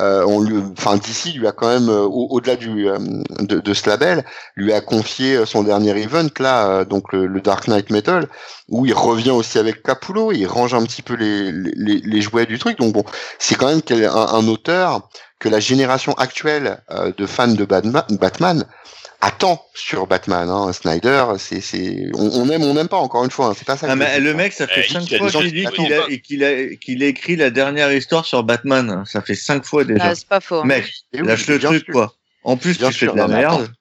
euh, 0.00 0.24
on 0.26 0.40
lui, 0.40 0.62
enfin 0.78 0.96
d'ici 0.96 1.32
lui 1.34 1.46
a 1.46 1.52
quand 1.52 1.68
même 1.68 1.90
euh, 1.90 2.00
au- 2.04 2.28
au-delà 2.30 2.56
du 2.56 2.88
euh, 2.88 2.98
de, 3.40 3.60
de 3.60 3.74
ce 3.74 3.86
label, 3.90 4.24
lui 4.56 4.72
a 4.72 4.80
confié 4.80 5.44
son 5.44 5.62
dernier 5.62 5.90
event 6.00 6.28
là, 6.40 6.86
donc 6.86 7.12
le, 7.12 7.28
Dark 7.42 7.68
Knight 7.68 7.90
Metal, 7.90 8.28
où 8.70 8.86
il 8.86 8.94
revient 8.94 9.30
aussi 9.32 9.58
avec 9.58 9.82
Capullo, 9.82 10.32
il 10.32 10.46
range 10.46 10.72
un 10.72 10.82
petit 10.84 11.02
peu 11.02 11.14
les, 11.16 11.52
les, 11.52 12.00
les 12.00 12.20
jouets 12.22 12.46
du 12.46 12.58
truc. 12.58 12.78
Donc 12.78 12.94
bon, 12.94 13.04
c'est 13.38 13.54
quand 13.56 13.66
même 13.68 13.82
un, 13.90 14.08
un 14.08 14.48
auteur 14.48 15.08
que 15.38 15.50
la 15.50 15.60
génération 15.60 16.14
actuelle 16.14 16.80
de 17.18 17.26
fans 17.26 17.48
de 17.48 17.64
Batman 17.64 18.64
attend 19.22 19.64
sur 19.74 20.06
Batman. 20.06 20.50
Hein. 20.50 20.72
Snyder, 20.74 21.24
c'est 21.38 21.60
c'est 21.62 22.06
on, 22.14 22.42
on 22.42 22.50
aime, 22.50 22.62
on 22.64 22.74
n'aime 22.74 22.88
pas 22.88 22.98
encore 22.98 23.24
une 23.24 23.30
fois. 23.30 23.46
hein, 23.46 23.54
C'est 23.56 23.64
pas 23.66 23.78
ça. 23.78 23.86
Ah, 23.88 23.94
que 23.94 23.98
mais 23.98 24.20
le 24.20 24.34
mec, 24.34 24.52
ça 24.52 24.66
fait 24.66 24.84
Eh, 24.86 24.92
cinq 24.92 25.08
fois 25.16 25.30
qu'il 25.30 25.40
qui 25.46 25.52
dit 25.52 25.66
qu'il 25.74 25.92
a, 25.94 26.06
qu'il 26.18 26.44
a, 26.44 26.74
qu'il 26.76 27.02
a 27.02 27.06
écrit 27.06 27.36
la 27.36 27.48
dernière 27.50 27.90
histoire 27.92 28.26
sur 28.26 28.42
Batman. 28.44 29.04
Ça 29.06 29.22
fait 29.22 29.34
cinq 29.34 29.64
fois 29.64 29.84
déjà. 29.84 30.04
Ah, 30.04 30.14
c'est 30.14 30.28
pas 30.28 30.40
faux. 30.40 30.56
hein. 30.56 30.64
Mec, 30.66 30.92
oui, 31.14 31.26
lâche 31.26 31.46
le 31.46 31.58
truc, 31.58 31.84
sûr. 31.84 31.92
quoi. 31.92 32.14
En 32.44 32.56
plus, 32.56 32.76
Bien 32.76 32.88
tu 32.88 32.94
fais 32.94 33.06
sûr, 33.06 33.12
de 33.14 33.18
la 33.18 33.28
non, 33.28 33.34
merde. 33.36 33.72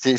C'est, 0.00 0.16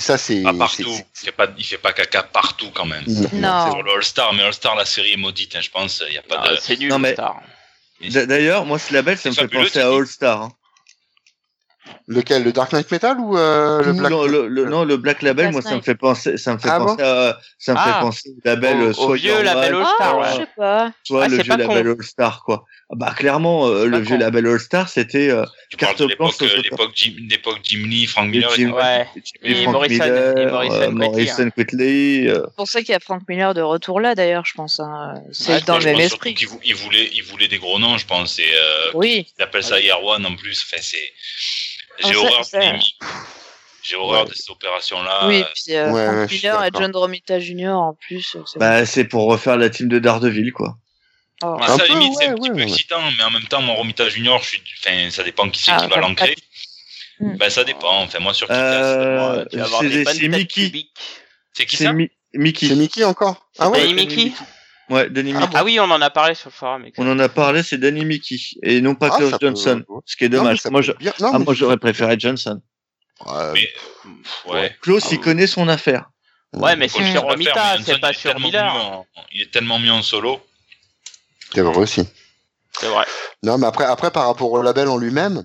ça, 0.00 0.16
c'est. 0.16 0.40
Pas 0.42 0.54
partout. 0.54 0.84
c'est- 0.84 1.06
Il 1.22 1.24
fait 1.26 1.32
pas, 1.32 1.46
il 1.58 1.64
fait 1.64 1.76
pas 1.76 1.92
caca 1.92 2.22
partout 2.22 2.70
quand 2.72 2.86
même. 2.86 3.02
Non. 3.06 3.28
Non. 3.34 3.70
Sur 3.72 3.82
le 3.82 3.92
All-Star, 3.96 4.32
mais 4.32 4.42
All-Star, 4.44 4.76
la 4.76 4.86
série 4.86 5.12
est 5.12 5.16
maudite, 5.18 5.54
hein, 5.56 5.60
je 5.60 5.68
pense. 5.68 6.02
Il 6.08 6.14
y 6.14 6.18
a 6.18 6.22
pas 6.22 6.42
Ah, 6.46 6.52
de. 6.52 6.58
C'est 6.60 6.78
nul, 6.78 6.88
Non, 6.88 6.98
mais- 6.98 7.12
Star. 7.12 7.36
D- 8.00 8.26
D'ailleurs, 8.26 8.64
moi, 8.64 8.78
ce 8.78 8.92
label, 8.94 9.16
ça 9.18 9.24
C'est 9.32 9.42
me 9.42 9.48
fait 9.48 9.54
penser 9.56 9.80
à 9.80 9.90
dis. 9.90 9.96
Hein. 12.08 12.14
Lequel, 12.14 12.44
le 12.44 12.52
Dark 12.52 12.72
Knight 12.72 12.88
Metal 12.90 13.18
ou 13.18 13.36
euh, 13.36 13.82
le 13.82 13.92
Black 13.92 14.10
non, 14.12 14.26
le, 14.26 14.46
le- 14.46 14.64
non, 14.66 14.84
le 14.84 14.96
Black 14.96 15.22
Label, 15.22 15.46
Black 15.46 15.52
moi, 15.54 15.62
ça 15.62 15.74
me 15.74 15.80
fait 15.80 15.96
penser, 15.96 16.36
ça 16.38 16.54
me 16.54 16.58
fait 16.58 16.68
Ah 16.70 16.78
penser 16.78 17.02
à, 17.02 17.38
ça 17.58 17.72
me 17.74 17.78
Ah. 17.80 17.84
fait 17.94 18.00
penser 18.00 18.30
au 18.30 18.40
label, 18.48 18.76
Au- 18.76 18.82
euh, 18.84 18.90
au 18.90 18.92
soit 18.92 19.16
vieux 19.16 19.32
Normal, 19.42 19.54
label 19.56 19.74
All 19.74 19.86
Star, 19.86 19.98
Ah, 20.14 20.18
ouais. 20.20 20.26
je 20.30 20.36
sais 20.36 20.48
pas. 20.56 20.92
soit 21.02 21.24
Ah, 21.24 21.28
le 21.28 21.36
c'est 21.36 21.42
vieux 21.42 21.56
pas 21.56 21.64
con. 21.64 21.74
label 21.74 21.88
All 21.98 22.02
Star, 22.04 22.42
quoi. 22.44 22.64
Ah 22.88 22.94
Bah, 22.96 23.12
clairement, 23.16 23.66
euh, 23.66 23.86
le 23.86 23.98
vieux 23.98 24.14
con. 24.16 24.20
label 24.20 24.46
All 24.46 24.60
Star, 24.60 24.88
c'était, 24.88 25.30
euh, 25.30 25.44
Tu 25.68 25.76
parles 25.78 25.94
de 25.94 25.98
carte 25.98 26.10
l'époque, 26.10 26.38
blanche 26.38 26.52
l'époque 26.62 26.90
Jim, 26.94 27.12
l'époque 27.28 27.58
Jim 27.64 27.86
Lee, 27.88 28.06
Frank 28.06 28.28
Miller. 28.30 28.50
Jim-. 28.54 28.70
Ouais. 28.70 29.08
et 29.42 29.50
Et 29.50 29.54
Frank 29.62 29.72
Morrison, 29.74 30.04
Miller, 30.04 30.38
et 30.38 30.90
Morrison 30.92 31.50
Quigley, 31.50 32.28
euh, 32.28 32.42
C'est 32.44 32.54
pour 32.56 32.68
ça 32.68 32.80
qu'il 32.82 32.90
y 32.90 32.94
a 32.94 33.00
Frank 33.00 33.22
Miller 33.28 33.52
de 33.52 33.62
retour 33.62 34.00
là, 34.00 34.14
d'ailleurs, 34.14 34.44
je 34.46 34.54
pense. 34.54 34.78
hein. 34.78 35.14
C'est 35.32 35.54
Ouais, 35.54 35.60
dans 35.62 35.78
le 35.78 35.84
même 35.86 35.98
esprit. 35.98 36.36
il 36.64 36.74
voulait, 36.76 37.10
il 37.14 37.24
voulait 37.24 37.48
des 37.48 37.58
gros 37.58 37.80
noms, 37.80 37.98
je 37.98 38.06
pense. 38.06 38.40
Oui. 38.94 39.26
il 39.36 39.42
appelle 39.42 39.64
ça 39.64 39.80
Year 39.80 40.00
One 40.04 40.24
en 40.24 40.36
plus. 40.36 40.64
Enfin, 40.70 40.80
c'est. 40.80 40.96
J'ai 42.00 42.16
horreur. 42.16 42.42
J'ai 43.82 43.96
Ouais. 43.96 44.24
de 44.24 44.34
ces 44.34 44.50
opérations-là. 44.50 45.28
oui, 45.28 45.36
et 45.38 45.44
puis 45.54 45.74
euh, 45.76 45.92
ouais, 45.92 46.06
Frank 46.06 46.30
Miller 46.32 46.64
et. 46.64 46.70
John 46.74 46.90
Romita 46.96 47.38
Jr. 47.38 47.68
en 47.68 47.94
plus. 47.94 48.34
euh, 48.34 48.40
c'est 48.44 48.58
bah, 48.58 48.84
c'est 48.84 49.04
pour 49.04 49.26
refaire 49.26 49.56
la 49.56 49.70
team 49.70 49.86
de 49.88 50.00
Daredevil, 50.00 50.50
quoi. 50.52 50.76
Oh. 51.44 51.56
Un 51.60 51.66
ça, 51.78 51.84
peu, 51.84 51.92
limite, 51.92 52.14
c'est 52.18 52.26
un 52.26 52.30
ouais, 52.32 52.36
petit 52.36 52.50
ouais, 52.50 52.56
peu 52.56 52.62
excitant, 52.62 53.00
mais 53.16 53.22
en 53.22 53.30
même 53.30 53.44
temps, 53.44 53.62
mon 53.62 53.76
Romita 53.76 54.08
Junior, 54.08 54.42
je 54.42 54.48
suis, 54.48 54.62
enfin, 54.80 55.08
ça 55.10 55.22
dépend 55.22 55.48
qui 55.50 55.62
c'est 55.62 55.70
Ah, 55.70 55.76
qui 55.76 55.82
va 55.88 55.96
bah, 55.96 56.00
l'ancrer. 56.00 56.34
Hmm. 57.20 57.36
Ben, 57.36 57.48
ça 57.48 57.62
dépend. 57.62 58.02
Enfin, 58.02 58.18
moi, 58.18 58.34
sur 58.34 58.48
Euh, 58.50 59.38
Ouais, 59.38 59.46
tu 59.50 59.56
vas 59.58 59.64
avoir 59.66 59.82
c'est 59.82 60.28
Mickey. 60.28 60.72
c'est 61.52 61.66
qui 61.66 61.76
C'est 61.76 61.84
ça? 61.84 61.92
Mi- 61.92 62.10
Mickey. 62.34 62.66
C'est 62.68 62.74
Mickey 62.74 63.04
encore? 63.04 63.48
Ah 63.58 63.70
ouais 63.70 63.92
Mickey 63.92 64.32
Ouais, 64.88 65.10
Danny 65.10 65.32
ah, 65.34 65.40
Mickey. 65.40 65.52
ah 65.56 65.64
oui, 65.64 65.80
on 65.80 65.90
en 65.90 66.00
a 66.00 66.10
parlé 66.10 66.34
sur 66.34 66.48
le 66.48 66.54
forum. 66.54 66.86
On 66.98 67.10
en 67.10 67.18
a 67.18 67.28
parlé, 67.28 67.62
c'est 67.62 67.78
Danny 67.78 68.04
Mickey. 68.04 68.36
Et 68.62 68.80
non 68.80 68.94
pas 68.94 69.08
Ah, 69.12 69.16
Klaus 69.16 69.30
peut- 69.32 69.38
Johnson. 69.40 69.82
Ce 70.04 70.16
qui 70.16 70.24
est 70.24 70.28
dommage. 70.28 70.64
moi, 70.66 70.80
peut 70.80 70.86
je- 70.86 70.92
bien- 70.92 71.12
non, 71.20 71.30
ah, 71.34 71.38
moi, 71.40 71.54
j'aurais 71.54 71.76
préféré 71.76 72.16
Johnson. 72.18 72.60
Ouais, 73.26 73.52
Mais, 73.54 73.68
ouais. 74.52 74.76
Klaus, 74.82 75.02
Ah, 75.06 75.08
il 75.12 75.18
oui. 75.18 75.24
connaît 75.24 75.46
son 75.46 75.68
affaire. 75.68 76.10
Ouais, 76.52 76.76
mais 76.76 76.86
c'est 76.88 77.04
sur 77.10 77.22
Romita, 77.22 77.76
c'est 77.84 77.98
pas 78.00 78.10
il 78.10 78.14
est 78.14 78.18
sur 78.18 78.30
tellement 78.32 78.46
Miller. 78.46 79.04
Il 79.32 79.42
est 79.42 79.50
tellement 79.50 79.78
mieux 79.78 79.92
en 79.92 80.02
solo. 80.02 80.40
c'est 81.52 81.62
vrai 81.62 81.76
aussi. 81.78 82.06
C'est 82.78 82.88
vrai. 82.88 83.04
Non, 83.42 83.58
mais 83.58 83.66
après, 83.66 83.84
après 83.84 84.10
par 84.10 84.26
rapport 84.26 84.50
au 84.52 84.62
label 84.62 84.88
en 84.88 84.98
lui-même, 84.98 85.44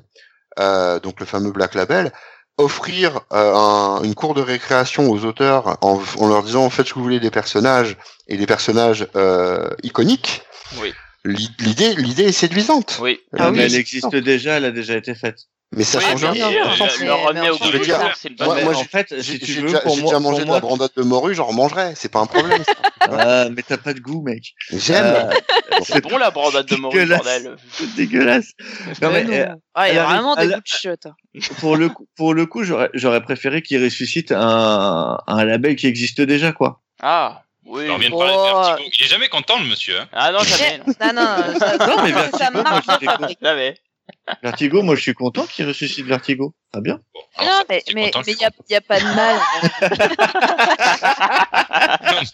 euh, 0.59 0.99
donc 0.99 1.19
le 1.19 1.25
fameux 1.25 1.51
Black 1.51 1.73
Label, 1.75 2.11
offrir 2.57 3.21
euh, 3.33 3.53
un- 3.55 4.03
une 4.03 4.13
cour 4.15 4.33
de 4.33 4.41
récréation 4.41 5.09
aux 5.09 5.25
auteurs 5.25 5.77
en, 5.81 6.01
en 6.19 6.27
leur 6.27 6.43
disant 6.43 6.69
faites 6.69 6.87
ce 6.87 6.93
que 6.93 6.99
vous 6.99 7.03
voulez 7.05 7.19
des 7.19 7.31
personnages 7.31 7.97
et 8.27 8.37
des 8.37 8.45
personnages 8.45 9.07
euh, 9.15 9.69
iconiques. 9.83 10.41
Oui. 10.81 10.93
l'i- 11.25 11.51
L'idée, 11.59 11.95
l'idée 11.95 12.23
est 12.25 12.31
séduisante. 12.31 12.99
Oui. 13.01 13.19
Ah, 13.33 13.51
mais 13.51 13.57
mais 13.57 13.63
elle 13.65 13.75
existe 13.75 14.15
déjà, 14.15 14.57
elle 14.57 14.65
a 14.65 14.71
déjà 14.71 14.95
été 14.95 15.15
faite. 15.15 15.47
Mais 15.73 15.85
ça 15.85 15.99
Oui, 15.99 16.03
change 16.03 16.25
rien. 16.25 16.51
Je 16.51 17.71
veux 17.71 17.79
dire, 17.79 17.97
moi- 18.45 18.61
moi, 18.61 18.75
en 18.75 18.83
fait, 18.83 19.07
J'ai 19.17 19.23
si 19.23 19.39
tu 19.39 19.53
veux, 19.53 19.61
déjà, 19.67 19.79
pour 19.79 19.95
j'ai 19.95 20.01
moi, 20.01 20.09
déjà 20.11 20.19
mangé 20.19 20.41
de 20.41 20.45
moi- 20.47 20.55
la 20.55 20.59
brandade 20.61 20.91
de 20.97 21.01
morue, 21.03 21.33
j'en 21.33 21.53
mangerai, 21.53 21.93
c'est 21.95 22.11
pas 22.11 22.19
un 22.19 22.25
problème. 22.25 22.61
ça. 22.65 23.49
Mais 23.49 23.61
t'as 23.63 23.77
pas 23.77 23.93
de 23.93 23.99
goût, 24.01 24.21
mec. 24.21 24.53
J'aime. 24.73 25.05
Euh, 25.05 25.29
C'est 25.83 26.03
bon 26.03 26.17
la 26.17 26.29
brandade 26.31 26.65
de 26.65 26.75
morue, 26.75 27.05
bordel. 27.05 27.55
C'est 27.71 27.95
dégueulasse. 27.95 28.51
Non, 29.01 29.11
mais, 29.11 29.25
euh, 29.29 29.45
non. 29.45 29.55
Ah, 29.73 29.89
il 29.89 29.95
y 29.95 29.97
a 29.97 30.03
vraiment 30.03 30.35
des 30.35 30.47
goûts 30.47 30.55
de 30.55 30.61
chiottes. 30.65 31.05
hein. 31.05 31.15
pour 31.59 31.77
le 31.77 31.87
coup, 31.89 32.05
pour 32.17 32.33
le 32.33 32.45
coup, 32.45 32.63
j'aurais, 32.65 32.89
j'aurais 32.93 33.21
préféré 33.23 33.61
qu'il 33.61 33.81
ressuscite 33.81 34.33
un, 34.33 35.17
un 35.25 35.45
label 35.45 35.77
qui 35.77 35.87
existe 35.87 36.19
déjà, 36.19 36.51
quoi. 36.51 36.81
Ah, 37.01 37.43
oui. 37.65 37.87
On 37.89 37.97
vient 37.97 38.09
de 38.09 38.15
Oh. 38.15 38.75
de. 38.77 38.83
Il 38.99 39.05
est 39.05 39.07
jamais 39.07 39.29
content, 39.29 39.57
le 39.57 39.65
monsieur. 39.65 40.01
hein. 40.01 40.07
Ah 40.11 40.31
non, 40.33 40.39
jamais. 40.43 40.79
non. 40.79 40.93
Non, 41.01 41.13
non, 41.13 41.59
ça, 41.59 41.77
Non, 41.87 42.03
mais 42.03 42.11
ça 42.11 42.21
Vertigo, 42.21 42.51
moi, 42.53 42.63
marche. 42.63 43.33
Jamais. 43.41 43.75
Vertigo, 44.43 44.81
moi, 44.81 44.95
je 44.95 45.01
suis 45.01 45.13
content 45.13 45.45
qu'il 45.45 45.67
ressuscite 45.67 46.05
Vertigo. 46.05 46.53
Très 46.71 46.81
bien. 46.81 46.99
Bon, 47.13 47.21
alors 47.37 47.51
Non, 47.53 47.57
ça, 47.59 47.65
mais 47.69 47.81
t'es 47.85 47.93
mais 47.93 48.11
mais 48.25 48.33
y 48.33 48.45
a, 48.45 48.49
y 48.69 48.75
a 48.75 48.81
pas 48.81 48.99
de 48.99 49.05
mal. 49.05 49.39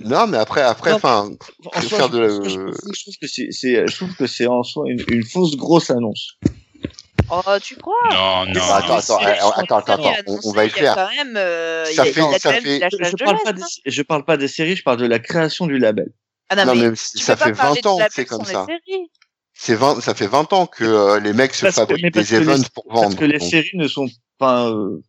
Non, 0.00 0.26
mais 0.26 0.38
après, 0.38 0.62
après, 0.62 0.92
enfin, 0.92 1.30
faire 1.88 2.08
de 2.08 2.18
la- 2.18 2.28
je, 2.28 3.00
trouve 3.02 3.14
que 3.20 3.26
c'est, 3.26 3.48
c'est, 3.50 3.86
je 3.86 3.94
trouve 3.96 4.14
que 4.14 4.26
c'est 4.26 4.46
en 4.46 4.62
soi 4.62 4.84
une, 4.88 5.02
une 5.08 5.24
fausse 5.24 5.56
grosse 5.56 5.90
annonce. 5.90 6.32
Oh, 7.30 7.40
tu 7.62 7.76
crois? 7.76 7.94
Non, 8.10 8.44
non. 8.46 8.52
Bah, 8.54 8.76
attends, 8.76 9.18
non. 9.20 9.50
attends, 9.56 9.78
attends, 9.78 10.12
on- 10.44 10.52
va 10.52 10.66
être 10.66 10.76
il 10.76 10.82
y 10.84 10.86
quand 10.86 11.08
même, 11.16 11.36
euh, 11.36 11.84
il 11.90 11.94
Ça 11.94 12.04
fait- 12.04 12.20
il 12.20 12.40
ça 12.40 12.52
fait- 12.52 12.88
Je, 12.90 13.24
parle 13.24 13.38
pas 13.42 13.50
hein. 13.50 13.52
des, 13.54 13.62
je 13.90 14.02
parle 14.02 14.24
pas 14.24 14.36
des 14.36 14.48
séries, 14.48 14.76
je 14.76 14.82
parle 14.82 14.98
de 14.98 15.06
la 15.06 15.18
création 15.18 15.66
du 15.66 15.78
label. 15.78 16.08
Ah 16.50 16.56
non, 16.56 16.66
Non, 16.66 16.74
mais 16.74 16.94
ça 16.96 17.36
fait 17.36 17.52
pas 17.52 17.56
parler 17.56 17.80
20 17.82 17.90
ans 17.90 17.98
que 17.98 18.12
c'est 18.12 18.26
comme 18.26 18.44
ça. 18.44 18.66
C'est 19.54 19.76
20, 19.76 20.00
ça 20.00 20.14
fait 20.14 20.26
20 20.26 20.52
ans 20.52 20.66
que 20.66 20.84
euh, 20.84 21.20
les 21.20 21.32
mecs 21.32 21.54
se 21.54 21.62
Parce 21.66 21.76
fabriquent 21.76 22.02
des 22.02 22.10
que 22.10 22.18
les- 22.18 22.34
events 22.34 22.68
pour 22.74 22.84
vendre. 22.88 23.02
Parce 23.02 23.14
que 23.14 23.24
les 23.24 23.38
Donc, 23.38 23.48
séries 23.48 23.70
ne 23.76 23.86
sont 23.88 24.08
pas. 24.38 24.68
euh, 24.68 25.00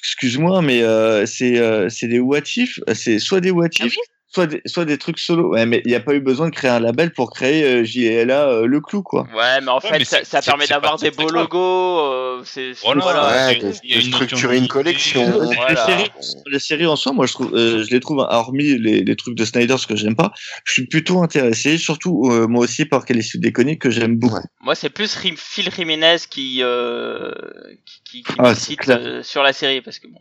Excuse-moi, 0.00 0.60
mais 0.62 0.82
euh, 0.82 1.24
c'est 1.26 1.58
euh, 1.58 1.88
c'est 1.88 2.08
des 2.08 2.18
what 2.20 2.40
if, 2.56 2.80
c'est 2.94 3.18
soit 3.18 3.40
des 3.40 3.50
what 3.50 3.68
Ah 3.80 3.86
if, 3.86 3.92
oui 3.92 4.02
soit 4.34 4.46
des, 4.46 4.60
soit 4.66 4.84
des 4.84 4.98
trucs 4.98 5.18
solo. 5.18 5.50
Ouais, 5.52 5.64
mais 5.64 5.80
il 5.84 5.88
n'y 5.88 5.94
a 5.94 6.00
pas 6.00 6.14
eu 6.14 6.20
besoin 6.20 6.48
de 6.48 6.54
créer 6.54 6.70
un 6.70 6.80
label 6.80 7.12
pour 7.12 7.30
créer 7.30 7.64
euh, 7.64 7.84
JLA 7.84 8.48
euh, 8.48 8.66
le 8.66 8.80
clou, 8.80 9.02
quoi. 9.02 9.26
Ouais, 9.34 9.60
mais 9.62 9.68
en 9.70 9.76
Ouais, 9.76 9.80
fait, 9.80 9.98
mais 9.98 10.24
ça, 10.24 10.42
permet 10.42 10.66
d'avoir 10.66 10.98
des 10.98 11.10
beaux 11.10 11.28
logos. 11.30 11.98
euh, 12.00 12.42
c'est 12.44 12.72
Voilà. 12.82 13.02
voilà. 13.02 13.46
Ouais, 13.48 13.58
de, 13.60 14.00
structurer 14.00 14.58
une 14.58 14.68
collection. 14.68 15.22
Les 15.68 15.76
séries, 15.76 16.10
les 16.50 16.58
séries 16.58 16.86
en 16.86 16.96
soi, 16.96 17.12
moi, 17.12 17.26
je 17.26 17.32
trouve, 17.32 17.54
euh, 17.54 17.84
je 17.84 17.90
les 17.90 18.00
trouve, 18.00 18.18
hormis 18.18 18.76
les, 18.78 19.02
les 19.04 19.16
trucs 19.16 19.36
de 19.36 19.44
Snyder, 19.44 19.76
ce 19.78 19.86
que 19.86 19.96
j'aime 19.96 20.16
pas, 20.16 20.32
je 20.64 20.72
suis 20.72 20.86
plutôt 20.86 21.22
intéressé, 21.22 21.78
surtout 21.78 22.28
euh, 22.30 22.46
moi 22.48 22.64
aussi 22.64 22.84
par 22.84 23.04
Callisto 23.04 23.38
Déconique 23.38 23.80
que 23.80 23.90
j'aime 23.90 24.16
beaucoup. 24.16 24.34
Ouais. 24.34 24.40
Moi, 24.60 24.74
c'est 24.74 24.90
plus 24.90 25.14
Phil 25.36 25.70
Jiménez 25.70 26.16
qui 26.28 26.58
euh, 26.62 27.30
qui, 27.84 28.00
qui, 28.22 28.32
qui 28.34 28.34
Ah, 28.38 28.54
cite 28.54 28.88
euh, 28.88 29.22
sur 29.22 29.42
la 29.42 29.52
série 29.52 29.80
parce 29.80 29.98
que 29.98 30.06
bon. 30.08 30.20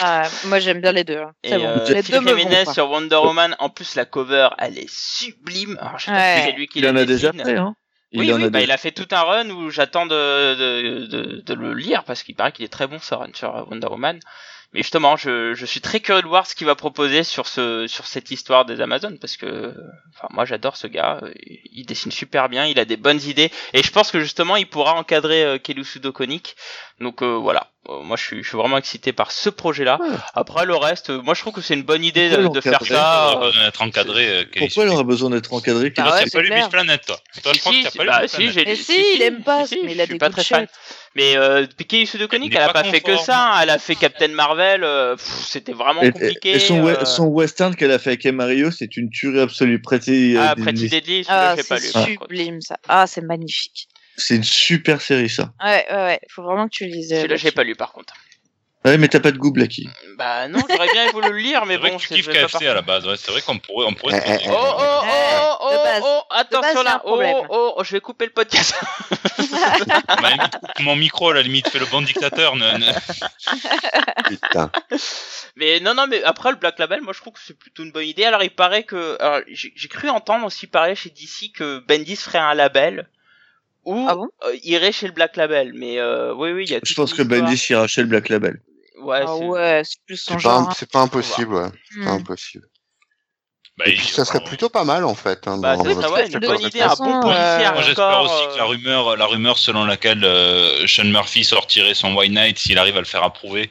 Ah, 0.00 0.22
moi 0.46 0.58
j'aime 0.60 0.80
bien 0.80 0.92
les 0.92 1.04
deux. 1.04 1.18
hein. 1.18 1.32
Et 1.42 1.50
C'est 1.50 1.58
bon. 1.58 1.64
euh, 1.66 1.84
les 1.88 2.02
deux 2.02 2.20
me 2.20 2.28
Jiménez 2.38 2.64
sur 2.72 2.90
Wonder 2.90 3.16
Woman. 3.16 3.56
En 3.58 3.68
plus, 3.70 3.94
la 3.94 4.04
cover, 4.04 4.48
elle 4.58 4.78
est 4.78 4.88
sublime. 4.90 5.76
Alors, 5.80 5.98
je 5.98 6.06
sais 6.06 6.10
pas 6.12 6.16
Ouais. 6.18 6.36
si 6.40 6.46
c'est 6.46 6.52
lui 6.56 6.66
qui 6.68 6.78
Il 6.78 6.84
la 6.84 6.92
en 6.92 6.96
a 6.96 7.04
déjà 7.04 7.32
fait, 7.32 7.56
hein. 7.56 7.74
Il 8.10 8.20
oui, 8.20 8.32
en 8.32 8.36
oui, 8.36 8.44
a 8.44 8.50
bah, 8.50 8.58
déjà- 8.60 8.64
il 8.64 8.70
a 8.72 8.76
fait 8.78 8.92
tout 8.92 9.08
un 9.10 9.20
run 9.20 9.50
où 9.50 9.68
j'attends 9.70 10.06
de, 10.06 10.54
de, 10.54 11.06
de, 11.06 11.42
de 11.44 11.54
le 11.54 11.74
lire 11.74 12.04
parce 12.04 12.22
qu'il 12.22 12.34
paraît 12.34 12.52
qu'il 12.52 12.64
est 12.64 12.68
très 12.72 12.86
bon 12.86 12.98
ce 12.98 13.14
run 13.14 13.28
sur 13.34 13.54
euh, 13.54 13.64
Wonder 13.70 13.88
Woman. 13.88 14.18
Mais 14.74 14.80
justement, 14.82 15.16
je, 15.16 15.54
je 15.54 15.64
suis 15.64 15.80
très 15.80 16.00
curieux 16.00 16.20
de 16.20 16.26
voir 16.28 16.46
ce 16.46 16.54
qu'il 16.54 16.66
va 16.66 16.74
proposer 16.74 17.24
sur 17.24 17.46
ce 17.46 17.86
sur 17.86 18.06
cette 18.06 18.30
histoire 18.30 18.66
des 18.66 18.82
Amazones 18.82 19.18
parce 19.18 19.38
que 19.38 19.74
enfin 20.14 20.28
moi 20.30 20.44
j'adore 20.44 20.76
ce 20.76 20.86
gars, 20.86 21.20
euh, 21.22 21.32
il 21.72 21.86
dessine 21.86 22.12
super 22.12 22.50
bien, 22.50 22.66
il 22.66 22.78
a 22.78 22.84
des 22.84 22.98
bonnes 22.98 23.20
idées 23.22 23.50
et 23.72 23.82
je 23.82 23.90
pense 23.90 24.10
que 24.10 24.20
justement 24.20 24.56
il 24.56 24.66
pourra 24.68 24.94
encadrer 24.94 25.42
euh, 25.42 25.58
Kelusudo 25.58 26.12
Konik. 26.12 26.54
Donc 27.00 27.22
euh, 27.22 27.36
voilà, 27.36 27.68
Euh, 27.88 28.02
moi 28.02 28.16
je 28.18 28.24
suis 28.24 28.42
je 28.42 28.48
suis 28.48 28.58
vraiment 28.58 28.76
excité 28.76 29.14
par 29.14 29.32
ce 29.32 29.48
projet-là. 29.48 29.96
Ouais. 30.02 30.16
Après 30.34 30.66
le 30.66 30.76
reste, 30.76 31.08
euh, 31.10 31.22
moi 31.22 31.32
je 31.32 31.40
trouve 31.40 31.54
que 31.54 31.62
c'est 31.62 31.72
une 31.74 31.84
bonne 31.84 32.04
idée 32.04 32.28
Pourquoi 32.28 32.48
de, 32.50 32.54
de 32.56 32.60
faire 32.60 32.84
ça. 32.84 33.36
aurait 33.36 33.46
besoin 33.46 33.64
d'être 33.64 33.82
encadré. 33.82 34.28
euh, 34.28 34.44
Pourquoi 34.58 34.84
il 34.84 34.90
aurait 34.90 35.04
besoin 35.04 35.30
d'être 35.30 35.52
encadré 35.54 35.92
Toi, 35.94 36.12
ouais, 36.12 36.28
pas 36.30 36.42
lu. 36.42 36.52
Miss 36.52 36.68
Planet, 36.68 37.00
toi. 37.06 37.16
Toi, 37.42 37.52
je 37.54 37.58
Si, 37.58 37.60
crois 37.60 37.72
que 37.72 37.78
si, 37.78 37.84
t'as 37.84 37.90
pas 37.92 38.02
lu 38.04 38.10
bah, 38.10 38.20
Miss 38.22 38.32
si, 38.32 38.42
lu- 38.64 38.76
si, 38.76 39.14
il 39.14 39.22
aime 39.22 39.42
pas, 39.42 39.64
mais 39.84 39.92
il 39.92 40.00
a 40.02 40.04
je 40.04 40.12
des 40.12 40.18
pas 40.18 40.28
très 40.28 40.44
fan. 40.44 40.66
Mais 41.18 41.36
euh, 41.36 41.66
Piqué 41.76 42.06
Sudoconic, 42.06 42.46
Il 42.46 42.50
n'est 42.50 42.56
elle 42.56 42.62
a 42.62 42.72
pas 42.72 42.84
pas 42.84 42.90
fait 42.90 43.00
que 43.00 43.16
ça, 43.16 43.54
hein. 43.56 43.60
elle 43.60 43.70
a 43.70 43.78
fait 43.78 43.96
Captain 43.96 44.28
Marvel, 44.28 44.84
euh, 44.84 45.16
c'était 45.18 45.72
vraiment 45.72 46.02
Et, 46.02 46.12
compliqué. 46.12 46.54
et- 46.54 46.58
son, 46.60 46.86
euh, 46.86 47.04
son 47.04 47.24
western 47.26 47.74
qu'elle 47.74 47.90
a 47.90 47.98
fait 47.98 48.10
avec 48.10 48.24
Mario, 48.26 48.70
c'est 48.70 48.96
une 48.96 49.10
tuerie 49.10 49.40
absolue. 49.40 49.82
Pretty, 49.82 50.36
euh, 50.36 50.46
Ah, 50.50 50.54
Pretty 50.54 50.88
Deadly, 50.88 51.24
Ah, 51.28 51.56
c'est 51.56 51.78
sublime 51.80 52.60
ça. 52.60 52.76
Ah, 52.88 53.06
c'est 53.08 53.20
magnifique. 53.22 53.88
C'est 54.16 54.36
une 54.36 54.44
super 54.44 55.00
série, 55.00 55.28
ça. 55.28 55.52
Ouais, 55.62 55.84
ouais, 55.90 55.96
ouais. 55.96 56.20
Faut 56.30 56.42
vraiment 56.44 56.66
que 56.66 56.72
tu 56.72 56.86
lises. 56.86 57.10
Celui-là, 57.10 57.36
j'ai 57.36 57.50
pas 57.50 57.64
lu 57.64 57.74
par 57.74 57.92
contre. 57.92 58.14
Ouais, 58.88 58.98
mais 58.98 59.08
t'as 59.08 59.20
pas 59.20 59.30
de 59.32 59.38
goût, 59.38 59.52
Blacky. 59.52 59.88
Bah 60.16 60.48
non, 60.48 60.60
j'aurais 60.68 60.88
bien 60.92 61.10
voulu 61.12 61.30
le 61.30 61.38
lire, 61.38 61.64
mais 61.66 61.74
C'est 61.74 61.80
vrai 61.80 61.90
bon, 61.92 61.98
c'est- 61.98 62.14
kiffes 62.14 62.26
pas 62.26 62.32
KFC 62.32 62.58
par- 62.64 62.70
à 62.70 62.74
la 62.74 62.82
base. 62.82 63.06
Ouais, 63.06 63.16
c'est 63.16 63.30
vrai 63.30 63.40
qu'on 63.42 63.58
pourrait, 63.58 63.86
on 63.88 63.94
pourrait. 63.94 64.20
se 64.20 64.26
Eh, 64.26 64.38
eh, 64.44 64.48
Oh, 64.48 64.54
oh, 64.56 64.76
oh, 64.78 65.02
oh, 65.04 65.56
oh, 65.60 65.84
base. 65.84 66.02
oh, 66.04 66.20
attention 66.30 66.74
base, 66.74 66.84
là, 66.84 67.02
oh, 67.04 67.22
oh, 67.50 67.74
oh, 67.76 67.84
je 67.84 67.92
vais 67.92 68.00
couper 68.00 68.24
le 68.26 68.32
podcast. 68.32 68.74
Limite, 69.38 70.52
coupe 70.60 70.80
mon 70.80 70.96
micro, 70.96 71.30
à 71.30 71.34
la 71.34 71.42
limite, 71.42 71.68
fais 71.68 71.78
le 71.78 71.86
bon 71.86 72.02
dictateur. 72.02 72.56
ne- 72.56 72.78
ne- 72.78 74.28
Putain. 74.28 74.70
Mais 75.56 75.80
non, 75.80 75.94
non, 75.94 76.06
mais 76.08 76.22
après 76.24 76.50
le 76.50 76.56
Black 76.56 76.78
Label, 76.78 77.00
moi 77.02 77.12
je 77.12 77.20
trouve 77.20 77.32
que 77.34 77.40
c'est 77.44 77.58
plutôt 77.58 77.82
une 77.84 77.92
bonne 77.92 78.04
idée. 78.06 78.24
Alors 78.24 78.42
il 78.42 78.50
paraît 78.50 78.84
que, 78.84 79.16
alors, 79.20 79.40
j'ai 79.48 79.88
cru 79.88 80.08
entendre 80.08 80.46
aussi 80.46 80.66
parler 80.66 80.94
chez 80.94 81.10
DC 81.10 81.52
que 81.54 81.78
Bendis 81.86 82.16
ferait 82.16 82.38
un 82.38 82.54
label 82.54 83.08
ou 83.84 84.06
Ah 84.08 84.14
bon? 84.14 84.28
euh, 84.44 84.54
irait 84.64 84.92
chez 84.92 85.06
le 85.06 85.12
Black 85.12 85.36
Label. 85.36 85.72
Mais 85.74 85.98
euh, 85.98 86.34
oui, 86.34 86.52
oui, 86.52 86.64
il 86.66 86.70
y 86.70 86.74
a. 86.76 86.80
Je 86.84 86.94
pense 86.94 87.14
que. 87.14 87.22
Bendis 87.22 87.66
ira 87.70 87.86
chez 87.86 88.02
le 88.02 88.08
Black 88.08 88.28
Label. 88.28 88.60
Ouais, 89.00 89.20
Ah 89.22 89.34
c'est- 89.38 89.44
ouais, 89.44 89.82
c'est 89.84 89.98
plus 90.06 90.16
son 90.16 90.38
genre. 90.38 90.60
hein. 90.60 90.68
c'est 90.76 90.90
pas 90.90 91.00
impossible, 91.00 91.54
ouais. 91.54 91.68
C'est 91.90 92.04
pas 92.04 92.10
Hmm. 92.12 92.20
impossible. 92.20 92.66
Bah, 93.76 93.84
Et 93.86 93.94
puis 93.94 94.08
ça 94.08 94.24
serait 94.24 94.42
plutôt 94.42 94.68
pas 94.68 94.82
mal 94.82 95.04
en 95.04 95.14
fait. 95.14 95.46
Hein, 95.46 95.58
Bah, 95.58 95.76
dans- 95.76 95.84
c'est 95.84 96.08
ouais, 96.08 96.26
une 96.26 96.38
bonne 96.40 96.60
idée, 96.62 96.80
un 96.80 96.88
façon, 96.88 97.04
bon 97.04 97.30
euh, 97.30 97.56
policier 97.56 97.72
Moi, 97.72 97.82
j'espère 97.82 98.20
aussi 98.22 98.46
que 98.52 98.56
la 98.58 98.64
euh, 98.64 98.66
rumeur, 98.66 99.16
la 99.16 99.26
rumeur 99.26 99.56
selon 99.56 99.84
laquelle 99.84 100.24
euh, 100.24 100.84
Sean 100.88 101.04
Murphy 101.04 101.44
sortirait 101.44 101.94
son 101.94 102.12
White 102.14 102.32
Knight 102.32 102.58
s'il 102.58 102.76
arrive 102.76 102.96
à 102.96 103.00
le 103.00 103.04
faire 103.06 103.22
approuver, 103.22 103.70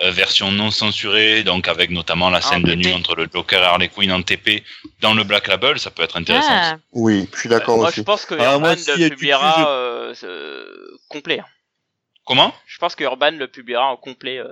euh, 0.00 0.10
version 0.10 0.50
non 0.50 0.70
censurée, 0.70 1.44
donc 1.44 1.68
avec 1.68 1.90
notamment 1.90 2.30
la 2.30 2.40
scène 2.40 2.64
En 2.64 2.68
de 2.68 2.74
nuit 2.74 2.94
entre 2.94 3.14
le 3.14 3.28
Joker 3.30 3.60
et 3.62 3.66
Harley 3.66 3.88
Quinn 3.88 4.10
en 4.10 4.22
TP 4.22 4.64
dans 5.02 5.12
le 5.12 5.22
Black 5.22 5.48
Label, 5.48 5.78
ça 5.78 5.90
peut 5.90 6.02
être 6.02 6.16
intéressant. 6.16 6.48
Ah, 6.50 6.76
Oui, 6.92 7.28
je 7.34 7.40
suis 7.40 7.48
d'accord 7.50 7.76
Moi, 7.76 7.88
aussi. 7.88 7.96
je 7.96 8.02
pense 8.04 8.24
que 8.24 8.34
Ah, 8.38 8.58
moi, 8.58 8.74
le 8.74 8.96
du 8.96 9.10
publiera 9.10 9.68
euh, 9.68 10.14
euh, 10.24 10.64
complet. 11.10 11.42
Comment? 12.24 12.54
Pense 12.82 12.96
que 12.96 13.04
Urban 13.04 13.30
le 13.30 13.46
publiera 13.46 13.86
en 13.86 13.96
complet. 13.96 14.38
euh. 14.38 14.48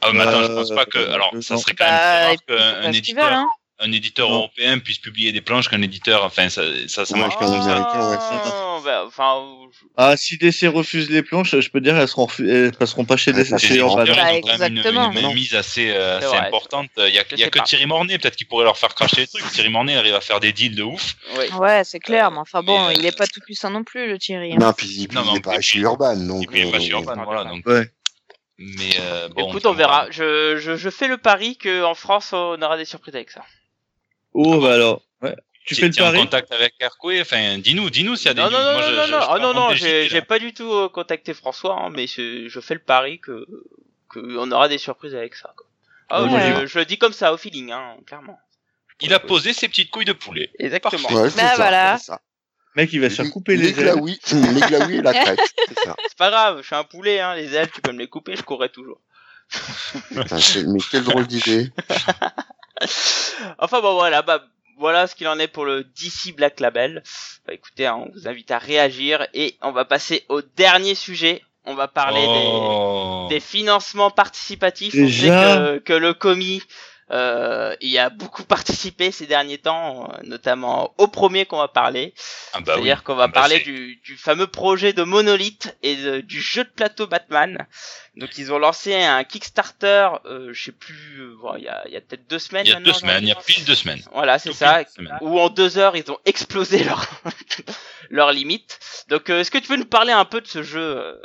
ah, 0.00 0.10
mais 0.12 0.22
attends, 0.22 0.42
je 0.42 0.50
Euh, 0.50 0.56
pense 0.56 0.74
pas 0.74 0.84
que. 0.86 0.98
Alors, 0.98 1.30
euh, 1.34 1.40
ça 1.40 1.56
serait 1.56 1.74
quand 1.74 1.84
même 1.84 1.94
bah, 1.94 2.26
rare 2.26 2.36
qu'un 2.82 2.92
éditeur, 2.92 3.24
veulent, 3.24 3.32
hein. 3.34 3.48
Un 3.82 3.92
éditeur 3.92 4.28
Non. 4.30 4.36
européen 4.36 4.78
puisse 4.78 4.98
publier 4.98 5.32
des 5.32 5.40
planches 5.40 5.68
qu'un 5.68 5.82
éditeur. 5.82 6.24
Enfin, 6.24 6.48
ça, 6.48 6.62
ça, 6.88 7.04
ça 7.04 7.14
Ouais, 7.14 7.20
marche 7.20 7.36
pas. 7.38 7.46
Américain, 7.46 8.10
ouais, 8.10 8.16
Ah, 8.20 8.78
bah, 8.84 9.04
enfin, 9.06 9.42
je- 9.72 9.86
Ah, 9.96 10.16
si 10.16 10.38
DC 10.38 10.66
refuse 10.68 11.10
les 11.10 11.22
planches, 11.22 11.58
je 11.58 11.70
peux 11.70 11.80
dire, 11.80 11.96
elles 11.96 12.08
seront 12.08 12.26
refu- 12.26 12.48
elles 12.48 12.72
passeront 12.72 13.04
pas 13.04 13.16
chez, 13.16 13.32
Ouais, 13.32 13.38
DC, 13.44 13.58
chez 13.58 13.78
Bah, 13.80 14.04
même 14.04 14.08
une- 14.08 14.78
exactement. 14.78 15.10
Une, 15.12 15.34
mise 15.34 15.54
assez, 15.54 15.90
euh, 15.90 16.18
C'est 16.20 16.26
assez 16.26 16.36
vrai. 16.36 16.46
importante. 16.46 16.88
Il 16.96 17.02
y 17.14 17.18
a, 17.18 17.24
il 17.32 17.40
y 17.40 17.50
que 17.50 17.58
pas. 17.58 17.64
Thierry 17.64 17.86
Mornay, 17.86 18.18
peut-être 18.18 18.36
qu'il 18.36 18.46
pourrait 18.48 18.64
leur 18.64 18.78
faire 18.78 18.94
cracher 18.94 19.16
des 19.22 19.26
trucs. 19.26 19.44
Thierry 19.52 19.68
Mornay 19.70 19.96
arrive 19.96 20.14
à 20.14 20.20
faire 20.20 20.40
des 20.40 20.52
deals 20.52 20.74
de 20.76 20.82
ouf. 20.82 21.14
ouais. 21.36 21.52
Ouais, 21.54 21.82
c'est 21.84 22.00
clair, 22.00 22.30
mais 22.30 22.38
enfin 22.38 22.62
bon, 22.62 22.88
Mais, 22.88 22.94
euh, 22.94 22.98
il 22.98 23.06
est 23.06 23.16
pas 23.16 23.26
tout 23.26 23.40
puissant 23.40 23.70
non 23.70 23.84
plus, 23.84 24.08
le 24.08 24.18
Thierry. 24.18 24.52
hein. 24.52 24.56
Non, 24.60 24.72
puis, 24.72 25.06
puis 25.08 25.16
Non, 25.16 25.24
il 25.32 25.36
est 25.38 25.40
pas 25.40 25.60
chez 25.60 25.78
Urban, 25.80 26.16
donc. 26.16 26.46
Il 26.52 26.58
est 26.66 26.70
pas 26.70 26.76
euh, 26.78 26.80
chez 26.80 26.88
Urban, 26.90 27.18
euh, 27.18 27.24
voilà. 27.24 27.44
Donc, 27.44 27.66
Ouais. 27.66 27.86
mais 28.58 28.90
euh, 29.00 29.28
bon. 29.28 29.48
Écoute, 29.48 29.66
on 29.66 29.72
verra. 29.74 30.06
Je, 30.10 30.56
je, 30.58 30.76
je 30.76 30.90
fais 30.90 31.08
le 31.08 31.18
pari 31.18 31.56
que 31.56 31.82
en 31.84 31.94
France, 31.94 32.32
on 32.32 32.60
aura 32.62 32.76
des 32.76 32.84
surprises 32.84 33.14
avec 33.14 33.30
ça. 33.30 33.42
Oh, 34.34 34.60
bah 34.60 34.74
alors. 34.74 35.02
Ouais. 35.20 35.36
Tu 35.64 35.74
fais 35.76 35.88
le 35.88 35.96
es 35.96 36.00
en 36.00 36.06
pari 36.06 36.18
contact 36.20 36.50
avec 36.52 36.74
Hercoué 36.80 37.20
Enfin, 37.20 37.58
dis-nous, 37.58 37.88
dis-nous 37.90 38.16
s'il 38.16 38.26
y 38.26 38.30
a 38.30 38.34
des 38.34 38.40
Non, 38.40 38.50
news. 38.50 38.52
non, 38.56 38.64
non, 38.64 38.72
Moi, 38.72 38.82
je- 38.82 38.86
non, 38.96 39.04
je- 39.06 39.10
non, 39.12 39.20
je 39.20 39.26
ah, 39.28 39.38
non, 39.38 39.54
non, 39.54 39.74
j'ai 39.74 40.22
pas 40.22 40.38
du 40.40 40.52
tout 40.52 40.72
euh, 40.72 40.88
contacté 40.88 41.34
François, 41.34 41.78
hein, 41.80 41.90
mais 41.90 42.06
je 42.06 42.60
fais 42.60 42.74
le 42.74 42.80
pari 42.80 43.20
que, 43.20 43.46
que 44.10 44.18
on 44.38 44.50
aura 44.50 44.68
des 44.68 44.78
surprises 44.78 45.14
avec 45.14 45.34
ça. 45.36 45.52
Quoi. 45.56 45.66
Ah, 46.08 46.22
Ouais, 46.24 46.28
moi, 46.28 46.38
ouais. 46.40 46.54
je, 46.62 46.66
je 46.66 46.78
le 46.78 46.84
dis 46.84 46.98
comme 46.98 47.12
ça, 47.12 47.32
au 47.32 47.36
feeling, 47.36 47.70
hein, 47.70 47.96
clairement. 48.06 48.38
Il 49.00 49.14
a 49.14 49.18
posé 49.20 49.52
ses 49.52 49.68
petites 49.68 49.90
couilles 49.90 50.04
de 50.04 50.12
poulet. 50.12 50.50
Exactement. 50.58 51.08
Ouais, 51.10 51.30
c'est 51.30 51.36
Bah, 51.36 51.48
ça, 51.50 51.56
voilà. 51.56 51.98
ça. 51.98 52.20
Mec, 52.76 52.92
il 52.92 53.00
va 53.00 53.10
se 53.10 53.16
faire 53.16 53.30
couper 53.30 53.56
les 53.56 53.72
les 53.72 53.80
ailes. 53.80 53.94
les 54.54 54.60
glaouis 54.60 54.96
et 54.96 55.02
la 55.02 55.12
crête, 55.12 55.40
c'est 55.68 55.78
ça. 55.80 55.94
C'est 56.08 56.16
pas 56.18 56.30
grave, 56.30 56.58
je 56.62 56.66
suis 56.66 56.74
un 56.74 56.84
poulet, 56.84 57.20
hein, 57.20 57.34
les 57.34 57.54
ailes, 57.54 57.70
tu 57.70 57.80
peux 57.82 57.92
me 57.92 57.98
les 57.98 58.08
couper, 58.08 58.34
je 58.36 58.42
courrai 58.42 58.68
toujours. 58.70 59.00
Putain, 60.08 60.38
mais 60.66 60.78
quelle 60.90 61.04
drôle 61.04 61.26
d'idée. 61.26 61.70
enfin 63.58 63.80
bon 63.80 63.94
voilà, 63.94 64.22
bah 64.22 64.42
voilà 64.78 65.06
ce 65.06 65.14
qu'il 65.14 65.28
en 65.28 65.38
est 65.38 65.48
pour 65.48 65.64
le 65.64 65.84
DC 65.84 66.34
Black 66.36 66.60
Label. 66.60 67.02
Bah 67.46 67.54
écoutez, 67.54 67.86
hein, 67.86 67.96
on 68.06 68.10
vous 68.12 68.28
invite 68.28 68.50
à 68.50 68.58
réagir 68.58 69.26
et 69.34 69.56
on 69.62 69.72
va 69.72 69.84
passer 69.84 70.24
au 70.28 70.42
dernier 70.42 70.94
sujet. 70.94 71.42
On 71.64 71.74
va 71.74 71.86
parler 71.86 72.24
Oh. 72.26 73.26
des, 73.28 73.36
des 73.36 73.40
financements 73.40 74.10
participatifs. 74.10 74.94
On 74.98 75.08
sait 75.08 75.28
que, 75.28 75.78
que 75.78 75.92
le 75.92 76.12
commis 76.12 76.60
euh, 77.12 77.76
y 77.80 77.98
a 77.98 78.10
beaucoup 78.10 78.42
participé 78.56 79.10
ces 79.12 79.26
derniers 79.26 79.58
temps, 79.58 80.08
euh, 80.10 80.16
notamment 80.24 80.94
au 80.98 81.08
premier 81.08 81.46
qu'on 81.46 81.58
va 81.58 81.68
parler. 81.68 82.14
Ah 82.52 82.60
bah 82.60 82.72
oui. 82.76 82.82
C'est-à-dire 82.84 83.02
qu'on 83.04 83.14
va 83.14 83.26
Bah, 83.26 83.32
parler 83.34 83.60
du, 83.60 83.96
du 83.96 84.16
fameux 84.16 84.46
projet 84.46 84.92
de 84.92 85.02
Monolith 85.02 85.76
et 85.82 85.96
de- 85.96 86.20
du 86.20 86.40
jeu 86.40 86.64
de 86.64 86.70
plateau 86.70 87.06
Batman. 87.06 87.66
Donc 88.16 88.36
ils 88.38 88.52
ont 88.52 88.58
lancé 88.58 88.94
un 89.02 89.24
Kickstarter, 89.24 90.08
euh, 90.26 90.50
je 90.52 90.64
sais 90.64 90.72
plus, 90.72 91.20
euh, 91.20 91.36
bon, 91.40 91.54
il 91.56 91.64
y 91.64 91.68
a, 91.68 91.82
il 91.86 91.92
y 91.92 91.96
a 91.96 92.00
peut-être 92.00 92.26
deux 92.28 92.38
semaines 92.38 92.66
Il 92.66 92.70
y 92.70 92.74
a 92.74 92.80
deux 92.80 92.92
semaines, 92.92 93.22
il 93.24 93.28
y 93.28 93.32
a 93.32 93.36
pile 93.36 93.64
deux 93.64 93.74
semaines. 93.74 94.02
Voilà, 94.12 94.38
c'est 94.38 94.52
ça. 94.52 94.82
Où 95.20 95.38
en 95.40 95.48
deux 95.48 95.78
heures 95.78 95.96
ils 95.96 96.10
ont 96.10 96.18
explosé 96.24 96.84
leur 96.84 97.06
leur 98.10 98.32
limite. 98.32 98.78
Donc 99.08 99.30
euh, 99.30 99.40
est-ce 99.40 99.50
que 99.50 99.58
tu 99.58 99.68
peux 99.68 99.76
nous 99.76 99.84
parler 99.86 100.12
un 100.12 100.24
peu 100.24 100.40
de 100.40 100.46
ce 100.46 100.62
jeu, 100.62 100.80
euh, 100.80 101.16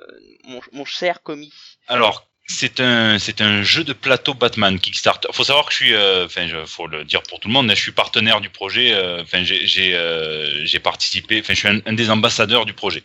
mon, 0.46 0.62
mon 0.72 0.86
cher 0.86 1.22
commis? 1.24 1.54
Alors, 1.88 2.28
c'est 2.50 2.80
un, 2.80 3.20
c'est 3.20 3.42
un 3.42 3.62
jeu 3.64 3.84
de 3.84 3.94
plateau 3.94 4.34
Batman 4.34 4.80
Kickstarter. 4.80 5.28
Faut 5.34 5.44
savoir 5.44 5.66
que 5.66 5.72
je 5.74 5.78
suis, 5.78 5.94
euh, 5.94 6.26
enfin, 6.26 6.48
je- 6.48 6.66
faut 6.66 6.88
le 6.88 7.04
dire 7.04 7.22
pour 7.24 7.40
tout 7.40 7.48
le 7.50 7.54
monde, 7.54 7.70
je 7.70 7.76
suis 7.82 7.92
partenaire 7.92 8.40
du 8.42 8.50
projet. 8.50 8.94
euh, 8.94 9.22
Enfin, 9.22 9.44
j'ai, 9.44 9.68
j'ai, 9.68 9.94
euh, 9.96 10.66
j'ai 10.66 10.80
participé. 10.80 11.40
Enfin, 11.42 11.54
je 11.54 11.60
suis 11.60 11.68
un, 11.68 11.80
un 11.86 11.94
des 11.94 12.10
ambassadeurs 12.10 12.66
du 12.66 12.74
projet. 12.74 13.04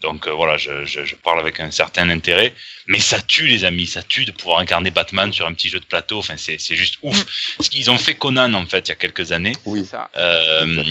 Donc 0.00 0.26
euh, 0.26 0.32
voilà, 0.32 0.56
je, 0.58 0.84
je, 0.84 1.04
je 1.04 1.14
parle 1.14 1.40
avec 1.40 1.60
un 1.60 1.70
certain 1.70 2.08
intérêt. 2.10 2.52
Mais 2.86 2.98
ça 3.00 3.20
tue, 3.22 3.46
les 3.46 3.64
amis, 3.64 3.86
ça 3.86 4.02
tue 4.02 4.24
de 4.26 4.32
pouvoir 4.32 4.58
incarner 4.58 4.90
Batman 4.90 5.32
sur 5.32 5.46
un 5.46 5.54
petit 5.54 5.68
jeu 5.70 5.80
de 5.80 5.84
plateau. 5.86 6.18
Enfin, 6.18 6.34
c'est, 6.36 6.60
c'est 6.60 6.76
juste 6.76 6.98
ouf. 7.02 7.24
Ce 7.60 7.68
qu'ils 7.70 7.90
ont 7.90 7.98
fait 7.98 8.14
Conan 8.14 8.52
en 8.54 8.66
fait 8.66 8.86
il 8.86 8.90
y 8.90 8.92
a 8.92 8.96
quelques 8.96 9.32
années. 9.32 9.56
Oui. 9.64 9.84
ça 9.84 10.10
Euh, 10.16 10.82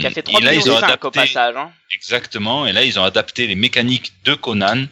Qui 0.00 0.06
a 0.06 0.10
fait 0.10 0.22
3 0.22 0.40
et 0.40 0.44
là, 0.44 0.54
ils 0.54 0.70
ont 0.70 0.76
adapté. 0.76 1.06
au 1.06 1.10
passage. 1.10 1.56
Hein. 1.56 1.72
Exactement. 1.92 2.66
Et 2.66 2.72
là, 2.72 2.84
ils 2.84 2.98
ont 2.98 3.04
adapté 3.04 3.46
les 3.46 3.54
mécaniques 3.56 4.12
de 4.24 4.34
Conan 4.34 4.84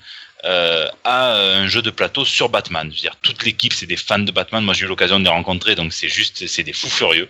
euh, 0.45 0.89
à 1.05 1.35
euh, 1.35 1.63
un 1.63 1.67
jeu 1.67 1.83
de 1.83 1.91
plateau 1.91 2.25
sur 2.25 2.49
Batman. 2.49 2.89
Je 2.91 2.97
veux 2.97 3.01
dire, 3.01 3.17
toute 3.23 3.45
l'équipe, 3.45 3.73
c'est 3.73 3.87
des 3.87 3.97
fans 3.97 4.19
de 4.19 4.33
Batman. 4.33 4.65
Moi, 4.65 4.75
j'ai 4.75 4.85
eu 4.85 4.89
l'occasion 4.89 5.19
de 5.19 5.25
les 5.25 5.31
rencontrer, 5.31 5.75
donc 5.75 5.93
c'est 5.93 6.09
juste, 6.09 6.47
c'est 6.47 6.63
des 6.63 6.73
fous 6.73 6.91
furieux. 6.91 7.29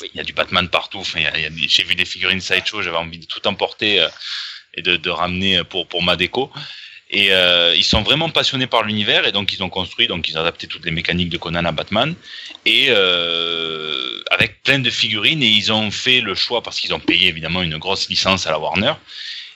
Oui. 0.00 0.10
Il 0.14 0.18
y 0.18 0.20
a 0.20 0.24
du 0.24 0.32
Batman 0.32 0.68
partout. 0.68 0.98
Enfin, 0.98 1.20
j'ai 1.68 1.84
vu 1.84 1.94
des 1.94 2.04
figurines 2.04 2.40
sideshow, 2.40 2.82
j'avais 2.82 2.96
envie 2.96 3.18
de 3.18 3.26
tout 3.26 3.46
emporter 3.46 4.00
euh, 4.00 4.08
et 4.74 4.82
de, 4.82 4.96
de 4.96 5.10
ramener 5.10 5.62
pour 5.64 5.86
pour 5.86 6.02
ma 6.02 6.16
déco. 6.16 6.50
Et 7.10 7.32
euh, 7.32 7.74
ils 7.76 7.84
sont 7.84 8.02
vraiment 8.02 8.30
passionnés 8.30 8.66
par 8.66 8.82
l'univers 8.82 9.26
et 9.26 9.32
donc 9.32 9.52
ils 9.52 9.62
ont 9.62 9.68
construit, 9.68 10.08
donc 10.08 10.28
ils 10.28 10.36
ont 10.36 10.40
adapté 10.40 10.66
toutes 10.66 10.84
les 10.84 10.90
mécaniques 10.90 11.28
de 11.28 11.36
Conan 11.36 11.64
à 11.64 11.70
Batman 11.70 12.14
et 12.64 12.86
euh, 12.88 14.22
avec 14.30 14.62
plein 14.62 14.80
de 14.80 14.90
figurines 14.90 15.40
et 15.42 15.46
ils 15.46 15.70
ont 15.70 15.90
fait 15.90 16.20
le 16.20 16.34
choix 16.34 16.62
parce 16.62 16.80
qu'ils 16.80 16.94
ont 16.94 16.98
payé 17.00 17.28
évidemment 17.28 17.62
une 17.62 17.76
grosse 17.76 18.08
licence 18.08 18.48
à 18.48 18.50
la 18.50 18.58
Warner. 18.58 18.94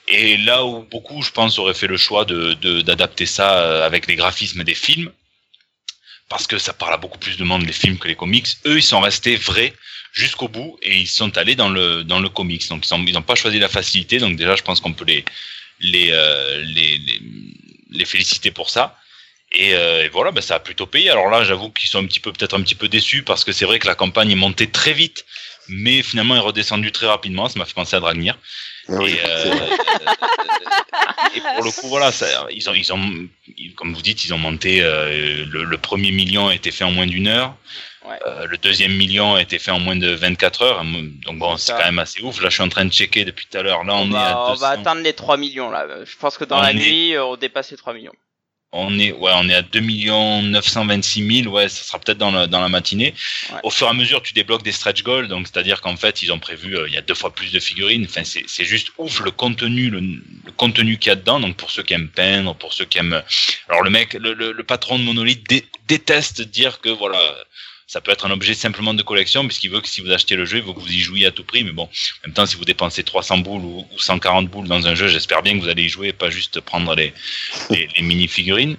Et 0.09 0.37
là 0.37 0.65
où 0.65 0.83
beaucoup, 0.83 1.21
je 1.21 1.31
pense, 1.31 1.59
auraient 1.59 1.75
fait 1.75 1.87
le 1.87 1.97
choix 1.97 2.25
d'adapter 2.25 3.25
ça 3.25 3.59
euh, 3.59 3.85
avec 3.85 4.07
les 4.07 4.15
graphismes 4.15 4.63
des 4.63 4.73
films, 4.73 5.11
parce 6.29 6.47
que 6.47 6.57
ça 6.57 6.73
parle 6.73 6.93
à 6.93 6.97
beaucoup 6.97 7.19
plus 7.19 7.37
de 7.37 7.43
monde 7.43 7.65
les 7.65 7.73
films 7.73 7.97
que 7.97 8.07
les 8.07 8.15
comics. 8.15 8.47
Eux, 8.65 8.77
ils 8.77 8.83
sont 8.83 8.99
restés 8.99 9.35
vrais 9.35 9.73
jusqu'au 10.11 10.47
bout 10.47 10.77
et 10.81 10.97
ils 10.97 11.07
sont 11.07 11.37
allés 11.37 11.55
dans 11.55 11.69
le 11.69 12.03
dans 12.03 12.19
le 12.19 12.29
comics. 12.29 12.67
Donc 12.69 12.85
ils 12.89 13.13
n'ont 13.13 13.21
pas 13.21 13.35
choisi 13.35 13.59
la 13.59 13.69
facilité. 13.69 14.17
Donc 14.17 14.35
déjà, 14.35 14.55
je 14.55 14.63
pense 14.63 14.81
qu'on 14.81 14.93
peut 14.93 15.05
les 15.05 15.23
les, 15.79 16.09
euh, 16.11 16.61
les, 16.63 16.99
les 17.91 18.05
féliciter 18.05 18.51
pour 18.51 18.69
ça. 18.69 18.97
Et, 19.51 19.73
euh, 19.73 20.05
et 20.05 20.09
voilà, 20.09 20.31
ben 20.31 20.41
ça 20.41 20.55
a 20.55 20.59
plutôt 20.59 20.85
payé. 20.85 21.09
Alors 21.09 21.29
là, 21.29 21.43
j'avoue 21.43 21.71
qu'ils 21.71 21.89
sont 21.89 21.99
un 21.99 22.05
petit 22.05 22.19
peu 22.19 22.31
peut-être 22.31 22.55
un 22.55 22.61
petit 22.61 22.75
peu 22.75 22.87
déçus 22.87 23.23
parce 23.23 23.43
que 23.43 23.51
c'est 23.51 23.65
vrai 23.65 23.79
que 23.79 23.87
la 23.87 23.95
campagne 23.95 24.31
est 24.31 24.35
montée 24.35 24.69
très 24.69 24.93
vite, 24.93 25.25
mais 25.67 26.03
finalement 26.03 26.35
est 26.35 26.39
redescendue 26.39 26.91
très 26.91 27.07
rapidement. 27.07 27.49
Ça 27.49 27.57
m'a 27.57 27.65
fait 27.65 27.73
penser 27.73 27.95
à 27.95 27.99
Dragnir. 27.99 28.37
Oui, 28.89 29.11
et, 29.13 29.19
euh, 29.25 29.55
et 31.35 31.41
pour 31.41 31.63
le 31.65 31.71
coup, 31.71 31.87
voilà, 31.87 32.11
ça, 32.11 32.25
ils 32.51 32.69
ont, 32.69 32.73
ils 32.73 32.91
ont, 32.93 33.01
comme 33.75 33.93
vous 33.93 34.01
dites, 34.01 34.25
ils 34.25 34.33
ont 34.33 34.37
monté. 34.37 34.81
Euh, 34.81 35.45
le, 35.49 35.63
le, 35.63 35.77
premier 35.77 36.11
million 36.11 36.47
a 36.47 36.55
été 36.55 36.71
fait 36.71 36.83
en 36.83 36.91
moins 36.91 37.07
d'une 37.07 37.27
heure. 37.27 37.55
Ouais. 38.05 38.17
Euh, 38.25 38.47
le 38.47 38.57
deuxième 38.57 38.93
million 38.95 39.35
a 39.35 39.41
été 39.41 39.59
fait 39.59 39.71
en 39.71 39.79
moins 39.79 39.95
de 39.95 40.09
24 40.09 40.61
heures. 40.63 40.83
Donc 41.25 41.37
bon, 41.37 41.57
c'est 41.57 41.73
quand 41.73 41.79
même 41.85 41.99
assez 41.99 42.21
ouf. 42.21 42.41
Là, 42.41 42.49
je 42.49 42.55
suis 42.55 42.63
en 42.63 42.69
train 42.69 42.85
de 42.85 42.91
checker 42.91 43.25
depuis 43.25 43.45
tout 43.49 43.57
à 43.57 43.61
l'heure. 43.61 43.83
Là, 43.83 43.95
on, 43.95 44.03
on, 44.03 44.07
est 44.09 44.13
va, 44.13 44.31
à 44.31 44.45
on 44.47 44.49
200. 44.53 44.61
va 44.61 44.69
atteindre 44.69 45.01
les 45.01 45.13
3 45.13 45.37
millions 45.37 45.69
là. 45.69 45.85
Je 46.05 46.15
pense 46.17 46.37
que 46.37 46.45
dans 46.45 46.57
On 46.59 46.61
la 46.61 46.71
est- 46.71 46.75
nuit, 46.75 47.13
euh, 47.15 47.25
on 47.25 47.35
dépasse 47.35 47.71
les 47.71 47.77
3 47.77 47.93
millions. 47.93 48.13
On 48.71 48.99
est, 48.99 49.11
ouais, 49.13 49.31
on 49.33 49.49
est 49.49 49.55
à 49.55 49.63
2 49.63 49.79
926 49.81 51.43
000. 51.43 51.53
Ouais, 51.53 51.67
ça 51.69 51.83
sera 51.83 51.97
peut-être 51.97 52.19
dans, 52.19 52.29
la- 52.31 52.45
dans 52.45 52.61
la 52.61 52.69
matinée. 52.69 53.15
Ouais. 53.51 53.59
Au 53.63 53.71
fur 53.71 53.87
et 53.87 53.89
à 53.89 53.93
mesure, 53.93 54.21
tu 54.21 54.33
débloques 54.33 54.61
des 54.61 54.71
stretch 54.71 55.01
goals. 55.01 55.27
Donc, 55.27 55.47
c'est-à-dire 55.47 55.81
qu'en 55.81 55.97
fait, 55.97 56.21
ils 56.21 56.31
ont 56.31 56.37
prévu, 56.37 56.77
euh, 56.77 56.87
il 56.87 56.93
y 56.93 56.97
a 56.97 57.01
deux 57.01 57.15
fois 57.15 57.33
plus 57.33 57.51
de 57.51 57.59
figurines. 57.59 58.05
Enfin, 58.07 58.23
c'est, 58.23 58.43
c'est 58.47 58.65
juste 58.65 58.89
ouf 58.99 59.21
le 59.21 59.31
contenu, 59.31 59.89
le, 59.89 59.99
le 60.01 60.51
contenu 60.55 60.97
qu'il 60.99 61.09
y 61.09 61.13
a 61.13 61.15
dedans. 61.15 61.39
Donc, 61.39 61.55
pour 61.57 61.71
ceux 61.71 61.81
qui 61.81 61.95
aiment 61.95 62.09
peindre, 62.09 62.53
pour 62.55 62.73
ceux 62.73 62.85
qui 62.85 62.99
aiment, 62.99 63.23
alors 63.69 63.81
le 63.81 63.89
mec, 63.89 64.13
le, 64.13 64.33
le, 64.33 64.51
le 64.51 64.63
patron 64.63 64.99
de 64.99 65.03
Monolith 65.03 65.49
dé- 65.49 65.65
déteste 65.87 66.41
dire 66.43 66.79
que 66.79 66.89
voilà, 66.89 67.19
ça 67.91 68.01
peut 68.01 68.11
être 68.11 68.27
un 68.27 68.31
objet 68.31 68.53
simplement 68.53 68.93
de 68.93 69.01
collection 69.01 69.47
puisqu'il 69.47 69.71
veut 69.71 69.81
que 69.81 69.87
si 69.87 69.99
vous 70.01 70.11
achetez 70.11 70.35
le 70.35 70.45
jeu, 70.45 70.57
il 70.59 70.63
veut 70.63 70.73
que 70.73 70.79
vous 70.79 70.91
y 70.91 70.99
jouiez 70.99 71.25
à 71.25 71.31
tout 71.31 71.43
prix. 71.43 71.63
Mais 71.63 71.71
bon, 71.71 71.85
en 71.85 72.27
même 72.27 72.33
temps, 72.35 72.45
si 72.45 72.55
vous 72.55 72.63
dépensez 72.63 73.03
300 73.03 73.39
boules 73.39 73.63
ou, 73.65 73.87
ou 73.91 73.99
140 73.99 74.47
boules 74.47 74.67
dans 74.67 74.85
un 74.85 74.93
jeu, 74.93 75.07
j'espère 75.07 75.41
bien 75.41 75.57
que 75.57 75.63
vous 75.63 75.69
allez 75.69 75.85
y 75.85 75.89
jouer 75.89 76.09
et 76.09 76.13
pas 76.13 76.29
juste 76.29 76.59
prendre 76.61 76.93
les, 76.95 77.13
les, 77.71 77.87
les 77.95 78.03
mini 78.03 78.27
figurines. 78.27 78.77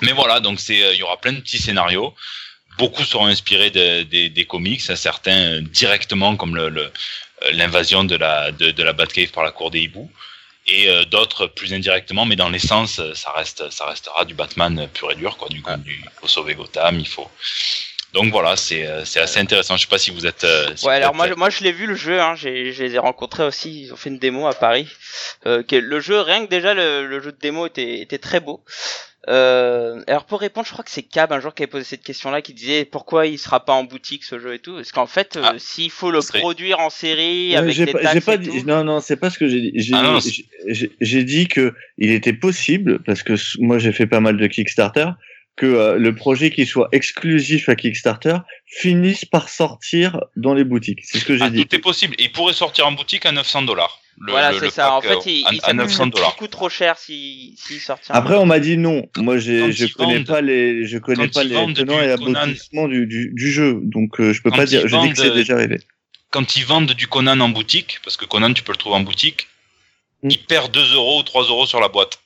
Mais 0.00 0.10
voilà, 0.12 0.40
donc 0.40 0.58
c'est, 0.58 0.82
euh, 0.82 0.92
il 0.94 0.98
y 0.98 1.02
aura 1.04 1.16
plein 1.20 1.32
de 1.32 1.40
petits 1.40 1.58
scénarios. 1.58 2.12
Beaucoup 2.76 3.04
seront 3.04 3.26
inspirés 3.26 3.70
de- 3.70 4.02
des- 4.02 4.28
des 4.30 4.44
comics, 4.46 4.80
certains 4.80 5.38
euh, 5.58 5.60
directement 5.60 6.34
comme 6.36 6.56
le, 6.56 6.68
le, 6.70 6.82
euh, 6.82 6.90
l'invasion 7.52 8.02
de 8.02 8.16
la 8.16 8.50
de, 8.50 8.72
de 8.72 8.82
la 8.82 8.92
Batcave 8.92 9.30
par 9.30 9.44
la 9.44 9.52
cour 9.52 9.70
des 9.70 9.78
hiboux, 9.82 10.10
et 10.66 10.88
euh, 10.88 11.04
d'autres 11.04 11.46
plus 11.46 11.72
indirectement, 11.72 12.24
mais 12.26 12.34
dans 12.34 12.48
l'essence, 12.48 13.00
ça 13.14 13.30
reste 13.30 13.70
ça 13.70 13.86
restera 13.86 14.24
du 14.24 14.34
Batman 14.34 14.88
pur 14.92 15.12
et 15.12 15.14
dur, 15.14 15.36
quoi. 15.36 15.48
Du 15.50 15.62
coup, 15.62 15.70
du- 15.84 16.00
il 16.02 16.10
faut 16.20 16.26
sauver 16.26 16.56
Gotham, 16.56 16.98
il 16.98 17.06
faut. 17.06 17.30
Donc 18.14 18.30
voilà, 18.32 18.56
c'est 18.56 18.86
euh, 18.86 19.04
c'est 19.04 19.20
assez 19.20 19.40
intéressant. 19.40 19.76
Je 19.76 19.82
sais 19.82 19.88
pas 19.88 19.98
si 19.98 20.10
vous 20.12 20.24
êtes. 20.24 20.44
euh, 20.44 20.68
si 20.76 20.86
Ouais, 20.86 20.92
vous 20.92 20.96
alors 21.04 21.10
êtes, 21.10 21.16
moi, 21.16 21.28
je- 21.28 21.34
moi 21.34 21.50
je 21.50 21.62
l'ai 21.64 21.72
vu 21.72 21.86
le 21.86 21.94
jeu, 21.96 22.20
hein, 22.20 22.34
j'ai, 22.36 22.72
je 22.72 22.82
les 22.84 22.94
ai 22.94 22.98
rencontrés 22.98 23.44
aussi, 23.44 23.82
ils 23.82 23.92
ont 23.92 23.96
fait 23.96 24.08
une 24.10 24.18
démo 24.18 24.46
à 24.46 24.54
Paris. 24.54 24.88
Euh, 25.46 25.62
que 25.62 25.76
le 25.76 26.00
jeu, 26.00 26.20
rien 26.20 26.44
que 26.44 26.50
déjà 26.50 26.74
le, 26.74 27.06
le 27.06 27.20
jeu 27.20 27.32
de 27.32 27.38
démo 27.38 27.66
était, 27.66 28.00
était 28.00 28.18
très 28.18 28.40
beau. 28.40 28.64
Euh, 29.28 30.02
alors 30.06 30.26
pour 30.26 30.40
répondre, 30.40 30.66
je 30.66 30.72
crois 30.72 30.84
que 30.84 30.90
c'est 30.90 31.02
Cab 31.02 31.32
un 31.32 31.40
jour 31.40 31.54
qui 31.54 31.62
avait 31.62 31.70
posé 31.70 31.84
cette 31.84 32.02
question-là, 32.02 32.42
qui 32.42 32.52
disait 32.52 32.84
pourquoi 32.84 33.26
il 33.26 33.38
sera 33.38 33.64
pas 33.64 33.72
en 33.72 33.84
boutique 33.84 34.22
ce 34.22 34.38
jeu 34.38 34.54
et 34.54 34.58
tout? 34.58 34.74
Parce 34.74 34.92
qu'en 34.92 35.06
fait, 35.06 35.36
euh, 35.36 35.42
Ah, 35.44 35.54
s'il 35.56 35.90
faut 35.90 36.10
le 36.10 36.20
serait- 36.20 36.40
produire 36.40 36.78
en 36.80 36.90
série 36.90 37.54
Euh, 37.56 37.60
avec 37.60 37.74
j'ai 37.74 37.86
des 37.86 37.92
pas, 37.92 38.00
taxes 38.00 38.14
j'ai 38.14 38.20
pas 38.20 38.34
et 38.34 38.38
dit, 38.38 38.50
tout, 38.60 38.66
non, 38.66 38.84
non, 38.84 39.00
c'est 39.00 39.16
pas 39.16 39.30
ce 39.30 39.38
que 39.38 39.48
j'ai 39.48 39.60
dit. 39.60 39.72
J'ai, 39.76 39.94
Ah 39.94 40.02
non, 40.02 40.20
j'ai- 40.20 40.44
j'ai, 40.68 40.92
j'ai 41.00 41.24
dit 41.24 41.48
que 41.48 41.72
il 41.96 42.10
était 42.10 42.34
possible, 42.34 43.02
parce 43.02 43.22
que 43.22 43.32
moi 43.60 43.78
j'ai 43.78 43.92
fait 43.92 44.06
pas 44.06 44.20
mal 44.20 44.36
de 44.36 44.46
Kickstarter, 44.46 45.06
que 45.56 45.66
euh, 45.66 45.98
le 45.98 46.14
projet 46.14 46.50
qui 46.50 46.66
soit 46.66 46.88
exclusif 46.92 47.68
à 47.68 47.76
Kickstarter 47.76 48.38
finisse 48.66 49.24
par 49.24 49.48
sortir 49.48 50.20
dans 50.36 50.52
les 50.54 50.64
boutiques. 50.64 51.00
C'est 51.04 51.18
ce 51.18 51.24
que 51.24 51.36
j'ai 51.36 51.44
ah, 51.44 51.50
dit. 51.50 51.64
tout 51.64 51.74
est 51.76 51.78
possible. 51.78 52.14
Il 52.18 52.32
pourrait 52.32 52.54
sortir 52.54 52.86
en 52.86 52.92
boutique 52.92 53.24
à 53.26 53.30
900 53.32 53.62
dollars. 53.62 54.00
voilà, 54.28 54.52
c'est 54.58 54.70
ça. 54.70 54.94
En 54.94 55.00
fait, 55.00 55.14
il, 55.26 55.46
à, 55.46 55.52
il 55.52 55.60
à 55.62 55.72
900 55.72 56.08
dollars. 56.08 56.30
beaucoup 56.32 56.48
trop 56.48 56.68
cher 56.68 56.98
s'il 56.98 57.56
s'il 57.56 57.78
sortit. 57.80 58.10
en- 58.10 58.16
Après, 58.16 58.34
on 58.36 58.46
m'a 58.46 58.58
dit 58.58 58.76
non. 58.76 59.06
Moi, 59.16 59.38
je 59.38 59.70
ils 59.70 59.92
connais 59.92 60.16
vendent- 60.16 60.26
pas 60.26 60.40
les, 60.40 60.86
je 60.86 60.98
connais 60.98 61.28
pas 61.28 61.44
ils 61.44 61.50
les 61.50 61.54
tenants 61.54 61.72
du 61.72 61.80
et 61.82 62.14
Conan- 62.16 62.34
aboutissements 62.40 62.88
du, 62.88 63.06
du, 63.06 63.30
du 63.32 63.52
jeu. 63.52 63.78
Donc, 63.82 64.18
euh, 64.20 64.32
je 64.32 64.42
peux 64.42 64.50
Quand 64.50 64.56
pas 64.56 64.66
dire. 64.66 64.80
ils 64.82 64.88
Je 64.88 64.96
dis 64.96 65.10
que 65.10 65.16
c'est 65.18 65.28
vendent, 65.28 65.36
déjà 65.36 65.54
arrivé. 65.54 65.78
quand 66.30 66.56
ils 66.56 66.64
vendent 66.64 66.92
du 66.94 67.06
Conan 67.06 67.38
en 67.38 67.48
boutique, 67.50 68.00
parce 68.02 68.16
que 68.16 68.24
Conan 68.24 68.52
tu 68.52 68.62
peux 68.64 68.72
le 68.72 68.78
trouver 68.78 68.96
en 68.96 69.00
boutique, 69.02 69.46
Mm. 70.24 70.30
il 70.30 70.38
perd 70.38 70.72
2 70.72 70.94
euros 70.94 71.20
ou 71.20 71.22
3 71.22 71.44
euros 71.44 71.66
sur 71.66 71.80
la 71.80 71.88
boîte. 71.88 72.18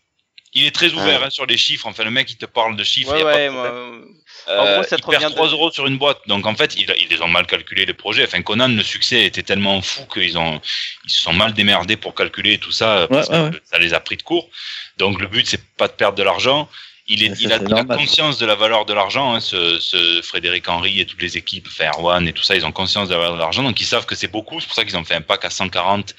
Il 0.59 0.67
est 0.67 0.75
très 0.75 0.93
ouvert 0.93 1.23
hein, 1.25 1.31
sur 1.31 1.47
les 1.47 1.57
chiffres. 1.57 1.87
Enfin, 1.87 2.05
le 2.05 2.11
mec, 2.11 2.31
il 2.31 2.37
te 2.37 2.47
parle 2.47 2.75
de 2.77 2.85
chiffres. 2.85 3.13
Ouais, 3.13 3.19
il 3.19 3.25
y 3.25 3.29
a 3.29 3.33
pas 3.33 3.37
ouais, 3.39 3.47
de 3.47 3.51
moi, 3.53 3.67
Euh, 3.67 4.61
en 4.61 4.75
gros, 4.75 4.83
ça 4.83 4.97
te 4.97 5.03
il 5.03 5.11
perd 5.11 5.23
revient 5.23 5.27
de- 5.33 5.37
3 5.37 5.49
euros 5.49 5.71
sur 5.71 5.87
une 5.87 5.99
boîte. 5.99 6.19
Donc, 6.27 6.47
en 6.47 6.55
fait, 6.55 6.75
ils, 6.77 6.87
ils 7.01 7.09
les 7.09 7.21
ont 7.23 7.29
mal 7.29 7.47
calculé 7.47 7.85
les 7.87 7.95
projets. 7.95 8.25
Enfin, 8.25 8.43
Conan, 8.43 8.69
le 8.69 8.83
succès 8.83 9.25
était 9.25 9.43
tellement 9.43 9.81
fou 9.83 10.07
qu'ils 10.13 10.37
ont, 10.39 10.61
ils 11.05 11.11
se 11.11 11.21
sont 11.21 11.33
mal 11.33 11.53
démerdés 11.53 11.97
pour 11.97 12.15
calculer 12.15 12.59
tout 12.59 12.73
ça. 12.73 13.07
Parce 13.09 13.29
Ouais, 13.29 13.41
ouais, 13.41 13.51
que 13.51 13.61
ça 13.71 13.79
les 13.79 13.95
a 13.95 14.01
pris 14.01 14.17
de 14.17 14.23
court. 14.23 14.49
Donc, 14.97 15.21
le 15.21 15.27
but, 15.29 15.47
c'est 15.47 15.63
pas 15.77 15.87
de 15.89 15.93
perdre 15.93 16.17
de 16.19 16.23
l'argent. 16.23 16.69
Il, 17.11 17.23
est, 17.25 17.31
Mais 17.31 17.35
ça, 17.37 17.41
il, 17.43 17.53
a, 17.53 17.57
il 17.57 17.75
a 17.75 17.85
conscience 17.85 18.37
de 18.37 18.45
la 18.45 18.55
valeur 18.55 18.85
de 18.85 18.93
l'argent, 18.93 19.35
hein, 19.35 19.41
ce, 19.41 19.79
ce 19.79 20.21
Frédéric 20.23 20.69
Henry 20.69 21.01
et 21.01 21.07
toutes 21.07 21.23
les 21.23 21.39
équipes, 21.39 21.67
enfin 21.71 21.87
Erwan 21.97 22.29
et 22.29 22.35
tout 22.35 22.43
ça, 22.43 22.55
ils 22.55 22.67
ont 22.67 22.71
conscience 22.73 23.09
de 23.09 23.15
la 23.15 23.21
valeur 23.21 23.35
de 23.37 23.39
l'argent, 23.39 23.63
donc 23.63 23.81
ils 23.81 23.87
savent 23.87 24.05
que 24.05 24.15
c'est 24.15 24.29
beaucoup, 24.29 24.61
c'est 24.61 24.67
pour 24.67 24.77
ça 24.77 24.85
qu'ils 24.85 24.95
ont 24.99 25.05
fait 25.05 25.15
un 25.15 25.23
pack 25.23 25.43
à 25.47 25.49
140. 25.49 26.15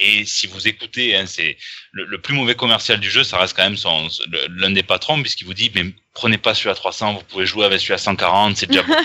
Et 0.00 0.24
si 0.24 0.46
vous 0.46 0.68
écoutez, 0.68 1.16
hein, 1.16 1.24
c'est 1.26 1.56
le, 1.92 2.04
le 2.04 2.20
plus 2.20 2.34
mauvais 2.34 2.54
commercial 2.54 3.00
du 3.00 3.10
jeu, 3.10 3.24
ça 3.24 3.36
reste 3.38 3.56
quand 3.56 3.64
même 3.64 3.76
son, 3.76 4.08
l'un 4.50 4.70
des 4.70 4.82
patrons, 4.84 5.20
puisqu'il 5.20 5.44
vous 5.44 5.54
dit, 5.54 5.72
mais 5.74 5.86
prenez 6.14 6.38
pas 6.38 6.54
celui 6.54 6.70
à 6.70 6.74
300, 6.74 7.14
vous 7.14 7.22
pouvez 7.24 7.46
jouer 7.46 7.64
avec 7.66 7.80
celui 7.80 7.94
à 7.94 7.98
140, 7.98 8.56
c'est 8.56 8.66
déjà 8.66 8.82
beaucoup. 8.84 9.04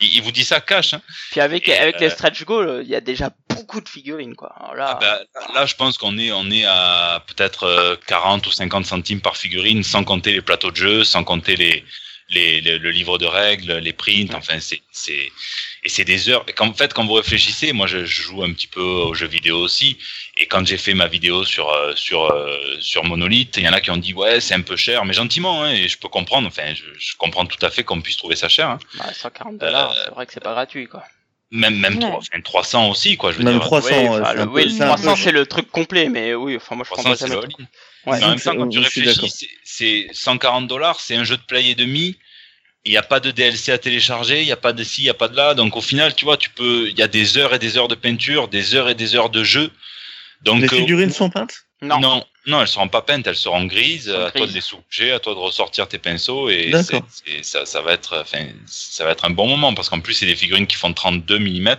il, 0.00 0.14
il 0.16 0.22
vous 0.22 0.32
dit 0.32 0.44
ça 0.44 0.60
cash. 0.60 0.94
Hein. 0.94 1.02
Puis 1.30 1.40
avec, 1.40 1.68
Et, 1.68 1.76
avec 1.76 1.96
euh, 1.96 1.98
les 2.00 2.10
stretch 2.10 2.42
goals, 2.44 2.80
il 2.84 2.88
y 2.88 2.94
a 2.94 3.02
déjà 3.02 3.30
beaucoup 3.50 3.80
de 3.82 3.88
figurines, 3.88 4.34
quoi. 4.34 4.54
Alors 4.58 4.74
là, 4.74 4.98
Ah 5.02 5.26
bah, 5.34 5.50
là, 5.54 5.66
je 5.66 5.74
pense 5.74 5.98
qu'on 5.98 6.16
est, 6.16 6.32
on 6.32 6.50
est 6.50 6.64
à 6.64 7.22
peut-être 7.26 7.64
euh, 7.64 7.96
40 8.06 8.46
ou 8.46 8.50
50 8.50 8.86
centimes 8.86 9.20
par 9.20 9.36
figurine, 9.36 9.82
sans 9.84 10.04
compter 10.04 10.32
les 10.32 10.40
plateaux 10.42 10.70
de 10.70 10.76
jeu, 10.76 11.04
sans 11.04 11.22
compter 11.24 11.56
les, 11.56 11.84
les, 12.30 12.62
les- 12.62 12.78
le 12.78 12.90
livre 12.90 13.18
de 13.18 13.26
règles, 13.26 13.74
les 13.78 13.92
prints. 13.92 14.34
Enfin, 14.34 14.58
c'est, 14.60 14.80
c'est, 14.90 15.30
et 15.84 15.88
c'est 15.88 16.04
des 16.04 16.28
heures. 16.30 16.44
Et 16.48 16.52
qu'en 16.52 16.72
fait, 16.72 16.92
quand 16.94 17.04
vous 17.06 17.12
réfléchissez, 17.14 17.72
moi, 17.72 17.86
je, 17.86 18.04
je 18.04 18.22
joue 18.22 18.42
un 18.42 18.52
petit 18.52 18.66
peu 18.66 18.80
aux 18.80 19.14
jeux 19.14 19.26
vidéo 19.28 19.58
aussi. 19.58 19.98
Et 20.38 20.46
quand 20.46 20.66
j'ai 20.66 20.78
fait 20.78 20.94
ma 20.94 21.06
vidéo 21.08 21.44
sur 21.44 21.70
euh, 21.70 21.92
sur 21.94 22.24
euh, 22.32 22.58
sur 22.80 23.04
Monolith, 23.04 23.56
il 23.58 23.64
y 23.64 23.68
en 23.68 23.72
a 23.72 23.80
qui 23.80 23.90
ont 23.90 23.96
dit 23.96 24.14
ouais, 24.14 24.40
c'est 24.40 24.54
un 24.54 24.62
peu 24.62 24.76
cher, 24.76 25.04
mais 25.04 25.12
gentiment. 25.12 25.62
Hein, 25.62 25.72
et 25.72 25.88
je 25.88 25.98
peux 25.98 26.08
comprendre. 26.08 26.48
Enfin, 26.48 26.74
je, 26.74 26.84
je 26.98 27.16
comprends 27.16 27.46
tout 27.46 27.64
à 27.64 27.70
fait 27.70 27.84
qu'on 27.84 28.00
puisse 28.00 28.16
trouver 28.16 28.36
ça 28.36 28.48
cher. 28.48 28.70
Hein. 28.70 28.78
bah, 28.98 29.12
140 29.12 29.58
dollars, 29.58 29.90
euh, 29.92 29.94
c'est 30.06 30.10
vrai 30.14 30.26
que 30.26 30.32
c'est 30.32 30.40
pas 30.42 30.52
gratuit, 30.54 30.86
quoi. 30.88 31.04
Même 31.50 31.76
même 31.78 31.94
Ouais. 31.94 32.00
trois- 32.00 32.18
enfin, 32.18 32.40
300 32.42 32.90
aussi, 32.90 33.16
quoi. 33.16 33.30
Je 33.30 33.38
veux 33.38 33.44
Même 33.44 33.58
dire. 33.58 33.62
300, 33.66 33.88
oui, 33.88 33.94
ouais, 33.94 34.08
enfin, 34.08 34.24
c'est 34.30 34.34
le- 34.34 34.40
un 34.40 34.46
peu- 34.46 34.52
oui, 34.52 34.62
c'est 34.76 34.82
un 34.82 34.86
peu- 34.96 35.02
300 35.02 35.16
c'est 35.16 35.30
le 35.32 35.46
truc 35.46 35.70
complet, 35.70 36.08
mais 36.08 36.34
oui, 36.34 36.56
enfin 36.56 36.74
moi 36.74 36.84
je 36.84 36.90
300, 36.90 37.02
prendrais 37.02 37.18
c'est 37.18 37.28
jamais. 37.28 37.40
le 37.42 37.46
le 37.46 37.52
truc. 37.52 37.66
all-in. 38.06 38.10
Ouais. 38.12 38.18
Mais 38.18 38.24
en 38.24 38.28
même 38.30 38.40
temps, 38.40 38.56
quand 38.56 38.68
tu 38.68 38.78
réfléchis, 38.80 39.48
c'est 39.62 40.08
140 40.12 40.66
dollars, 40.66 40.98
c'est 40.98 41.14
un 41.14 41.22
jeu 41.24 41.36
de 41.36 41.42
play 41.42 41.66
et 41.70 41.74
demi. 41.76 42.16
Il 42.84 42.90
n'y 42.90 42.98
a 42.98 43.02
pas 43.02 43.20
de 43.20 43.30
DLC 43.30 43.72
à 43.72 43.78
télécharger, 43.78 44.42
il 44.42 44.46
n'y 44.46 44.52
a 44.52 44.56
pas 44.56 44.72
de 44.72 44.84
ci, 44.84 45.02
il 45.02 45.04
n'y 45.04 45.10
a 45.10 45.14
pas 45.14 45.28
de 45.28 45.36
là. 45.36 45.54
Donc 45.54 45.76
au 45.76 45.80
final, 45.80 46.14
tu 46.14 46.24
vois, 46.24 46.36
tu 46.36 46.50
peux, 46.50 46.88
il 46.88 46.98
y 46.98 47.02
a 47.02 47.08
des 47.08 47.38
heures 47.38 47.54
et 47.54 47.58
des 47.58 47.78
heures 47.78 47.88
de 47.88 47.94
peinture, 47.94 48.48
des 48.48 48.74
heures 48.74 48.88
et 48.88 48.94
des 48.94 49.14
heures 49.14 49.30
de 49.30 49.42
jeu. 49.42 49.70
Donc 50.42 50.60
Les 50.60 50.66
euh, 50.66 50.76
figurines 50.76 51.12
sont 51.12 51.30
peintes? 51.30 51.64
Non. 51.80 51.98
non, 52.00 52.24
non, 52.46 52.60
elles 52.60 52.68
seront 52.68 52.88
pas 52.88 53.02
peintes, 53.02 53.26
elles 53.26 53.36
seront 53.36 53.64
grises. 53.64 54.10
Sont 54.10 54.24
À 54.24 54.30
toi 54.30 54.46
de 54.46 54.52
les 54.52 54.60
soucher, 54.60 55.12
à 55.12 55.18
toi 55.18 55.34
de 55.34 55.38
ressortir 55.38 55.88
tes 55.88 55.98
pinceaux 55.98 56.50
et 56.50 56.72
ça, 57.42 57.64
ça 57.64 57.80
va 57.80 57.92
être, 57.92 58.20
enfin, 58.20 58.46
ça 58.66 59.04
va 59.04 59.10
être 59.10 59.24
un 59.24 59.30
bon 59.30 59.46
moment 59.46 59.74
parce 59.74 59.88
qu'en 59.88 60.00
plus 60.00 60.14
c'est 60.14 60.26
des 60.26 60.36
figurines 60.36 60.66
qui 60.66 60.76
font 60.76 60.92
32 60.92 61.38
mm, 61.38 61.76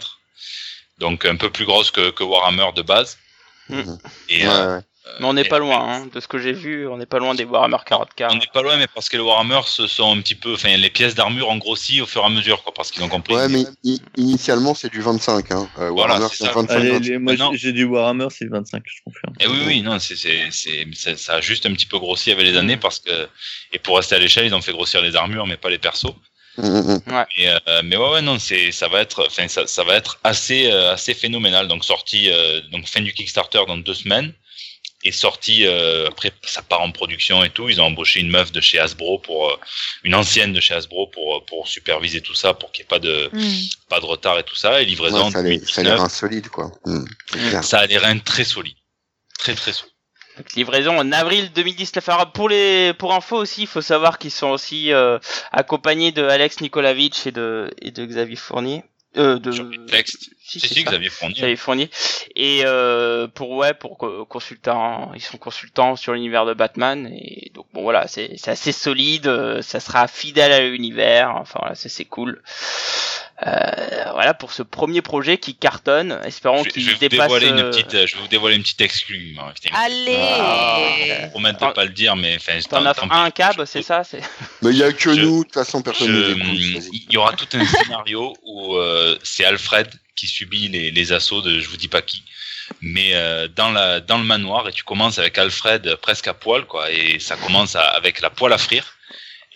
donc 0.99 1.25
un 1.25 1.35
peu 1.35 1.49
plus 1.49 1.65
grosses 1.65 1.91
que, 1.91 2.09
que 2.11 2.23
Warhammer 2.23 2.67
de 2.75 2.81
base. 2.81 3.17
Et, 4.29 4.45
Ouais, 4.45 4.45
euh, 4.47 4.77
ouais. 4.77 4.83
Mais 5.19 5.25
on 5.27 5.33
n'est 5.33 5.43
pas 5.45 5.59
loin, 5.59 5.79
hein. 5.87 6.07
de 6.13 6.19
ce 6.19 6.27
que 6.27 6.37
j'ai 6.39 6.51
vu, 6.51 6.87
on 6.87 6.97
n'est 6.97 7.05
pas 7.05 7.19
loin 7.19 7.35
des 7.35 7.45
Warhammer 7.45 7.77
40k. 7.87 8.27
On 8.31 8.35
n'est 8.35 8.41
pas 8.53 8.61
loin, 8.63 8.75
mais 8.77 8.87
parce 8.87 9.07
que 9.07 9.17
les 9.17 9.23
Warhammer 9.23 9.61
se 9.65 9.87
sont 9.87 10.11
un 10.17 10.19
petit 10.21 10.35
peu, 10.35 10.53
enfin, 10.55 10.75
les 10.75 10.89
pièces 10.89 11.13
d'armure 11.15 11.47
ont 11.49 11.57
grossi 11.57 12.01
au 12.01 12.05
fur 12.05 12.21
et 12.23 12.25
à 12.25 12.29
mesure, 12.29 12.63
quoi, 12.63 12.73
parce 12.73 12.91
qu'ils 12.91 13.03
ont 13.03 13.07
compris. 13.09 13.35
Ouais, 13.35 13.47
mais 13.47 13.65
initialement, 14.17 14.73
c'est 14.73 14.91
du 14.91 15.01
25. 15.01 15.51
Hein. 15.51 15.69
Euh, 15.79 15.89
Voilà, 15.91 16.13
Warhammer, 16.15 16.27
c'est 16.31 16.37
c'est 16.37 16.45
ça. 16.45 16.53
25. 16.53 16.75
Allez, 16.75 16.95
hein. 16.95 16.99
les- 17.01 17.17
moi, 17.17 17.35
j'ai- 17.35 17.57
j'ai 17.57 17.71
du 17.71 17.83
Warhammer, 17.85 18.27
c'est 18.31 18.47
25, 18.47 18.83
je 18.85 19.01
confirme. 19.03 19.33
Et 19.39 19.43
Eh 19.45 19.47
oui, 19.47 19.57
oui, 19.67 19.81
non, 19.81 19.99
c'est, 19.99 20.15
c'est, 20.15 20.47
c'est, 20.51 20.85
ça, 20.95 21.15
ça 21.17 21.33
a 21.35 21.41
juste 21.41 21.65
un 21.65 21.73
petit 21.73 21.85
peu 21.85 21.99
grossi 21.99 22.31
avec 22.31 22.45
les 22.45 22.53
Mm. 22.53 22.57
années 22.57 22.77
parce 22.77 22.99
que, 22.99 23.27
et 23.73 23.79
pour 23.79 23.97
rester 23.97 24.15
à 24.15 24.19
l'échelle, 24.19 24.45
ils 24.45 24.55
ont 24.55 24.61
fait 24.61 24.71
grossir 24.73 25.01
les 25.01 25.15
armures, 25.15 25.45
mais 25.47 25.57
pas 25.57 25.69
les 25.69 25.77
persos. 25.79 26.13
Mm, 26.57 26.63
mm, 26.67 27.01
mm. 27.05 27.25
Et, 27.37 27.49
euh, 27.49 27.81
mais 27.83 27.97
ouais, 27.97 28.09
ouais, 28.11 28.21
non, 28.21 28.39
c'est, 28.39 28.71
ça 28.71 28.87
va 28.87 29.01
être, 29.01 29.25
enfin, 29.27 29.47
ça, 29.49 29.67
ça 29.67 29.83
va 29.83 29.95
être 29.95 30.19
assez, 30.23 30.71
euh, 30.71 30.93
assez 30.93 31.13
phénoménal. 31.13 31.67
Donc 31.67 31.83
sorti, 31.85 32.29
euh, 32.29 32.61
donc 32.71 32.87
fin 32.87 33.01
du 33.01 33.13
Kickstarter 33.13 33.59
dans 33.67 33.77
deux 33.77 33.93
semaines. 33.93 34.33
Est 35.07 35.11
sorti 35.11 35.65
euh, 35.65 36.07
après 36.07 36.31
ça 36.43 36.61
part 36.61 36.81
en 36.81 36.91
production 36.91 37.43
et 37.43 37.49
tout. 37.49 37.69
Ils 37.69 37.79
ont 37.81 37.85
embauché 37.85 38.19
une 38.19 38.29
meuf 38.29 38.51
de 38.51 38.59
chez 38.61 38.79
Hasbro 38.79 39.19
pour 39.19 39.49
euh, 39.49 39.55
une 40.03 40.15
ancienne 40.15 40.51
de 40.53 40.59
chez 40.59 40.73
Hasbro 40.73 41.07
pour 41.07 41.45
pour 41.45 41.67
superviser 41.67 42.21
tout 42.21 42.33
ça 42.35 42.53
pour 42.53 42.71
qu'il 42.71 42.81
n'y 42.83 42.85
ait 42.87 42.89
pas 42.89 42.99
de 42.99 43.29
Hmm. 43.33 43.61
pas 43.89 43.99
de 43.99 44.05
retard 44.05 44.37
et 44.39 44.43
tout 44.43 44.55
ça. 44.55 44.81
Et 44.81 44.85
livraison 44.85 45.25
Ouais, 45.25 45.31
ça 45.31 45.37
a 45.37 45.41
en 45.41 45.43
l'air- 45.43 45.59
ça 45.67 45.81
a 45.81 45.83
l'air 45.83 45.95
2019. 45.97 45.99
insolite, 46.01 46.49
quoi. 46.49 46.71
Hmm. 46.85 47.05
Ça 47.61 47.79
a 47.79 47.87
des 47.87 47.97
reins 47.97 48.19
très 48.19 48.43
solides, 48.43 48.77
très 49.37 49.53
très 49.55 49.73
solides. 49.73 49.91
Donc, 50.37 50.51
livraison 50.53 50.97
en 50.97 51.11
avril 51.13 51.49
2019. 51.53 52.09
Alors 52.09 52.31
pour 52.33 52.49
les 52.49 52.93
pour 52.93 53.13
info 53.13 53.37
aussi, 53.37 53.61
il 53.61 53.67
faut 53.67 53.81
savoir 53.81 54.17
qu'ils 54.19 54.31
sont 54.31 54.49
aussi 54.49 54.91
euh, 54.91 55.17
accompagnés 55.53 56.11
de 56.11 56.23
Alex 56.23 56.59
Nikolavitch 56.61 57.25
et 57.27 57.31
de 57.31 57.69
et 57.81 57.91
de 57.91 58.05
Xavier 58.05 58.35
Fournier. 58.35 58.83
Euh, 59.17 59.39
de 59.39 59.49
Sur 59.49 59.63
les 59.63 59.85
textes. 59.85 60.29
Si, 60.47 60.59
C'est 60.59 60.67
si 60.67 60.83
ça. 60.83 60.91
Xavier 60.91 61.09
Fournier. 61.09 61.35
Xavier 61.35 61.55
Fournier. 61.55 61.89
Et 62.35 62.61
euh, 62.65 63.27
pour 63.27 63.51
ouais 63.51 63.73
pour 63.73 63.97
co- 63.97 64.25
consultants, 64.25 65.11
ils 65.15 65.21
sont 65.21 65.37
consultants 65.37 65.95
sur 65.95 66.13
l'univers 66.13 66.45
de 66.45 66.53
Batman 66.53 67.07
et 67.11 67.51
donc 67.55 67.65
bon 67.73 67.81
voilà, 67.81 68.07
c'est 68.07 68.33
c'est 68.37 68.51
assez 68.51 68.71
solide, 68.71 69.25
euh, 69.27 69.61
ça 69.63 69.79
sera 69.79 70.07
fidèle 70.07 70.51
à 70.51 70.59
l'univers. 70.61 71.33
Enfin 71.35 71.59
voilà, 71.61 71.73
c'est 71.75 71.89
c'est 71.89 72.05
cool. 72.05 72.43
Euh, 73.45 74.11
voilà 74.13 74.33
pour 74.33 74.53
ce 74.53 74.63
premier 74.63 75.01
projet 75.01 75.37
qui 75.37 75.55
cartonne. 75.55 76.19
Espérons 76.23 76.63
qu'il 76.63 76.85
vais 76.85 76.93
vous 76.93 76.99
dépasse. 76.99 77.19
dévoiler 77.27 77.47
une 77.49 77.59
euh, 77.59 77.69
petite, 77.71 78.05
je 78.05 78.15
vais 78.15 78.21
vous 78.21 78.27
dévoiler 78.29 78.55
une 78.55 78.61
petite 78.63 78.79
exclue. 78.81 79.35
putain. 79.53 79.75
Allez 79.75 80.15
Ah. 80.39 81.39
Mettre 81.39 81.67
de 81.67 81.73
pas 81.73 81.83
le 81.83 81.91
dire, 81.91 82.15
mais 82.15 82.37
enfin, 82.37 82.57
T'en 82.69 82.85
as 82.85 82.95
un 83.11 83.29
cab, 83.31 83.55
Je- 83.59 83.65
c'est 83.65 83.81
ça 83.83 84.03
c'est... 84.03 84.21
Mais 84.63 84.71
il 84.71 84.77
y 84.77 84.83
a 84.83 84.91
que 84.93 85.13
Je- 85.13 85.21
nous, 85.21 85.39
de 85.39 85.43
toute 85.43 85.53
façon, 85.53 85.81
personne 85.81 86.11
ne 86.11 86.33
Je- 86.55 86.89
il 86.93 87.07
y 87.11 87.17
aura 87.17 87.33
tout 87.33 87.45
un 87.57 87.65
scénario 87.65 88.33
où 88.43 88.75
euh, 88.75 89.17
c'est 89.23 89.43
Alfred 89.45 89.89
qui 90.15 90.27
subit 90.27 90.67
les, 90.69 90.91
les 90.91 91.11
assauts 91.13 91.41
de 91.41 91.59
je 91.59 91.67
vous 91.69 91.77
dis 91.77 91.87
pas 91.87 92.01
qui, 92.01 92.23
mais 92.81 93.11
euh, 93.13 93.47
dans 93.47 93.71
la 93.71 93.99
dans 93.99 94.17
le 94.17 94.23
manoir 94.23 94.67
et 94.69 94.73
tu 94.73 94.83
commences 94.83 95.19
avec 95.19 95.37
Alfred 95.37 95.95
presque 96.01 96.27
à 96.27 96.33
poil 96.33 96.65
quoi 96.65 96.91
et 96.91 97.19
ça 97.19 97.35
commence 97.35 97.75
à- 97.75 97.81
avec 97.99 98.21
la 98.21 98.29
poêle 98.29 98.53
à 98.53 98.57
frire 98.57 98.85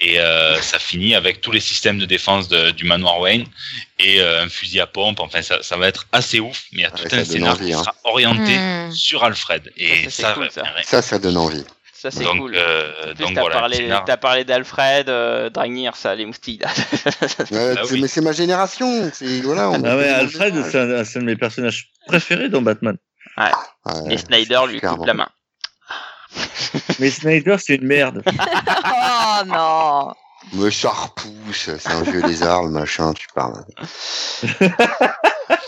et 0.02 0.19
euh, 0.19 0.61
ça 0.61 0.80
finit 0.80 1.14
avec 1.15 1.41
tous 1.41 1.52
les 1.52 1.60
systèmes 1.60 1.99
de 1.99 2.06
défense 2.06 2.48
de- 2.48 2.72
du 2.72 2.86
manoir 2.86 3.19
Wayne 3.19 3.45
et 3.99 4.22
euh, 4.22 4.44
un 4.44 4.49
fusil 4.49 4.80
à 4.80 4.88
pompe. 4.88 5.19
Enfin 5.19 5.41
ça, 5.41 5.61
ça 5.61 5.76
va 5.76 5.88
être 5.90 6.07
assez 6.14 6.40
ouf, 6.40 6.64
mais 6.72 6.80
il 6.80 6.81
y 6.84 6.86
a 6.86 6.91
Ouais, 6.94 7.03
tout 7.03 7.10
ça 7.10 7.18
un 7.18 7.26
scénario 7.26 7.52
envie, 7.57 7.65
qui 7.68 7.73
hein. 7.73 7.80
sera 7.84 7.95
orienté 8.06 8.57
Hmm. 8.57 8.91
sur 8.94 9.23
Alfred 9.26 9.72
et 9.77 10.03
Ça, 10.06 10.10
c'est 10.10 10.22
ça, 10.23 10.34
cool, 10.34 10.44
va 10.45 10.49
ça. 10.52 10.64
faire- 10.64 10.84
Ça, 10.86 11.02
ça 11.02 11.19
donne 11.19 11.36
envie. 11.38 11.65
Ça 12.02 12.12
c'est 12.12 12.24
donc 12.24 12.38
cool. 12.38 12.56
euh, 12.56 12.92
En 13.02 13.06
plus, 13.14 13.26
donc 13.26 13.34
t'as 13.34 13.42
voilà. 13.42 13.56
le 13.56 13.60
parlé, 13.60 13.76
scénar- 13.78 14.06
t'as 14.06 14.16
parlé 14.18 14.46
d'Alfred, 14.46 15.10
euh, 15.10 15.50
Dragnir, 15.50 15.98
ça, 15.98 16.16
les 16.16 16.26
Bah 16.26 16.32
c'est- 17.50 17.92
oui. 17.92 18.00
Mais 18.02 18.08
c'est 18.08 18.22
ma 18.22 18.32
génération. 18.32 19.12
C'est 19.14 19.42
voilà. 19.42 19.70
on 19.70 19.84
Ah 19.84 19.98
ouais, 19.98 20.08
Alfred, 20.08 20.64
c'est 20.72 20.80
un, 20.80 21.04
c'est 21.04 21.18
un 21.20 21.22
de 21.24 21.26
mes 21.28 21.36
personnages 21.36 21.90
préférés 22.08 22.48
dans 22.48 22.62
Batman. 22.62 22.96
Ouais, 23.38 23.52
Et 24.10 24.18
Snyder 24.18 24.62
lui 24.70 24.80
coupe 24.80 25.06
la 25.06 25.14
main. 25.14 25.28
Mais 27.00 27.10
Snyder, 27.12 27.58
c'est 27.60 27.76
une 27.76 27.86
merde. 27.86 28.24
Oh 28.32 29.46
non 29.46 30.14
Me 30.54 30.70
ça 30.70 30.90
repousse, 30.90 31.70
c'est 31.80 31.92
un 31.92 32.02
vieux 32.04 32.22
lézard, 32.22 32.64
le 32.64 32.70
machin, 32.72 33.14
tu 33.14 33.28
parles. 33.36 33.64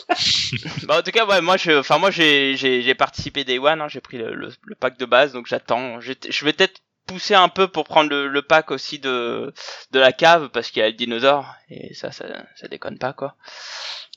bah, 0.84 1.00
en 1.00 1.02
tout 1.02 1.12
cas, 1.12 1.26
ouais, 1.26 1.42
moi, 1.42 1.58
je, 1.58 1.72
enfin, 1.80 1.98
moi, 1.98 2.12
j'ai, 2.12 2.56
j'ai, 2.56 2.82
j'ai 2.82 2.96
participé 2.96 3.44
Day 3.44 3.60
One, 3.60 3.82
hein, 3.82 3.88
j'ai 3.88 4.02
pris 4.02 4.18
le, 4.18 4.34
le, 4.34 4.50
le 4.64 4.76
pack 4.76 4.98
de 4.98 5.06
base, 5.06 5.34
donc 5.34 5.48
j'attends. 5.48 6.00
Je 6.02 6.14
je 6.30 6.46
vais 6.46 6.54
peut-être 6.54 6.82
pousser 7.08 7.34
un 7.36 7.50
peu 7.50 7.68
pour 7.68 7.86
prendre 7.86 8.10
le, 8.10 8.28
le 8.28 8.42
pack 8.42 8.72
aussi 8.72 9.00
de, 9.00 9.54
de 9.92 10.00
la 10.00 10.12
cave, 10.12 10.50
parce 10.50 10.72
qu'il 10.72 10.82
y 10.82 10.86
a 10.86 10.90
le 10.90 10.96
dinosaure, 10.96 11.46
et 11.70 11.94
ça, 11.94 12.12
ça, 12.12 12.26
ça 12.56 12.68
déconne 12.68 12.98
pas, 12.98 13.14
quoi. 13.14 13.36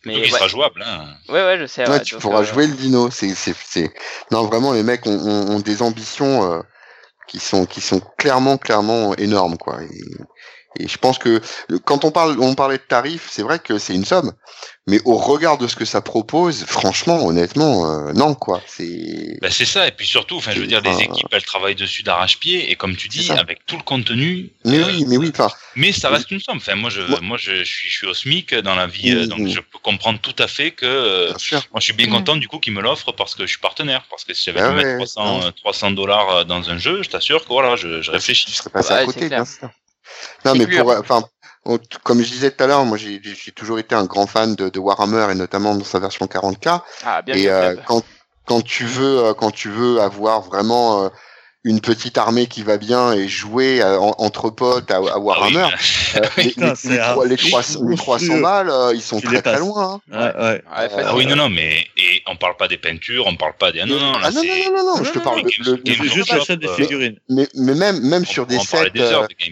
Mais 0.04 0.14
Donc, 0.14 0.26
il 0.26 0.32
ouais, 0.32 0.38
sera 0.38 0.48
jouable. 0.48 0.82
Hein. 0.84 1.16
ouais, 1.28 1.44
ouais, 1.44 1.58
je 1.58 1.66
sais. 1.66 1.84
Ouais, 1.84 1.94
ouais, 1.94 2.02
tu 2.02 2.14
donc, 2.14 2.22
pourras 2.22 2.40
euh, 2.40 2.44
jouer 2.44 2.66
le 2.66 2.74
dino. 2.74 3.10
C'est, 3.10 3.34
c'est, 3.34 3.54
c'est. 3.56 3.90
Non, 4.30 4.44
vraiment, 4.44 4.72
les 4.72 4.82
mecs 4.82 5.06
ont, 5.06 5.18
ont, 5.18 5.56
ont 5.56 5.60
des 5.60 5.82
ambitions 5.82 6.52
euh, 6.52 6.60
qui 7.26 7.38
sont, 7.38 7.64
qui 7.64 7.80
sont 7.80 8.00
clairement, 8.18 8.58
clairement 8.58 9.14
énormes, 9.16 9.56
quoi. 9.56 9.82
Et, 9.82 9.88
et 10.78 10.88
je 10.88 10.98
pense 10.98 11.18
que 11.18 11.40
euh, 11.70 11.78
quand 11.84 12.04
on 12.04 12.10
parle, 12.10 12.38
on 12.40 12.54
parlait 12.54 12.78
de 12.78 12.82
tarifs, 12.82 13.28
c'est 13.30 13.42
vrai 13.42 13.58
que 13.58 13.78
c'est 13.78 13.94
une 13.94 14.04
somme, 14.04 14.32
mais 14.86 15.00
au 15.04 15.16
regard 15.16 15.58
de 15.58 15.66
ce 15.66 15.76
que 15.76 15.84
ça 15.84 16.00
propose, 16.00 16.64
franchement, 16.64 17.24
honnêtement, 17.26 17.90
euh, 18.08 18.12
non, 18.12 18.34
quoi. 18.34 18.62
C'est. 18.66 19.38
Ben, 19.40 19.50
c'est 19.50 19.64
ça, 19.64 19.86
et 19.88 19.92
puis 19.92 20.06
surtout, 20.06 20.36
enfin, 20.36 20.52
je 20.52 20.60
veux 20.60 20.66
dire, 20.66 20.80
les 20.82 21.00
équipes, 21.02 21.28
elles 21.32 21.44
travaillent 21.44 21.74
dessus 21.74 22.02
d'arrache-pied, 22.02 22.70
et 22.70 22.76
comme 22.76 22.96
tu 22.96 23.08
dis, 23.08 23.30
avec 23.30 23.64
tout 23.66 23.76
le 23.76 23.82
contenu. 23.82 24.50
Mais 24.64 24.78
euh, 24.78 24.86
oui, 24.86 25.04
mais 25.08 25.16
oui, 25.16 25.30
enfin, 25.32 25.50
Mais 25.76 25.92
ça 25.92 26.08
reste 26.10 26.30
une 26.30 26.40
somme. 26.40 26.58
Enfin, 26.58 26.74
moi, 26.76 26.90
je, 26.90 27.00
Moi- 27.02 27.20
moi, 27.20 27.36
je, 27.38 27.56
je 27.56 27.64
suis, 27.64 27.88
je 27.90 27.96
suis 27.96 28.06
au 28.06 28.14
SMIC 28.14 28.54
dans 28.56 28.74
la 28.74 28.86
vie, 28.86 29.10
euh, 29.12 29.22
Mhm. 29.22 29.26
donc 29.28 29.48
je 29.48 29.60
peux 29.60 29.78
comprendre 29.82 30.18
tout 30.20 30.36
à 30.38 30.46
fait 30.46 30.70
que. 30.70 30.86
euh, 30.86 31.28
bien 31.30 31.38
sûr. 31.38 31.62
moi, 31.72 31.80
je 31.80 31.84
suis 31.84 31.92
bien 31.94 32.06
Mhm. 32.06 32.12
content 32.12 32.36
du 32.36 32.48
coup 32.48 32.58
qu'ils 32.58 32.72
me 32.72 32.80
l'offrent 32.82 33.12
parce 33.12 33.34
que 33.34 33.42
je 33.44 33.50
suis 33.50 33.58
partenaire. 33.60 34.04
Parce 34.10 34.24
que 34.24 34.34
si 34.34 34.44
j'avais 34.46 34.60
Ah 34.60 34.68
ouais, 34.70 34.74
mettre 34.76 34.94
300, 34.96 35.40
ouais. 35.40 35.46
euh, 35.46 35.50
300 35.52 35.90
dollars 35.92 36.30
euh, 36.30 36.44
dans 36.44 36.70
un 36.70 36.78
jeu, 36.78 37.02
je 37.02 37.08
t'assure 37.10 37.42
que 37.42 37.48
voilà, 37.48 37.76
je, 37.76 38.02
je 38.02 38.10
réfléchis. 38.10 38.50
serais 38.52 38.70
passé 38.70 38.92
Ouais, 38.94 39.00
à 39.00 39.04
côté, 39.06 39.28
bien 39.28 39.44
sûr. 39.44 39.70
Non, 40.44 40.54
mais 40.54 40.66
pour, 40.66 40.90
enfin, 40.90 41.24
comme 42.02 42.22
je 42.22 42.30
disais 42.30 42.50
tout 42.50 42.62
à 42.64 42.66
l'heure, 42.66 42.84
moi 42.84 42.98
j'ai 42.98 43.20
toujours 43.54 43.78
été 43.78 43.94
un 43.94 44.04
grand 44.04 44.26
fan 44.26 44.54
de, 44.54 44.68
de 44.68 44.78
Warhammer 44.78 45.28
et 45.30 45.34
notamment 45.34 45.74
dans 45.74 45.84
sa 45.84 45.98
version 45.98 46.26
40K. 46.26 46.80
Ah, 47.04 47.22
bien 47.22 47.34
et 47.34 47.48
euh, 47.48 47.74
quand 48.46 48.60
tu 48.60 48.84
veux 48.84 49.24
euh, 49.24 49.34
quand 49.34 49.50
tu 49.50 49.70
veux 49.70 50.00
avoir 50.00 50.42
vraiment 50.42 51.04
euh, 51.04 51.08
une 51.66 51.80
petite 51.80 52.18
armée 52.18 52.46
qui 52.46 52.62
va 52.62 52.76
bien 52.76 53.12
et 53.14 53.26
jouer 53.26 53.80
euh, 53.82 53.98
en- 53.98 54.14
entre 54.18 54.50
potes 54.50 54.90
à, 54.90 54.96
à 54.96 54.98
Ah 54.98 55.18
oui, 55.18 55.24
Warhammer, 55.24 55.68
euh, 56.16 56.20
les, 56.36 56.44
Putain, 56.50 56.68
les- 56.70 56.74
c'est 56.76 56.88
les 56.90 56.98
un 56.98 57.12
trois- 57.12 57.26
les 57.26 57.36
fric 57.38 57.50
300, 57.50 57.80
les 57.88 57.96
300 57.96 58.24
monstrueux. 58.26 58.42
balles, 58.42 58.70
euh, 58.70 58.92
ils 58.94 59.00
sont 59.00 59.20
très 59.20 59.40
très 59.40 59.58
loin. 59.58 60.00
hein. 60.12 60.12
Ouais, 60.12 60.18
ouais. 60.18 60.50
Ouais, 60.52 60.60
euh, 60.78 60.88
facile. 60.90 61.04
Ah 61.06 61.16
oui, 61.16 61.26
non, 61.26 61.36
non, 61.36 61.48
mais 61.48 61.86
et 61.96 62.22
on 62.26 62.36
parle 62.36 62.56
pas 62.58 62.68
des 62.68 62.76
peintures, 62.76 63.26
on 63.26 63.34
parle 63.36 63.54
pas 63.58 63.72
des. 63.72 63.80
Ah, 63.80 63.86
non, 63.86 63.98
non, 63.98 64.12
là, 64.12 64.18
ah 64.24 64.30
non, 64.30 64.42
non, 64.44 64.54
non, 64.54 64.84
non, 64.84 64.96
non, 64.98 65.04
je 65.04 65.10
te 65.12 65.18
parle 65.18 65.42
de, 65.42 65.80
juste 66.04 66.30
l'achat 66.32 66.56
des 66.56 66.68
figurines. 66.68 67.18
mais, 67.30 67.48
mais 67.54 67.74
même 67.74 67.98
même 68.00 68.26
sur 68.26 68.46
des 68.46 68.58
sets 68.58 68.92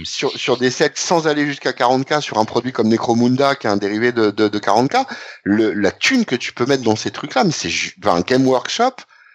sur, 0.05 0.31
sur 0.37 0.57
des 0.59 0.71
sans 0.95 1.27
aller 1.27 1.47
jusqu'à 1.47 1.71
40K 1.73 2.21
sur 2.21 2.39
un 2.39 2.45
produit 2.45 2.73
comme 2.73 2.89
Necromunda 2.89 3.55
qui 3.55 3.67
est 3.67 3.71
un 3.71 3.77
dérivé 3.79 4.13
de, 4.13 4.31
de, 4.31 4.49
de 4.49 4.59
40K, 4.59 5.07
le, 5.45 5.73
la 5.73 5.91
thune 5.93 6.25
que 6.27 6.37
tu 6.37 6.53
peux 6.53 6.67
mettre 6.67 6.83
dans 6.83 6.97
ces 6.97 7.11
trucs-là, 7.11 7.45
mais 7.45 7.53
c'est 7.53 7.71
un 8.05 8.21
Game 8.21 8.47
Workshop. 8.47 8.91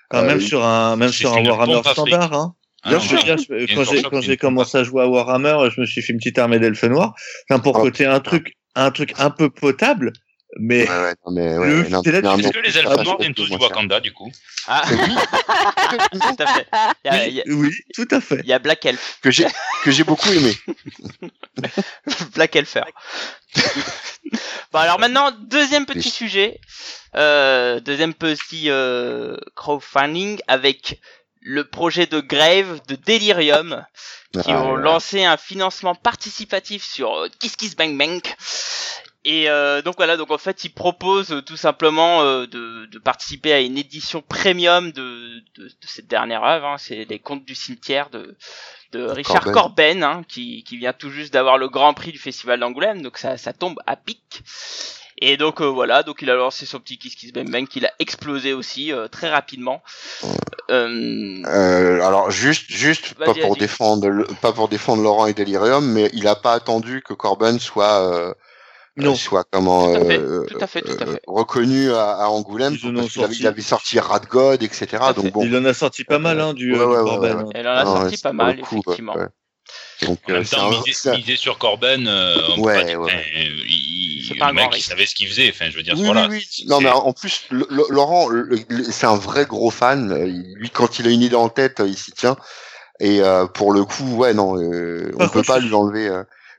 Quand 0.10 0.20
Euh, 0.20 0.28
même 0.28 0.40
sur 0.42 0.64
un, 0.64 0.96
même 0.96 1.12
sur 1.12 1.34
un 1.36 1.44
Warhammer 1.44 1.82
standard, 1.92 2.34
hein. 2.34 2.54
Ah 2.88 2.92
Bien 2.92 3.00
sûr, 3.02 3.20
sûr. 3.20 3.36
Quand 3.76 4.22
j'ai, 4.22 4.38
quand 4.38 4.48
commencé 4.48 4.78
à 4.78 4.84
jouer 4.84 5.04
à 5.04 5.08
Warhammer, 5.08 5.58
je 5.76 5.82
me 5.82 5.86
suis 5.86 6.02
fait 6.02 6.14
une 6.14 6.20
petite 6.20 6.40
armée 6.40 6.58
d'elfes 6.60 6.84
noirs. 6.86 7.14
Enfin, 7.50 7.60
pour 7.60 7.78
Ah. 7.78 7.82
côté 7.82 8.06
un 8.06 8.20
truc, 8.22 8.54
un 8.76 8.92
truc 8.92 9.14
un 9.18 9.30
peu 9.30 9.50
potable, 9.50 10.14
mais 10.60 10.88
Ouais, 10.90 10.96
ouais, 11.04 11.14
non, 11.26 11.34
mais, 11.34 11.58
ouais, 11.58 11.68
Le- 11.68 11.90
non, 11.90 12.02
c'est 12.04 12.12
là- 12.14 12.22
mais 12.22 12.28
un 12.30 12.38
Est-ce 12.38 12.52
que 12.54 12.60
les 12.60 12.78
elfes 12.78 13.04
noirs 13.04 13.18
viennent 13.20 13.34
tous 13.34 13.50
du. 13.50 13.58
Wakanda, 13.58 14.00
du 14.00 14.14
coup 14.14 14.32
Ah, 14.68 14.84
tout 16.12 16.36
à 16.40 16.48
fait. 16.48 16.68
Il 17.04 17.08
y 17.08 17.10
a, 17.16 17.28
il 17.28 17.34
y 17.36 17.42
a- 17.42 17.44
oui, 17.48 17.72
tout 17.94 18.08
à 18.12 18.22
fait. 18.22 18.40
il 18.44 18.48
y 18.50 18.54
a 18.54 18.60
Black 18.60 18.86
Elf. 18.86 19.20
que 19.22 19.32
j'ai 19.32 19.46
que 19.84 19.92
j'ai 19.92 20.04
beaucoup 20.06 20.30
aimé. 20.30 20.54
Black 22.36 22.56
Elfer. 22.56 22.82
bon 24.72 24.80
alors 24.80 25.00
maintenant 25.00 25.32
deuxième 25.32 25.86
petit 25.86 26.10
sujet, 26.10 26.60
euh, 27.16 27.80
deuxième 27.80 28.14
petit 28.14 28.70
euh, 28.70 29.38
crowdfunding 29.56 30.40
avec 30.48 31.00
le 31.50 31.64
projet 31.64 32.08
de 32.08 32.20
Grave 32.20 32.82
de 32.90 32.96
Delirium 32.96 33.86
qui 34.34 34.52
Ah, 34.52 34.64
ont 34.64 34.74
ouais. 34.76 34.82
lancé 34.82 35.24
un 35.24 35.38
financement 35.38 35.96
participatif 35.96 36.84
sur 36.84 37.14
euh, 37.16 37.30
Kiss 37.40 37.56
Kiss 37.56 37.76
Bang 37.78 37.98
Bang. 37.98 38.22
Et 39.24 39.50
euh, 39.50 39.82
donc 39.82 39.96
voilà, 39.98 40.18
donc 40.18 40.32
en 40.32 40.38
fait 40.38 40.64
ils 40.66 40.70
proposent 40.74 41.32
euh, 41.32 41.42
tout 41.42 41.56
simplement 41.58 42.22
euh, 42.22 42.46
de, 42.48 42.86
de 42.88 43.00
participer 43.00 43.54
à 43.54 43.62
une 43.62 43.78
édition 43.78 44.22
premium 44.22 44.92
de, 44.92 45.40
de, 45.56 45.66
de 45.68 45.88
cette 45.88 46.08
dernière 46.08 46.44
œuvre. 46.44 46.66
hein. 46.68 46.78
C'est 46.78 47.06
les 47.06 47.20
Contes 47.20 47.46
du 47.46 47.56
cimetière 47.56 48.10
de, 48.10 48.36
de 48.92 49.04
Richard 49.04 49.44
Corben. 49.46 49.54
Corben, 49.54 50.04
hein, 50.04 50.22
qui, 50.28 50.64
qui 50.66 50.78
vient 50.78 50.94
tout 50.94 51.10
juste 51.10 51.32
d'avoir 51.34 51.58
le 51.58 51.70
Grand 51.70 51.94
Prix 51.94 52.12
du 52.12 52.20
Festival 52.20 52.60
d'Angoulême, 52.60 53.02
donc 53.02 53.18
ça, 53.18 53.38
ça 53.38 53.54
tombe 53.54 53.80
à 53.86 53.96
pic. 53.96 54.42
Et 55.20 55.36
donc 55.38 55.62
euh, 55.62 55.66
voilà, 55.66 56.04
donc 56.04 56.22
il 56.22 56.30
a 56.30 56.36
lancé 56.36 56.66
son 56.66 56.80
petit 56.80 56.98
Kiss 56.98 57.16
Kiss 57.16 57.34
Bang 57.34 57.50
Bang, 57.50 57.68
qu'il 57.68 57.86
a 57.86 57.92
explosé 58.00 58.54
aussi 58.54 58.94
euh, 58.94 59.08
très 59.08 59.30
rapidement. 59.30 59.82
Euh, 60.70 61.42
Euh, 61.48 62.02
alors 62.06 62.30
juste 62.30 62.66
juste 62.70 63.14
pas 63.16 63.34
pour 63.34 63.56
défendre 63.56 64.10
le- 64.10 64.28
pas 64.42 64.52
pour 64.54 64.68
défendre 64.68 65.02
Laurent 65.02 65.26
et 65.26 65.34
Delirium, 65.34 65.86
mais 65.92 66.10
il 66.14 66.28
a 66.28 66.36
pas 66.36 66.54
attendu 66.54 67.02
que 67.02 67.14
Corben 67.14 67.60
soit 67.60 68.02
euh, 68.14 68.34
Non. 68.98 69.16
soit 69.16 69.46
comment 69.52 69.94
Tout 69.94 70.02
à 70.02 70.06
fait, 70.06 70.20
euh, 70.20 70.46
tout 70.48 70.58
à 70.60 70.68
fait, 70.68 70.82
tout 70.82 70.92
à 71.00 71.04
euh, 71.08 71.14
fait. 71.14 71.22
reconnu 71.28 71.92
à, 71.94 72.12
à 72.18 72.28
Angoulême 72.28 72.74
Ils 72.84 72.94
parce 72.94 73.10
qu'il 73.12 73.24
avait, 73.24 73.34
sorti. 73.34 73.42
il 73.42 73.48
avait 73.48 73.62
sorti 73.62 74.00
Rat 74.00 74.22
God 74.30 74.62
etc. 74.64 75.14
Donc 75.16 75.32
bon, 75.32 75.42
Il 75.44 75.56
en 75.56 75.66
a 75.66 75.74
sorti 75.74 76.04
pas 76.04 76.20
mal, 76.20 76.40
hein, 76.42 76.54
du, 76.54 76.74
Ouais, 76.74 76.80
ouais, 76.80 76.86
du 76.86 76.92
ouais, 76.92 77.04
Corben. 77.04 77.36
ouais, 77.38 77.44
hein. 77.44 77.50
elle 77.56 77.68
en 77.68 77.72
a 77.72 77.84
non, 77.86 77.96
sorti 77.98 78.18
pas 78.18 78.34
mal, 78.34 78.60
effectivement. 78.60 79.16
Donc 80.04 80.20
En 80.28 80.32
euh, 80.32 80.34
même 80.36 80.46
temps, 80.46 80.68
un- 80.68 80.70
miser, 80.70 80.94
c'est 80.94 81.10
un- 81.10 81.18
miser 81.18 81.36
sur 81.38 81.58
euh, 82.08 82.56
Ouais, 82.58 82.96
ouais. 82.96 83.26
il, 83.68 84.36
le 84.40 84.54
mec, 84.54 84.70
il 84.76 84.82
savait 84.82 85.06
ce 85.06 85.16
qu'il 85.16 85.28
faisait. 85.28 85.50
Enfin, 85.50 85.70
je 85.72 85.76
veux 85.78 85.84
dire, 85.84 85.96
Oui, 85.98 86.06
voilà. 86.06 86.28
oui, 86.30 86.38
oui. 86.38 86.48
c'est- 86.50 86.66
Non, 86.66 86.80
mais 86.82 86.90
en 86.90 87.14
plus, 87.14 87.42
le- 87.50 87.68
le- 87.70 87.86
Laurent, 87.90 88.30
c'est 88.92 89.08
un 89.08 89.16
vrai 89.18 89.46
gros 89.46 89.72
fan. 89.72 90.12
Euh, 90.12 90.26
Lui, 90.56 90.70
quand 90.70 91.00
il 91.00 91.08
a 91.08 91.10
une 91.10 91.22
idée 91.22 91.36
en 91.36 91.50
tête, 91.50 91.80
euh, 91.80 91.88
il 91.88 91.98
s'y 91.98 92.12
tient. 92.12 92.38
Et 93.00 93.22
euh, 93.22 93.46
pour 93.46 93.72
le 93.74 93.86
coup, 93.86 94.16
ouais, 94.18 94.34
non, 94.34 94.58
euh, 94.62 95.12
on 95.16 95.18
Par 95.18 95.28
peut 95.32 95.40
contre, 95.40 95.48
pas 95.48 95.60
lui 95.60 95.74
enlever. 95.74 96.08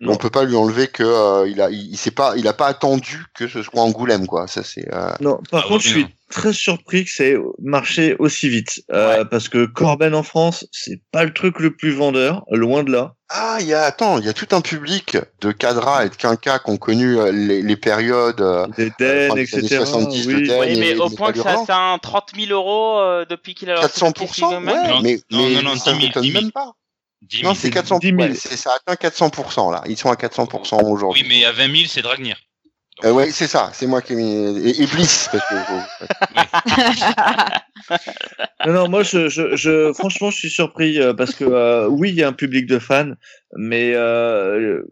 Euh, 0.02 0.06
on 0.08 0.16
peut 0.16 0.30
pas 0.30 0.44
lui 0.44 0.56
enlever 0.56 0.88
que 0.88 1.02
euh, 1.02 1.48
il 1.48 1.60
a, 1.60 1.70
il, 1.70 1.90
il 1.92 1.96
s'est 1.96 2.10
pas, 2.10 2.34
il 2.36 2.46
a 2.48 2.52
pas 2.52 2.66
attendu 2.66 3.24
que 3.34 3.48
ce 3.48 3.62
soit 3.62 3.80
Angoulême, 3.82 4.26
quoi. 4.26 4.46
Ça 4.46 4.62
c'est. 4.62 4.86
euh, 4.92 5.10
Non, 5.20 5.38
par 5.50 5.64
Ah 5.64 5.68
contre, 5.68 5.84
oui, 5.84 5.88
je 5.88 5.88
suis 5.88 6.02
non. 6.02 6.08
très 6.30 6.52
surpris 6.52 7.04
que 7.04 7.10
ça 7.10 7.24
ait 7.24 7.36
marché 7.62 8.16
aussi 8.18 8.48
vite. 8.48 8.82
Euh, 8.92 9.24
Parce 9.24 9.48
que 9.48 9.66
Corben 9.66 10.14
en 10.14 10.22
France, 10.22 10.66
c'est 10.72 11.00
pas 11.12 11.24
le 11.24 11.32
truc 11.32 11.58
le 11.60 11.74
plus 11.74 11.90
vendeur, 11.92 12.44
loin 12.50 12.84
de 12.84 12.92
là. 12.92 13.14
Ah, 13.30 13.58
il 13.60 13.66
y 13.66 13.74
a, 13.74 13.82
attends, 13.82 14.18
il 14.18 14.24
y 14.24 14.28
a 14.30 14.32
tout 14.32 14.46
un 14.52 14.62
public 14.62 15.18
de 15.42 15.52
cadras 15.52 16.06
et 16.06 16.08
de 16.08 16.14
quinquas 16.14 16.60
qui 16.60 16.70
ont 16.70 16.78
connu 16.78 17.18
euh, 17.18 17.30
les, 17.30 17.60
les 17.60 17.76
périodes. 17.76 18.40
euh, 18.40 18.66
Des 18.78 18.90
Den, 18.98 18.98
des 18.98 19.30
années 19.30 19.42
etc. 19.42 19.76
70 19.84 20.26
de 20.28 20.34
oui. 20.34 20.48
Den. 20.48 20.60
Oui, 20.60 20.76
mais 20.80 20.90
et 20.92 20.96
au 20.96 21.10
point 21.10 21.32
que 21.32 21.42
ça 21.42 21.60
atteint 21.60 21.98
30 22.00 22.30
000 22.38 22.52
euros 22.52 22.98
euh, 23.00 23.26
depuis 23.28 23.54
qu'il 23.54 23.68
a 23.70 23.74
lancé 23.74 23.88
son 23.98 24.10
400%, 24.12 24.50
Game 24.50 24.64
Man. 24.64 24.74
ouais, 24.74 24.88
Non, 24.94 25.00
mais, 25.02 25.20
non, 25.30 25.42
mais 25.48 25.54
non, 25.56 25.62
non, 25.62 25.76
ça 25.76 25.92
10 25.92 25.98
000, 26.00 26.22
m'étonne 26.22 26.52
10 27.22 27.38
000. 27.38 27.48
même 27.48 27.54
pas. 27.54 27.54
10 27.54 27.54
Non, 27.54 27.54
000. 27.54 27.56
c'est 27.60 27.70
400, 27.70 27.98
10 27.98 28.06
000. 28.08 28.20
ouais, 28.20 28.34
ça 28.34 28.70
atteint 28.86 29.08
400% 29.08 29.72
là. 29.72 29.82
Ils 29.86 29.96
sont 29.96 30.10
à 30.10 30.16
400% 30.16 30.82
aujourd'hui. 30.84 31.22
Oui, 31.22 31.28
mais 31.28 31.44
à 31.44 31.52
20 31.52 31.66
000, 31.74 31.86
c'est 31.88 32.02
Dragnir. 32.02 32.36
Euh, 33.04 33.12
ouais, 33.12 33.30
c'est 33.30 33.46
ça, 33.46 33.70
c'est 33.74 33.86
moi 33.86 34.02
qui 34.02 34.14
ai 34.14 34.16
mis. 34.16 34.58
Et, 34.68 34.82
et 34.82 34.86
Bliss, 34.86 35.28
parce 35.30 35.44
que. 35.48 35.54
Non, 38.66 38.72
non, 38.72 38.88
moi, 38.88 39.02
je, 39.02 39.28
je, 39.28 39.56
je, 39.56 39.92
franchement, 39.92 40.30
je 40.30 40.36
suis 40.36 40.50
surpris 40.50 41.00
euh, 41.00 41.14
parce 41.14 41.34
que 41.34 41.44
euh, 41.44 41.86
oui, 41.88 42.10
il 42.10 42.16
y 42.16 42.22
a 42.24 42.28
un 42.28 42.32
public 42.32 42.66
de 42.66 42.78
fans, 42.78 43.12
mais 43.56 43.92
euh, 43.94 44.82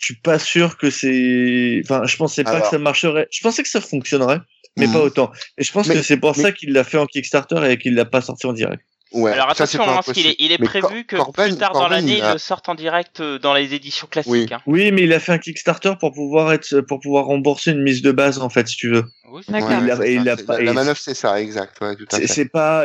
je 0.00 0.06
suis 0.06 0.16
pas 0.16 0.38
sûr 0.38 0.76
que 0.76 0.90
c'est. 0.90 1.80
Enfin, 1.84 2.02
je 2.06 2.16
pensais 2.16 2.44
pas 2.44 2.50
Alors. 2.50 2.62
que 2.64 2.68
ça 2.70 2.78
marcherait. 2.78 3.28
Je 3.30 3.40
pensais 3.40 3.62
que 3.62 3.68
ça 3.68 3.80
fonctionnerait, 3.80 4.40
mais 4.76 4.86
Mhm. 4.88 4.92
pas 4.92 5.00
autant. 5.00 5.32
Et 5.58 5.64
je 5.64 5.72
pense 5.72 5.86
Mais- 5.86 5.94
que 5.94 6.02
c'est 6.02 6.16
pour 6.18 6.36
mais- 6.36 6.42
ça 6.42 6.52
qu'il 6.52 6.72
l'a 6.72 6.84
fait 6.84 6.98
en 6.98 7.06
Kickstarter 7.06 7.70
et 7.70 7.78
qu'il 7.78 7.94
l'a 7.94 8.04
pas 8.04 8.20
sorti 8.20 8.46
en 8.46 8.52
direct. 8.52 8.82
Ouais, 9.12 9.30
Alors 9.32 9.48
attention, 9.50 9.78
pas 9.84 9.90
hein, 9.92 9.94
parce 10.04 10.12
qu'il 10.12 10.26
est, 10.26 10.34
il 10.40 10.50
est 10.50 10.58
prévu 10.58 11.04
que 11.04 11.14
Cor- 11.16 11.26
Corben- 11.32 11.48
plus 11.50 11.56
tard 11.58 11.72
dans 11.72 11.88
l'année, 11.88 12.12
il 12.14 12.18
il 12.18 12.22
a- 12.22 12.38
sorte 12.38 12.68
en 12.68 12.74
direct 12.74 13.20
euh, 13.20 13.38
dans 13.38 13.54
les 13.54 13.72
éditions 13.72 14.08
classiques. 14.08 14.32
Oui. 14.32 14.46
hein. 14.50 14.58
Oui, 14.66 14.90
mais 14.90 15.02
il 15.02 15.12
a 15.12 15.20
fait 15.20 15.32
un 15.32 15.38
Kickstarter 15.38 15.92
pour 16.00 16.12
pouvoir 16.12 16.52
être, 16.52 16.80
pour 16.80 16.98
pouvoir 16.98 17.26
rembourser 17.26 17.70
une 17.70 17.82
mise 17.82 18.02
de 18.02 18.10
base 18.10 18.38
en 18.40 18.48
fait, 18.50 18.66
si 18.66 18.76
tu 18.76 18.90
veux. 18.90 19.04
Oui, 19.30 19.42
c'est 19.46 19.52
D'accord. 19.52 19.70
Ouais, 19.70 20.12
Il 20.14 20.28
a- 20.28 20.32
a 20.32 20.36
pas- 20.36 20.60
la, 20.60 20.72
manœuvre 20.72 20.98
c'est 20.98 21.14
ça, 21.14 21.40
exact, 21.40 21.80
ouais, 21.80 21.94
C'est 22.26 22.50
pas, 22.50 22.84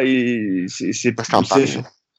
c'est 0.67 0.93
c'est 0.93 1.11
Bah, 1.11 1.23
un 1.33 1.41
pari. 1.43 1.67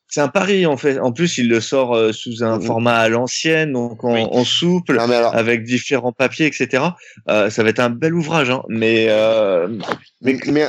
c'est- 0.09 0.21
un 0.21 0.29
pari 0.29 0.67
en 0.67 0.77
fait. 0.77 0.99
En 0.99 1.13
plus, 1.13 1.39
il 1.39 1.49
le 1.49 1.61
sort 1.61 1.95
euh, 1.95 2.13
sous 2.13 2.43
un 2.43 2.59
Mhm. 2.59 2.67
format 2.67 2.97
à 2.97 3.09
l'ancienne, 3.09 3.73
donc 3.73 4.03
en, 4.05 4.15
Oui. 4.15 4.27
en 4.31 4.45
souple. 4.45 4.97
Non, 4.97 5.07
mais 5.07 5.15
alors, 5.15 5.35
avec 5.35 5.63
différents 5.63 6.13
papiers, 6.13 6.47
etc. 6.47 6.83
Euh, 7.31 7.49
ça 7.51 7.63
va 7.63 7.71
être 7.71 7.79
un 7.81 7.89
bel 7.91 8.15
ouvrage, 8.15 8.51
hein. 8.51 8.63
mais 8.69 9.07
euh, 9.09 9.69
mais, 10.21 10.37
mais 10.49 10.67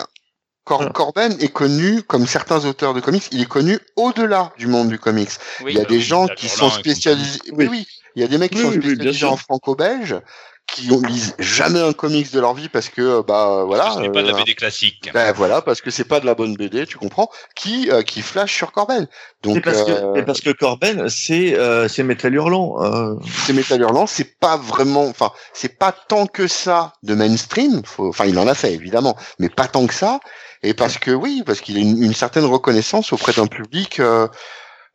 Cor- 0.65 0.77
Voilà. 0.77 0.93
Corben 0.93 1.35
est 1.41 1.49
connu, 1.51 2.03
comme 2.03 2.25
certains 2.25 2.63
auteurs 2.65 2.93
de 2.93 3.01
comics, 3.01 3.27
il 3.31 3.41
est 3.41 3.45
connu 3.47 3.79
au-delà 3.95 4.51
du 4.57 4.67
monde 4.67 4.87
du 4.89 4.97
comics. 4.99 5.29
Oui. 5.63 5.73
il 5.73 5.77
y 5.77 5.81
a 5.81 5.85
des 5.85 5.95
oui, 5.97 6.01
gens 6.01 6.27
qui 6.27 6.47
sont 6.49 6.69
spécialisés. 6.69 7.39
Oui, 7.51 7.67
Oui. 7.69 7.87
Il 8.15 8.21
y 8.21 8.25
a 8.25 8.27
des 8.27 8.37
mecs 8.37 8.51
qui 8.51 8.57
Oui, 8.63 8.75
sont 8.75 8.81
spécialisés 8.81 9.25
en 9.25 9.35
franco-belge, 9.37 10.21
qui 10.67 10.89
ont- 10.91 11.01
lisent 11.01 11.35
jamais 11.39 11.81
un 11.81 11.93
comics 11.93 12.31
de 12.31 12.39
leur 12.39 12.53
vie 12.53 12.69
parce 12.69 12.87
que, 12.89 13.21
bah, 13.23 13.63
voilà. 13.65 13.91
Ce 13.95 13.99
n'est 13.99 14.11
pas 14.11 14.21
de 14.21 14.27
la 14.29 14.35
euh, 14.35 14.37
BD 14.37 14.53
classique. 14.55 15.09
Ben 15.13 15.33
voilà, 15.33 15.61
parce 15.63 15.81
que 15.81 15.89
c'est 15.91 16.03
pas 16.05 16.19
de 16.19 16.25
la 16.27 16.35
bonne 16.35 16.55
BD, 16.55 16.85
tu 16.85 16.97
comprends, 16.97 17.29
qui 17.55 17.89
euh, 17.91 18.01
qui 18.03 18.21
flash 18.21 18.53
sur 18.55 18.71
Corben. 18.71 19.07
Donc 19.41 19.61
parce, 19.63 19.79
euh, 19.89 20.13
que, 20.13 20.19
et 20.19 20.23
parce 20.23 20.41
que 20.41 20.51
Corben, 20.51 21.09
c'est 21.09 21.55
euh, 21.57 21.87
c'est 21.89 22.03
Metal 22.03 22.33
Hurlant. 22.33 22.75
Euh, 22.83 23.15
c'est 23.45 23.51
Metal 23.53 23.81
Hurlant, 23.81 24.07
c'est 24.07 24.39
pas 24.39 24.55
vraiment, 24.57 25.05
enfin, 25.07 25.31
c'est 25.53 25.77
pas 25.77 25.91
tant 25.91 26.27
que 26.27 26.47
ça 26.47 26.93
de 27.03 27.15
mainstream. 27.15 27.81
faut- 27.83 28.07
Enfin, 28.07 28.25
il 28.25 28.37
en 28.39 28.47
a 28.47 28.53
fait 28.53 28.73
évidemment, 28.73 29.17
mais 29.39 29.49
pas 29.49 29.67
tant 29.67 29.85
que 29.87 29.93
ça. 29.93 30.19
Et 30.63 30.73
parce 30.73 30.97
que 30.97 31.11
oui, 31.11 31.43
parce 31.45 31.61
qu'il 31.61 31.77
a 31.77 31.79
une, 31.81 32.01
une 32.01 32.13
certaine 32.13 32.45
reconnaissance 32.45 33.11
auprès 33.13 33.33
d'un 33.33 33.47
public. 33.47 33.99
euh, 33.99 34.27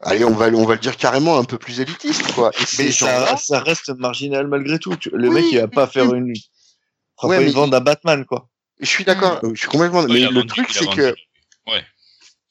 allez, 0.00 0.24
on 0.24 0.34
va 0.34 0.46
on 0.48 0.64
va 0.64 0.74
le 0.74 0.80
dire 0.80 0.96
carrément 0.96 1.38
un 1.38 1.44
peu 1.44 1.58
plus 1.58 1.80
élitiste, 1.80 2.32
quoi. 2.32 2.50
Et 2.58 2.64
mais 2.78 2.90
ça, 2.90 3.36
ça 3.36 3.60
reste 3.60 3.90
marginal 3.90 4.46
malgré 4.48 4.78
tout. 4.78 4.94
Le 5.12 5.28
Oui, 5.28 5.34
mec, 5.34 5.44
il 5.52 5.58
va 5.60 5.68
pas 5.68 5.86
faire 5.86 6.12
une, 6.14 6.32
Ouais, 7.22 7.36
pas 7.36 7.42
une 7.42 7.50
vente 7.50 7.74
à 7.74 7.80
Batman, 7.80 8.24
quoi. 8.24 8.48
je 8.80 8.86
suis 8.86 9.04
d'accord, 9.04 9.40
je 9.42 9.58
suis 9.58 9.68
complètement. 9.68 10.00
Ouais, 10.00 10.06
mais 10.08 10.20
il 10.20 10.26
a 10.26 10.30
le 10.30 10.34
vendu, 10.40 10.46
truc, 10.48 10.68
c'est 10.70 10.88
que 10.88 11.14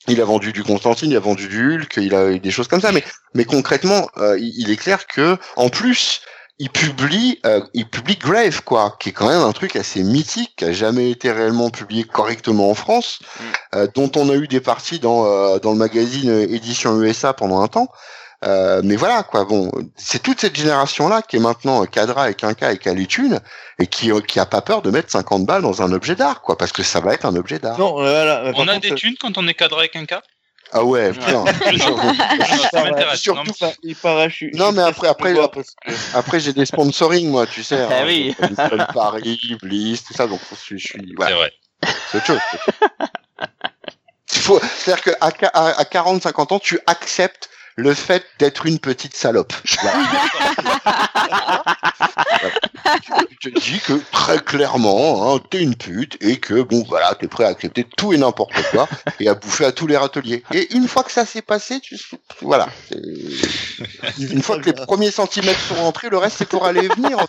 il 0.09 0.21
a 0.21 0.25
vendu 0.25 0.53
du 0.53 0.63
Constantine, 0.63 1.11
il 1.11 1.17
a 1.17 1.19
vendu 1.19 1.49
du 1.49 1.75
Hulk, 1.75 1.97
il 1.97 2.15
a 2.15 2.29
eu 2.31 2.39
des 2.39 2.51
choses 2.51 2.67
comme 2.69 2.79
ça. 2.79 2.91
Mais, 2.93 3.03
mais 3.33 3.43
concrètement, 3.43 4.09
euh, 4.17 4.37
il, 4.39 4.53
il 4.57 4.71
est 4.71 4.77
clair 4.77 5.05
que, 5.07 5.37
en 5.57 5.69
plus, 5.69 6.21
il 6.59 6.69
publie, 6.69 7.39
euh, 7.45 7.61
il 7.73 7.87
publie 7.87 8.15
Grave, 8.15 8.63
quoi, 8.63 8.95
qui 8.99 9.09
est 9.09 9.11
quand 9.11 9.27
même 9.27 9.41
un 9.41 9.51
truc 9.51 9.75
assez 9.75 10.01
mythique, 10.03 10.55
qui 10.57 10.65
a 10.65 10.71
jamais 10.71 11.11
été 11.11 11.31
réellement 11.31 11.69
publié 11.69 12.03
correctement 12.03 12.69
en 12.71 12.73
France, 12.73 13.19
Mm. 13.39 13.43
euh, 13.75 13.87
dont 13.93 14.11
on 14.15 14.29
a 14.29 14.33
eu 14.35 14.47
des 14.47 14.61
parties 14.61 14.99
dans 14.99 15.25
euh, 15.25 15.59
dans 15.59 15.71
le 15.71 15.77
magazine 15.77 16.29
euh, 16.29 16.53
édition 16.53 16.99
USA 17.01 17.33
pendant 17.33 17.61
un 17.61 17.67
temps. 17.67 17.89
Euh, 18.45 18.81
mais 18.83 18.95
voilà, 18.95 19.23
quoi. 19.23 19.45
Bon, 19.45 19.71
c'est 19.95 20.21
toute 20.21 20.39
cette 20.41 20.55
génération-là 20.55 21.23
qui 21.23 21.37
est 21.37 21.39
maintenant 21.39 21.83
cadra 21.85 22.29
et 22.29 22.35
quinca 22.35 22.71
et 22.71 22.77
qui 22.77 22.87
a 22.87 22.93
les 22.93 23.07
thunes 23.07 23.39
et 23.79 23.87
qui 23.87 24.11
qui 24.27 24.39
a 24.39 24.45
pas 24.45 24.61
peur 24.61 24.83
de 24.83 24.91
mettre 24.91 25.11
50 25.11 25.45
balles 25.45 25.63
dans 25.63 25.81
un 25.81 25.91
objet 25.91 26.15
d'art, 26.15 26.41
quoi, 26.41 26.55
parce 26.55 26.71
que 26.71 26.83
ça 26.83 26.99
va 26.99 27.13
être 27.13 27.25
un 27.25 27.35
objet 27.35 27.57
d'art. 27.57 27.79
Non, 27.79 27.99
euh, 27.99 28.11
voilà. 28.11 28.51
On 28.55 28.67
a 28.67 28.73
contre, 28.75 28.81
des 28.81 28.95
thunes 28.95 29.15
quand 29.19 29.37
on 29.39 29.47
est 29.47 29.55
cadré 29.55 29.79
avec 29.79 29.95
un 29.95 30.05
cas 30.05 30.21
Ah 30.73 30.83
ouais, 30.83 31.11
putain. 31.13 31.45
Surtout- 33.15 33.43
Non, 33.43 33.43
mais- 33.61 33.75
il 33.83 33.95
paraît, 33.95 34.29
je 34.29 34.35
suis- 34.35 34.51
Non, 34.53 34.71
mais 34.71 34.81
après- 34.81 35.07
après- 35.07 35.35
après- 36.13 36.39
j'ai 36.39 36.53
des 36.53 36.65
sponsoring, 36.65 37.29
moi, 37.29 37.47
tu 37.47 37.63
sais. 37.63 37.81
Ah 37.89 38.03
oui. 38.05 38.35
Seul 38.55 38.87
Paris, 38.93 39.57
Bliss, 39.61 40.03
tout 40.03 40.13
ça, 40.13 40.27
donc 40.27 40.39
je 40.51 40.55
suis, 40.55 40.79
suis 40.79 40.99
C'est 40.99 41.15
voilà, 41.15 41.35
vrai. 41.37 41.53
c'est 42.11 42.17
autre 42.17 42.25
chose. 42.25 42.39
c'est-à-dire 44.61 45.17
qu'à 45.37 45.47
à, 45.53 45.79
à 45.79 45.85
40, 45.85 46.23
50 46.23 46.51
ans, 46.51 46.59
tu 46.59 46.79
acceptes 46.85 47.49
le 47.77 47.93
fait 47.93 48.25
d'être 48.39 48.65
une 48.65 48.79
petite 48.79 49.15
salope. 49.15 49.53
Tu 53.39 53.51
te 53.53 53.59
dis 53.59 53.79
que 53.79 53.93
très 54.11 54.39
clairement, 54.39 55.35
hein, 55.35 55.39
t'es 55.49 55.61
une 55.61 55.75
pute 55.75 56.17
et 56.21 56.39
que 56.39 56.61
bon, 56.61 56.83
voilà, 56.87 57.13
t'es 57.15 57.27
prêt 57.27 57.43
à 57.43 57.49
accepter 57.49 57.85
tout 57.95 58.13
et 58.13 58.17
n'importe 58.17 58.53
quoi 58.71 58.87
et 59.19 59.27
à 59.27 59.35
bouffer 59.35 59.65
à 59.65 59.71
tous 59.71 59.85
les 59.87 59.97
râteliers. 59.97 60.43
Et 60.53 60.73
une 60.73 60.87
fois 60.87 61.03
que 61.03 61.11
ça 61.11 61.25
s'est 61.25 61.41
passé, 61.41 61.79
tu, 61.79 61.97
voilà. 62.41 62.67
Une 64.17 64.41
fois 64.41 64.59
que 64.59 64.65
les 64.65 64.73
premiers 64.73 65.11
centimètres 65.11 65.59
sont 65.59 65.75
rentrés, 65.75 66.09
le 66.09 66.17
reste 66.17 66.37
c'est 66.37 66.49
pour 66.49 66.65
aller 66.65 66.85
et 66.85 66.87
venir 66.87 67.19
en. 67.19 67.27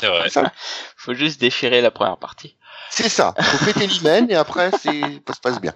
C'est 0.00 0.08
vrai. 0.08 0.28
Ça, 0.28 0.52
Faut 0.96 1.14
juste 1.14 1.40
déchirer 1.40 1.80
la 1.80 1.90
première 1.90 2.18
partie. 2.18 2.56
C'est 2.90 3.08
ça. 3.08 3.34
Faut 3.38 3.64
péter 3.64 3.86
l'hymen 3.88 4.26
et 4.30 4.34
après 4.34 4.70
c'est 4.82 5.00
ça 5.26 5.34
se 5.34 5.40
passe 5.42 5.60
bien. 5.60 5.72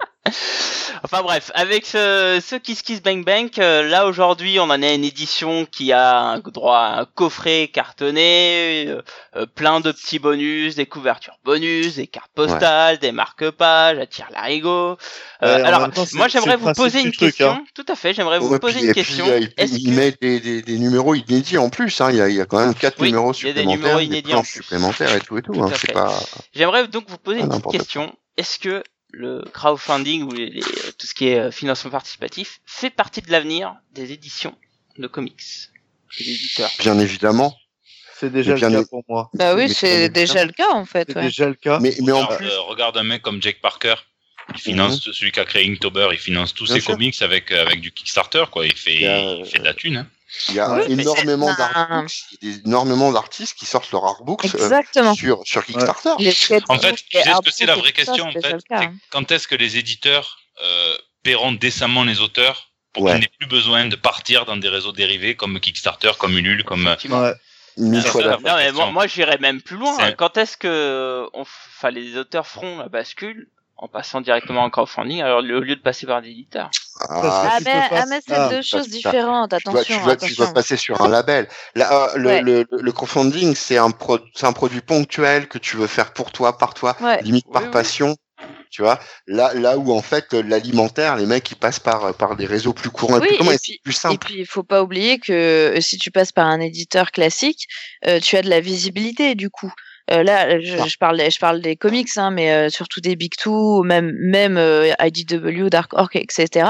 Enfin 1.03 1.21
bref, 1.21 1.51
avec 1.53 1.85
ce, 1.85 2.41
ce 2.45 2.55
Kiss 2.55 2.81
Kiss 2.81 3.01
Bang 3.03 3.25
Bang, 3.25 3.49
euh, 3.59 3.83
là 3.89 4.07
aujourd'hui 4.07 4.57
on 4.59 4.63
en 4.63 4.81
a 4.81 4.93
une 4.93 5.03
édition 5.03 5.65
qui 5.69 5.91
a 5.91 6.17
un 6.17 6.39
droit 6.39 6.77
à 6.77 7.01
un 7.01 7.05
coffret 7.05 7.67
cartonné, 7.73 8.85
euh, 8.87 9.01
euh, 9.35 9.45
plein 9.45 9.81
de 9.81 9.91
petits 9.91 10.19
bonus, 10.19 10.75
des 10.75 10.85
couvertures 10.85 11.37
bonus, 11.43 11.95
des 11.95 12.07
cartes 12.07 12.31
postales, 12.33 12.99
des 12.99 13.11
marque-pages, 13.11 13.97
à 13.99 14.05
tire 14.05 14.27
larigot. 14.33 14.97
Euh, 15.43 15.57
Ouais, 15.57 15.61
alors 15.61 15.91
temps, 15.91 16.05
moi 16.13 16.29
j'aimerais 16.29 16.55
vous 16.55 16.71
poser 16.71 16.99
une 17.01 17.11
truc, 17.11 17.19
question. 17.31 17.49
hein. 17.51 17.63
Tout 17.75 17.85
à 17.89 17.95
fait, 17.95 18.13
j'aimerais 18.13 18.39
vous 18.39 18.47
Ouais, 18.49 18.59
poser 18.59 18.79
puis- 18.79 18.87
une 18.87 18.93
puis, 18.93 19.03
question. 19.03 19.25
il 19.27 19.49
que 19.53 19.89
met 19.89 20.15
des, 20.21 20.39
des, 20.39 20.61
des 20.61 20.79
numéros 20.79 21.15
inédits 21.15 21.57
en 21.57 21.69
plus. 21.69 21.99
Hein. 21.99 22.11
Il, 22.11 22.15
y 22.17 22.21
a, 22.21 22.29
il 22.29 22.35
y 22.35 22.41
a 22.41 22.45
quand 22.45 22.59
même 22.59 22.73
quatre 22.73 23.01
Oui, 23.01 23.07
numéros 23.07 23.33
il 23.33 23.47
y 23.47 23.49
a 23.49 23.53
des 23.53 23.59
supplémentaires, 23.59 23.77
numéros 23.77 23.99
inédits 23.99 24.33
en 24.35 24.43
supplémentaires 24.45 25.13
et 25.15 25.19
tout 25.19 25.37
et 25.37 25.41
tout. 25.41 25.51
Tout 25.51 25.63
Hein. 25.63 25.71
pas. 25.93 26.13
J'aimerais 26.55 26.87
donc 27.03 27.09
vous 27.09 27.17
poser 27.17 27.39
Ah, 27.41 27.43
une 27.45 27.49
petite 27.49 27.71
question. 27.71 28.15
Est-ce 28.37 28.57
que 28.59 28.83
le 29.11 29.43
crowdfunding 29.53 30.23
ou 30.23 30.31
les- 30.31 30.49
les- 30.49 30.61
tout 30.61 31.05
ce 31.07 31.13
qui 31.13 31.27
est 31.27 31.37
euh, 31.39 31.51
financement 31.51 31.91
participatif 31.91 32.59
fait 32.65 32.89
partie 32.89 33.21
de 33.21 33.31
l'avenir 33.31 33.75
des 33.91 34.11
éditions 34.11 34.55
de 34.97 35.07
comics 35.07 35.41
des 36.17 36.29
éditeurs? 36.31 36.69
Bien 36.79 36.97
évidemment. 36.99 37.55
C'est 38.19 38.31
déjà 38.31 38.55
le 38.55 38.59
cas 38.59 38.83
pour 38.89 39.03
moi. 39.09 39.29
Bah 39.33 39.53
oui, 39.55 39.69
c'est 39.69 40.07
déjà 40.09 40.45
le 40.45 40.53
cas 40.53 40.71
en 40.73 40.85
fait. 40.85 41.09
C'est 41.09 41.17
ouais. 41.17 41.23
déjà 41.23 41.47
le 41.47 41.55
cas. 41.55 41.79
Mais, 41.79 41.93
mais 42.01 42.11
en 42.13 42.21
regarde, 42.21 42.37
plus, 42.37 42.47
euh, 42.47 42.61
regarde 42.61 42.97
un 42.97 43.03
mec 43.03 43.21
comme 43.21 43.41
Jake 43.41 43.59
Parker. 43.61 43.95
Il 44.55 44.59
finance 44.59 44.99
celui 45.11 45.31
qui 45.31 45.39
a 45.39 45.45
créé 45.45 45.69
Inktober, 45.69 46.09
il 46.11 46.17
finance 46.17 46.53
tous 46.53 46.65
Bien 46.65 46.75
ses 46.75 46.81
sûr. 46.81 46.93
comics 46.93 47.21
avec 47.21 47.51
euh, 47.51 47.65
avec 47.65 47.81
du 47.81 47.91
Kickstarter 47.91 48.43
quoi. 48.51 48.65
Il 48.65 48.75
fait 48.75 48.93
Il 48.95 49.01
y 49.01 49.07
a, 49.07 49.35
il 49.35 49.45
fait 49.45 49.59
de 49.59 49.63
la 49.63 49.73
thune. 49.73 49.97
Hein. 49.97 50.07
Il 50.49 50.55
y 50.55 50.59
a 50.59 50.71
Oui, 50.71 50.83
énormément 50.99 51.53
d'artbooks, 51.53 52.23
énormément 52.41 53.11
d'artistes 53.11 53.55
qui 53.57 53.65
sortent 53.65 53.91
leur 53.91 54.05
artbooks 54.05 54.45
euh, 54.55 54.81
sur, 55.15 55.41
sur 55.45 55.65
Kickstarter. 55.65 56.09
En 56.09 56.17
fait, 56.17 56.93
tu 56.95 57.17
sais 57.17 57.23
ce 57.33 57.41
que 57.41 57.51
c'est 57.51 57.65
la 57.65 57.75
vraie 57.75 57.91
question 57.91 58.25
en 58.27 58.31
fait? 58.31 58.55
hein. 58.71 58.93
quand 59.09 59.31
est-ce 59.31 59.47
que 59.47 59.55
les 59.55 59.77
éditeurs 59.77 60.39
euh, 60.63 60.95
paieront 61.23 61.51
décemment 61.53 62.03
les 62.03 62.19
auteurs 62.19 62.69
pour 62.93 63.03
Ouais. 63.03 63.11
qu'ils 63.13 63.21
n'aient 63.21 63.31
plus 63.39 63.47
besoin 63.47 63.85
de 63.87 63.95
partir 63.95 64.45
dans 64.45 64.55
des 64.57 64.69
réseaux 64.69 64.91
dérivés 64.91 65.35
comme 65.35 65.59
Kickstarter, 65.59 66.11
comme 66.19 66.37
Ulule, 66.37 66.63
comme 66.63 66.87
euh. 66.87 66.95
Ouais. 67.09 67.33
Non 67.77 68.01
mais 68.55 68.71
moi, 68.71 68.91
moi 68.91 69.07
j'irais 69.07 69.39
même 69.39 69.59
plus 69.61 69.77
loin. 69.77 70.11
Quand 70.11 70.37
est-ce 70.37 70.57
que 70.57 71.27
on, 71.33 71.41
f- 71.41 71.47
enfin, 71.75 71.89
les 71.89 72.17
auteurs 72.17 72.45
feront 72.45 72.77
la 72.77 72.87
bascule 72.87 73.47
en 73.83 73.89
passant 73.89 74.21
directement 74.21 74.63
en 74.63 74.69
crowdfunding 74.69 75.21
alors 75.21 75.39
au 75.39 75.41
lieu 75.41 75.75
de 75.75 75.81
passer 75.81 76.05
par 76.07 76.21
des 76.21 76.29
éditeurs 76.29 76.71
Ah, 77.01 77.19
Ah, 77.21 77.57
mais, 77.59 77.71
pas- 77.71 77.87
ah, 77.91 78.05
mais 78.07 78.19
c'est 78.25 78.33
ah, 78.33 78.49
deux 78.49 78.61
choses 78.61 78.87
différentes. 78.87 79.49
tu 79.57 79.69
dois, 79.69 79.81
Attention, 79.81 79.97
tu, 79.97 80.03
dois, 80.05 80.15
tu 80.15 80.33
dois 80.35 80.45
attention. 80.45 80.53
passer 80.53 80.77
sur 80.77 81.01
un 81.01 81.09
label. 81.09 81.49
Là, 81.75 81.91
euh, 82.13 82.17
le, 82.17 82.29
Ouais. 82.29 82.41
le, 82.41 82.65
le 82.71 82.91
crowdfunding, 82.93 83.55
c'est 83.55 83.77
un, 83.77 83.91
pro, 83.91 84.19
c'est 84.35 84.45
un 84.45 84.53
produit 84.53 84.79
ponctuel 84.79 85.47
que 85.49 85.57
tu 85.57 85.75
veux 85.75 85.87
faire 85.87 86.13
pour 86.13 86.31
toi, 86.31 86.57
par 86.57 86.73
toi, 86.73 86.95
Ouais. 87.01 87.21
limite 87.23 87.45
Oui, 87.47 87.53
par 87.53 87.63
oui. 87.63 87.71
passion. 87.71 88.15
Tu 88.69 88.81
vois, 88.81 88.99
là, 89.27 89.53
là 89.53 89.77
où 89.77 89.91
en 89.91 90.01
fait 90.01 90.33
l'alimentaire, 90.33 91.15
les 91.17 91.25
mecs 91.25 91.49
ils 91.51 91.55
passent 91.55 91.79
par 91.79 92.13
par 92.15 92.35
des 92.35 92.45
réseaux 92.45 92.73
plus 92.73 92.89
courants, 92.89 93.19
Oui, 93.19 93.27
et 93.31 93.33
et 93.35 93.37
puis- 93.37 93.57
c'est 93.61 93.79
plus 93.83 93.93
Et 93.93 93.95
simple. 93.95 94.25
puis, 94.25 94.39
il 94.39 94.45
faut 94.47 94.63
pas 94.63 94.81
oublier 94.81 95.19
que 95.19 95.31
euh, 95.77 95.81
si 95.81 95.97
tu 95.97 96.09
passes 96.09 96.31
par 96.31 96.47
un 96.47 96.59
éditeur 96.59 97.11
classique, 97.11 97.67
euh, 98.07 98.19
tu 98.19 98.35
as 98.37 98.41
de 98.41 98.49
la 98.49 98.61
visibilité 98.61 99.35
du 99.35 99.49
coup. 99.49 99.71
Euh, 100.11 100.23
là, 100.23 100.59
je, 100.59 100.75
Ah. 100.77 100.85
je 100.87 100.97
parle, 100.97 101.19
je 101.31 101.39
parle 101.39 101.61
des 101.61 101.75
comics, 101.77 102.09
hein, 102.17 102.29
mais 102.31 102.51
euh, 102.51 102.69
surtout 102.69 102.99
des 102.99 103.15
Big 103.15 103.35
Two, 103.37 103.83
même 103.83 104.11
même 104.19 104.57
euh, 104.57 104.91
IDW, 105.01 105.69
Dark 105.69 105.93
Horse, 105.93 106.15
etc. 106.15 106.67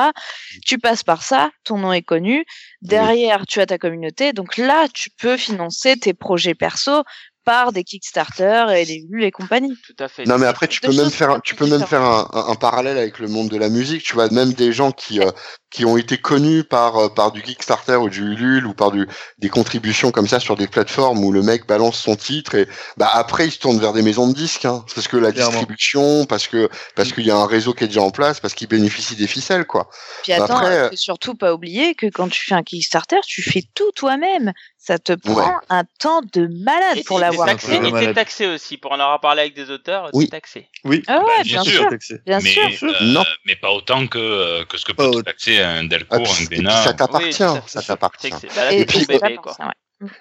Tu 0.66 0.78
passes 0.78 1.04
par 1.04 1.24
ça, 1.24 1.50
ton 1.64 1.78
nom 1.78 1.92
est 1.92 2.04
connu. 2.04 2.46
Derrière, 2.82 3.46
tu 3.48 3.60
as 3.60 3.66
ta 3.66 3.78
communauté, 3.78 4.34
donc 4.34 4.58
là, 4.58 4.88
tu 4.94 5.10
peux 5.10 5.38
financer 5.38 5.98
tes 5.98 6.14
projets 6.14 6.54
perso 6.54 7.04
par 7.46 7.72
des 7.72 7.84
Kickstarter 7.84 8.66
et 8.78 8.86
des 8.86 8.96
Ulule 9.10 9.24
et 9.26 9.32
compagnie. 9.32 9.78
Tout 9.86 9.96
à 10.04 10.08
fait. 10.08 10.26
Non 10.26 10.38
mais 10.38 10.46
après 10.48 10.68
tu 10.68 10.80
peux 10.82 10.94
même 10.96 11.10
faire 11.12 11.32
un- 11.32 11.40
tu 11.40 11.56
peux 11.56 11.68
même 11.68 11.86
faire 11.86 12.02
un, 12.02 12.56
parallèle 12.56 12.98
avec 12.98 13.20
le 13.20 13.28
monde 13.28 13.50
de 13.50 13.58
la 13.58 13.70
musique 13.70 14.04
tu 14.04 14.14
vois 14.14 14.30
même 14.30 14.54
des 14.54 14.72
gens 14.74 14.92
qui 14.92 15.20
euh, 15.20 15.32
qui 15.72 15.86
ont 15.86 15.98
été 15.98 16.18
connus 16.18 16.64
par 16.64 16.98
euh, 16.98 17.10
par 17.10 17.32
du 17.32 17.42
Kickstarter 17.42 17.96
ou 17.96 18.10
du 18.10 18.22
Ulule 18.22 18.66
ou 18.68 18.74
par 18.74 18.92
du 18.92 19.08
des 19.40 19.50
contributions 19.50 20.12
comme 20.12 20.28
ça 20.28 20.40
sur 20.40 20.56
des 20.56 20.68
plateformes 20.68 21.24
où 21.24 21.32
le 21.32 21.42
mec 21.42 21.68
balance 21.68 22.00
son 22.00 22.16
titre 22.16 22.56
et 22.56 22.68
bah 22.98 23.10
après 23.14 23.48
il 23.48 23.52
se 23.52 23.60
tourne 23.60 23.80
vers 23.80 23.94
des 23.94 24.02
maisons 24.04 24.28
de 24.28 24.34
disques 24.34 24.66
hein, 24.66 24.86
parce 24.96 25.08
que 25.08 25.18
la 25.18 25.32
Clairement. 25.32 25.52
distribution 25.52 26.26
parce 26.26 26.48
que 26.48 26.70
parce 26.96 27.12
qu'il 27.12 27.26
y 27.26 27.32
a 27.32 27.36
un 27.38 27.48
réseau 27.48 27.74
qui 27.74 27.84
est 27.84 27.88
déjà 27.88 28.02
en 28.02 28.12
place 28.12 28.40
parce 28.40 28.54
qu'il 28.54 28.68
bénéficie 28.68 29.16
des 29.16 29.28
ficelles 29.28 29.66
quoi 29.66 29.90
Puis 30.24 30.32
attends, 30.34 30.58
Après, 30.58 30.78
euh, 30.78 30.90
surtout 30.94 31.36
pas 31.36 31.54
oublier 31.54 31.96
que 31.96 32.06
quand 32.06 32.30
tu 32.30 32.46
fais 32.46 32.56
un 32.56 32.64
Kickstarter, 32.64 33.18
tu 33.26 33.42
fais 33.42 33.64
tout 33.74 33.92
toi-même. 33.96 34.54
Ça 34.86 35.00
te 35.00 35.14
prend 35.14 35.34
Ouais. 35.36 35.54
un 35.70 35.84
temps 35.98 36.20
de 36.34 36.46
malade 36.62 36.98
Et 36.98 37.04
pour 37.06 37.18
l'avoir 37.18 37.48
fait. 37.58 37.78
et 37.78 37.80
malade. 37.80 38.16
taxé 38.16 38.48
aussi. 38.48 38.76
Pour 38.78 38.92
en 38.92 38.96
avoir 38.96 39.22
parlé 39.22 39.44
avec 39.44 39.56
des 39.56 39.70
auteurs, 39.70 40.10
Oui. 40.12 40.26
c'est 40.26 40.32
taxé. 40.32 40.68
Oui. 40.84 41.02
Ah 41.08 41.20
ouais, 41.20 41.24
Bah, 41.38 41.44
bien, 41.46 41.62
bien 41.62 41.72
sûr, 41.72 41.88
bien 42.26 42.40
mais, 42.42 42.50
sûr. 42.52 42.90
euh, 42.90 42.94
Non. 43.04 43.24
mais 43.46 43.56
pas 43.56 43.72
autant 43.72 44.06
que, 44.08 44.18
euh, 44.18 44.66
que 44.66 44.78
ce 44.78 44.84
que 44.84 44.92
peut 44.92 45.06
autant. 45.06 45.22
taxer 45.22 45.62
un 45.62 45.86
Ah, 45.86 45.88
Delcourt, 45.88 46.24
puis- 46.24 46.32
un 46.32 46.36
puis 46.36 46.48
Glénat. 46.58 46.84
ça 46.84 46.94
t'appartient 46.94 47.44
Oui, 47.44 47.60
ça 47.66 47.82
t'appartient. 47.82 48.30
Bah, 48.32 48.74
Et, 48.74 48.86
ouais. 48.86 49.38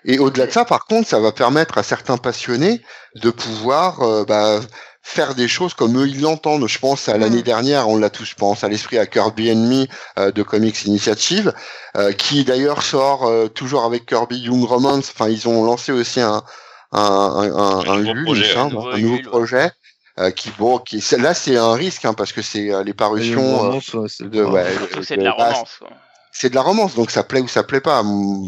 Et 0.04 0.18
au-delà 0.20 0.46
de 0.46 0.52
ça, 0.52 0.64
par 0.64 0.84
contre, 0.86 1.08
ça 1.08 1.18
va 1.18 1.32
permettre 1.32 1.76
à 1.78 1.82
certains 1.82 2.16
passionnés 2.18 2.82
de 3.16 3.30
pouvoir 3.30 4.00
euh, 4.02 4.24
bah, 4.24 4.60
faire 5.02 5.34
des 5.34 5.48
choses 5.48 5.74
comme 5.74 5.98
eux 5.98 6.08
ils 6.08 6.20
l'entendent. 6.20 6.66
Je 6.68 6.78
pense 6.78 7.08
à 7.08 7.18
l'année 7.18 7.40
Mm. 7.40 7.42
dernière, 7.42 7.88
on 7.88 7.96
l'a 7.96 8.08
tous, 8.10 8.24
je 8.24 8.34
pense 8.34 8.62
à 8.64 8.68
l'esprit 8.68 8.98
à 8.98 9.06
Kirby 9.06 9.50
Enemy 9.50 9.88
euh, 10.18 10.30
de 10.30 10.42
Comics 10.42 10.84
Initiative, 10.84 11.52
euh, 11.96 12.12
qui 12.12 12.44
d'ailleurs 12.44 12.82
sort 12.82 13.26
euh, 13.26 13.48
toujours 13.48 13.84
avec 13.84 14.06
Kirby 14.06 14.38
Young 14.38 14.64
Romance. 14.64 15.10
Enfin, 15.14 15.28
ils 15.28 15.48
ont 15.48 15.64
lancé 15.64 15.92
aussi 15.92 16.20
un 16.20 16.42
un 16.92 17.00
un, 17.00 17.56
un, 17.56 17.80
Un 17.80 17.98
nouveau 17.98 18.24
projet, 18.24 18.56
un 18.56 18.68
nouveau 18.68 19.40
ouais. 19.40 19.72
euh, 20.18 20.30
qui 20.30 20.50
bon, 20.58 20.78
qui 20.78 21.02
là 21.18 21.34
c'est 21.34 21.56
un 21.56 21.72
risque 21.72 22.04
hein, 22.04 22.12
parce 22.14 22.32
que 22.32 22.42
c'est 22.42 22.70
euh, 22.72 22.84
les 22.84 22.92
parutions 22.94 23.72
euh, 23.72 23.80
de 24.20 24.42
ouais, 24.44 24.64
de- 24.64 25.14
de 25.16 25.22
la 25.22 25.32
romance. 25.32 25.76
quoi. 25.78 25.88
C'est 26.34 26.48
de 26.48 26.54
la 26.54 26.62
romance, 26.62 26.94
donc 26.94 27.10
ça 27.10 27.22
plaît 27.22 27.40
ou 27.40 27.46
ça 27.48 27.62
plaît 27.62 27.82
pas. 27.82 28.02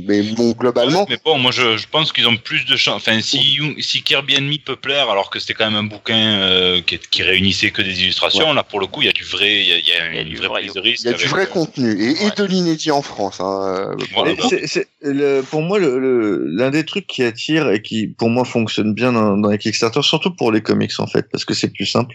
Mais 0.07 0.23
bon, 0.23 0.53
globalement, 0.53 1.01
Ouais, 1.01 1.07
mais 1.11 1.19
bon, 1.23 1.39
moi 1.39 1.53
je, 1.53 1.77
je 1.77 1.87
pense 1.87 2.13
qu'ils 2.13 2.27
ont 2.27 2.37
plus 2.37 2.65
de 2.65 2.77
chance. 2.77 2.97
Enfin, 3.07 3.21
si, 3.21 3.59
si 3.81 4.03
Kirby 4.03 4.37
Enemy 4.37 4.59
peut 4.59 4.75
plaire, 4.77 5.11
alors 5.11 5.29
que 5.29 5.39
c'était 5.39 5.53
quand 5.55 5.67
même 5.71 5.77
un 5.79 5.83
bouquin 5.85 6.17
euh, 6.17 6.81
qui, 6.81 6.99
qui 6.99 7.23
réunissait 7.23 7.71
que 7.71 7.83
des 7.83 8.03
illustrations, 8.03 8.53
là 8.55 8.63
pour 8.63 8.81
le 8.81 8.87
coup, 8.87 9.03
il 9.03 9.05
y 9.07 9.09
a 9.09 9.13
du 9.13 9.25
vrai, 9.25 9.61
il 9.61 9.67
y 9.69 9.73
a, 9.73 9.77
il 9.79 10.15
y 10.15 10.19
a 10.19 10.23
y 10.23 10.25
du 10.25 10.37
vrai, 10.37 10.49
prise 10.63 10.73
de 10.73 10.81
risque. 10.81 11.05
il 11.05 11.11
y 11.11 11.15
a 11.15 11.17
du 11.17 11.27
vrai 11.27 11.43
euh, 11.43 11.47
contenu 11.47 11.93
et, 11.93 12.23
et 12.23 12.25
ouais. 12.25 12.31
de 12.37 12.45
l'inédit 12.45 12.91
en 12.91 13.03
France. 13.03 13.37
Hein, 13.41 13.61
euh, 13.93 13.97
pour 13.97 14.09
Voilà. 14.15 14.31
le 14.31 14.37
Mais 14.37 14.43
coup. 14.43 14.49
c'est- 14.49 14.67
c'est- 14.67 14.89
le- 15.03 15.43
pour 15.43 15.61
moi, 15.61 15.79
le- 15.79 15.99
le- 15.99 16.47
l'un 16.49 16.71
des 16.71 16.87
trucs 16.87 17.07
qui 17.07 17.23
attire 17.23 17.71
et 17.71 17.83
qui, 17.83 18.09
pour 18.09 18.31
moi, 18.31 18.47
fonctionne 18.47 18.95
bien 18.95 19.13
dans, 19.13 19.37
dans 19.37 19.51
les 19.51 19.59
Kickstarter, 19.59 20.01
surtout 20.03 20.35
pour 20.35 20.51
les 20.51 20.63
comics 20.63 20.99
en 20.99 21.07
fait, 21.07 21.27
parce 21.31 21.45
que 21.45 21.53
c'est 21.53 21.69
plus 21.69 21.85
simple, 21.87 22.15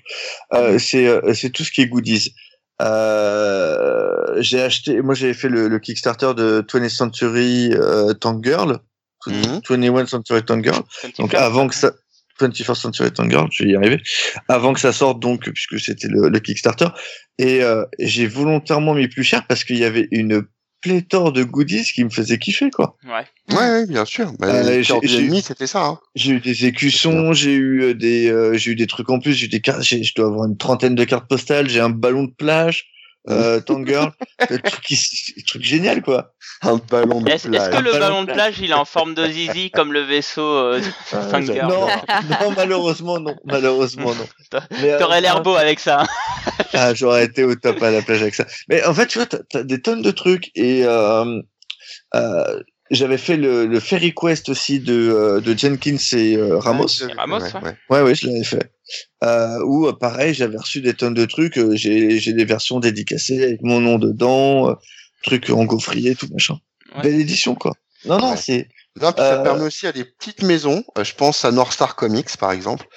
euh, 0.56 0.80
c'est 0.80 1.06
euh, 1.08 1.34
c'est 1.36 1.52
tout 1.52 1.64
ce 1.64 1.72
qui 1.72 1.82
est 1.82 1.88
goodies. 1.88 2.34
Euh, 2.82 4.36
j'ai 4.42 4.62
acheté, 4.62 5.02
moi 5.02 5.14
j'avais 5.16 5.34
fait 5.34 5.50
le, 5.50 5.68
le 5.68 5.80
Kickstarter 5.80 6.34
de 6.36 6.62
20th 6.62 6.90
Century 6.90 7.74
euh, 7.74 8.14
Tank 8.14 8.44
Girl, 8.44 8.80
Mhm. 9.28 9.60
21 9.70 10.06
Century 10.06 10.44
Tank 10.46 10.64
Girl. 10.64 10.82
Donc 11.18 11.34
25, 11.34 11.36
avant 11.36 11.68
que 11.68 11.76
ça 11.76 11.92
21st 12.40 12.76
Century 12.76 13.12
Tank 13.12 13.30
Girl, 13.30 13.50
je 13.52 13.66
vais 13.66 13.72
y 13.72 13.76
arriver. 13.76 14.02
Avant 14.48 14.72
que 14.72 14.80
ça 14.80 14.94
sorte 14.94 15.20
donc 15.20 15.44
puisque 15.52 15.78
c'était 15.78 16.08
le, 16.08 16.30
le 16.30 16.40
Kickstarter 16.40 16.88
et 17.38 17.62
euh, 17.62 17.84
j'ai 18.00 18.28
volontairement 18.28 18.94
mis 18.94 19.10
plus 19.10 19.24
cher 19.26 19.46
parce 19.48 19.66
qu'il 19.66 19.78
y 19.78 19.84
avait 19.84 20.08
une 20.12 20.44
pléthore 20.82 21.32
de 21.34 21.44
goodies 21.44 21.84
qui 21.84 22.04
me 22.04 22.10
faisait 22.10 22.38
kiffer 22.38 22.70
quoi. 22.72 22.96
Ouais. 23.06 23.26
Ouais, 23.56 23.58
ouais, 23.72 23.86
bien 23.88 24.06
sûr. 24.06 24.32
Bah, 24.40 24.48
Euh, 24.48 24.64
les 24.64 24.84
j'ai- 24.84 24.94
Kirby 24.94 25.08
j'ai- 25.08 25.18
Enemy, 25.20 25.42
c'était 25.42 25.68
ça. 25.68 25.86
Hein. 25.86 26.00
J'ai 26.16 26.34
eu 26.34 26.40
des 26.40 26.66
écussons, 26.66 27.34
j'ai 27.34 27.54
eu 27.54 27.82
euh, 27.84 27.94
des 27.94 28.30
euh, 28.32 28.54
j'ai 28.58 28.72
eu 28.72 28.76
des 28.76 28.88
trucs 28.88 29.10
en 29.10 29.20
plus, 29.20 29.34
j'ai 29.34 29.46
eu 29.46 29.50
des 29.50 29.60
cartes, 29.62 29.84
j'ai- 29.84 30.04
je 30.04 30.14
dois 30.16 30.28
avoir 30.28 30.46
une 30.48 30.58
trentaine 30.58 30.96
de 30.96 31.04
cartes 31.04 31.28
postales, 31.28 31.70
j'ai 31.70 31.80
un 31.82 31.90
ballon 31.90 32.24
de 32.24 32.32
plage 32.32 32.88
euh, 33.28 33.60
Tank 33.66 33.86
Girl, 33.88 34.12
le 34.50 34.58
truc, 34.60 34.86
génial 35.62 36.02
quoi. 36.02 36.34
Un 36.62 36.78
ballon 36.78 37.22
de 37.22 37.30
Est-ce 37.30 37.48
que 37.48 37.82
le 37.82 37.91
Ballon 38.00 38.24
de 38.24 38.32
plage, 38.34 38.56
il 38.62 38.72
est 38.72 38.76
en 38.76 38.86
forme 38.86 39.14
de 39.14 39.26
zizi 39.28 39.72
comme 39.72 39.94
le 39.94 40.02
vaisseau 40.02 40.41
euh, 40.41 40.82
Ah, 41.14 41.40
Non, 41.41 41.88
non 42.41 42.52
malheureusement 42.56 43.20
non, 43.20 43.36
malheureusement 43.46 44.14
non. 44.14 44.28
Mais, 44.82 44.91
euh, 44.91 45.00
T'aurais 45.00 45.22
l'air 45.22 45.41
beau 45.41 45.56
avec 45.56 45.80
ça. 45.80 46.02
hein. 46.02 46.08
Ah, 46.74 46.94
j'aurais 46.94 47.26
été 47.26 47.44
au 47.44 47.56
top 47.56 47.82
à 47.82 47.91
la 47.91 48.02
plage 48.02 48.22
avec 48.22 48.36
ça. 48.36 48.46
Mais 48.68 48.84
en 48.86 48.94
fait, 48.94 49.08
tu 49.08 49.20
vois, 49.20 49.28
t'as 49.28 49.60
as 49.60 49.64
des 49.64 49.82
tonnes 49.82 50.02
de 50.02 50.12
trucs 50.12 50.52
et 50.56 50.84
euh, 50.86 51.41
euh, 52.16 52.64
j'avais 52.91 53.18
fait 53.18 53.38
le, 53.38 53.66
le 53.66 53.80
Fairy 53.80 54.14
Quest 54.14 54.50
aussi 54.50 54.80
de, 54.80 54.94
euh, 54.94 55.41
de 55.41 55.58
Jenkins 55.58 55.98
et 56.14 56.36
euh, 56.36 56.58
Ramos. 56.58 56.88
Ouais, 56.88 57.14
Ramos, 57.16 57.38
ouais, 57.40 57.44
ouais. 57.54 57.62
ouais. 57.62 57.76
Ouais, 57.90 58.02
ouais, 58.02 58.16
je 58.16 58.28
l'avais 58.28 58.44
fait. 58.44 58.72
Euh, 59.24 59.60
où 59.66 59.88
euh, 59.88 59.94
pareil, 59.94 60.34
j'avais 60.34 60.57
reçu 60.57 60.82
des 60.82 60.94
tonnes 60.94 61.14
de 61.14 61.26
trucs. 61.26 61.57
euh, 61.57 61.76
J'ai 61.76 62.34
des 62.34 62.45
versions 62.45 62.80
dédicacées 62.80 63.44
avec 63.44 63.61
mon 63.61 63.80
nom 63.80 63.98
dedans, 63.99 64.70
euh, 64.70 64.74
trucs 65.24 65.49
en 65.49 65.66
gaufrier, 65.66 66.16
tout 66.16 66.28
machin. 66.32 66.57
Ouais. 66.95 67.03
Belle 67.03 67.20
édition 67.20 67.56
quoi. 67.56 67.74
Non, 68.06 68.18
non, 68.20 68.36
c'est 68.36 68.68
Non, 69.02 69.11
puis 69.11 69.22
ça 69.24 69.40
Euh, 69.40 69.44
permet 69.44 69.64
aussi 69.66 69.86
à 69.88 69.91
des 69.91 70.06
petites 70.06 70.41
maisons, 70.44 70.84
je 71.02 71.14
pense 71.14 71.45
à 71.45 71.52
North 71.52 71.74
Star 71.74 71.95
Comics 71.95 72.36
par 72.38 72.52
exemple, 72.52 72.88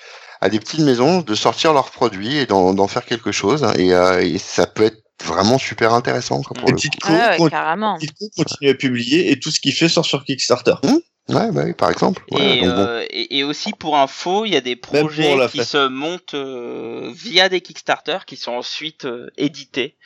à 0.40 0.48
des 0.48 0.58
petites 0.60 0.80
maisons 0.80 1.20
de 1.20 1.34
sortir 1.34 1.72
leurs 1.72 1.90
produits 1.90 2.36
et 2.38 2.46
d'en 2.46 2.86
faire 2.88 3.04
quelque 3.04 3.32
chose. 3.32 3.66
et, 3.76 3.92
euh, 3.92 4.20
et 4.22 4.38
ça 4.38 4.66
peut 4.66 4.84
être 4.84 4.96
vraiment 5.24 5.58
super 5.58 5.92
intéressant. 5.92 6.40
Quoi, 6.42 6.54
pour 6.56 6.66
les 6.66 6.72
le 6.72 6.76
petites 6.76 6.94
Ah 7.04 7.36
ouais, 7.38 7.50
carrément. 7.50 7.94
petites 7.96 8.14
co 8.18 8.26
continuent 8.36 8.70
à 8.70 8.74
publier 8.74 9.30
et 9.30 9.38
tout 9.38 9.50
ce 9.50 9.60
qu'il 9.60 9.72
fait 9.74 9.88
sort 9.88 10.06
sur 10.06 10.24
Kickstarter. 10.24 10.74
coup. 10.82 11.02
Ouais, 11.28 11.50
bah 11.52 11.62
oui, 11.64 11.72
par 11.72 11.90
exemple. 11.90 12.22
Ouais, 12.32 12.58
Et, 12.58 12.60
donc 12.66 12.74
bon. 12.74 12.82
euh, 12.82 13.06
et, 13.10 13.38
et 13.38 13.44
aussi 13.44 13.72
pour 13.72 13.96
info, 13.96 14.44
il 14.44 14.52
y 14.52 14.56
a 14.56 14.60
des 14.60 14.76
projets 14.76 15.36
qui 15.50 15.58
fête. 15.58 15.66
se 15.68 15.88
montent 15.88 16.34
euh, 16.34 17.10
via 17.14 17.48
des 17.48 17.60
Kickstarter 17.60 18.18
qui 18.26 18.36
sont 18.36 18.52
ensuite 18.52 19.04
euh, 19.04 19.30
édités. 19.36 19.96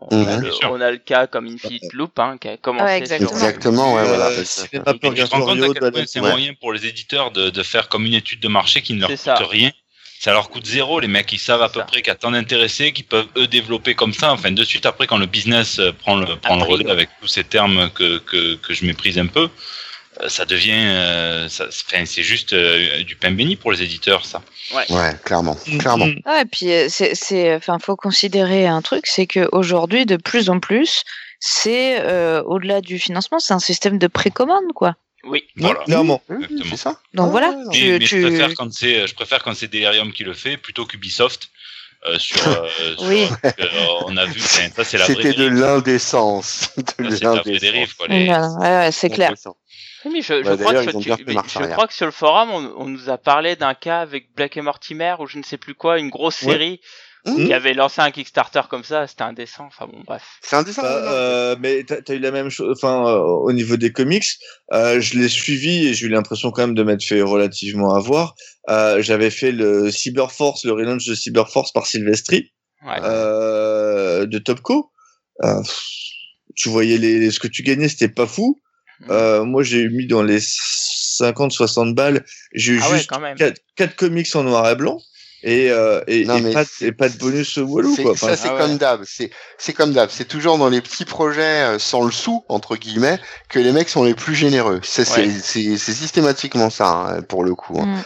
On, 0.00 0.08
a 0.26 0.36
Mhm. 0.36 0.42
le, 0.42 0.50
on 0.66 0.80
a 0.80 0.90
le 0.90 0.98
cas 0.98 1.26
comme 1.28 1.46
Infinite 1.46 1.92
Loop 1.92 2.18
hein, 2.18 2.36
qui 2.38 2.48
a 2.48 2.56
commencé 2.56 2.84
Ouais, 2.84 2.98
exactement. 2.98 3.30
Exactement, 3.32 3.94
ouais, 3.94 4.06
voilà. 4.06 4.30
Quel 4.70 4.82
de 4.82 5.90
point 5.90 6.04
c'est 6.06 6.20
Ouais. 6.20 6.30
moyen 6.30 6.54
pour 6.54 6.72
les 6.72 6.86
éditeurs 6.86 7.30
de, 7.30 7.50
de 7.50 7.62
faire 7.62 7.88
comme 7.88 8.06
une 8.06 8.14
étude 8.14 8.40
de 8.40 8.48
marché 8.48 8.82
qui 8.82 8.94
ne 8.94 9.00
leur 9.00 9.10
C'est 9.10 9.16
coûte 9.16 9.24
ça. 9.24 9.34
rien. 9.46 9.70
Ça 10.20 10.32
leur 10.32 10.50
coûte 10.50 10.66
zéro. 10.66 11.00
Les 11.00 11.08
mecs, 11.08 11.32
ils 11.32 11.38
savent 11.38 11.62
à 11.62 11.68
C'est 11.68 11.74
peu 11.74 11.80
ça. 11.80 11.86
près 11.86 12.02
qu'il 12.02 12.08
y 12.08 12.10
a 12.10 12.14
tant 12.16 12.30
d'intéressés 12.32 12.92
qui 12.92 13.02
peuvent 13.02 13.26
eux 13.36 13.46
développer 13.48 13.94
comme 13.94 14.12
ça. 14.12 14.32
Enfin, 14.32 14.50
de 14.52 14.64
suite 14.64 14.86
après, 14.86 15.06
quand 15.06 15.18
le 15.18 15.26
business 15.26 15.80
prend 16.00 16.16
le, 16.16 16.36
prend 16.36 16.56
le 16.56 16.62
Après, 16.62 16.72
relais 16.72 16.90
avec 16.90 17.08
tous 17.20 17.28
ces 17.28 17.44
termes 17.44 17.90
que, 17.90 18.18
que, 18.18 18.54
que 18.56 18.74
je 18.74 18.84
méprise 18.86 19.18
un 19.18 19.26
peu, 19.26 19.48
ça 20.28 20.44
devient, 20.44 20.72
euh, 20.74 21.48
c'est 21.48 22.22
juste 22.22 22.52
euh, 22.52 23.02
du 23.02 23.16
pain 23.16 23.30
béni 23.30 23.56
pour 23.56 23.72
les 23.72 23.82
éditeurs, 23.82 24.24
ça. 24.24 24.42
Ouais, 24.74 25.14
clairement, 25.24 25.56
clairement. 25.78 26.06
Mm. 26.06 26.20
Ouais, 26.26 26.42
et 26.42 26.44
puis 26.44 26.70
euh, 26.72 26.86
c'est, 26.88 27.14
c'est, 27.14 27.54
enfin, 27.54 27.78
faut 27.78 27.96
considérer 27.96 28.66
un 28.66 28.82
truc, 28.82 29.06
c'est 29.06 29.26
que 29.26 29.48
aujourd'hui, 29.52 30.06
de 30.06 30.16
plus 30.16 30.48
en 30.50 30.60
plus, 30.60 31.04
c'est 31.40 32.00
euh, 32.00 32.42
au-delà 32.44 32.80
du 32.80 32.98
financement, 32.98 33.38
c'est 33.40 33.52
un 33.54 33.58
système 33.58 33.98
de 33.98 34.06
précommande, 34.06 34.72
quoi. 34.74 34.96
Oui. 35.24 35.44
Voilà. 35.56 35.80
Clairement. 35.84 36.20
Exactement. 36.30 36.64
c'est 36.70 36.76
ça. 36.76 36.96
Donc 37.14 37.26
Ah, 37.28 37.30
voilà, 37.30 37.54
tu, 37.72 37.84
Mais, 37.84 37.98
mais 37.98 38.04
tu- 38.04 38.20
je 38.22 38.26
préfère 38.26 38.54
quand 38.54 38.72
c'est, 38.72 39.06
je 39.06 39.14
préfère 39.14 39.42
quand 39.42 39.54
c'est 39.54 39.68
Delirium 39.68 40.12
qui 40.12 40.24
le 40.24 40.34
fait 40.34 40.56
plutôt 40.56 40.84
qu'Ubisoft. 40.86 41.48
Euh, 42.08 42.18
sur, 42.18 42.44
euh, 42.48 42.66
Oui. 43.02 43.28
euh, 43.44 43.50
on 44.06 44.16
a 44.16 44.24
vu, 44.24 44.40
ça 44.40 44.82
c'est 44.82 44.98
la 44.98 45.04
vraie 45.04 45.14
C'était 45.14 45.34
de 45.34 45.46
l'indécence. 45.46 46.70
De 46.76 46.82
c'est 47.10 47.22
l'indécence. 47.22 47.92
quoi. 47.94 48.08
Les- 48.08 48.28
Ouais, 48.28 48.36
ouais, 48.60 48.90
c'est 48.90 49.08
clair. 49.10 49.32
Oui, 50.04 50.10
mais 50.14 50.22
je, 50.22 50.42
je 50.42 50.48
Bah, 50.48 50.56
crois, 50.56 50.74
que 50.74 50.90
tu- 50.90 51.24
mais 51.26 51.34
je 51.34 51.70
crois 51.72 51.86
sur 51.90 52.06
le 52.06 52.12
forum, 52.12 52.50
on, 52.50 52.74
on 52.76 52.86
nous 52.88 53.08
a 53.10 53.18
parlé 53.18 53.56
d'un 53.56 53.74
cas 53.74 54.00
avec 54.00 54.34
Black 54.34 54.56
et 54.56 54.62
Mortimer 54.62 55.14
ou 55.20 55.26
je 55.26 55.38
ne 55.38 55.42
sais 55.42 55.58
plus 55.58 55.74
quoi, 55.74 55.98
une 55.98 56.10
grosse 56.10 56.42
Ouais. 56.42 56.52
série 56.54 56.80
Mhm. 57.24 57.46
qui 57.46 57.52
avait 57.54 57.72
lancé 57.72 58.00
un 58.00 58.10
Kickstarter 58.10 58.62
comme 58.68 58.82
ça, 58.82 59.06
c'était 59.06 59.22
indécent. 59.22 59.64
Enfin 59.66 59.86
bon, 59.86 60.00
bref. 60.04 60.24
C'est 60.42 60.64
dessin. 60.64 60.82
Bah, 60.82 60.88
euh, 61.12 61.56
mais 61.60 61.84
t'as 61.84 61.98
as 62.08 62.14
eu 62.14 62.18
la 62.18 62.32
même 62.32 62.48
chose. 62.50 62.76
Enfin, 62.76 63.06
euh, 63.06 63.20
au 63.20 63.52
niveau 63.52 63.76
des 63.76 63.92
comics, 63.92 64.26
euh, 64.72 65.00
je 65.00 65.16
l'ai 65.16 65.28
suivi 65.28 65.86
et 65.86 65.94
j'ai 65.94 66.06
eu 66.06 66.08
l'impression 66.08 66.50
quand 66.50 66.62
même 66.62 66.74
de 66.74 66.82
m'être 66.82 67.04
fait 67.04 67.22
relativement 67.22 67.94
avoir. 67.94 68.34
Euh, 68.70 69.00
J'avais 69.02 69.30
fait 69.30 69.52
le 69.52 69.92
Cyberforce, 69.92 70.64
le 70.64 70.72
relaunch 70.72 71.06
de 71.06 71.14
Cyberforce 71.14 71.70
par 71.70 71.86
Silvestri 71.86 72.52
Ouais. 72.84 72.96
euh, 73.04 74.26
de 74.26 74.38
Topco. 74.38 74.90
Euh, 75.44 75.62
tu 76.56 76.70
voyais 76.70 76.98
les, 76.98 77.30
ce 77.30 77.38
que 77.38 77.46
tu 77.46 77.62
gagnais, 77.62 77.88
c'était 77.88 78.08
pas 78.08 78.26
fou. 78.26 78.60
Euh, 79.10 79.44
moi, 79.44 79.62
j'ai 79.62 79.88
mis 79.88 80.06
dans 80.06 80.22
les 80.22 80.38
50-60 80.40 81.94
balles. 81.94 82.24
J'ai 82.52 82.72
eu 82.74 82.80
ah 82.82 82.90
ouais, 82.90 82.96
juste 82.98 83.10
quatre, 83.36 83.60
quatre 83.76 83.96
comics 83.96 84.34
en 84.34 84.44
noir 84.44 84.68
et 84.70 84.76
blanc. 84.76 84.98
et, 85.42 85.70
euh, 85.70 86.00
et, 86.06 86.24
Non, 86.24 86.36
et 86.36 86.40
mais 86.40 86.52
pas, 86.52 86.64
et 86.80 86.92
pas 86.92 87.08
de 87.08 87.16
bonus 87.18 87.56
Walou, 87.56 87.94
C'est- 87.96 88.02
quoi. 88.04 88.16
ça 88.16 88.36
c'est 88.36 88.48
ah 88.48 88.54
ouais. 88.54 88.60
comme 88.60 88.76
d'hab, 88.78 89.02
c'est 89.04 89.30
c'est 89.58 89.72
comme 89.72 89.92
d'hab, 89.92 90.08
c'est 90.10 90.26
toujours 90.26 90.56
dans 90.56 90.68
les 90.68 90.80
petits 90.80 91.04
projets 91.04 91.64
euh, 91.64 91.78
sans 91.80 92.04
le 92.04 92.12
sou 92.12 92.44
entre 92.48 92.76
guillemets 92.76 93.18
que 93.48 93.58
les 93.58 93.72
mecs 93.72 93.88
sont 93.88 94.04
les 94.04 94.14
plus 94.14 94.36
généreux. 94.36 94.80
C'est 94.84 95.04
c'est 95.04 95.22
Ouais. 95.26 95.30
c'est 95.42 95.76
c'est 95.78 95.94
systématiquement 95.94 96.70
ça 96.70 96.86
hein, 96.88 97.22
pour 97.22 97.42
le 97.42 97.54
coup. 97.56 97.76
hein. 97.80 97.86
Mm. 97.86 98.02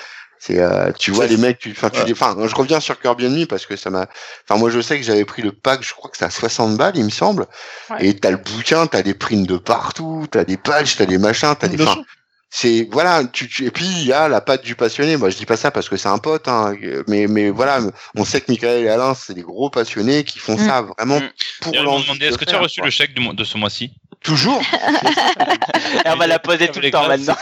C'est 0.47 0.61
euh, 0.61 0.93
tu 0.99 1.11
vois 1.11 1.27
les 1.27 1.37
mecs, 1.37 1.59
tu 1.59 1.71
enfin 1.73 1.91
tu 1.91 1.99
Ouais. 2.01 2.15
je 2.49 2.55
reviens 2.55 2.79
sur 2.79 3.01
Kirby 3.01 3.27
Enemy 3.27 3.47
parce 3.47 3.67
que 3.67 3.75
ça 3.77 3.91
m'a 3.91 4.07
enfin 4.49 4.59
moi 4.61 4.71
je 4.71 4.81
sais 4.81 4.97
que 4.99 5.05
j'avais 5.05 5.25
pris 5.25 5.43
le 5.43 5.51
pack, 5.53 5.83
je 5.83 5.93
crois 5.93 6.09
que 6.11 6.17
c'est 6.17 6.25
à 6.25 6.31
60 6.31 6.77
balles 6.77 6.97
il 6.97 7.05
me 7.05 7.11
semble. 7.11 7.47
Ouais. 7.91 8.07
Et 8.07 8.17
t'as 8.17 8.31
le 8.31 8.37
bouquin, 8.37 8.87
t'as 8.87 9.03
des 9.03 9.15
prints 9.15 9.47
de 9.47 9.57
partout, 9.57 10.27
t'as 10.31 10.45
des 10.45 10.57
pages, 10.57 10.97
t'as 10.97 11.07
des 11.07 11.19
machins, 11.19 11.55
t'as 11.59 11.69
des 11.69 11.83
enfin, 11.83 12.01
c'est 12.49 12.89
voilà 12.93 13.25
tu, 13.25 13.49
tu- 13.49 13.65
et 13.67 13.71
puis 13.73 13.87
il 13.87 14.05
y 14.07 14.13
a 14.13 14.29
la 14.29 14.41
patte 14.41 14.63
du 14.65 14.77
passionné 14.77 15.17
moi 15.17 15.31
je 15.31 15.37
dis 15.37 15.47
pas 15.47 15.57
ça 15.57 15.73
parce 15.73 15.89
que 15.89 15.97
c'est 15.97 16.09
un 16.09 16.19
pote 16.19 16.47
hein, 16.47 16.75
mais 17.09 17.27
mais 17.27 17.51
voilà 17.51 17.81
on 18.15 18.25
sait 18.25 18.41
que 18.41 18.51
Michael 18.53 18.85
et 18.85 18.89
Alain 18.89 19.15
c'est 19.15 19.35
des 19.35 19.43
gros 19.43 19.69
passionnés 19.69 20.23
qui 20.23 20.39
font 20.39 20.55
Mm. 20.57 20.67
ça 20.69 20.83
vraiment 20.83 21.19
Mm. 21.19 21.29
pour 21.61 21.75
Ils 21.75 21.83
m'ont 21.83 22.01
demandé 22.01 22.27
est-ce 22.27 22.39
que 22.39 22.45
tu 22.45 22.55
as 22.55 22.61
reçu 22.61 22.81
quoi. 22.81 22.87
le 22.87 22.93
chèque 22.93 23.13
de 23.15 23.45
ce 23.45 23.59
mois-ci? 23.59 23.91
Toujours 24.23 24.61
Et 26.05 26.09
on 26.09 26.17
va 26.17 26.27
la 26.27 26.39
poser 26.39 26.69
tout 26.69 26.81
le 26.81 26.91
temps 26.91 27.07
maintenant. 27.09 27.37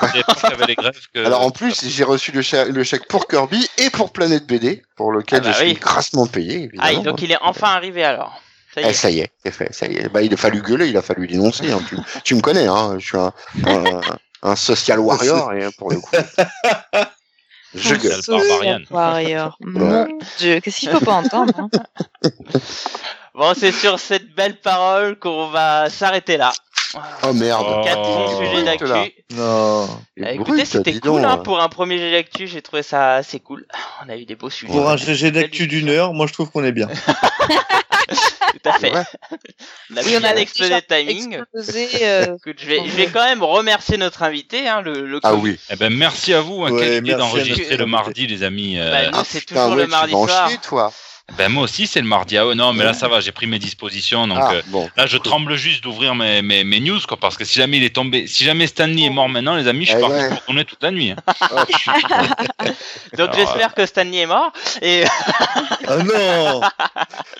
Que... 1.15 1.25
alors 1.27 1.43
en 1.43 1.51
plus 1.51 1.87
j'ai 1.89 2.05
reçu 2.05 2.33
le 2.33 2.43
chèque, 2.43 2.69
le 2.69 2.85
chèque 2.85 3.09
pour 3.09 3.27
Kirby 3.29 3.67
et 3.79 3.91
pour 3.91 4.13
Planète 4.13 4.47
BD 4.47 4.83
pour 4.97 5.13
lequel 5.13 5.41
Ah 5.43 5.47
bah 5.47 5.53
je 5.53 5.59
suis 5.59 5.67
oui. 5.69 5.75
grassement 5.75 6.27
payé 6.27 6.65
évidemment 6.65 6.89
Ah, 7.01 7.03
donc 7.03 7.23
il 7.23 7.33
est 7.33 7.39
enfin 7.41 7.69
arrivé 7.69 8.05
alors. 8.05 8.41
Ça 8.75 8.81
y 8.81 8.85
Eh, 8.85 8.89
est. 8.89 8.93
ça 8.93 9.11
y 9.11 9.21
est, 9.21 9.31
c'est 9.45 9.53
fait, 9.53 9.73
ça 9.73 9.87
y 9.87 9.97
est. 9.97 10.09
Bah, 10.09 10.21
il 10.23 10.35
a 10.35 10.37
fallu 10.37 10.61
gueuler, 10.61 10.89
il 10.89 10.97
a 10.97 11.03
fallu 11.03 11.29
dénoncer. 11.29 11.71
Hein. 11.71 11.81
Tu, 11.89 11.97
tu 12.25 12.35
me 12.35 12.41
connais, 12.41 12.67
hein. 12.67 12.97
Je 12.99 13.07
suis 13.07 13.17
un, 13.19 13.33
un, 13.67 14.01
un 14.43 14.57
social 14.57 14.99
warrior 14.99 15.53
et 15.53 15.69
pour 15.79 15.91
le 15.93 16.01
coup, 16.01 16.11
je 17.75 17.95
Un 17.95 17.99
gueule. 17.99 18.23
Social 18.23 18.49
Barbarian. 18.49 18.81
warrior. 18.91 19.57
Mon 19.61 20.09
dieu, 20.39 20.59
qu'est-ce 20.61 20.81
qu'il 20.81 20.91
faut 20.91 21.05
pas 21.05 21.13
entendre 21.13 21.53
hein 21.57 21.69
Bon, 23.35 23.53
c'est 23.57 23.73
sur 23.73 23.99
cette 23.99 24.33
belle 24.35 24.61
parole 24.61 25.19
qu'on 25.19 25.49
va 25.49 25.89
s'arrêter 25.91 26.37
là. 26.37 26.53
Oh 27.23 27.33
merde. 27.33 27.66
Oh. 27.69 27.83
Quatre 27.85 28.03
bons 28.03 28.39
sujets 28.39 28.62
d'actu. 28.65 29.12
Non. 29.35 29.89
Est 30.16 30.35
écoutez, 30.37 30.65
c'était 30.65 30.93
cool 31.01 31.23
donc, 31.23 31.25
hein, 31.25 31.37
pour 31.39 31.61
un 31.61 31.69
premier 31.69 31.99
GG 31.99 32.12
d'actu. 32.12 32.47
J'ai 32.47 32.62
trouvé 32.62 32.83
ça 32.83 33.15
assez 33.15 33.41
cool. 33.41 33.66
On 34.05 34.09
a 34.11 34.16
eu 34.16 34.25
des 34.25 34.37
beaux 34.37 34.51
sujets. 34.51 34.73
Pour 34.73 34.89
un 34.89 34.97
GG 34.97 35.31
d'actu 35.31 35.66
d'une 35.66 35.89
heure, 35.89 36.12
moi 36.15 36.27
je 36.27 36.33
trouve 36.33 36.51
qu'on 36.51 36.65
est 36.65 36.73
bien. 36.73 36.89
Tout 38.09 38.71
à 38.71 38.73
fait. 38.79 38.93
Ouais. 38.93 39.03
On 39.93 39.97
a 39.97 40.01
Oui, 40.03 40.07
bien 40.09 40.21
on 40.21 40.25
a 40.25 40.35
explosé 40.37 40.75
le 40.75 40.83
timing. 40.83 41.39
explosé, 41.39 41.89
euh, 42.03 42.37
Écoute, 42.37 42.57
je 42.59 42.66
vais, 42.66 42.81
je 42.87 42.97
vais 42.97 43.07
quand 43.07 43.25
même 43.25 43.43
remercier 43.43 43.97
notre 43.99 44.23
invité, 44.23 44.69
hein, 44.69 44.81
le, 44.81 45.07
le 45.07 45.21
Ah 45.23 45.35
oui. 45.35 45.59
Eh 45.71 45.77
ben, 45.77 45.93
merci 45.95 46.33
à 46.33 46.41
vous. 46.41 46.65
Hein, 46.65 46.71
Ouais, 46.71 46.81
quelle 46.81 46.93
idée 46.99 47.01
merci 47.01 47.12
à 47.15 47.16
d'enregistrer 47.19 47.77
le 47.77 47.87
mardi, 47.87 48.27
les 48.27 48.43
amis. 48.43 48.79
euh, 48.79 48.91
Bah, 48.91 49.11
nous, 49.11 49.19
Ah, 49.19 49.23
c'est 49.27 49.45
toujours 49.45 49.71
ouais, 49.71 49.77
le 49.77 49.87
mardi 49.89 50.12
soir. 50.12 50.49
chier, 50.49 50.59
toi. 50.59 50.93
Ben, 51.39 51.49
moi 51.51 51.65
aussi, 51.65 51.87
c'est 51.87 52.01
le 52.03 52.07
mardi. 52.07 52.37
Ah 52.37 52.47
ouais, 52.47 52.55
non, 52.55 52.73
mais 52.75 52.85
là, 52.85 52.93
ça 52.93 53.09
va, 53.09 53.19
j'ai 53.21 53.33
pris 53.33 53.47
mes 53.47 53.59
dispositions. 53.59 54.27
Donc, 54.29 54.39
ah, 54.41 54.53
euh, 54.53 54.63
bon. 54.67 54.89
là, 54.97 55.07
je 55.07 55.17
tremble 55.17 55.57
juste 55.57 55.83
d'ouvrir 55.83 56.15
mes, 56.15 56.43
mes, 56.43 56.65
mes 56.65 56.81
news, 56.81 57.01
quoi, 57.09 57.17
parce 57.17 57.37
que 57.39 57.45
si 57.45 57.59
jamais 57.59 57.79
il 57.79 57.83
est 57.83 57.95
tombé, 57.95 58.27
si 58.27 58.45
jamais 58.45 58.67
Stanley 58.67 59.05
est 59.07 59.11
mort 59.11 59.29
maintenant, 59.29 59.57
les 59.57 59.67
amis, 59.67 59.85
je 59.87 59.91
suis 59.91 59.99
Eh 59.99 60.03
parti 60.03 60.17
ouais. 60.17 60.29
pour 60.29 60.43
tourner 60.43 60.65
toute 60.65 60.83
la 60.83 60.91
nuit. 60.91 61.11
hein. 61.13 61.17
Oh, 61.51 61.65
putain. 61.67 62.23
Donc 63.17 63.31
Alors, 63.31 63.35
j'espère 63.35 63.75
que 63.75 63.87
Stanley 63.87 64.19
est 64.19 64.27
mort. 64.27 64.53
Et 64.83 65.05
Ah 65.89 65.97
non 65.97 66.61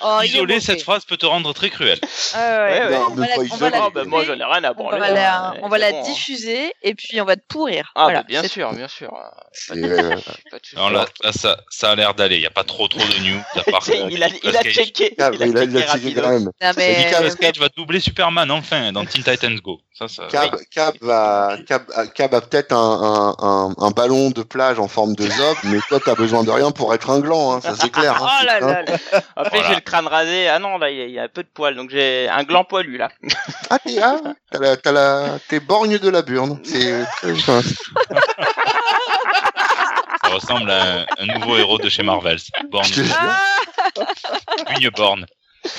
Oh, 0.03 0.19
est 0.23 0.27
Isoler 0.29 0.55
mauvais. 0.55 0.61
cette 0.61 0.83
phrase 0.83 1.05
peut 1.05 1.17
te 1.17 1.27
rendre 1.27 1.53
très 1.53 1.71
cruel. 1.71 1.99
Ouais, 2.35 2.41
ouais. 2.41 2.81
Ouais, 2.81 2.89
ouais. 2.89 2.99
On 3.07 3.15
va 3.15 3.17
Non, 3.17 3.23
la- 3.25 3.27
mais 3.27 3.37
pas 3.37 3.37
on 3.37 3.39
va 3.39 3.45
isoler. 3.45 3.71
la 3.71 3.87
Oh, 3.87 4.09
moi, 4.09 4.25
j'en 4.25 4.33
diffuser, 4.35 4.41
ai 4.41 4.45
rien 4.45 4.65
à 4.65 4.71
on 4.71 4.75
branler. 4.75 4.99
va 4.99 5.11
la, 5.11 5.45
hein. 5.49 5.55
on 5.63 5.69
va 5.69 5.79
la 5.79 5.91
bon, 5.93 6.01
hein. 6.01 6.05
diffuser 6.05 6.73
et 6.83 6.95
puis 6.95 7.21
on 7.21 7.25
va 7.25 7.37
te 7.37 7.43
pourrir. 7.49 7.93
Ah, 7.95 8.05
voilà, 8.05 8.21
bah, 8.23 8.27
bien 8.29 8.43
sûr, 8.49 8.73
bien 8.73 8.89
sûr. 8.89 9.13
C'est, 9.53 9.77
euh, 9.77 10.11
Pas 10.51 10.59
de 10.59 10.65
souci. 10.65 10.77
Alors 10.77 10.91
là, 10.91 11.07
là, 11.23 11.33
ça, 11.33 11.59
ça 11.71 11.91
a 11.93 11.95
l'air 11.95 12.15
d'aller. 12.15 12.37
Il 12.37 12.41
n'y 12.41 12.47
a 12.47 12.51
pas 12.51 12.65
trop 12.65 12.89
trop 12.89 12.99
de 13.01 13.19
news. 13.25 13.43
Euh, 13.89 14.09
il 14.11 14.23
a, 14.23 14.29
il 14.43 14.57
a 14.57 14.63
Cage. 14.63 14.73
checké. 14.75 15.15
ah, 15.19 15.31
Il 15.33 15.43
a 15.43 15.47
il 15.47 15.59
a, 15.59 15.65
il 15.65 15.77
a 15.79 15.83
checké 15.87 16.15
quand 16.15 16.29
même. 16.29 16.45
tout. 16.45 16.51
Non, 16.63 16.71
mais, 16.77 16.97
Nicolas 17.05 17.21
Nicolas 17.21 17.35
Cage 17.37 17.59
va 17.61 17.69
doubler 17.77 18.01
Superman 18.01 18.51
enfin 18.51 18.93
dans 18.93 19.05
Teen 19.05 19.23
Titans 19.23 19.57
Go. 19.61 19.81
Ça, 19.97 20.09
ça... 20.09 20.25
Cab, 20.29 20.57
Cab, 20.75 20.95
va, 21.01 21.57
Cab, 21.69 21.83
Cab 22.15 22.35
a 22.35 22.41
peut-être 22.41 22.73
un, 22.73 23.35
un, 23.39 23.47
un, 23.47 23.75
un 23.79 23.91
ballon 23.93 24.31
de 24.31 24.43
plage 24.43 24.81
en 24.81 24.89
forme 24.89 25.15
de 25.15 25.23
zob, 25.25 25.57
mais 25.65 25.79
toi, 25.89 26.01
t'as 26.05 26.15
besoin 26.17 26.43
de 26.43 26.51
rien 26.51 26.73
pour 26.73 26.93
être 26.95 27.11
un 27.11 27.21
gland, 27.21 27.53
hein, 27.55 27.61
ça 27.61 27.75
c'est 27.81 27.91
clair. 27.91 28.21
hein, 28.21 28.29
Oh 28.43 28.45
là 28.45 28.61
là 28.61 28.83
là. 28.83 28.99
Voilà. 29.37 29.69
j'ai 29.69 29.75
le 29.77 29.81
crâne 29.81 30.07
rasé. 30.09 30.49
Ah 30.49 30.59
non, 30.59 30.79
là, 30.79 30.91
il 30.91 31.11
y, 31.11 31.13
y 31.13 31.19
a 31.19 31.23
un 31.25 31.29
peu 31.29 31.43
de 31.45 31.49
poils. 31.53 31.77
Donc 31.77 31.91
j'ai 31.91 32.29
un 32.29 32.43
gland 32.43 32.65
poilu, 32.65 32.97
là. 32.97 33.11
Ah, 33.71 33.79
t'es, 33.79 33.99
ah, 34.03 34.17
t'as 34.51 34.59
la, 34.59 34.77
t'as 34.77 34.93
la, 34.93 35.39
t'es 35.49 35.59
borgne 35.61 35.99
de 35.99 36.09
la 36.11 36.23
burne. 36.23 36.59
C'est 36.65 36.93
euh, 36.93 37.05
très, 37.17 37.33
enfin, 37.33 37.61
Ça 40.23 40.24
ressemble 40.35 40.71
à 40.71 41.01
un, 41.01 41.07
un 41.19 41.27
nouveau 41.39 41.57
héros 41.57 41.79
de 41.79 41.89
chez 41.89 42.03
Marvel. 42.03 42.39
Born, 42.71 42.85
je 42.85 42.95
te 42.95 43.01
jure, 43.03 43.17
Ah, 43.19 44.75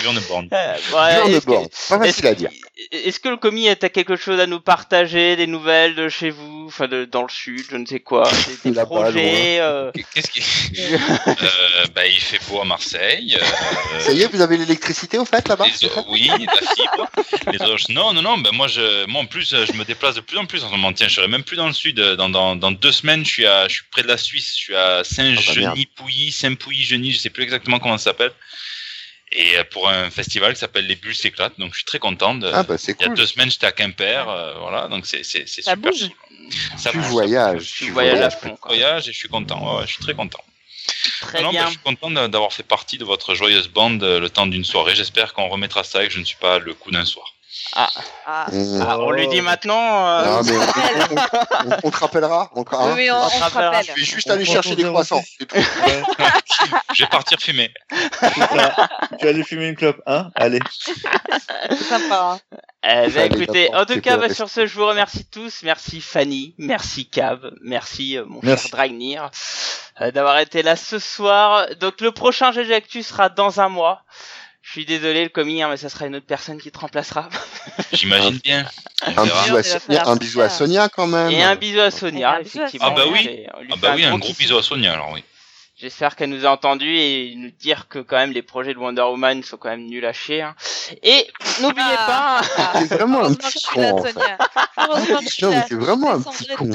Burneborn. 0.03 0.47
Burneborn. 0.47 0.49
Euh, 0.53 0.73
ouais, 0.95 1.15
burne 1.15 1.31
est-ce 1.31 1.39
que- 1.41 1.45
borne. 1.45 1.67
Pas 1.89 1.95
Est-ce 2.05 2.15
facile 2.21 2.27
à 2.27 2.33
dire. 2.35 2.49
est-ce 2.91 3.19
que 3.19 3.29
le 3.29 3.37
commis 3.37 3.69
a 3.69 3.75
quelque 3.75 4.15
chose 4.15 4.39
à 4.39 4.47
nous 4.47 4.59
partager, 4.59 5.35
des 5.35 5.47
nouvelles 5.47 5.95
de 5.95 6.09
chez 6.09 6.29
vous, 6.29 6.65
enfin 6.67 6.87
de, 6.87 7.05
dans 7.05 7.23
le 7.23 7.29
sud, 7.29 7.63
je 7.69 7.77
ne 7.77 7.85
sais 7.85 7.99
quoi, 7.99 8.29
des, 8.63 8.73
projets 8.85 9.59
euh, 9.59 9.91
Qu'est-ce 10.13 10.31
qui. 10.31 10.41
euh, 11.27 11.85
bah, 11.95 12.05
il 12.07 12.19
fait 12.19 12.39
beau 12.49 12.61
à 12.61 12.65
Marseille. 12.65 13.37
euh, 13.39 13.99
Ça 13.99 14.11
y 14.11 14.21
est, 14.21 14.27
vous 14.27 14.41
avez 14.41 14.57
l'électricité 14.57 15.17
au 15.17 15.25
fait 15.25 15.47
là-bas 15.47 15.65
oui, 16.09 16.29
la 16.29 16.37
fibre. 16.37 17.09
Les 17.51 17.93
non, 17.93 18.13
non, 18.13 18.21
non. 18.21 18.37
Ben 18.37 18.51
moi, 18.53 18.67
je, 18.67 19.05
moi, 19.07 19.21
en 19.21 19.25
plus, 19.25 19.49
je 19.65 19.73
me 19.73 19.83
déplace 19.83 20.15
de 20.15 20.21
plus 20.21 20.37
en 20.37 20.45
plus 20.45 20.63
en 20.63 20.67
ce 20.67 20.71
moment. 20.71 20.93
Tiens, 20.93 21.07
je 21.07 21.15
serai 21.15 21.27
même 21.27 21.43
plus 21.43 21.57
dans 21.57 21.67
le 21.67 21.73
sud. 21.73 21.99
Dans, 21.99 22.29
dans, 22.29 22.55
dans 22.55 22.71
deux 22.71 22.91
semaines, 22.91 23.25
je 23.25 23.29
suis, 23.31 23.45
à, 23.45 23.67
je 23.67 23.73
suis 23.75 23.83
près 23.91 24.03
de 24.03 24.07
la 24.07 24.17
Suisse. 24.17 24.51
Je 24.55 24.59
suis 24.63 24.75
à 24.75 25.03
Saint-Genis-Pouilly, 25.03 26.31
Saint-Pouilly-Genis, 26.31 27.13
je 27.13 27.19
sais 27.19 27.29
plus 27.29 27.43
exactement 27.43 27.79
comment 27.79 27.97
ça 27.97 28.05
s'appelle. 28.05 28.31
Et 29.37 29.57
euh, 29.57 29.63
pour 29.69 29.89
un 29.89 30.09
festival 30.09 30.53
qui 30.53 30.59
s'appelle 30.59 30.87
Les 30.87 30.95
Bulles 30.95 31.15
s'éclatent. 31.15 31.59
Donc, 31.59 31.71
je 31.73 31.77
suis 31.79 31.85
très 31.85 31.99
content. 31.99 32.35
De, 32.35 32.49
Ah 32.53 32.63
bah 32.63 32.77
c'est 32.77 32.95
il 32.99 33.05
y 33.05 33.09
a 33.09 33.13
deux 33.13 33.25
semaines, 33.25 33.51
j'étais 33.51 33.67
à 33.67 33.71
Quimper. 33.71 34.29
euh, 34.29 34.53
voilà, 34.59 34.87
donc 34.87 35.05
c'est 35.05 35.23
c'est 35.23 35.47
c'est 35.47 35.61
super. 35.61 35.77
bouge. 35.77 36.09
Ça 36.77 36.91
Tu 36.91 36.97
bouge, 36.97 37.05
ça 37.07 37.11
voyages. 37.11 37.65
tu 37.65 37.85
tu 37.85 37.91
voyages 37.91 38.33
voyage 38.65 39.09
et 39.09 39.11
je 39.13 39.17
suis 39.17 39.27
content. 39.29 39.59
Ouais, 39.65 39.79
ouais, 39.79 39.87
je 39.87 39.91
suis 39.93 40.01
très 40.03 40.13
content. 40.13 40.39
Très 41.21 41.41
non, 41.41 41.49
bien. 41.49 41.65
je 41.65 41.69
suis 41.71 41.79
content 41.79 42.11
d'a- 42.11 42.27
d'avoir 42.27 42.53
fait 42.53 42.63
partie 42.63 42.97
de 42.97 43.03
votre 43.05 43.33
joyeuse 43.35 43.67
bande 43.67 44.03
euh, 44.03 44.19
le 44.19 44.29
temps 44.29 44.45
d'une 44.47 44.63
soirée. 44.63 44.95
J'espère 44.95 45.33
qu'on 45.33 45.47
remettra 45.49 45.83
ça 45.83 46.03
et 46.03 46.07
que 46.07 46.13
je 46.13 46.19
ne 46.19 46.25
suis 46.25 46.37
pas 46.37 46.59
le 46.59 46.73
coup 46.73 46.91
d'un 46.91 47.05
soir. 47.05 47.33
Ah. 47.75 47.89
Mmh. 48.51 48.81
Ah, 48.81 48.99
on 48.99 49.11
lui 49.11 49.27
dit 49.27 49.41
maintenant. 49.41 50.07
euh, 50.07 50.25
Non, 50.25 50.43
mais 50.43 50.57
on, 50.57 50.61
on- 50.61 51.69
on- 51.71 51.77
on 51.83 51.91
te 51.91 51.97
rappellera. 51.97 52.49
On, 52.55 52.61
Oui, 52.61 52.67
hein. 52.71 52.93
oui, 52.95 53.11
on, 53.11 53.17
on 53.17 53.29
se 53.29 53.39
rappellera. 53.39 53.69
rappelle. 53.71 53.85
Je 53.87 53.91
vais 53.99 54.05
juste 54.05 54.27
On 54.29 54.33
aller 54.33 54.45
chercher 54.45 54.75
des 54.75 54.83
06. 54.83 54.89
croissants. 54.89 55.21
Je 56.93 57.03
vais 57.03 57.09
partir 57.09 57.39
fumer. 57.39 57.71
Tu 58.31 58.39
vas 59.25 59.29
aller 59.29 59.43
fumer 59.43 59.67
une 59.69 59.75
clope, 59.75 60.01
hein 60.05 60.29
Allez. 60.35 60.59
C'est 61.69 61.75
sympa. 61.83 62.39
hein. 62.51 62.57
Eh 62.87 63.09
ben, 63.09 63.31
écoutez, 63.33 63.73
en 63.73 63.85
tout 63.85 63.99
cas, 63.99 64.17
bah, 64.17 64.31
sur 64.33 64.47
ce, 64.49 64.65
je 64.67 64.75
vous 64.75 64.85
remercie 64.85 65.25
tous. 65.25 65.63
Merci 65.63 66.01
Fanny, 66.01 66.53
merci 66.59 67.09
Cab, 67.09 67.51
merci 67.63 68.15
euh, 68.17 68.25
mon 68.27 68.39
Merci. 68.43 68.67
cher 68.67 68.77
Dragnir 68.77 69.29
euh, 70.01 70.11
d'avoir 70.11 70.37
été 70.37 70.61
là 70.61 70.75
ce 70.75 70.99
soir. 70.99 71.65
Donc 71.79 71.99
le 72.01 72.11
prochain 72.11 72.51
GG 72.51 72.73
Actu 72.75 73.01
sera 73.01 73.29
dans 73.29 73.59
un 73.59 73.69
mois. 73.69 74.03
Je 74.65 74.71
suis 74.71 74.85
désolé 74.85 75.23
le 75.23 75.29
commis, 75.29 75.61
hein, 75.61 75.69
mais 75.69 75.77
ça 75.77 75.89
sera 75.89 76.07
une 76.07 76.15
autre 76.15 76.25
personne 76.25 76.59
qui 76.59 76.71
te 76.71 76.79
remplacera. 76.79 77.29
J'imagine 77.93 78.39
bien. 78.43 78.65
On 79.05 79.11
Un 79.21 79.23
verra. 79.25 79.43
bisou, 79.43 79.55
à 79.57 79.63
Sonia, 79.63 79.79
falloir 79.79 80.09
un 80.09 80.15
bisou 80.15 80.41
à 80.41 80.49
faire. 80.49 80.57
Sonia 80.57 80.89
quand 80.89 81.07
même. 81.07 81.29
Et 81.29 81.43
un 81.43 81.55
bisou 81.55 81.79
à 81.81 81.91
Sonia, 81.91 82.41
effectivement. 82.41 82.87
Ah 82.87 82.95
bah 82.95 83.03
oui. 83.11 83.27
Et 83.29 83.47
on 83.55 83.61
lui 83.61 83.69
Ah 83.71 83.75
bah 83.79 83.93
oui, 83.95 84.03
un 84.03 84.17
gros 84.17 84.33
bisou 84.33 84.57
à 84.57 84.63
Sonia 84.63 84.93
alors 84.93 85.11
oui. 85.13 85.23
J'espère 85.77 86.15
qu'elle 86.15 86.29
nous 86.29 86.45
a 86.45 86.49
entendus 86.51 86.97
et 86.97 87.33
nous 87.35 87.51
dire 87.51 87.89
que 87.89 87.99
quand 87.99 88.15
même 88.15 88.31
les 88.31 88.41
projets 88.41 88.73
de 88.73 88.79
Wonder 88.79 89.01
Woman 89.01 89.43
sont 89.43 89.57
quand 89.57 89.67
même 89.69 89.85
nuls 89.87 90.05
à 90.05 90.13
chier. 90.13 90.41
hein. 90.41 90.55
Et 91.03 91.27
n'oubliez 91.61 91.83
Ah. 91.97 92.39
pas, 92.41 92.47
Ah. 92.57 92.73
C'est 92.79 92.95
vraiment 92.95 93.25
un 93.25 93.33
petit 93.33 93.61
con. 93.73 94.01
c'est 94.05 95.73
vraiment 95.73 96.11
un 96.11 96.21
petit 96.21 96.47
con. 96.55 96.71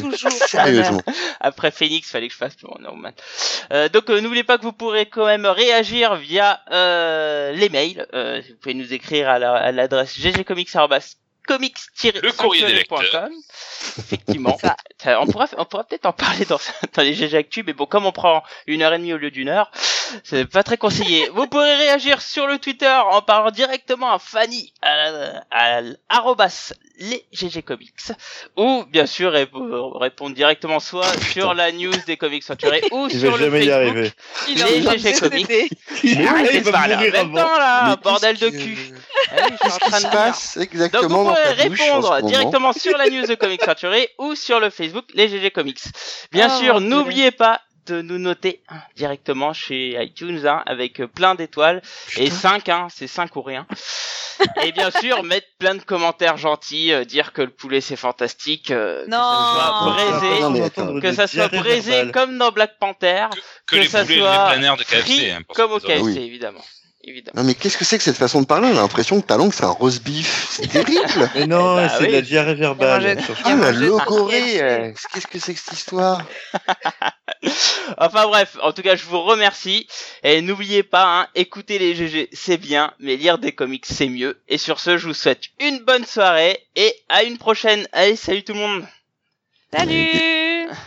Sérieusement. 0.46 1.00
après 1.40 1.70
Phoenix, 1.70 2.10
fallait 2.10 2.26
que 2.28 2.34
je 2.34 2.38
fasse 2.38 2.56
le 2.62 2.68
Wonder 2.68 2.88
Woman. 2.90 3.14
Euh, 3.72 3.88
donc 3.88 4.10
euh, 4.10 4.20
n'oubliez 4.20 4.44
pas 4.44 4.58
que 4.58 4.64
vous 4.64 4.72
pourrez 4.72 5.06
quand 5.06 5.24
même 5.24 5.46
réagir 5.46 6.16
via 6.16 6.60
euh, 6.70 7.52
les 7.52 7.70
mails. 7.70 8.06
Euh, 8.12 8.42
vous 8.46 8.56
pouvez 8.60 8.74
nous 8.74 8.92
écrire 8.92 9.30
à 9.30 9.38
la- 9.38 9.54
à 9.56 9.72
l'adresse 9.72 10.14
comics 11.46 11.76
Le 12.04 12.32
courrier 12.32 12.66
des 12.66 12.74
lecteurs. 12.74 13.28
Effectivement. 13.98 14.58
Ça. 14.58 14.76
Ça, 14.98 15.20
on 15.20 15.26
pourra, 15.26 15.46
on 15.56 15.64
pourra 15.64 15.84
peut-être 15.84 16.06
en 16.06 16.12
parler 16.12 16.44
dans, 16.44 16.58
dans 16.94 17.02
les 17.02 17.14
GG 17.14 17.36
Actu, 17.36 17.62
mais 17.62 17.72
bon, 17.72 17.86
comme 17.86 18.06
on 18.06 18.12
prend 18.12 18.42
une 18.66 18.82
heure 18.82 18.92
et 18.92 18.98
demie 18.98 19.12
au 19.12 19.18
lieu 19.18 19.30
d'une 19.30 19.48
heure, 19.48 19.70
c'est 20.24 20.44
pas 20.46 20.62
très 20.62 20.76
conseillé. 20.76 21.28
Vous 21.34 21.46
pourrez 21.46 21.76
réagir 21.76 22.20
sur 22.22 22.46
le 22.46 22.58
Twitter 22.58 22.88
en 23.10 23.22
parlant 23.22 23.50
directement 23.50 24.12
à 24.12 24.18
Fanny, 24.18 24.72
à, 24.82 25.42
à, 25.50 25.80
arrobas 26.08 26.72
les 26.98 27.24
GG 27.32 27.62
Comics, 27.62 28.12
ou 28.56 28.84
bien 28.90 29.06
sûr 29.06 29.32
rép- 29.32 29.98
répondre 29.98 30.34
directement 30.36 30.80
soit 30.80 31.10
sur 31.32 31.54
la 31.54 31.72
news 31.72 31.92
des 32.06 32.16
Comics 32.18 32.42
Centurés 32.42 32.82
ou 32.90 33.06
Il 33.10 33.18
sur 33.18 33.38
le 33.38 33.50
Facebook. 33.50 33.70
arriver. 33.72 34.12
Il 34.48 34.54
Les 34.62 34.82
GG 34.98 35.12
Comics. 35.20 35.48
Mais 36.04 36.26
Arrêtez 36.28 36.56
il 36.58 36.62
de 36.62 36.70
parler 36.70 36.94
en 36.96 37.00
même 37.00 37.12
temps 37.34 37.58
là, 37.58 37.84
Mais 37.86 37.92
Ah, 37.92 37.96
bordel 38.02 38.36
de 38.36 38.48
cul. 38.50 38.78
Ah 39.32 39.34
oui, 39.48 39.56
je 39.62 39.68
suis 39.70 39.72
en 39.72 39.78
Qu'est-ce 39.78 39.78
train 39.78 39.88
qui 39.98 40.04
de 40.04 40.08
se 40.08 40.12
passe 40.12 40.54
Donc 40.58 40.64
exactement 40.64 41.08
vous 41.08 41.24
dans 41.24 41.34
pourrez 41.34 41.52
répondre 41.54 42.20
directement 42.22 42.72
sur 42.74 42.98
la 42.98 43.08
news 43.08 43.26
de 43.26 43.34
Comics 43.34 43.62
Century 43.64 44.06
ou 44.18 44.34
sur 44.34 44.60
le 44.60 44.68
Facebook 44.70 45.06
les 45.14 45.28
GG 45.28 45.50
Comics. 45.52 45.80
Bien 46.32 46.48
Oh, 46.54 46.60
sûr, 46.62 46.80
n'oubliez 46.80 47.30
pas 47.30 47.60
de 47.90 48.02
nous 48.02 48.18
noter 48.18 48.60
directement 48.96 49.52
chez 49.52 50.02
iTunes 50.02 50.46
hein, 50.46 50.62
avec 50.66 51.00
euh, 51.00 51.06
plein 51.06 51.34
d'étoiles 51.34 51.82
et 52.16 52.30
5 52.30 52.68
hein, 52.68 52.86
c'est 52.94 53.06
5 53.06 53.34
ou 53.36 53.42
rien. 53.42 53.66
et 54.64 54.72
bien 54.72 54.90
sûr 54.90 55.22
mettre 55.22 55.48
plein 55.58 55.74
de 55.74 55.82
commentaires 55.82 56.36
gentils, 56.38 56.92
euh, 56.92 57.04
dire 57.04 57.32
que 57.32 57.42
le 57.42 57.50
poulet 57.50 57.80
c'est 57.80 57.96
fantastique, 57.96 58.70
euh, 58.70 59.04
Non. 59.08 59.18
que 59.18 59.22
ça 59.22 59.66
soit 59.66 59.90
braisé, 59.90 60.40
Non, 60.40 60.50
mais 60.50 60.62
Entendre 60.62 61.00
que 61.00 61.12
ça 61.12 61.26
soit 61.26 61.48
braisé 61.48 62.10
comme 62.12 62.38
dans 62.38 62.50
Black 62.50 62.78
Panther, 62.78 63.26
Que, 63.66 63.76
que 63.76 63.80
les 63.82 63.88
ça 63.88 64.06
soit 64.06 64.14
plein 64.52 64.62
air 64.62 64.76
de 64.76 64.82
KFC. 64.84 65.30
hein, 65.32 65.40
comme 65.54 65.72
au 65.72 65.78
KFC 65.80 66.02
Oui. 66.02 66.18
évidemment. 66.18 66.64
évidemment. 67.04 67.40
Non 67.40 67.44
mais 67.46 67.54
qu'est-ce 67.54 67.76
que 67.78 67.84
c'est 67.84 67.98
que 67.98 68.04
cette 68.04 68.16
façon 68.16 68.40
de 68.42 68.46
parler? 68.46 68.68
On 68.68 68.76
a 68.78 68.80
l'impression 68.80 69.20
que 69.20 69.26
ta 69.26 69.36
langue 69.36 69.52
c'est 69.52 69.64
un 69.64 69.68
roast 69.70 70.02
beef. 70.02 70.48
C'est 70.50 70.68
terrible. 70.68 71.30
Mais 71.34 71.46
non, 71.46 71.76
Bah 71.76 71.88
c'est 71.98 72.06
de 72.06 72.12
la 72.12 72.20
diarrhée 72.22 72.54
verbale. 72.54 73.02
mangé- 73.16 73.22
surtout. 73.24 73.42
Ah 73.44 73.54
la 73.54 73.68
euh, 73.70 74.92
Qu'est-ce 75.14 75.26
que 75.26 75.38
c'est 75.38 75.54
que 75.54 75.60
cette 75.60 75.72
histoire? 75.74 76.24
Enfin 77.98 78.26
bref, 78.26 78.56
en 78.62 78.72
tout 78.72 78.82
cas, 78.82 78.96
je 78.96 79.04
vous 79.04 79.20
remercie. 79.22 79.86
Et 80.22 80.42
n'oubliez 80.42 80.82
pas, 80.82 81.20
hein, 81.20 81.26
écouter 81.34 81.78
les 81.78 81.94
GG, 81.94 82.28
c'est 82.32 82.58
bien, 82.58 82.92
mais 82.98 83.16
lire 83.16 83.38
des 83.38 83.52
comics, 83.52 83.86
c'est 83.86 84.08
mieux. 84.08 84.40
Et 84.48 84.58
sur 84.58 84.80
ce, 84.80 84.98
je 84.98 85.06
vous 85.06 85.14
souhaite 85.14 85.44
une 85.58 85.80
bonne 85.80 86.04
soirée 86.04 86.58
et 86.76 86.94
à 87.08 87.22
une 87.24 87.38
prochaine. 87.38 87.86
Allez, 87.92 88.16
salut 88.16 88.42
tout 88.42 88.54
le 88.54 88.60
monde 88.60 88.86
Salut 89.72 90.08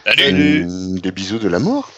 Salut 0.05 0.65
Des 1.01 1.11
bisous 1.11 1.39
de 1.39 1.47
l'amour. 1.47 1.89